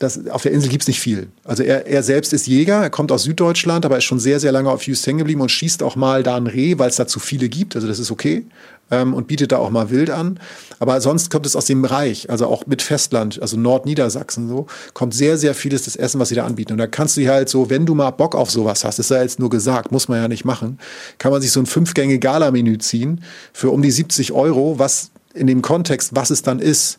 das, 0.00 0.28
auf 0.28 0.42
der 0.42 0.52
Insel 0.52 0.70
gibt 0.70 0.82
es 0.82 0.88
nicht 0.88 0.98
viel. 0.98 1.28
Also 1.44 1.62
er, 1.62 1.86
er 1.86 2.02
selbst 2.02 2.32
ist 2.32 2.46
Jäger, 2.46 2.82
er 2.82 2.90
kommt 2.90 3.12
aus 3.12 3.22
Süddeutschland, 3.22 3.84
aber 3.84 3.98
ist 3.98 4.04
schon 4.04 4.18
sehr, 4.18 4.40
sehr 4.40 4.50
lange 4.50 4.70
auf 4.70 4.82
Jüst 4.86 5.06
hängen 5.06 5.18
geblieben 5.18 5.42
und 5.42 5.50
schießt 5.50 5.82
auch 5.82 5.94
mal 5.94 6.22
da 6.22 6.36
ein 6.36 6.46
Reh, 6.46 6.78
weil 6.78 6.88
es 6.88 6.96
da 6.96 7.06
zu 7.06 7.20
viele 7.20 7.50
gibt. 7.50 7.76
Also 7.76 7.86
das 7.86 7.98
ist 7.98 8.10
okay 8.10 8.46
ähm, 8.90 9.12
und 9.12 9.26
bietet 9.26 9.52
da 9.52 9.58
auch 9.58 9.68
mal 9.68 9.90
Wild 9.90 10.08
an. 10.08 10.40
Aber 10.78 11.02
sonst 11.02 11.30
kommt 11.30 11.44
es 11.44 11.54
aus 11.54 11.66
dem 11.66 11.84
Reich, 11.84 12.30
also 12.30 12.46
auch 12.46 12.66
mit 12.66 12.80
Festland, 12.80 13.42
also 13.42 13.58
Nordniedersachsen 13.58 14.48
so, 14.48 14.66
kommt 14.94 15.12
sehr, 15.12 15.36
sehr 15.36 15.54
vieles 15.54 15.82
des 15.82 15.96
Essen, 15.96 16.18
was 16.18 16.30
sie 16.30 16.34
da 16.34 16.46
anbieten. 16.46 16.72
Und 16.72 16.78
da 16.78 16.86
kannst 16.86 17.18
du 17.18 17.28
halt 17.28 17.50
so, 17.50 17.68
wenn 17.68 17.84
du 17.84 17.94
mal 17.94 18.10
Bock 18.10 18.34
auf 18.34 18.50
sowas 18.50 18.84
hast, 18.84 18.98
das 18.98 19.08
sei 19.08 19.20
jetzt 19.20 19.38
nur 19.38 19.50
gesagt, 19.50 19.92
muss 19.92 20.08
man 20.08 20.18
ja 20.18 20.28
nicht 20.28 20.46
machen, 20.46 20.78
kann 21.18 21.30
man 21.30 21.42
sich 21.42 21.52
so 21.52 21.60
ein 21.60 21.66
Fünf-Gänge-Gala-Menü 21.66 22.78
ziehen 22.78 23.22
für 23.52 23.68
um 23.68 23.82
die 23.82 23.90
70 23.90 24.32
Euro, 24.32 24.78
was 24.78 25.10
in 25.34 25.46
dem 25.46 25.60
Kontext, 25.60 26.14
was 26.14 26.30
es 26.30 26.42
dann 26.42 26.58
ist, 26.58 26.98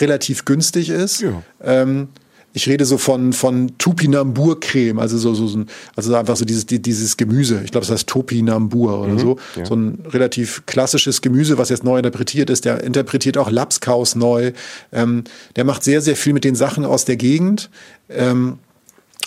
relativ 0.00 0.46
günstig 0.46 0.88
ist. 0.88 1.20
Ja. 1.20 1.42
Ähm, 1.62 2.08
ich 2.54 2.68
rede 2.68 2.84
so 2.84 2.98
von, 2.98 3.32
von 3.32 3.72
Tupinambur-Creme, 3.78 4.98
also 4.98 5.18
so, 5.18 5.34
so, 5.34 5.64
also 5.94 6.14
einfach 6.14 6.36
so 6.36 6.44
dieses, 6.44 6.66
dieses 6.66 7.16
Gemüse. 7.16 7.60
Ich 7.64 7.70
glaube, 7.70 7.86
das 7.86 7.92
heißt 7.92 8.08
Topinambur 8.08 9.00
oder 9.00 9.12
mhm, 9.12 9.18
so. 9.18 9.38
Ja. 9.56 9.66
So 9.66 9.76
ein 9.76 9.98
relativ 10.10 10.64
klassisches 10.66 11.20
Gemüse, 11.20 11.58
was 11.58 11.68
jetzt 11.68 11.84
neu 11.84 11.98
interpretiert 11.98 12.50
ist. 12.50 12.64
Der 12.64 12.82
interpretiert 12.82 13.36
auch 13.38 13.50
Lapskaus 13.50 14.14
neu. 14.14 14.52
Ähm, 14.92 15.24
der 15.56 15.64
macht 15.64 15.84
sehr, 15.84 16.00
sehr 16.00 16.16
viel 16.16 16.32
mit 16.32 16.44
den 16.44 16.54
Sachen 16.54 16.84
aus 16.84 17.04
der 17.04 17.16
Gegend. 17.16 17.70
Ähm, 18.08 18.58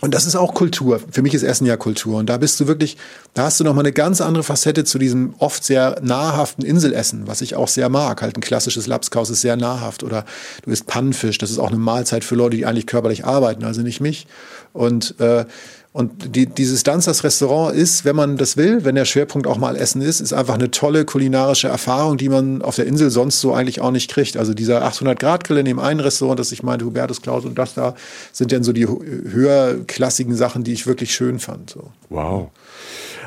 und 0.01 0.15
das 0.15 0.25
ist 0.25 0.35
auch 0.35 0.55
Kultur. 0.55 0.99
Für 1.11 1.21
mich 1.21 1.35
ist 1.35 1.43
Essen 1.43 1.67
ja 1.67 1.77
Kultur. 1.77 2.17
Und 2.17 2.27
da 2.27 2.37
bist 2.37 2.59
du 2.59 2.67
wirklich, 2.67 2.97
da 3.35 3.43
hast 3.43 3.59
du 3.59 3.63
nochmal 3.63 3.83
eine 3.83 3.93
ganz 3.93 4.19
andere 4.19 4.43
Facette 4.43 4.83
zu 4.83 4.97
diesem 4.97 5.35
oft 5.37 5.63
sehr 5.63 5.99
nahrhaften 6.01 6.65
Inselessen, 6.65 7.27
was 7.27 7.41
ich 7.41 7.55
auch 7.55 7.67
sehr 7.67 7.87
mag. 7.87 8.23
Halt 8.23 8.35
ein 8.35 8.41
klassisches 8.41 8.87
Lapskaus 8.87 9.29
ist 9.29 9.41
sehr 9.41 9.57
nahrhaft. 9.57 10.03
Oder 10.03 10.25
du 10.63 10.71
isst 10.71 10.87
Pannenfisch. 10.87 11.37
Das 11.37 11.51
ist 11.51 11.59
auch 11.59 11.67
eine 11.67 11.77
Mahlzeit 11.77 12.23
für 12.23 12.33
Leute, 12.33 12.57
die 12.57 12.65
eigentlich 12.65 12.87
körperlich 12.87 13.25
arbeiten, 13.25 13.63
also 13.63 13.81
nicht 13.81 14.01
mich. 14.01 14.25
Und 14.73 15.19
äh, 15.19 15.45
und 15.93 16.37
die, 16.37 16.45
dieses 16.45 16.83
Danzers 16.83 17.25
Restaurant 17.25 17.75
ist, 17.75 18.05
wenn 18.05 18.15
man 18.15 18.37
das 18.37 18.55
will, 18.55 18.85
wenn 18.85 18.95
der 18.95 19.03
Schwerpunkt 19.03 19.45
auch 19.45 19.57
mal 19.57 19.75
Essen 19.75 20.01
ist, 20.01 20.21
ist 20.21 20.31
einfach 20.31 20.53
eine 20.53 20.71
tolle 20.71 21.03
kulinarische 21.03 21.67
Erfahrung, 21.67 22.15
die 22.15 22.29
man 22.29 22.61
auf 22.61 22.77
der 22.77 22.85
Insel 22.85 23.09
sonst 23.09 23.41
so 23.41 23.53
eigentlich 23.53 23.81
auch 23.81 23.91
nicht 23.91 24.09
kriegt. 24.09 24.37
Also 24.37 24.53
dieser 24.53 24.87
800-Grad-Grill 24.87 25.57
in 25.57 25.65
dem 25.65 25.79
einen 25.79 25.99
Restaurant, 25.99 26.39
das 26.39 26.53
ich 26.53 26.63
meinte, 26.63 26.85
Hubertus 26.85 27.21
Klaus 27.21 27.43
und 27.43 27.57
das 27.57 27.73
da, 27.73 27.95
sind 28.31 28.53
dann 28.53 28.63
so 28.63 28.71
die 28.71 28.87
höherklassigen 28.87 30.33
Sachen, 30.33 30.63
die 30.63 30.71
ich 30.71 30.87
wirklich 30.87 31.13
schön 31.13 31.39
fand. 31.39 31.71
So. 31.71 31.91
Wow. 32.09 32.51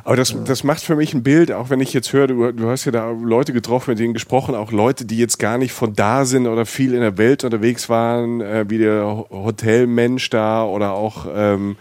Aber 0.05 0.17
das, 0.17 0.35
das 0.47 0.65
macht 0.65 0.83
für 0.83 0.97
mich 0.97 1.13
ein 1.13 1.23
Bild, 1.23 1.53
auch 1.53 1.69
wenn 1.69 1.81
ich 1.81 1.93
jetzt 1.93 2.15
höre, 2.15 2.29
du, 2.29 2.53
du 2.53 2.71
hast 2.71 2.87
ja 2.87 2.93
da 2.93 3.11
Leute 3.11 3.53
getroffen, 3.53 3.91
mit 3.91 3.99
denen 3.99 4.15
gesprochen, 4.15 4.55
auch 4.55 4.73
Leute, 4.73 5.05
die 5.05 5.19
jetzt 5.19 5.39
gar 5.39 5.59
nicht 5.59 5.73
von 5.73 5.95
da 5.95 6.25
sind 6.25 6.47
oder 6.47 6.65
viel 6.65 6.95
in 6.95 7.01
der 7.01 7.19
Welt 7.19 7.45
unterwegs 7.45 7.91
waren, 7.91 8.41
äh, 8.41 8.65
wie 8.69 8.79
der 8.79 9.05
Hotelmensch 9.31 10.31
da 10.31 10.65
oder 10.65 10.93
auch 10.93 11.27
ähm, 11.35 11.77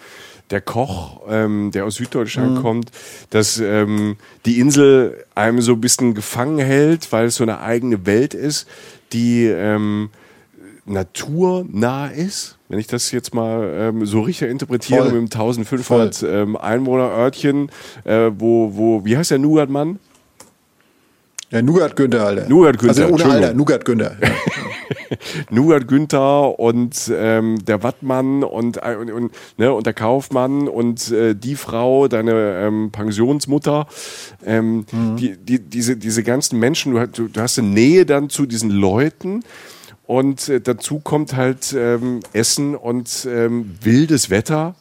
der 0.50 0.62
Koch, 0.62 1.22
ähm, 1.30 1.72
der 1.72 1.86
aus 1.86 1.96
Süddeutschland 1.96 2.58
mhm. 2.58 2.62
kommt, 2.62 2.92
dass 3.30 3.60
ähm, 3.60 4.18
die 4.46 4.60
Insel 4.60 5.26
einem 5.36 5.62
so 5.62 5.74
ein 5.74 5.82
bisschen 5.82 6.14
gefangen 6.14 6.60
hält, 6.60 7.12
weil 7.12 7.28
es 7.28 7.36
so 7.36 7.44
eine 7.44 7.62
eigene 7.62 8.06
Welt 8.06 8.34
ist, 8.34 8.68
die 9.14 9.46
ähm, 9.46 10.10
naturnah 10.86 12.08
ist, 12.08 12.58
wenn 12.70 12.80
ich 12.80 12.88
das 12.88 13.12
jetzt 13.12 13.34
mal 13.34 13.72
ähm, 13.76 14.06
so 14.06 14.22
richtig 14.22 14.50
interpretiere, 14.50 15.04
Voll. 15.04 15.12
mit 15.12 15.16
einem 15.16 15.26
1500 15.26 16.24
ähm, 16.24 16.58
Einwohnerörtchen, 16.58 17.72
äh, 18.04 18.32
wo, 18.38 18.72
wo, 18.76 19.06
wie 19.06 19.18
heißt 19.18 19.32
der 19.32 19.40
Nougat-Mann? 19.40 20.00
Ja, 21.52 21.62
Nougat 21.62 21.96
Günther, 21.96 22.26
Alter. 22.26 22.50
Nougat 22.50 22.80
Günther. 22.80 23.06
Also 23.06 23.14
ohne 23.14 23.26
Alter, 23.26 23.54
Nougat 23.54 23.86
Günther. 23.86 24.18
Ja. 24.22 24.30
Nougat 25.50 25.88
Günther 25.88 26.60
und 26.60 27.12
ähm, 27.14 27.64
der 27.66 27.84
Wattmann 27.84 28.44
und, 28.44 28.78
äh, 28.78 28.96
und, 29.00 29.12
und, 29.12 29.32
ne, 29.58 29.74
und 29.74 29.86
der 29.86 29.94
Kaufmann 29.94 30.68
und 30.68 31.12
äh, 31.12 31.36
die 31.36 31.56
Frau, 31.56 32.08
deine 32.08 32.66
ähm, 32.66 32.92
Pensionsmutter, 32.92 33.88
ähm, 34.46 34.86
mhm. 34.92 35.16
die, 35.18 35.38
die, 35.38 35.60
diese, 35.60 35.98
diese 35.98 36.24
ganzen 36.24 36.60
Menschen, 36.60 36.94
du, 36.94 37.08
du, 37.08 37.28
du 37.28 37.42
hast 37.42 37.60
eine 37.60 37.70
Nähe 37.70 38.06
dann 38.06 38.30
zu 38.30 38.46
diesen 38.46 38.70
Leuten. 38.70 39.44
Und 40.06 40.50
äh, 40.50 40.60
dazu 40.60 41.00
kommt 41.00 41.36
halt 41.36 41.74
ähm, 41.78 42.20
Essen 42.34 42.76
und 42.76 43.26
ähm, 43.30 43.76
wildes 43.82 44.30
Wetter. 44.30 44.76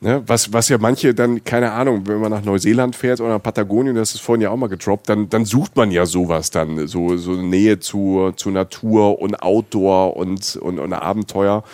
Ne, 0.00 0.22
was, 0.26 0.52
was 0.52 0.68
ja 0.68 0.78
manche 0.78 1.12
dann, 1.12 1.42
keine 1.42 1.72
Ahnung, 1.72 2.06
wenn 2.06 2.20
man 2.20 2.30
nach 2.30 2.44
Neuseeland 2.44 2.94
fährt 2.94 3.20
oder 3.20 3.30
nach 3.30 3.42
Patagonien, 3.42 3.96
das 3.96 4.14
ist 4.14 4.20
vorhin 4.20 4.42
ja 4.42 4.50
auch 4.50 4.56
mal 4.56 4.68
gedroppt, 4.68 5.08
dann, 5.08 5.28
dann 5.28 5.44
sucht 5.44 5.74
man 5.74 5.90
ja 5.90 6.06
sowas 6.06 6.52
dann, 6.52 6.86
so, 6.86 7.16
so 7.16 7.32
Nähe 7.32 7.80
zu, 7.80 8.32
zu 8.36 8.50
Natur 8.50 9.20
und 9.20 9.42
Outdoor 9.42 10.16
und, 10.16 10.54
und, 10.54 10.78
und 10.78 10.92
Abenteuer. 10.92 11.64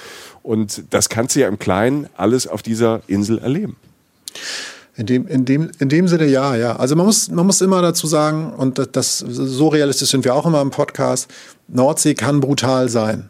Und 0.43 0.85
das 0.89 1.11
kannst 1.11 1.37
du 1.37 1.41
ja 1.41 1.49
im 1.49 1.59
Kleinen 1.59 2.07
alles 2.17 2.47
auf 2.47 2.63
dieser 2.63 3.03
Insel 3.09 3.41
erleben. 3.41 3.77
In 4.97 5.05
dem, 5.05 5.27
in 5.27 5.45
dem, 5.45 5.71
in 5.79 5.91
dem 5.91 6.09
Sinne 6.09 6.25
ja, 6.25 6.57
ja. 6.57 6.77
Also 6.77 6.97
man 6.97 7.05
muss, 7.05 7.31
man 7.31 7.45
muss 7.45 7.61
immer 7.61 7.83
dazu 7.83 8.07
sagen, 8.07 8.55
und 8.55 8.81
das, 8.97 9.19
so 9.19 9.69
realistisch 9.69 10.09
sind 10.09 10.25
wir 10.25 10.35
auch 10.35 10.47
immer 10.47 10.63
im 10.63 10.71
Podcast, 10.71 11.29
Nordsee 11.69 12.15
kann 12.15 12.41
brutal 12.41 12.89
sein 12.89 13.29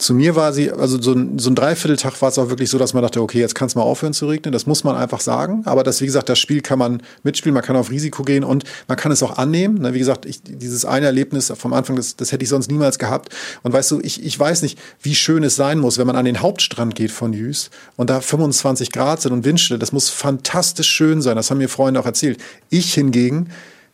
zu 0.00 0.14
mir 0.14 0.34
war 0.34 0.54
sie, 0.54 0.70
also 0.70 1.00
so 1.00 1.12
ein, 1.12 1.38
so 1.38 1.50
ein 1.50 1.54
Dreivierteltag 1.54 2.20
war 2.22 2.30
es 2.30 2.38
auch 2.38 2.48
wirklich 2.48 2.70
so, 2.70 2.78
dass 2.78 2.94
man 2.94 3.02
dachte, 3.02 3.20
okay, 3.20 3.38
jetzt 3.38 3.54
kann 3.54 3.66
es 3.66 3.74
mal 3.74 3.82
aufhören 3.82 4.14
zu 4.14 4.26
regnen. 4.26 4.50
Das 4.50 4.66
muss 4.66 4.82
man 4.82 4.96
einfach 4.96 5.20
sagen. 5.20 5.62
Aber 5.66 5.84
das, 5.84 6.00
wie 6.00 6.06
gesagt, 6.06 6.30
das 6.30 6.38
Spiel 6.38 6.62
kann 6.62 6.78
man 6.78 7.02
mitspielen, 7.22 7.52
man 7.52 7.62
kann 7.62 7.76
auf 7.76 7.90
Risiko 7.90 8.22
gehen 8.22 8.42
und 8.42 8.64
man 8.88 8.96
kann 8.96 9.12
es 9.12 9.22
auch 9.22 9.36
annehmen. 9.36 9.82
Ne, 9.82 9.92
wie 9.92 9.98
gesagt, 9.98 10.24
ich, 10.24 10.40
dieses 10.42 10.86
eine 10.86 11.04
Erlebnis 11.04 11.52
vom 11.54 11.74
Anfang, 11.74 11.96
das, 11.96 12.16
das 12.16 12.32
hätte 12.32 12.42
ich 12.42 12.48
sonst 12.48 12.70
niemals 12.70 12.98
gehabt. 12.98 13.34
Und 13.62 13.74
weißt 13.74 13.90
du, 13.90 14.00
ich, 14.00 14.24
ich 14.24 14.38
weiß 14.38 14.62
nicht, 14.62 14.78
wie 15.02 15.14
schön 15.14 15.44
es 15.44 15.56
sein 15.56 15.78
muss, 15.78 15.98
wenn 15.98 16.06
man 16.06 16.16
an 16.16 16.24
den 16.24 16.40
Hauptstrand 16.40 16.94
geht 16.94 17.10
von 17.10 17.34
Jüs 17.34 17.68
und 17.96 18.08
da 18.08 18.22
25 18.22 18.92
Grad 18.92 19.20
sind 19.20 19.32
und 19.32 19.44
Windstille. 19.44 19.78
Das 19.78 19.92
muss 19.92 20.08
fantastisch 20.08 20.88
schön 20.88 21.20
sein. 21.20 21.36
Das 21.36 21.50
haben 21.50 21.58
mir 21.58 21.68
Freunde 21.68 22.00
auch 22.00 22.06
erzählt. 22.06 22.40
Ich 22.70 22.94
hingegen, 22.94 23.50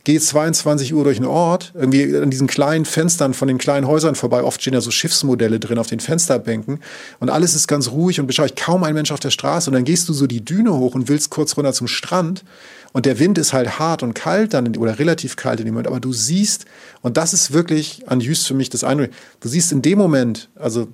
gehe 0.07 0.21
22 0.21 0.93
Uhr 0.93 1.03
durch 1.03 1.17
den 1.17 1.25
Ort, 1.25 1.73
irgendwie 1.75 2.15
an 2.15 2.29
diesen 2.29 2.47
kleinen 2.47 2.85
Fenstern 2.85 3.33
von 3.33 3.49
den 3.49 3.57
kleinen 3.57 3.87
Häusern 3.87 4.15
vorbei. 4.15 4.41
Oft 4.41 4.61
stehen 4.61 4.73
ja 4.73 4.79
so 4.79 4.89
Schiffsmodelle 4.89 5.59
drin 5.59 5.77
auf 5.77 5.87
den 5.87 5.99
Fensterbänken 5.99 6.79
und 7.19 7.29
alles 7.29 7.55
ist 7.55 7.67
ganz 7.67 7.91
ruhig 7.91 8.21
und 8.21 8.25
beschaulich. 8.25 8.55
Kaum 8.55 8.85
ein 8.85 8.93
Mensch 8.93 9.11
auf 9.11 9.19
der 9.19 9.31
Straße. 9.31 9.69
Und 9.69 9.73
dann 9.73 9.83
gehst 9.83 10.07
du 10.07 10.13
so 10.13 10.25
die 10.25 10.45
Düne 10.45 10.73
hoch 10.73 10.95
und 10.95 11.09
willst 11.09 11.29
kurz 11.29 11.57
runter 11.57 11.73
zum 11.73 11.87
Strand. 11.87 12.45
Und 12.93 13.05
der 13.05 13.19
Wind 13.19 13.37
ist 13.37 13.51
halt 13.51 13.79
hart 13.79 14.01
und 14.01 14.13
kalt 14.13 14.53
dann, 14.53 14.73
oder 14.77 14.97
relativ 14.97 15.35
kalt 15.35 15.59
in 15.59 15.65
dem 15.65 15.73
Moment. 15.73 15.87
Aber 15.89 15.99
du 15.99 16.13
siehst, 16.13 16.63
und 17.01 17.17
das 17.17 17.33
ist 17.33 17.51
wirklich 17.51 18.07
an 18.07 18.21
Jüst 18.21 18.47
für 18.47 18.53
mich 18.53 18.69
das 18.69 18.85
Eindruck, 18.85 19.09
du 19.41 19.49
siehst 19.49 19.73
in 19.73 19.81
dem 19.81 19.97
Moment, 19.97 20.47
also 20.55 20.87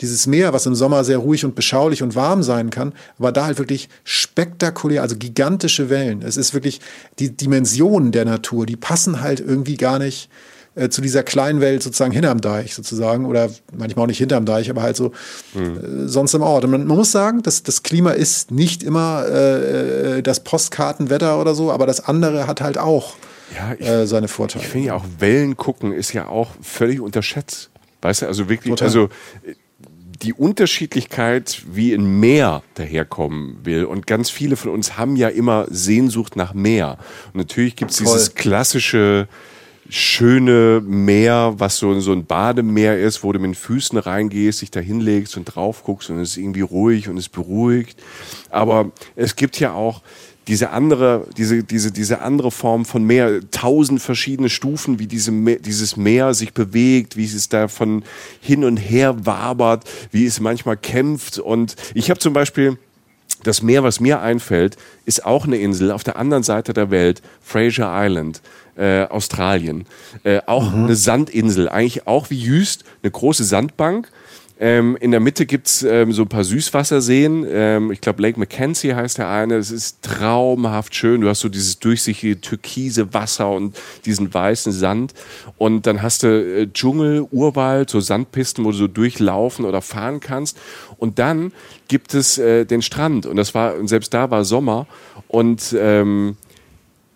dieses 0.00 0.26
Meer, 0.26 0.52
was 0.52 0.66
im 0.66 0.74
Sommer 0.74 1.04
sehr 1.04 1.18
ruhig 1.18 1.44
und 1.44 1.54
beschaulich 1.54 2.02
und 2.02 2.14
warm 2.14 2.42
sein 2.42 2.70
kann, 2.70 2.92
aber 3.18 3.32
da 3.32 3.46
halt 3.46 3.58
wirklich 3.58 3.88
spektakulär, 4.04 5.02
also 5.02 5.16
gigantische 5.16 5.90
Wellen. 5.90 6.22
Es 6.22 6.36
ist 6.36 6.54
wirklich 6.54 6.80
die 7.18 7.36
Dimensionen 7.36 8.12
der 8.12 8.24
Natur, 8.24 8.66
die 8.66 8.76
passen 8.76 9.20
halt 9.20 9.40
irgendwie 9.40 9.76
gar 9.76 9.98
nicht 9.98 10.28
äh, 10.76 10.88
zu 10.88 11.00
dieser 11.00 11.22
kleinen 11.22 11.60
Welt 11.60 11.82
sozusagen 11.82 12.12
hinterm 12.12 12.40
Deich 12.40 12.74
sozusagen 12.74 13.26
oder 13.26 13.48
manchmal 13.72 14.04
auch 14.04 14.08
nicht 14.08 14.18
hinterm 14.18 14.44
Deich, 14.44 14.70
aber 14.70 14.82
halt 14.82 14.96
so 14.96 15.12
mhm. 15.54 16.04
äh, 16.04 16.08
sonst 16.08 16.34
im 16.34 16.42
Ort. 16.42 16.64
Und 16.64 16.72
man, 16.72 16.86
man, 16.86 16.96
muss 16.96 17.12
sagen, 17.12 17.42
dass 17.42 17.62
das 17.62 17.84
Klima 17.84 18.10
ist 18.10 18.50
nicht 18.50 18.82
immer 18.82 19.24
äh, 19.28 20.18
äh, 20.18 20.22
das 20.22 20.40
Postkartenwetter 20.42 21.40
oder 21.40 21.54
so, 21.54 21.70
aber 21.70 21.86
das 21.86 22.00
andere 22.00 22.48
hat 22.48 22.60
halt 22.60 22.78
auch 22.78 23.14
ja, 23.54 23.74
ich, 23.78 23.86
äh, 23.86 24.06
seine 24.06 24.26
Vorteile. 24.26 24.64
Ich 24.64 24.70
finde 24.70 24.88
ja 24.88 24.94
auch 24.94 25.04
Wellen 25.18 25.56
gucken 25.56 25.92
ist 25.92 26.12
ja 26.12 26.26
auch 26.26 26.50
völlig 26.60 27.00
unterschätzt. 27.00 27.70
Weißt 28.02 28.22
du, 28.22 28.26
also 28.26 28.48
wirklich, 28.48 28.72
Total. 28.72 28.88
also 28.88 29.08
die 30.24 30.32
Unterschiedlichkeit, 30.32 31.62
wie 31.70 31.92
ein 31.92 32.18
Meer 32.18 32.62
daherkommen 32.74 33.58
will. 33.64 33.84
Und 33.84 34.06
ganz 34.06 34.30
viele 34.30 34.56
von 34.56 34.70
uns 34.70 34.96
haben 34.96 35.16
ja 35.16 35.28
immer 35.28 35.66
Sehnsucht 35.68 36.34
nach 36.34 36.54
Meer. 36.54 36.98
Und 37.32 37.38
natürlich 37.38 37.76
gibt 37.76 37.90
es 37.90 37.98
dieses 37.98 38.34
klassische 38.34 39.28
schöne 39.90 40.82
Meer, 40.82 41.54
was 41.58 41.76
so, 41.76 42.00
so 42.00 42.12
ein 42.12 42.24
Bademeer 42.24 42.98
ist, 42.98 43.22
wo 43.22 43.32
du 43.32 43.38
mit 43.38 43.48
den 43.48 43.54
Füßen 43.54 43.98
reingehst, 43.98 44.62
dich 44.62 44.70
da 44.70 44.80
hinlegst 44.80 45.36
und 45.36 45.44
drauf 45.44 45.84
guckst 45.84 46.08
und 46.08 46.18
es 46.20 46.30
ist 46.30 46.36
irgendwie 46.38 46.62
ruhig 46.62 47.10
und 47.10 47.18
es 47.18 47.28
beruhigt. 47.28 48.02
Aber 48.48 48.92
es 49.14 49.36
gibt 49.36 49.60
ja 49.60 49.74
auch 49.74 50.00
diese 50.46 50.70
andere, 50.70 51.26
diese, 51.36 51.64
diese, 51.64 51.90
diese 51.92 52.20
andere 52.20 52.50
Form 52.50 52.84
von 52.84 53.04
Meer, 53.04 53.40
tausend 53.50 54.02
verschiedene 54.02 54.50
Stufen, 54.50 54.98
wie 54.98 55.06
diese, 55.06 55.32
dieses 55.58 55.96
Meer 55.96 56.34
sich 56.34 56.52
bewegt, 56.52 57.16
wie 57.16 57.24
es 57.24 57.48
da 57.48 57.68
von 57.68 58.04
hin 58.40 58.64
und 58.64 58.76
her 58.76 59.26
wabert, 59.26 59.84
wie 60.10 60.26
es 60.26 60.40
manchmal 60.40 60.76
kämpft. 60.76 61.38
Und 61.38 61.76
ich 61.94 62.10
habe 62.10 62.20
zum 62.20 62.32
Beispiel 62.32 62.78
das 63.42 63.62
Meer, 63.62 63.82
was 63.82 64.00
mir 64.00 64.20
einfällt, 64.20 64.76
ist 65.04 65.24
auch 65.24 65.46
eine 65.46 65.56
Insel 65.56 65.90
auf 65.90 66.04
der 66.04 66.16
anderen 66.16 66.42
Seite 66.42 66.72
der 66.72 66.90
Welt, 66.90 67.22
Fraser 67.42 67.92
Island, 67.94 68.40
äh, 68.76 69.04
Australien. 69.04 69.86
Äh, 70.24 70.40
auch 70.46 70.70
mhm. 70.70 70.84
eine 70.84 70.96
Sandinsel, 70.96 71.68
eigentlich 71.68 72.06
auch 72.06 72.30
wie 72.30 72.38
Jüst, 72.38 72.84
eine 73.02 73.10
große 73.10 73.44
Sandbank 73.44 74.10
ähm, 74.60 74.96
in 75.00 75.10
der 75.10 75.18
Mitte 75.18 75.46
gibt's 75.46 75.82
ähm, 75.82 76.12
so 76.12 76.22
ein 76.22 76.28
paar 76.28 76.44
Süßwasserseen. 76.44 77.44
Ähm, 77.48 77.90
ich 77.90 78.00
glaube, 78.00 78.22
Lake 78.22 78.38
Mackenzie 78.38 78.94
heißt 78.94 79.18
der 79.18 79.28
eine. 79.28 79.56
Es 79.56 79.72
ist 79.72 80.02
traumhaft 80.02 80.94
schön. 80.94 81.22
Du 81.22 81.28
hast 81.28 81.40
so 81.40 81.48
dieses 81.48 81.80
durchsichtige 81.80 82.40
türkise 82.40 83.12
Wasser 83.12 83.50
und 83.50 83.76
diesen 84.04 84.32
weißen 84.32 84.70
Sand. 84.70 85.12
Und 85.58 85.86
dann 85.86 86.02
hast 86.02 86.22
du 86.22 86.28
äh, 86.28 86.68
Dschungel, 86.72 87.26
Urwald, 87.32 87.90
so 87.90 87.98
Sandpisten, 87.98 88.64
wo 88.64 88.70
du 88.70 88.76
so 88.76 88.86
durchlaufen 88.86 89.64
oder 89.64 89.82
fahren 89.82 90.20
kannst. 90.20 90.56
Und 90.98 91.18
dann 91.18 91.52
gibt 91.88 92.14
es 92.14 92.38
äh, 92.38 92.64
den 92.64 92.80
Strand. 92.80 93.26
Und 93.26 93.36
das 93.36 93.54
war, 93.56 93.74
und 93.74 93.88
selbst 93.88 94.14
da 94.14 94.30
war 94.30 94.44
Sommer. 94.44 94.86
Und 95.26 95.74
ähm, 95.76 96.36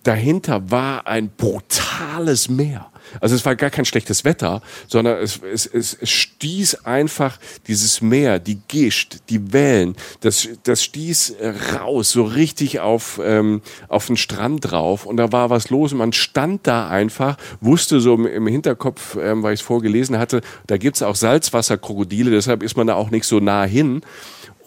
dahinter 0.03 0.73
war 0.73 1.07
ein 1.07 1.31
brutales 1.37 2.49
Meer. 2.49 2.91
Also 3.21 3.35
es 3.35 3.45
war 3.45 3.57
gar 3.57 3.71
kein 3.71 3.85
schlechtes 3.85 4.25
Wetter, 4.25 4.63
sondern 4.87 5.19
es, 5.19 5.41
es, 5.43 5.67
es 5.67 5.99
stieß 6.03 6.85
einfach 6.85 7.39
dieses 7.67 8.01
Meer, 8.01 8.39
die 8.39 8.61
Gischt, 8.69 9.19
die 9.29 9.53
Wellen, 9.53 9.97
das, 10.21 10.49
das 10.65 10.83
stieß 10.85 11.37
raus, 11.75 12.11
so 12.11 12.25
richtig 12.25 12.81
auf, 12.81 13.21
ähm, 13.23 13.63
auf 13.89 14.07
den 14.07 14.17
Strand 14.17 14.71
drauf 14.71 15.07
und 15.07 15.17
da 15.17 15.33
war 15.33 15.51
was 15.51 15.71
los 15.71 15.93
und 15.93 15.99
man 15.99 16.13
stand 16.13 16.67
da 16.67 16.89
einfach, 16.89 17.37
wusste 17.61 18.01
so 18.01 18.15
im, 18.15 18.47
Hinterkopf, 18.47 19.17
ähm, 19.21 19.43
weil 19.43 19.55
ich 19.55 19.61
es 19.61 19.67
vorgelesen 19.67 20.19
hatte, 20.19 20.41
da 20.67 20.77
gibt's 20.77 21.03
auch 21.03 21.15
Salzwasserkrokodile, 21.15 22.31
deshalb 22.31 22.63
ist 22.63 22.77
man 22.77 22.87
da 22.87 22.95
auch 22.95 23.11
nicht 23.11 23.25
so 23.25 23.41
nah 23.41 23.65
hin. 23.65 24.03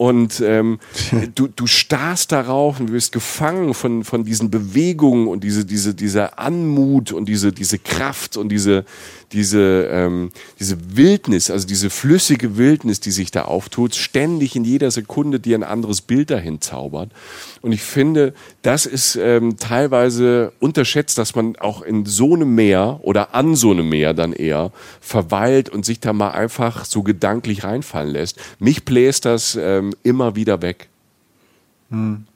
Und 0.02 0.42
ähm, 0.44 0.80
du, 1.36 1.46
du 1.46 1.68
starrst 1.68 2.32
darauf 2.32 2.80
und 2.80 2.90
wirst 2.90 3.12
gefangen 3.12 3.72
von, 3.72 4.02
von 4.02 4.24
diesen 4.24 4.50
Bewegungen 4.50 5.28
und 5.28 5.44
diese, 5.44 5.64
diese, 5.64 5.94
diese 5.94 6.38
Anmut 6.38 7.12
und 7.12 7.26
diese, 7.26 7.52
diese 7.52 7.78
Kraft 7.78 8.36
und 8.36 8.48
diese, 8.48 8.84
diese, 9.30 9.88
ähm, 9.92 10.32
diese 10.58 10.96
Wildnis, 10.96 11.52
also 11.52 11.68
diese 11.68 11.88
flüssige 11.88 12.56
Wildnis, 12.56 12.98
die 12.98 13.12
sich 13.12 13.30
da 13.30 13.42
auftut, 13.42 13.94
ständig 13.94 14.56
in 14.56 14.64
jeder 14.64 14.90
Sekunde, 14.90 15.38
die 15.38 15.54
ein 15.54 15.62
anderes 15.62 16.00
Bild 16.00 16.30
dahin 16.30 16.60
zaubert. 16.60 17.10
Und 17.60 17.70
ich 17.70 17.82
finde, 17.82 18.34
das 18.62 18.86
ist 18.86 19.14
ähm, 19.14 19.56
teilweise 19.56 20.52
unterschätzt, 20.58 21.16
dass 21.16 21.36
man 21.36 21.54
auch 21.56 21.80
in 21.80 22.06
so 22.06 22.34
einem 22.34 22.56
Meer 22.56 22.98
oder 23.02 23.36
an 23.36 23.54
so 23.54 23.70
einem 23.70 23.88
Meer 23.88 24.14
dann 24.14 24.32
eher 24.32 24.72
verweilt 25.00 25.68
und 25.68 25.84
sich 25.84 26.00
da 26.00 26.12
mal 26.12 26.32
einfach 26.32 26.84
so 26.84 27.04
gedanklich 27.04 27.62
reinfallen 27.62 28.10
lässt. 28.10 28.38
Mich 28.58 28.84
bläst 28.84 29.24
das 29.26 29.56
ähm, 29.60 29.91
immer 30.02 30.34
wieder 30.36 30.62
weg. 30.62 30.88
Hm. 31.90 32.26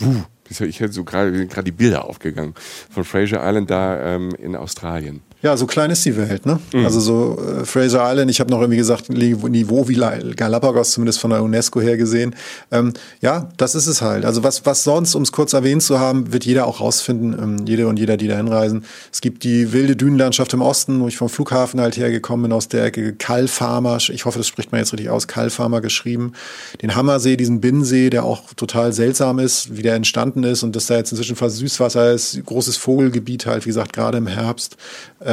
Uh, 0.00 0.22
ich 0.48 0.80
hätte 0.80 0.92
so 0.92 1.04
gerade 1.04 1.46
die 1.46 1.72
Bilder 1.72 2.04
aufgegangen 2.04 2.54
von 2.90 3.04
Fraser 3.04 3.40
Island 3.48 3.70
da 3.70 4.14
ähm, 4.14 4.30
in 4.38 4.56
Australien. 4.56 5.22
Ja, 5.44 5.58
so 5.58 5.66
klein 5.66 5.90
ist 5.90 6.02
die 6.06 6.16
Welt, 6.16 6.46
ne? 6.46 6.58
Mhm. 6.72 6.86
Also 6.86 7.00
so 7.00 7.38
äh, 7.38 7.66
Fraser 7.66 8.10
Island, 8.10 8.30
ich 8.30 8.40
habe 8.40 8.50
noch 8.50 8.62
irgendwie 8.62 8.78
gesagt, 8.78 9.10
Niveau 9.10 9.88
wie 9.88 9.94
Galapagos, 9.94 10.92
zumindest 10.92 11.20
von 11.20 11.28
der 11.28 11.42
UNESCO 11.42 11.82
her 11.82 11.98
gesehen. 11.98 12.34
Ähm, 12.70 12.94
ja, 13.20 13.50
das 13.58 13.74
ist 13.74 13.86
es 13.86 14.00
halt. 14.00 14.24
Also 14.24 14.42
was, 14.42 14.64
was 14.64 14.84
sonst, 14.84 15.14
um 15.14 15.22
es 15.22 15.32
kurz 15.32 15.52
erwähnt 15.52 15.82
zu 15.82 16.00
haben, 16.00 16.32
wird 16.32 16.46
jeder 16.46 16.66
auch 16.66 16.80
rausfinden, 16.80 17.36
ähm, 17.38 17.66
jede 17.66 17.88
und 17.88 17.98
jeder, 17.98 18.16
die 18.16 18.26
da 18.26 18.38
hinreisen. 18.38 18.86
Es 19.12 19.20
gibt 19.20 19.44
die 19.44 19.74
wilde 19.74 19.96
Dünenlandschaft 19.96 20.54
im 20.54 20.62
Osten, 20.62 21.00
wo 21.00 21.08
ich 21.08 21.18
vom 21.18 21.28
Flughafen 21.28 21.78
halt 21.78 21.98
hergekommen 21.98 22.44
bin, 22.44 22.52
aus 22.52 22.68
der 22.68 22.86
Ecke 22.86 23.12
Kalfarmer, 23.12 23.98
ich 23.98 24.24
hoffe, 24.24 24.38
das 24.38 24.48
spricht 24.48 24.72
man 24.72 24.78
jetzt 24.78 24.94
richtig 24.94 25.10
aus, 25.10 25.28
Kalfarmer 25.28 25.82
geschrieben. 25.82 26.32
Den 26.80 26.94
Hammersee, 26.94 27.36
diesen 27.36 27.60
Binnensee, 27.60 28.08
der 28.08 28.24
auch 28.24 28.54
total 28.56 28.94
seltsam 28.94 29.38
ist, 29.38 29.76
wie 29.76 29.82
der 29.82 29.94
entstanden 29.94 30.42
ist 30.42 30.62
und 30.62 30.74
dass 30.74 30.86
da 30.86 30.96
jetzt 30.96 31.12
inzwischen 31.12 31.36
fast 31.36 31.58
Süßwasser 31.58 32.12
ist, 32.12 32.42
großes 32.46 32.78
Vogelgebiet 32.78 33.44
halt, 33.44 33.66
wie 33.66 33.68
gesagt, 33.68 33.92
gerade 33.92 34.16
im 34.16 34.26
Herbst. 34.26 34.78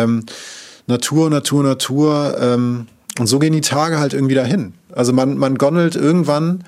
Ähm, 0.03 0.25
Natur, 0.87 1.29
Natur, 1.29 1.63
Natur. 1.63 2.37
Ähm, 2.39 2.87
und 3.19 3.27
so 3.27 3.39
gehen 3.39 3.53
die 3.53 3.61
Tage 3.61 3.99
halt 3.99 4.13
irgendwie 4.13 4.35
dahin. 4.35 4.73
Also 4.93 5.13
man, 5.13 5.37
man 5.37 5.57
gondelt 5.57 5.95
irgendwann, 5.95 6.63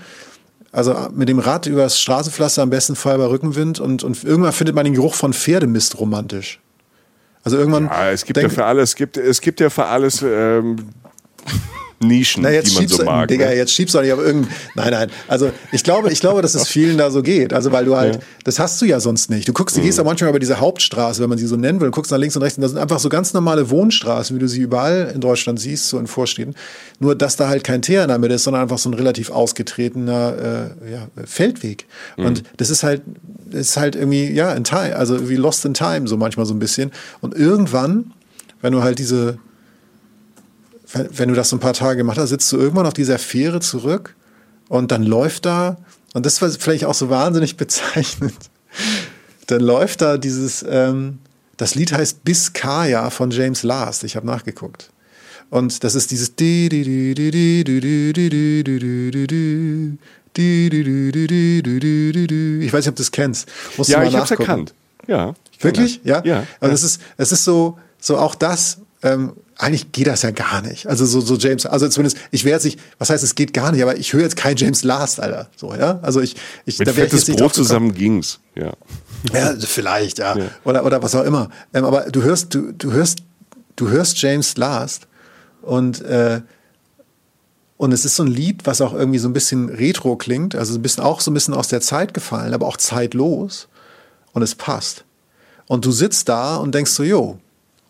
also 0.72 0.96
mit 1.14 1.30
dem 1.30 1.40
Rad 1.40 1.68
übers 1.68 2.00
Straßenpflaster 2.00 2.62
am 2.62 2.70
besten 2.70 2.96
Fall 2.96 3.18
bei 3.18 3.26
Rückenwind 3.26 3.80
und, 3.80 4.04
und 4.04 4.24
irgendwann 4.24 4.54
findet 4.54 4.76
man 4.76 4.86
den 4.86 4.94
Geruch 4.94 5.16
von 5.16 5.34
Pferdemist 5.34 6.00
romantisch. 6.00 6.60
Also 7.44 7.58
irgendwann. 7.58 7.86
Ja, 7.86 8.12
es 8.12 8.26
gibt 8.26 8.42
ja 8.42 8.50
für 8.50 8.66
alles, 8.66 8.92
es 8.92 8.96
gibt, 8.96 9.18
es 9.18 9.42
gibt 9.42 9.60
ja 9.60 9.70
für 9.70 9.86
alles 9.86 10.24
ähm, 10.26 10.78
Nischen, 12.04 12.44
Na, 12.44 12.52
jetzt 12.52 12.72
die 12.72 12.76
man 12.76 12.88
so 12.88 13.04
mag. 13.04 13.28
Digga, 13.28 13.48
ne? 13.48 13.56
jetzt 13.56 13.72
schiebst 13.72 13.96
du 13.96 14.02
nicht 14.02 14.14
auf 14.14 14.20
irgendein. 14.20 14.54
Nein, 14.76 14.92
nein. 14.92 15.12
Also 15.28 15.52
ich 15.72 15.84
glaube, 15.84 16.12
ich 16.12 16.20
glaube, 16.20 16.42
dass 16.42 16.56
es 16.56 16.68
vielen 16.68 16.98
da 16.98 17.12
so 17.12 17.22
geht. 17.22 17.54
Also 17.54 17.72
weil 17.72 17.86
du 17.86 17.96
halt, 17.96 18.16
ja. 18.16 18.22
das 18.44 18.60
hast 18.60 18.82
du 18.82 18.86
ja 18.86 19.00
sonst 19.00 19.30
nicht. 19.30 19.48
Du 19.48 19.54
guckst, 19.54 19.76
du 19.76 19.82
mhm. 19.82 19.86
gehst 19.86 19.98
ja 19.98 20.04
manchmal 20.04 20.30
über 20.30 20.40
diese 20.40 20.60
Hauptstraße, 20.60 21.22
wenn 21.22 21.30
man 21.30 21.38
sie 21.38 21.48
so 21.48 21.56
nennen 21.56 21.80
will, 21.80 21.88
und 21.88 21.92
guckst 21.96 22.12
nach 22.12 22.18
links 22.18 22.36
und 22.36 22.44
rechts. 22.44 22.58
Und 22.58 22.62
das 22.62 22.72
sind 22.72 22.80
einfach 22.80 23.00
so 23.00 23.10
ganz 23.10 23.34
normale 23.34 23.70
Wohnstraßen, 23.70 24.36
wie 24.36 24.40
du 24.40 24.48
sie 24.48 24.62
überall 24.62 25.12
in 25.14 25.22
Deutschland 25.22 25.60
siehst, 25.60 25.90
so 25.90 26.00
in 26.00 26.08
Vorstädten. 26.08 26.56
Nur, 27.00 27.16
dass 27.16 27.36
da 27.36 27.48
halt 27.48 27.64
kein 27.64 27.82
Teer 27.82 28.04
in 28.04 28.10
der 28.10 28.20
Mitte 28.20 28.36
ist, 28.36 28.44
sondern 28.44 28.64
einfach 28.64 28.78
so 28.78 28.90
ein 28.90 28.94
relativ 28.94 29.32
ausgetretener 29.32 30.74
äh, 30.86 30.92
ja, 30.92 31.08
Feldweg. 31.26 31.86
Mhm. 32.18 32.26
Und 32.26 32.44
das 32.58 32.70
ist 32.70 32.84
halt, 32.84 33.02
ist 33.52 33.78
halt 33.78 33.96
irgendwie, 33.96 34.32
ja, 34.32 34.54
in 34.54 34.64
time, 34.64 34.96
also 34.96 35.30
wie 35.30 35.36
lost 35.36 35.66
in 35.66 35.74
time, 35.74 36.08
so 36.08 36.18
manchmal 36.18 36.46
so 36.46 36.54
ein 36.54 36.60
bisschen. 36.60 36.92
Und 37.22 37.36
irgendwann, 37.36 38.12
wenn 38.62 38.74
du 38.74 38.84
halt 38.84 39.00
diese 39.00 39.38
wenn 40.94 41.30
du 41.30 41.36
das 41.36 41.50
so 41.50 41.56
ein 41.56 41.60
paar 41.60 41.74
Tage 41.74 41.98
gemacht 41.98 42.18
hast, 42.18 42.30
sitzt 42.30 42.52
du 42.52 42.58
irgendwann 42.58 42.86
auf 42.86 42.94
dieser 42.94 43.18
Fähre 43.18 43.60
zurück 43.60 44.16
und 44.70 44.92
dann 44.92 45.04
läuft 45.04 45.46
da, 45.46 45.78
und 46.14 46.26
das 46.26 46.42
war 46.42 46.50
vielleicht 46.50 46.86
auch 46.86 46.94
so 46.94 47.10
wahnsinnig 47.10 47.58
bezeichnend, 47.58 48.38
dann 49.48 49.62
läuft 49.62 50.02
da 50.02 50.18
dieses, 50.18 50.66
ähm, 50.68 51.20
das 51.58 51.76
Lied 51.76 51.92
heißt 51.92 52.24
Biskaya 52.24 53.10
von 53.10 53.32
James 53.32 53.64
Last, 53.64 54.04
ich 54.04 54.16
habe 54.16 54.26
nachgeguckt. 54.28 54.90
Und 55.50 55.84
das 55.84 55.94
ist 55.94 56.10
dieses 56.10 56.32
Ich 62.64 62.74
weiß 62.74 62.86
nicht, 62.86 62.90
ob 62.90 62.96
du 62.96 63.04
das 63.04 63.12
kennst. 63.12 63.48
Musst 63.78 63.92
ja, 63.92 64.04
ich 64.04 64.16
habe 64.16 64.26
es 64.26 64.32
erkannt. 64.32 64.74
Ja. 65.06 65.36
Wirklich? 65.60 66.02
Ja. 66.04 66.24
ja. 66.26 66.48
Also 66.60 66.74
es 66.74 66.84
ist, 66.84 67.02
es 67.18 67.32
ist 67.32 67.44
so, 67.44 67.78
so 68.00 68.18
auch 68.18 68.34
das. 68.34 68.80
Ähm, 69.04 69.34
eigentlich 69.58 69.92
geht 69.92 70.08
das 70.08 70.22
ja 70.24 70.32
gar 70.32 70.62
nicht. 70.62 70.88
Also 70.88 71.06
so, 71.06 71.22
so 71.22 71.36
James, 71.36 71.66
also 71.66 71.88
zumindest, 71.88 72.18
ich 72.32 72.44
wäre 72.44 72.56
jetzt 72.56 72.66
nicht, 72.66 72.80
was 72.98 73.10
heißt, 73.10 73.24
es 73.24 73.36
geht 73.36 73.54
gar 73.54 73.72
nicht, 73.72 73.82
aber 73.82 73.98
ich 73.98 74.14
höre 74.14 74.22
jetzt 74.22 74.36
kein 74.36 74.58
James 74.58 74.84
Last, 74.84 75.20
Alter. 75.20 75.50
So, 75.56 75.74
ja. 75.74 76.00
Also 76.02 76.22
ich, 76.22 76.36
ich 76.66 76.80
Mit 76.80 76.88
da 76.88 76.96
wäre 76.96 77.08
jetzt 77.08 77.28
nicht 77.28 77.40
Brot 77.40 77.54
zusammen 77.54 77.94
ging's, 77.94 78.40
ja. 78.56 78.74
Ja, 79.34 79.56
vielleicht, 79.58 80.20
ja. 80.20 80.38
ja. 80.38 80.46
Oder, 80.64 80.86
oder 80.86 81.02
was 81.02 81.16
auch 81.16 81.24
immer. 81.24 81.50
Ähm, 81.74 81.86
aber 81.86 82.12
du 82.12 82.24
hörst, 82.24 82.54
du, 82.54 82.74
du 82.74 82.92
hörst, 82.92 83.20
du 83.76 83.90
hörst 83.90 84.22
James 84.22 84.58
Last 84.58 85.08
und, 85.62 86.02
äh, 86.02 86.42
und 87.78 87.92
es 87.92 88.06
ist 88.06 88.16
so 88.16 88.24
ein 88.24 88.30
Lied, 88.30 88.66
was 88.66 88.82
auch 88.82 88.94
irgendwie 88.94 89.20
so 89.20 89.30
ein 89.30 89.34
bisschen 89.34 89.70
retro 89.70 90.16
klingt, 90.16 90.56
also 90.56 90.76
ein 90.76 90.82
bisschen 90.82 91.04
auch 91.04 91.22
so 91.22 91.32
ein 91.32 91.34
bisschen 91.34 91.54
aus 91.54 91.68
der 91.68 91.82
Zeit 91.82 92.14
gefallen, 92.14 92.54
aber 92.54 92.68
auch 92.68 92.78
zeitlos. 92.78 93.68
Und 94.34 94.42
es 94.42 94.56
passt. 94.56 95.06
Und 95.68 95.86
du 95.86 95.92
sitzt 95.92 96.28
da 96.28 96.56
und 96.58 96.74
denkst 96.74 96.92
so, 96.92 97.04
jo, 97.04 97.40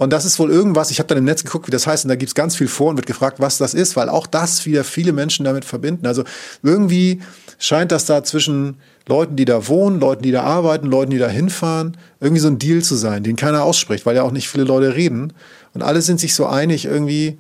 und 0.04 0.12
das 0.12 0.26
ist 0.26 0.38
wohl 0.40 0.52
irgendwas, 0.52 0.92
ich 0.92 1.00
habe 1.00 1.08
dann 1.08 1.18
im 1.18 1.24
Netz 1.24 1.44
geguckt, 1.44 1.68
wie 1.68 1.72
das 1.72 1.88
heißt, 1.88 2.06
und 2.06 2.10
da 2.10 2.16
gibt 2.16 2.30
es 2.30 2.36
ganz 2.36 2.56
viel 2.56 2.68
vor 2.68 2.90
und 2.90 2.98
wird 2.98 3.08
gefragt, 3.08 3.40
was 3.40 3.58
das 3.58 3.74
ist, 3.74 3.96
weil 3.96 4.10
auch 4.10 4.28
das 4.28 4.66
wieder 4.66 4.84
viele 4.84 5.14
Menschen 5.14 5.46
damit 5.46 5.66
verbinden. 5.66 6.06
Also 6.06 6.24
irgendwie 6.62 7.22
scheint 7.60 7.92
das 7.92 8.06
da 8.06 8.24
zwischen 8.24 8.78
Leuten, 9.08 9.36
die 9.36 9.46
da 9.46 9.68
wohnen, 9.68 10.00
Leuten, 10.00 10.24
die 10.24 10.32
da 10.32 10.44
arbeiten, 10.44 10.88
Leuten, 10.88 11.12
die 11.12 11.18
da 11.18 11.28
hinfahren, 11.28 11.98
irgendwie 12.20 12.40
so 12.40 12.48
ein 12.48 12.60
Deal 12.60 12.82
zu 12.82 12.96
sein, 12.96 13.24
den 13.24 13.36
keiner 13.36 13.64
ausspricht, 13.64 14.06
weil 14.06 14.16
ja 14.16 14.24
auch 14.24 14.32
nicht 14.32 14.50
viele 14.50 14.64
Leute 14.64 14.96
reden. 14.96 15.34
Und 15.74 15.82
alle 15.82 16.02
sind 16.02 16.20
sich 16.20 16.36
so 16.36 16.46
einig 16.46 16.86
irgendwie, 16.86 17.38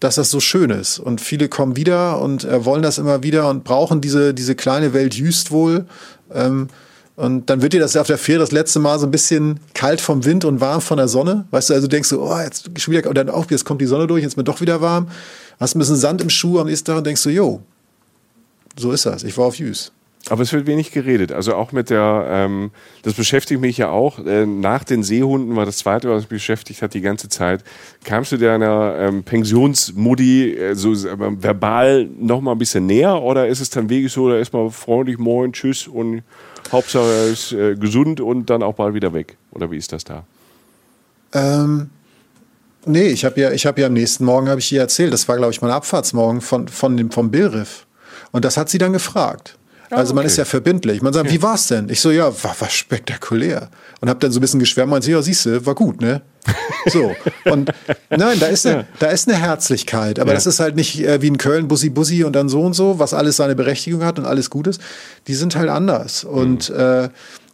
dass 0.00 0.14
das 0.14 0.30
so 0.30 0.40
schön 0.40 0.70
ist. 0.70 0.98
Und 0.98 1.20
viele 1.20 1.48
kommen 1.48 1.76
wieder 1.76 2.20
und 2.20 2.44
äh, 2.44 2.64
wollen 2.64 2.82
das 2.82 2.98
immer 2.98 3.22
wieder 3.22 3.48
und 3.48 3.64
brauchen 3.64 4.00
diese, 4.00 4.34
diese 4.34 4.54
kleine 4.54 4.92
Welt 4.92 5.14
Jüst 5.14 5.50
wohl. 5.50 5.86
Ähm, 6.32 6.68
und 7.16 7.50
dann 7.50 7.60
wird 7.60 7.72
dir 7.72 7.80
das 7.80 7.96
auf 7.96 8.06
der 8.06 8.18
Fähre 8.18 8.40
das 8.40 8.52
letzte 8.52 8.78
Mal 8.78 8.98
so 8.98 9.06
ein 9.06 9.10
bisschen 9.10 9.60
kalt 9.74 10.00
vom 10.00 10.24
Wind 10.24 10.44
und 10.44 10.60
warm 10.60 10.80
von 10.80 10.96
der 10.96 11.08
Sonne. 11.08 11.46
Weißt 11.50 11.70
du, 11.70 11.74
also 11.74 11.86
denkst 11.86 12.08
du, 12.08 12.22
oh, 12.22 12.38
jetzt 12.38 12.70
schon 12.80 12.94
wieder, 12.94 13.08
und 13.08 13.14
dann 13.14 13.28
auch, 13.28 13.50
jetzt 13.50 13.64
kommt 13.64 13.80
die 13.80 13.86
Sonne 13.86 14.06
durch, 14.06 14.22
jetzt 14.22 14.32
ist 14.32 14.36
mir 14.36 14.44
doch 14.44 14.60
wieder 14.60 14.80
warm. 14.80 15.08
Hast 15.58 15.76
ein 15.76 15.78
bisschen 15.78 15.96
Sand 15.96 16.22
im 16.22 16.30
Schuh 16.30 16.58
am 16.58 16.66
nächsten 16.66 16.86
Tag 16.86 16.96
und 16.96 17.06
denkst 17.06 17.22
du, 17.22 17.30
jo, 17.30 17.60
so 18.76 18.92
ist 18.92 19.04
das. 19.04 19.24
Ich 19.24 19.36
war 19.36 19.46
auf 19.46 19.56
Jüs. 19.56 19.92
Aber 20.28 20.42
es 20.42 20.52
wird 20.52 20.66
wenig 20.66 20.92
geredet. 20.92 21.32
Also 21.32 21.54
auch 21.54 21.72
mit 21.72 21.88
der, 21.88 22.26
ähm, 22.28 22.70
das 23.02 23.14
beschäftigt 23.14 23.60
mich 23.60 23.78
ja 23.78 23.88
auch. 23.88 24.18
Äh, 24.24 24.44
nach 24.44 24.84
den 24.84 25.02
Seehunden 25.02 25.56
war 25.56 25.64
das 25.64 25.78
zweite, 25.78 26.10
was 26.10 26.22
mich 26.22 26.28
beschäftigt 26.28 26.82
hat 26.82 26.92
die 26.92 27.00
ganze 27.00 27.28
Zeit. 27.28 27.64
Kamst 28.04 28.30
du 28.30 28.36
deiner 28.36 28.96
ähm, 28.98 29.24
Pensionsmuddi 29.24 30.54
äh, 30.54 30.74
so 30.74 30.92
äh, 30.92 31.42
verbal 31.42 32.06
noch 32.18 32.42
mal 32.42 32.52
ein 32.52 32.58
bisschen 32.58 32.86
näher 32.86 33.22
oder 33.22 33.48
ist 33.48 33.60
es 33.60 33.70
dann 33.70 33.88
wirklich 33.88 34.12
so, 34.12 34.28
da 34.28 34.36
ist 34.36 34.52
mal 34.52 34.70
freundlich, 34.70 35.18
moin, 35.18 35.52
tschüss 35.52 35.88
und 35.88 36.22
Hauptsache 36.70 37.06
er 37.06 37.26
ist 37.26 37.52
äh, 37.52 37.74
gesund 37.74 38.20
und 38.20 38.50
dann 38.50 38.62
auch 38.62 38.74
bald 38.74 38.94
wieder 38.94 39.12
weg? 39.12 39.36
Oder 39.52 39.70
wie 39.70 39.76
ist 39.76 39.92
das 39.92 40.04
da? 40.04 40.24
Ähm, 41.32 41.90
nee, 42.84 43.08
ich 43.08 43.24
habe 43.24 43.40
ja, 43.40 43.52
ich 43.52 43.66
habe 43.66 43.80
ja 43.80 43.86
am 43.86 43.94
nächsten 43.94 44.24
Morgen 44.24 44.48
habe 44.48 44.60
ich 44.60 44.70
ihr 44.70 44.80
erzählt. 44.80 45.12
Das 45.12 45.26
war, 45.28 45.36
glaube 45.36 45.52
ich, 45.52 45.62
mein 45.62 45.70
Abfahrtsmorgen 45.70 46.40
von, 46.40 46.68
von 46.68 46.96
dem, 46.96 47.10
vom 47.10 47.30
Billriff. 47.30 47.86
Und 48.32 48.44
das 48.44 48.56
hat 48.56 48.68
sie 48.68 48.78
dann 48.78 48.92
gefragt. 48.92 49.56
Also 49.90 50.14
man 50.14 50.22
okay. 50.22 50.26
ist 50.28 50.36
ja 50.36 50.44
verbindlich. 50.44 51.02
Man 51.02 51.12
sagt, 51.12 51.30
wie 51.30 51.42
war's 51.42 51.66
denn? 51.66 51.88
Ich 51.88 52.00
so, 52.00 52.10
ja, 52.10 52.26
war, 52.44 52.54
war 52.60 52.70
spektakulär. 52.70 53.70
Und 54.00 54.08
habe 54.08 54.20
dann 54.20 54.30
so 54.32 54.38
ein 54.38 54.40
bisschen 54.40 54.60
geschwärmt 54.60 54.92
und 54.92 55.06
ja, 55.06 55.20
siehst 55.20 55.46
du, 55.46 55.66
war 55.66 55.74
gut, 55.74 56.00
ne? 56.00 56.22
So. 56.86 57.14
Und 57.44 57.70
nein, 58.08 58.38
da 58.40 58.46
ist 58.46 58.64
eine, 58.66 58.86
da 58.98 59.08
ist 59.08 59.28
eine 59.28 59.36
Herzlichkeit. 59.36 60.18
Aber 60.18 60.30
Ja. 60.30 60.34
das 60.34 60.46
ist 60.46 60.60
halt 60.60 60.76
nicht 60.76 61.04
äh, 61.04 61.20
wie 61.20 61.26
in 61.26 61.36
Köln, 61.36 61.68
Bussi 61.68 61.90
Bussi 61.90 62.24
und 62.24 62.34
dann 62.34 62.48
so 62.48 62.62
und 62.62 62.72
so, 62.72 62.98
was 62.98 63.12
alles 63.12 63.36
seine 63.36 63.54
Berechtigung 63.54 64.02
hat 64.04 64.18
und 64.18 64.24
alles 64.24 64.48
gut 64.48 64.66
ist. 64.66 64.80
Die 65.26 65.34
sind 65.34 65.56
halt 65.56 65.68
anders. 65.68 66.24
Und, 66.24 66.70
äh, 66.70 67.08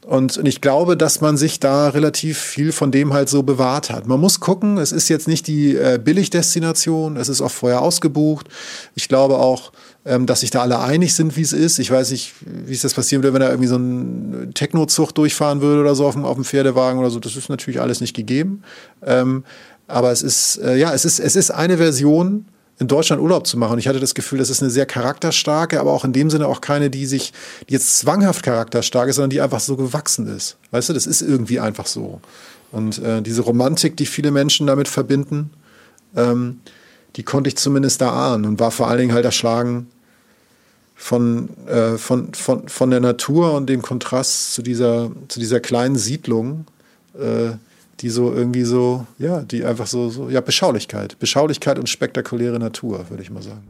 und, 0.07 0.39
und 0.39 0.47
ich 0.47 0.61
glaube, 0.61 0.97
dass 0.97 1.21
man 1.21 1.37
sich 1.37 1.59
da 1.59 1.89
relativ 1.89 2.39
viel 2.39 2.71
von 2.71 2.93
dem 2.93 3.13
halt 3.13 3.29
so 3.29 3.43
bewahrt 3.43 3.91
hat. 3.91 4.07
Man 4.07 4.21
muss 4.21 4.39
gucken, 4.39 4.79
es 4.79 4.93
ist 4.93 5.09
jetzt 5.09 5.27
nicht 5.27 5.49
die 5.49 5.75
äh, 5.75 5.99
Billigdestination, 6.03 7.17
es 7.17 7.29
ist 7.29 7.41
auch 7.41 7.51
vorher 7.51 7.83
ausgebucht. 7.83 8.47
Ich 8.95 9.09
glaube 9.09 9.39
auch, 9.39 9.73
ähm, 10.05 10.27
dass 10.27 10.41
sich 10.41 10.53
da 10.53 10.63
alle 10.63 10.79
einig 10.79 11.13
sind, 11.15 11.37
wie 11.37 11.41
es 11.41 11.53
ist. 11.53 11.81
Ich 11.81 11.91
weiß 11.91 12.13
nicht, 12.13 12.35
wie 12.41 12.73
es 12.73 12.83
das 12.83 12.95
passieren 12.95 13.25
würde, 13.25 13.35
wenn 13.35 13.41
da 13.41 13.49
irgendwie 13.49 13.67
so 13.67 13.79
ein 13.79 14.53
Techno-Zug 14.55 15.13
durchfahren 15.13 15.61
würde 15.61 15.81
oder 15.81 15.97
so 15.97 16.07
auf 16.07 16.15
dem, 16.15 16.25
auf 16.25 16.37
dem 16.37 16.45
Pferdewagen 16.45 17.01
oder 17.01 17.11
so. 17.11 17.19
Das 17.19 17.35
ist 17.35 17.49
natürlich 17.49 17.81
alles 17.81 18.01
nicht 18.01 18.15
gegeben. 18.15 18.63
Ähm, 19.05 19.43
aber 19.89 20.13
es 20.13 20.23
ist, 20.23 20.59
äh, 20.59 20.77
ja, 20.77 20.95
es 20.95 21.05
ist, 21.05 21.19
es 21.19 21.35
ist 21.35 21.51
eine 21.51 21.79
Version, 21.79 22.45
in 22.79 22.89
Deutschland 22.89 23.23
Urlaub 23.23 23.47
zu 23.47 23.57
machen. 23.57 23.79
Ich 23.79 23.89
hatte 23.89 24.01
das 24.01 24.15
Gefühl, 24.15 24.39
das 24.39 24.51
ist 24.51 24.63
eine 24.63 24.71
sehr 24.71 24.87
charakterstarke, 24.87 25.81
aber 25.81 25.93
auch 25.93 26.05
in 26.05 26.13
dem 26.13 26.31
Sinne 26.31 26.47
auch 26.47 26.61
keine, 26.61 26.91
die 26.91 27.07
sich, 27.07 27.33
die 27.69 27.73
jetzt 27.73 27.99
zwanghaft 27.99 28.43
charakterstark 28.43 29.09
ist, 29.09 29.17
sondern 29.17 29.31
die 29.31 29.41
einfach 29.41 29.61
so 29.61 29.77
gewachsen 29.77 30.27
ist. 30.27 30.57
Weißt 30.73 30.89
du, 30.89 30.93
das 30.93 31.07
ist 31.07 31.23
irgendwie 31.23 31.59
einfach 31.61 31.87
so. 31.87 32.21
Und 32.73 32.99
äh, 32.99 33.23
diese 33.23 33.43
Romantik, 33.43 33.97
die 33.97 34.07
viele 34.07 34.31
Menschen 34.31 34.67
damit 34.67 34.89
verbinden, 34.89 35.51
ähm, 36.15 36.61
die 37.17 37.23
konnte 37.23 37.49
ich 37.49 37.57
zumindest 37.57 38.01
da 38.03 38.11
ahnen 38.11 38.45
und 38.45 38.61
war 38.61 38.71
vor 38.71 38.89
allen 38.89 38.99
Dingen 38.99 39.15
halt 39.15 39.25
erschlagen 39.25 39.87
von, 40.95 41.49
äh, 41.67 41.97
von, 41.97 42.35
von, 42.35 42.69
von 42.69 42.91
der 42.91 43.01
Natur 43.01 43.55
und 43.55 43.69
dem 43.69 43.81
Kontrast 43.83 44.55
zu 44.55 44.63
dieser, 44.63 45.11
zu 45.29 45.41
dieser 45.41 45.61
kleinen 45.61 45.97
Siedlung, 45.97 46.67
äh, 47.15 47.53
die 48.01 48.11
so 48.11 48.33
irgendwie 48.33 48.65
so, 48.65 49.07
ja, 49.19 49.43
die 49.43 49.65
einfach 49.65 49.87
so, 49.87 50.11
so, 50.11 50.29
ja, 50.29 50.41
Beschaulichkeit. 50.41 51.19
Beschaulichkeit 51.19 51.79
und 51.79 51.89
spektakuläre 51.89 52.59
Natur, 52.59 53.09
würde 53.09 53.23
ich 53.23 53.31
mal 53.31 53.43
sagen. 53.43 53.67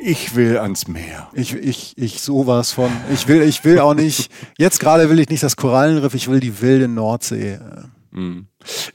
Ich 0.00 0.36
will 0.36 0.58
ans 0.58 0.86
Meer. 0.86 1.28
Ich, 1.32 1.54
ich, 1.54 1.94
ich 1.96 2.20
sowas 2.20 2.70
von. 2.70 2.90
Ich 3.12 3.26
will, 3.26 3.42
ich 3.42 3.64
will 3.64 3.80
auch 3.80 3.94
nicht, 3.94 4.30
jetzt 4.56 4.78
gerade 4.78 5.10
will 5.10 5.18
ich 5.18 5.28
nicht 5.28 5.42
das 5.42 5.56
Korallenriff, 5.56 6.14
ich 6.14 6.28
will 6.28 6.38
die 6.38 6.60
wilde 6.60 6.86
Nordsee. 6.86 7.58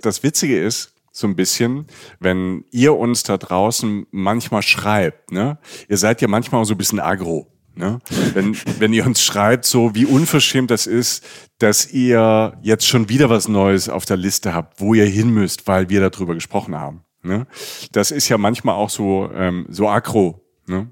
Das 0.01 0.23
Witzige 0.23 0.63
ist, 0.63 0.93
so 1.11 1.27
ein 1.27 1.35
bisschen, 1.35 1.85
wenn 2.19 2.65
ihr 2.71 2.95
uns 2.95 3.23
da 3.23 3.37
draußen 3.37 4.07
manchmal 4.09 4.63
schreibt, 4.63 5.31
ne? 5.31 5.59
Ihr 5.87 5.97
seid 5.97 6.21
ja 6.21 6.27
manchmal 6.27 6.61
auch 6.61 6.65
so 6.65 6.73
ein 6.73 6.77
bisschen 6.77 6.99
aggro. 6.99 7.52
Ne? 7.75 7.99
Wenn, 8.33 8.55
wenn 8.79 8.93
ihr 8.93 9.05
uns 9.05 9.23
schreibt, 9.23 9.65
so 9.65 9.95
wie 9.95 10.05
unverschämt 10.05 10.69
das 10.69 10.85
ist, 10.85 11.23
dass 11.57 11.91
ihr 11.91 12.57
jetzt 12.61 12.87
schon 12.87 13.09
wieder 13.09 13.29
was 13.29 13.47
Neues 13.47 13.89
auf 13.89 14.05
der 14.05 14.17
Liste 14.17 14.53
habt, 14.53 14.79
wo 14.79 14.93
ihr 14.93 15.05
hin 15.05 15.31
müsst, 15.31 15.67
weil 15.67 15.89
wir 15.89 16.07
darüber 16.07 16.35
gesprochen 16.35 16.75
haben. 16.75 17.03
Ne? 17.23 17.47
Das 17.91 18.11
ist 18.11 18.29
ja 18.29 18.37
manchmal 18.37 18.75
auch 18.75 18.89
so, 18.89 19.29
ähm, 19.33 19.65
so 19.69 19.87
aggro. 19.89 20.41
Ne? 20.67 20.91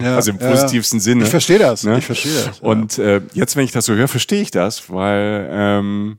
Ja, 0.00 0.14
also 0.16 0.30
im 0.32 0.38
ja, 0.38 0.44
ja. 0.44 0.50
positivsten 0.52 1.00
Sinne. 1.00 1.24
Ich 1.24 1.30
verstehe 1.30 1.58
das, 1.58 1.84
Ne? 1.84 1.98
ich 1.98 2.06
verstehe 2.06 2.32
das. 2.32 2.60
ja. 2.60 2.68
Und 2.68 2.98
äh, 2.98 3.22
jetzt, 3.32 3.56
wenn 3.56 3.64
ich 3.64 3.72
das 3.72 3.86
so 3.86 3.94
höre, 3.94 4.08
verstehe 4.08 4.42
ich 4.42 4.50
das, 4.50 4.90
weil 4.90 5.48
ähm, 5.50 6.18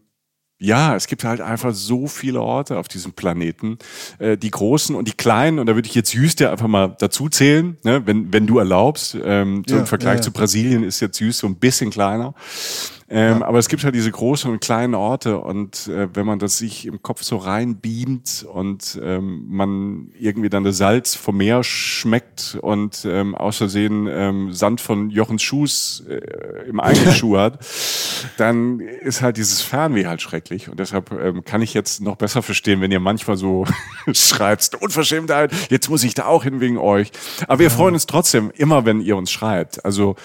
ja, 0.62 0.95
es 0.95 1.07
gibt 1.07 1.24
halt 1.24 1.41
einfach 1.41 1.74
so 1.74 2.05
viele 2.05 2.39
Orte 2.39 2.78
auf 2.78 2.88
diesem 2.88 3.14
Planeten, 3.14 3.80
äh, 4.20 4.38
die 4.38 4.51
großen 4.51 4.95
und 4.95 5.07
die 5.07 5.14
kleinen. 5.14 5.57
Und 5.57 5.66
da 5.66 5.74
würde 5.74 5.88
ich 5.88 5.95
jetzt 5.95 6.14
Jüste 6.14 6.51
einfach 6.51 6.68
mal 6.68 6.95
dazu 6.99 7.30
zählen, 7.30 7.78
ne? 7.84 8.05
wenn, 8.05 8.32
wenn 8.32 8.45
du 8.45 8.59
erlaubst. 8.59 9.18
Ähm, 9.24 9.64
so 9.68 9.76
Ja, 9.76 9.82
Im 9.82 9.88
Vergleich 9.88 10.14
ja, 10.14 10.20
ja. 10.20 10.22
zu 10.22 10.32
Brasilien 10.32 10.84
ist 10.84 10.99
jetzt 10.99 11.20
Jüste 11.20 11.41
so 11.41 11.47
ein 11.47 11.55
bisschen 11.55 11.89
kleiner. 11.89 12.36
Ähm, 13.14 13.43
Aber 13.43 13.59
es 13.59 13.68
gibt 13.68 13.84
halt 13.84 13.93
diese 13.93 14.09
großen 14.09 14.49
und 14.49 14.62
kleinen 14.62 14.95
Orte 14.95 15.38
und 15.38 15.89
äh, 15.89 16.07
wenn 16.14 16.26
man 16.26 16.39
das 16.39 16.57
sich 16.57 16.86
im 16.86 17.01
Kopf 17.01 17.24
so 17.24 17.36
reinbeamt 17.36 18.45
und 18.49 18.97
ähm, 19.03 19.43
man 19.49 20.12
irgendwie 20.18 20.47
dann 20.47 20.64
das 20.64 20.78
Salz 20.78 21.16
vom 21.16 21.36
Meer 21.36 21.62
schmeckt 21.62 22.57
und 22.62 23.03
ähm, 23.03 23.36
aus 23.36 23.57
Versehen 23.57 24.07
ähm, 24.09 24.53
Sand 24.53 24.80
von 24.80 25.09
Jochens 25.09 25.43
Schuhs 25.43 26.05
äh, 26.07 26.70
im 26.70 26.80
eigenen 26.80 27.12
Schuh 27.14 27.38
hat, 27.38 27.59
dann 28.38 28.80
ist 28.80 29.22
halt 29.22 29.36
dieses 29.36 29.62
Fernweh 29.62 30.05
halt 30.05 30.22
schrecklich 30.22 30.70
und 30.70 30.80
deshalb 30.80 31.12
ähm, 31.12 31.43
kann 31.43 31.62
ich 31.62 31.74
jetzt 31.74 31.99
noch 31.99 32.16
besser 32.16 32.41
verstehen, 32.41 32.80
wenn 32.80 32.91
ihr 32.91 33.01
manchmal 33.01 33.36
so 33.36 33.66
schreibt, 34.14 34.74
Unverschämtheit, 34.76 35.51
jetzt 35.70 35.89
muss 35.89 36.05
ich 36.05 36.14
da 36.14 36.28
auch 36.28 36.45
hin 36.45 36.62
wegen 36.62 36.78
euch. 36.78 37.12
Aber 37.47 37.59
wir 37.59 37.72
freuen 37.72 37.93
uns 37.93 38.05
trotzdem 38.05 38.51
immer, 38.55 38.86
wenn 38.86 39.01
ihr 39.01 39.18
uns 39.18 39.32
schreibt. 39.32 39.84
Also 39.84 40.16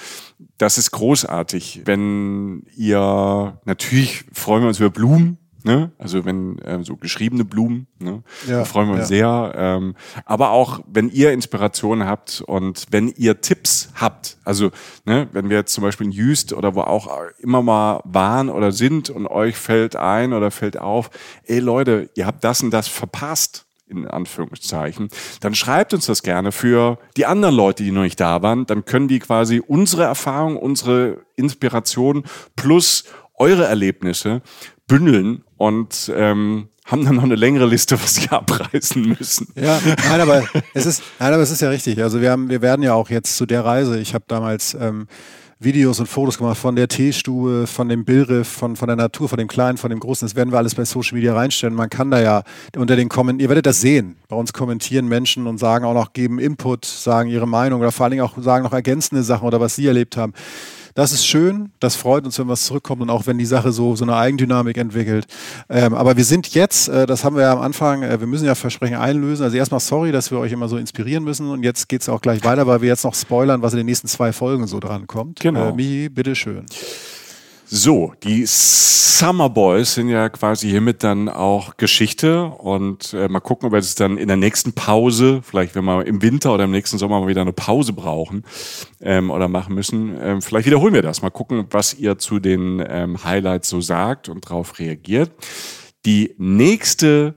das 0.59 0.79
ist 0.79 0.91
großartig, 0.91 1.83
wenn 1.85 2.65
ihr 2.77 3.59
natürlich 3.65 4.25
freuen 4.33 4.63
wir 4.63 4.69
uns 4.69 4.79
über 4.79 4.91
Blumen, 4.91 5.39
ne? 5.65 5.93
Also 5.99 6.25
wenn 6.25 6.61
ähm, 6.65 6.85
so 6.85 6.97
geschriebene 6.97 7.45
Blumen, 7.45 7.87
ne? 7.99 8.23
Ja, 8.47 8.59
da 8.59 8.65
freuen 8.65 8.89
wir 8.89 8.95
uns 8.95 9.11
ja. 9.11 9.51
sehr. 9.51 9.53
Ähm, 9.57 9.95
aber 10.25 10.51
auch 10.51 10.81
wenn 10.87 11.11
ihr 11.11 11.33
Inspirationen 11.33 12.07
habt 12.07 12.43
und 12.47 12.87
wenn 12.91 13.09
ihr 13.09 13.41
Tipps 13.41 13.91
habt, 13.95 14.39
also 14.45 14.71
ne, 15.05 15.29
wenn 15.33 15.51
wir 15.51 15.59
jetzt 15.59 15.75
zum 15.75 15.83
Beispiel 15.83 16.07
in 16.07 16.13
Jüst 16.13 16.53
oder 16.53 16.75
wo 16.75 16.83
auch 16.83 17.09
immer 17.39 17.63
mal 17.63 18.01
waren 18.05 18.49
oder 18.49 18.73
sind 18.73 19.11
und 19.11 19.27
euch 19.27 19.57
fällt 19.57 19.97
ein 19.97 20.33
oder 20.33 20.51
fällt 20.51 20.79
auf, 20.79 21.11
ey 21.45 21.59
Leute, 21.59 22.11
ihr 22.15 22.27
habt 22.27 22.45
das 22.45 22.63
und 22.63 22.71
das 22.71 22.89
verpasst 22.89 23.66
in 23.89 24.07
Anführungszeichen, 24.07 25.09
dann 25.41 25.55
schreibt 25.55 25.95
uns 25.95 26.07
das 26.07 26.23
gerne 26.23 26.53
für 26.53 26.99
die 27.17 27.27
anderen 27.27 27.55
Leute, 27.55 27.85
die 27.85 27.93
noch 27.93 28.03
nicht 28.03 28.21
da 28.21 28.43
waren. 28.43 28.67
Dann 28.67 28.85
können 28.85 29.09
die 29.09 29.19
quasi 29.19 29.63
unsere 29.67 30.05
Erfahrung, 30.05 30.57
unsere 30.57 31.19
Inspiration 31.37 32.25
plus 32.57 33.05
eure 33.35 33.65
Erlebnisse 33.65 34.43
bündeln 34.87 35.45
und 35.57 36.13
ähm, 36.15 36.69
haben 36.85 37.05
dann 37.05 37.17
noch 37.17 37.25
eine 37.25 37.35
längere 37.35 37.67
Liste, 37.67 38.01
was 38.01 38.15
sie 38.15 38.29
abreißen 38.31 39.03
müssen. 39.03 39.49
Ja, 39.55 39.81
nein, 40.09 40.21
aber 40.21 40.45
es 40.75 40.87
ist, 40.87 41.03
nein, 41.19 41.33
aber 41.33 41.43
es 41.43 41.51
ist 41.51 41.61
ja 41.61 41.69
richtig. 41.69 42.01
Also 42.03 42.21
wir 42.21 42.31
haben, 42.31 42.49
wir 42.49 42.63
werden 42.63 42.83
ja 42.83 42.95
auch 42.95 43.11
jetzt 43.11 43.37
zu 43.37 43.47
der 43.47 43.65
Reise. 43.65 43.99
Ich 43.99 44.15
habe 44.15 44.25
damals 44.29 44.75
ähm, 44.75 45.09
Videos 45.59 46.01
und 46.01 46.07
Fotos 46.07 46.37
gemacht 46.37 46.59
von 46.59 46.77
der 46.77 46.87
Teestube, 46.87 47.67
von 47.67 47.89
dem 47.89 48.05
Billriff, 48.05 48.47
von, 48.47 48.77
von 48.77 48.89
der 48.89 48.97
Natur, 48.97 49.27
von 49.27 49.39
dem 49.39 49.49
Kleinen, 49.49 49.79
von 49.79 49.89
dem 49.89 50.01
Großen. 50.01 50.29
Das 50.29 50.37
werden 50.37 50.53
wir 50.53 50.59
alles 50.59 50.75
bei 50.75 50.85
Social 50.85 51.15
Media 51.15 51.35
reinstellen. 51.35 51.75
Man 51.75 51.89
kann 51.89 52.11
da 52.11 52.21
ja 52.21 52.43
unter 52.77 52.95
den 52.95 53.09
Kommentaren, 53.09 53.41
ihr 53.41 53.49
werdet 53.49 53.65
das 53.65 53.81
sehen. 53.81 54.17
Bei 54.29 54.37
uns 54.37 54.53
kommentieren 54.53 55.09
Menschen 55.09 55.47
und 55.47 55.57
sagen 55.57 55.87
auch 55.87 55.95
noch, 55.95 56.13
geben 56.13 56.39
Input, 56.39 56.85
sagen 56.85 57.31
ihre 57.31 57.49
Meinung 57.49 57.81
oder 57.81 57.91
vor 57.91 58.05
allen 58.05 58.11
Dingen 58.11 58.23
auch 58.23 58.37
sagen 58.37 58.65
noch 58.65 58.75
ergänzende 58.75 59.23
Sachen 59.23 59.47
oder 59.47 59.59
was 59.59 59.77
sie 59.77 59.87
erlebt 59.87 60.19
haben. 60.19 60.35
Das 60.97 61.13
ist 61.13 61.27
schön, 61.27 61.73
das 61.79 61.95
freut 61.95 62.25
uns, 62.25 62.39
wenn 62.39 62.49
was 62.49 62.65
zurückkommt 62.65 63.03
und 63.03 63.11
auch 63.11 63.27
wenn 63.27 63.37
die 63.37 63.45
Sache 63.45 63.71
so, 63.71 63.95
so 63.97 64.05
eine 64.07 64.17
Eigendynamik 64.17 64.79
entwickelt. 64.79 65.27
Ähm, 65.69 65.93
aber 65.93 66.17
wir 66.17 66.25
sind 66.25 66.55
jetzt, 66.55 66.89
äh, 66.89 67.05
das 67.05 67.23
haben 67.23 67.37
wir 67.37 67.43
ja 67.43 67.53
am 67.53 67.61
Anfang, 67.61 68.03
äh, 68.03 68.19
wir 68.19 68.27
müssen 68.27 68.47
ja 68.47 68.55
Versprechen 68.55 68.97
einlösen. 68.97 69.45
Also 69.45 69.59
erstmal 69.59 69.81
sorry, 69.81 70.11
dass 70.11 70.31
wir 70.31 70.39
euch 70.39 70.53
immer 70.53 70.71
so 70.71 70.79
inspirieren 70.79 71.23
müssen 71.23 71.51
und 71.51 71.63
jetzt 71.65 71.91
geht's 71.91 72.09
auch 72.09 72.23
gleich 72.23 72.43
weiter, 72.45 72.67
weil 72.67 72.81
wir 72.81 72.89
jetzt 72.89 73.05
noch 73.05 73.15
spoilern, 73.15 73.61
was 73.61 73.75
in 73.75 73.77
den 73.77 73.85
nächsten 73.85 74.09
zwei 74.09 74.33
Folgen 74.33 74.67
so 74.67 74.81
dran 74.81 75.07
kommt. 75.07 75.41
Genau. 75.41 75.69
Äh, 75.69 75.73
Michi, 75.75 76.09
bitteschön. 76.09 76.65
So, 77.69 78.13
die 78.23 78.45
Summer 78.47 79.51
Boys 79.51 79.95
sind 79.95 80.09
ja 80.09 80.29
quasi 80.29 80.71
hiermit 80.71 81.03
dann 81.03 81.29
auch 81.29 81.77
Geschichte 81.77 82.45
und 82.45 83.13
äh, 83.13 83.27
mal 83.27 83.41
gucken, 83.41 83.67
ob 83.67 83.73
wir 83.73 83.81
es 83.81 83.97
dann 83.97 84.19
in 84.19 84.29
der 84.29 84.37
nächsten 84.37 84.73
Pause, 84.73 85.41
vielleicht 85.43 85.75
wenn 85.75 85.85
wir 85.85 86.07
im 86.07 86.23
Winter 86.23 86.55
oder 86.55 86.63
im 86.63 86.71
nächsten 86.71 86.97
Sommer 86.97 87.19
mal 87.19 87.27
wieder 87.27 87.41
eine 87.41 87.53
Pause 87.53 87.93
brauchen 87.93 88.45
ähm, 89.01 89.33
oder 89.33 89.49
machen 89.49 89.75
müssen, 89.75 90.17
ähm, 90.21 90.43
vielleicht 90.43 90.67
wiederholen 90.67 90.95
wir 90.95 91.03
das. 91.03 91.23
Mal 91.23 91.31
gucken, 91.31 91.67
was 91.71 91.95
ihr 91.95 92.19
zu 92.19 92.39
den 92.39 92.81
ähm, 92.87 93.25
Highlights 93.25 93.69
so 93.69 93.81
sagt 93.81 94.29
und 94.29 94.47
darauf 94.47 94.79
reagiert. 94.79 95.33
Die 96.05 96.37
nächste 96.39 97.35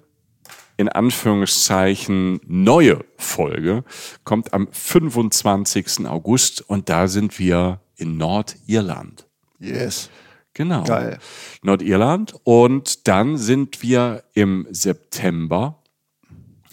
in 0.78 0.90
Anführungszeichen 0.90 2.40
neue 2.46 3.04
Folge 3.18 3.84
kommt 4.26 4.54
am 4.54 4.68
25. 4.72 6.08
August 6.08 6.62
und 6.70 6.88
da 6.88 7.08
sind 7.08 7.40
wir 7.40 7.82
in 7.96 8.18
Nordirland. 8.18 9.29
Yes. 9.60 10.10
Genau. 10.54 10.84
Geil. 10.84 11.20
Nordirland. 11.62 12.36
Und 12.44 13.08
dann 13.08 13.38
sind 13.38 13.82
wir 13.82 14.24
im 14.34 14.68
September 14.72 15.82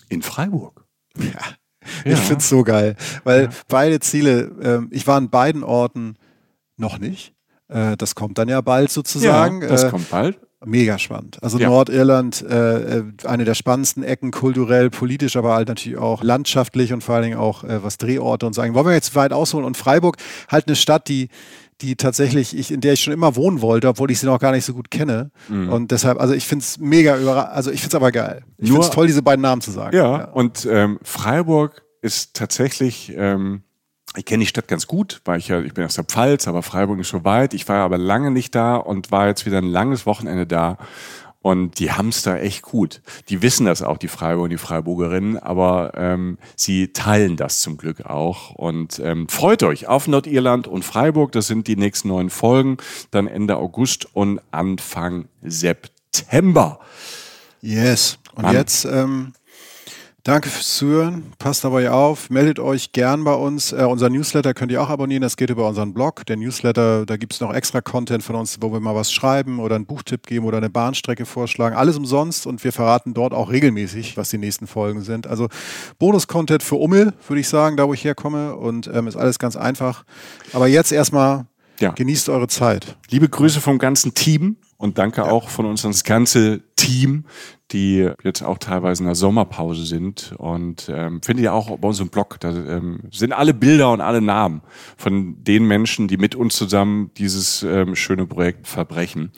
in 0.09 0.23
Freiburg. 0.23 0.85
Ja. 1.17 1.41
Ich 2.05 2.19
find's 2.19 2.49
so 2.49 2.65
geil, 2.65 2.97
weil 3.23 3.45
ja. 3.45 3.49
beide 3.69 4.01
Ziele, 4.01 4.51
ähm, 4.61 4.89
ich 4.91 5.07
war 5.07 5.17
an 5.17 5.31
beiden 5.31 5.63
Orten 5.63 6.17
noch 6.77 6.99
nicht. 6.99 7.33
Äh, 7.69 7.97
das 7.97 8.15
kommt 8.15 8.39
dann 8.39 8.49
ja 8.49 8.61
bald 8.61 8.91
sozusagen. 8.91 9.63
Ja, 9.63 9.69
das 9.69 9.85
äh, 9.85 9.91
kommt 9.91 10.11
bald. 10.11 10.39
Mega 10.65 10.99
spannend. 10.99 11.39
Also 11.43 11.59
ja. 11.59 11.69
Nordirland, 11.69 12.43
äh, 12.43 12.99
äh, 12.99 13.05
eine 13.25 13.45
der 13.45 13.55
spannendsten 13.55 14.03
Ecken, 14.03 14.31
kulturell, 14.31 14.91
politisch, 14.91 15.37
aber 15.37 15.55
halt 15.55 15.69
natürlich 15.69 15.99
auch 15.99 16.23
landschaftlich 16.23 16.93
und 16.93 17.05
vor 17.05 17.15
allen 17.15 17.25
Dingen 17.25 17.39
auch 17.39 17.63
äh, 17.63 17.85
was 17.85 17.99
Drehorte 17.99 18.47
und 18.47 18.55
sagen. 18.55 18.75
Wollen 18.75 18.87
wir 18.87 18.95
jetzt 18.95 19.15
weit 19.15 19.33
ausholen? 19.33 19.67
Und 19.67 19.77
Freiburg, 19.77 20.17
halt 20.49 20.67
eine 20.67 20.75
Stadt, 20.75 21.09
die 21.09 21.29
die 21.81 21.97
tatsächlich, 21.97 22.57
ich, 22.57 22.71
in 22.71 22.81
der 22.81 22.95
ich 22.95 23.01
schon 23.01 23.13
immer 23.13 23.37
wohnen 23.37 23.61
wollte, 23.61 23.89
obwohl 23.89 24.11
ich 24.11 24.19
sie 24.19 24.27
noch 24.27 24.39
gar 24.39 24.53
nicht 24.53 24.65
so 24.65 24.73
gut 24.73 24.91
kenne. 24.91 25.31
Mhm. 25.49 25.71
Und 25.71 25.91
deshalb, 25.91 26.21
also 26.21 26.35
ich 26.35 26.47
finde 26.47 26.63
es 26.63 26.79
mega 26.79 27.19
überraschend, 27.19 27.55
also 27.55 27.71
ich 27.71 27.81
finde 27.81 27.91
es 27.91 27.95
aber 27.95 28.13
geil. 28.13 28.45
Ich 28.59 28.69
finde 28.69 28.83
es 28.83 28.91
toll, 28.91 29.07
diese 29.07 29.23
beiden 29.23 29.43
Namen 29.43 29.61
zu 29.61 29.71
sagen. 29.71 29.97
Ja, 29.97 30.19
ja. 30.19 30.25
und 30.27 30.67
ähm, 30.71 30.99
Freiburg 31.03 31.83
ist 32.01 32.35
tatsächlich, 32.35 33.13
ähm, 33.17 33.63
ich 34.17 34.25
kenne 34.25 34.45
die 34.45 34.47
Stadt 34.47 34.69
ganz 34.69 34.87
gut, 34.87 35.21
weil 35.25 35.39
ich 35.39 35.49
ja, 35.49 35.61
ich 35.61 35.75
bin 35.75 35.85
aus 35.85 35.95
der 35.95 36.05
Pfalz, 36.05 36.49
aber 36.49 36.63
Freiburg 36.63 36.99
ist 37.01 37.09
schon 37.09 37.25
weit. 37.25 37.53
Ich 37.53 37.69
war 37.69 37.85
aber 37.85 37.99
lange 37.99 38.31
nicht 38.31 38.55
da 38.55 38.77
und 38.77 39.11
war 39.11 39.27
jetzt 39.27 39.45
wieder 39.45 39.59
ein 39.59 39.65
langes 39.65 40.07
Wochenende 40.07 40.47
da. 40.47 40.79
Und 41.47 41.79
die 41.79 41.93
haben's 41.93 42.23
da 42.23 42.37
echt 42.37 42.63
gut. 42.63 43.01
Die 43.29 43.41
wissen 43.41 43.67
das 43.67 43.81
auch, 43.81 43.99
die 43.99 44.09
Freiburger 44.09 44.43
und 44.43 44.51
die 44.51 44.59
Freiburgerinnen, 44.59 45.39
aber 45.39 45.93
ähm, 45.95 46.39
sie 46.57 46.89
teilen 46.89 47.37
das 47.37 47.61
zum 47.61 47.77
Glück 47.77 48.05
auch. 48.05 48.51
Und 48.51 48.99
ähm, 48.99 49.29
freut 49.29 49.63
euch 49.63 49.87
auf 49.87 50.09
Nordirland 50.09 50.67
und 50.67 50.85
Freiburg. 50.85 51.31
Das 51.31 51.47
sind 51.47 51.69
die 51.69 51.77
nächsten 51.77 52.09
neun 52.09 52.31
Folgen. 52.31 52.79
Dann 53.13 53.29
Ende 53.29 53.59
August 53.59 54.09
und 54.13 54.41
Anfang 54.51 55.29
September. 55.41 56.81
Yes. 57.61 58.19
Und 58.35 58.43
Mann. 58.43 58.57
jetzt 58.57 58.85
ähm, 58.85 59.33
Danke 60.27 60.49
fürs 60.49 60.75
Zuhören. 60.75 61.23
Passt 61.39 61.63
dabei 61.63 61.89
auf. 61.89 62.31
Meldet 62.31 62.59
euch 62.59 62.91
gern 62.91 63.23
bei 63.23 63.35
uns. 63.35 63.71
Äh, 63.71 63.85
unser 63.89 64.11
Newsletter 64.11 64.55
könnt 64.55 64.73
ihr 64.73 64.83
auch 64.83 64.89
abonnieren. 64.89 65.23
Das 65.23 65.37
geht 65.37 65.51
über 65.51 65.69
unseren 65.69 65.95
Blog. 65.95 66.27
Der 66.27 66.37
Newsletter, 66.37 67.07
da 67.07 67.17
gibt 67.17 67.35
es 67.35 67.41
noch 67.41 67.55
extra 67.55 67.81
Content 67.81 68.25
von 68.25 68.35
uns, 68.35 68.59
wo 68.61 68.73
wir 68.73 68.81
mal 68.81 68.97
was 68.97 69.13
schreiben 69.13 69.61
oder 69.61 69.77
einen 69.77 69.87
Buchtipp 69.87 70.27
geben 70.27 70.45
oder 70.45 70.57
eine 70.57 70.69
Bahnstrecke 70.69 71.27
vorschlagen. 71.27 71.77
Alles 71.77 71.97
umsonst 71.97 72.45
und 72.49 72.65
wir 72.65 72.73
verraten 72.73 73.15
dort 73.15 73.35
auch 73.35 73.53
regelmäßig, 73.53 74.17
was 74.17 74.31
die 74.31 74.39
nächsten 74.39 74.67
Folgen 74.67 75.03
sind. 75.03 75.29
Also 75.29 75.47
Bonus-Content 76.01 76.65
für 76.65 76.75
Ummel, 76.75 77.13
würde 77.29 77.41
ich 77.41 77.49
sagen, 77.49 77.77
da 77.77 77.87
wo 77.87 77.95
ich 77.95 78.03
herkomme. 78.03 78.57
Und 78.57 78.91
ähm, 78.93 79.07
ist 79.07 79.15
alles 79.15 79.39
ganz 79.39 79.55
einfach. 79.55 80.03
Aber 80.53 80.67
jetzt 80.67 80.91
erstmal 80.91 81.47
ja. 81.79 81.93
genießt 81.93 82.31
eure 82.31 82.49
Zeit. 82.49 82.97
Liebe 83.11 83.29
Grüße 83.29 83.61
vom 83.61 83.79
ganzen 83.79 84.13
Team. 84.15 84.57
Und 84.77 84.99
danke 84.99 85.23
ja. 85.23 85.31
auch 85.31 85.49
von 85.49 85.67
uns 85.67 85.85
ans 85.85 86.05
ganze 86.05 86.63
Team, 86.75 87.25
die 87.73 88.09
jetzt 88.23 88.43
auch 88.43 88.59
teilweise 88.59 89.03
in 89.03 89.07
der 89.07 89.15
Sommerpause 89.15 89.85
sind. 89.85 90.35
Und 90.39 90.89
ähm, 90.89 91.21
findet 91.23 91.45
ihr 91.45 91.55
auch 91.55 91.77
bei 91.79 91.89
unserem 91.89 92.09
Blog, 92.09 92.39
da 92.41 92.51
ähm, 92.51 93.01
sind 93.11 93.33
alle 93.33 93.55
Bilder 93.55 93.93
und 93.93 94.01
alle 94.01 94.21
Namen 94.21 94.63
von 94.97 95.43
den 95.43 95.67
Menschen, 95.67 96.09
die 96.09 96.17
mit 96.17 96.35
uns 96.35 96.57
zusammen 96.57 97.11
dieses 97.17 97.63
ähm, 97.63 97.97
schöne 97.97 98.27
Projekt 98.27 98.69
verbrechen. 98.69 99.33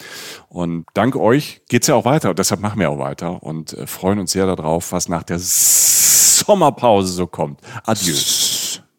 Und 0.48 0.86
dank 0.94 1.16
euch 1.16 1.62
geht's 1.68 1.86
ja 1.86 1.94
auch 1.94 2.04
weiter. 2.04 2.30
Und 2.30 2.38
deshalb 2.38 2.60
machen 2.60 2.80
wir 2.80 2.90
auch 2.90 2.98
weiter 2.98 3.42
und 3.42 3.72
äh, 3.72 3.86
freuen 3.86 4.18
uns 4.18 4.32
sehr 4.32 4.46
darauf, 4.46 4.92
was 4.92 5.08
nach 5.08 5.22
der 5.22 5.38
Sommerpause 5.38 7.12
so 7.12 7.26
kommt. 7.26 7.60
Adieu. 7.84 8.14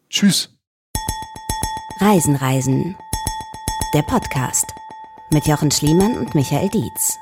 Tschüss. 0.09 0.55
Reisen, 2.01 2.35
Reisen. 2.35 2.95
Der 3.93 4.03
Podcast 4.03 4.65
mit 5.31 5.45
Jochen 5.45 5.69
Schliemann 5.69 6.17
und 6.17 6.33
Michael 6.33 6.69
Dietz. 6.69 7.17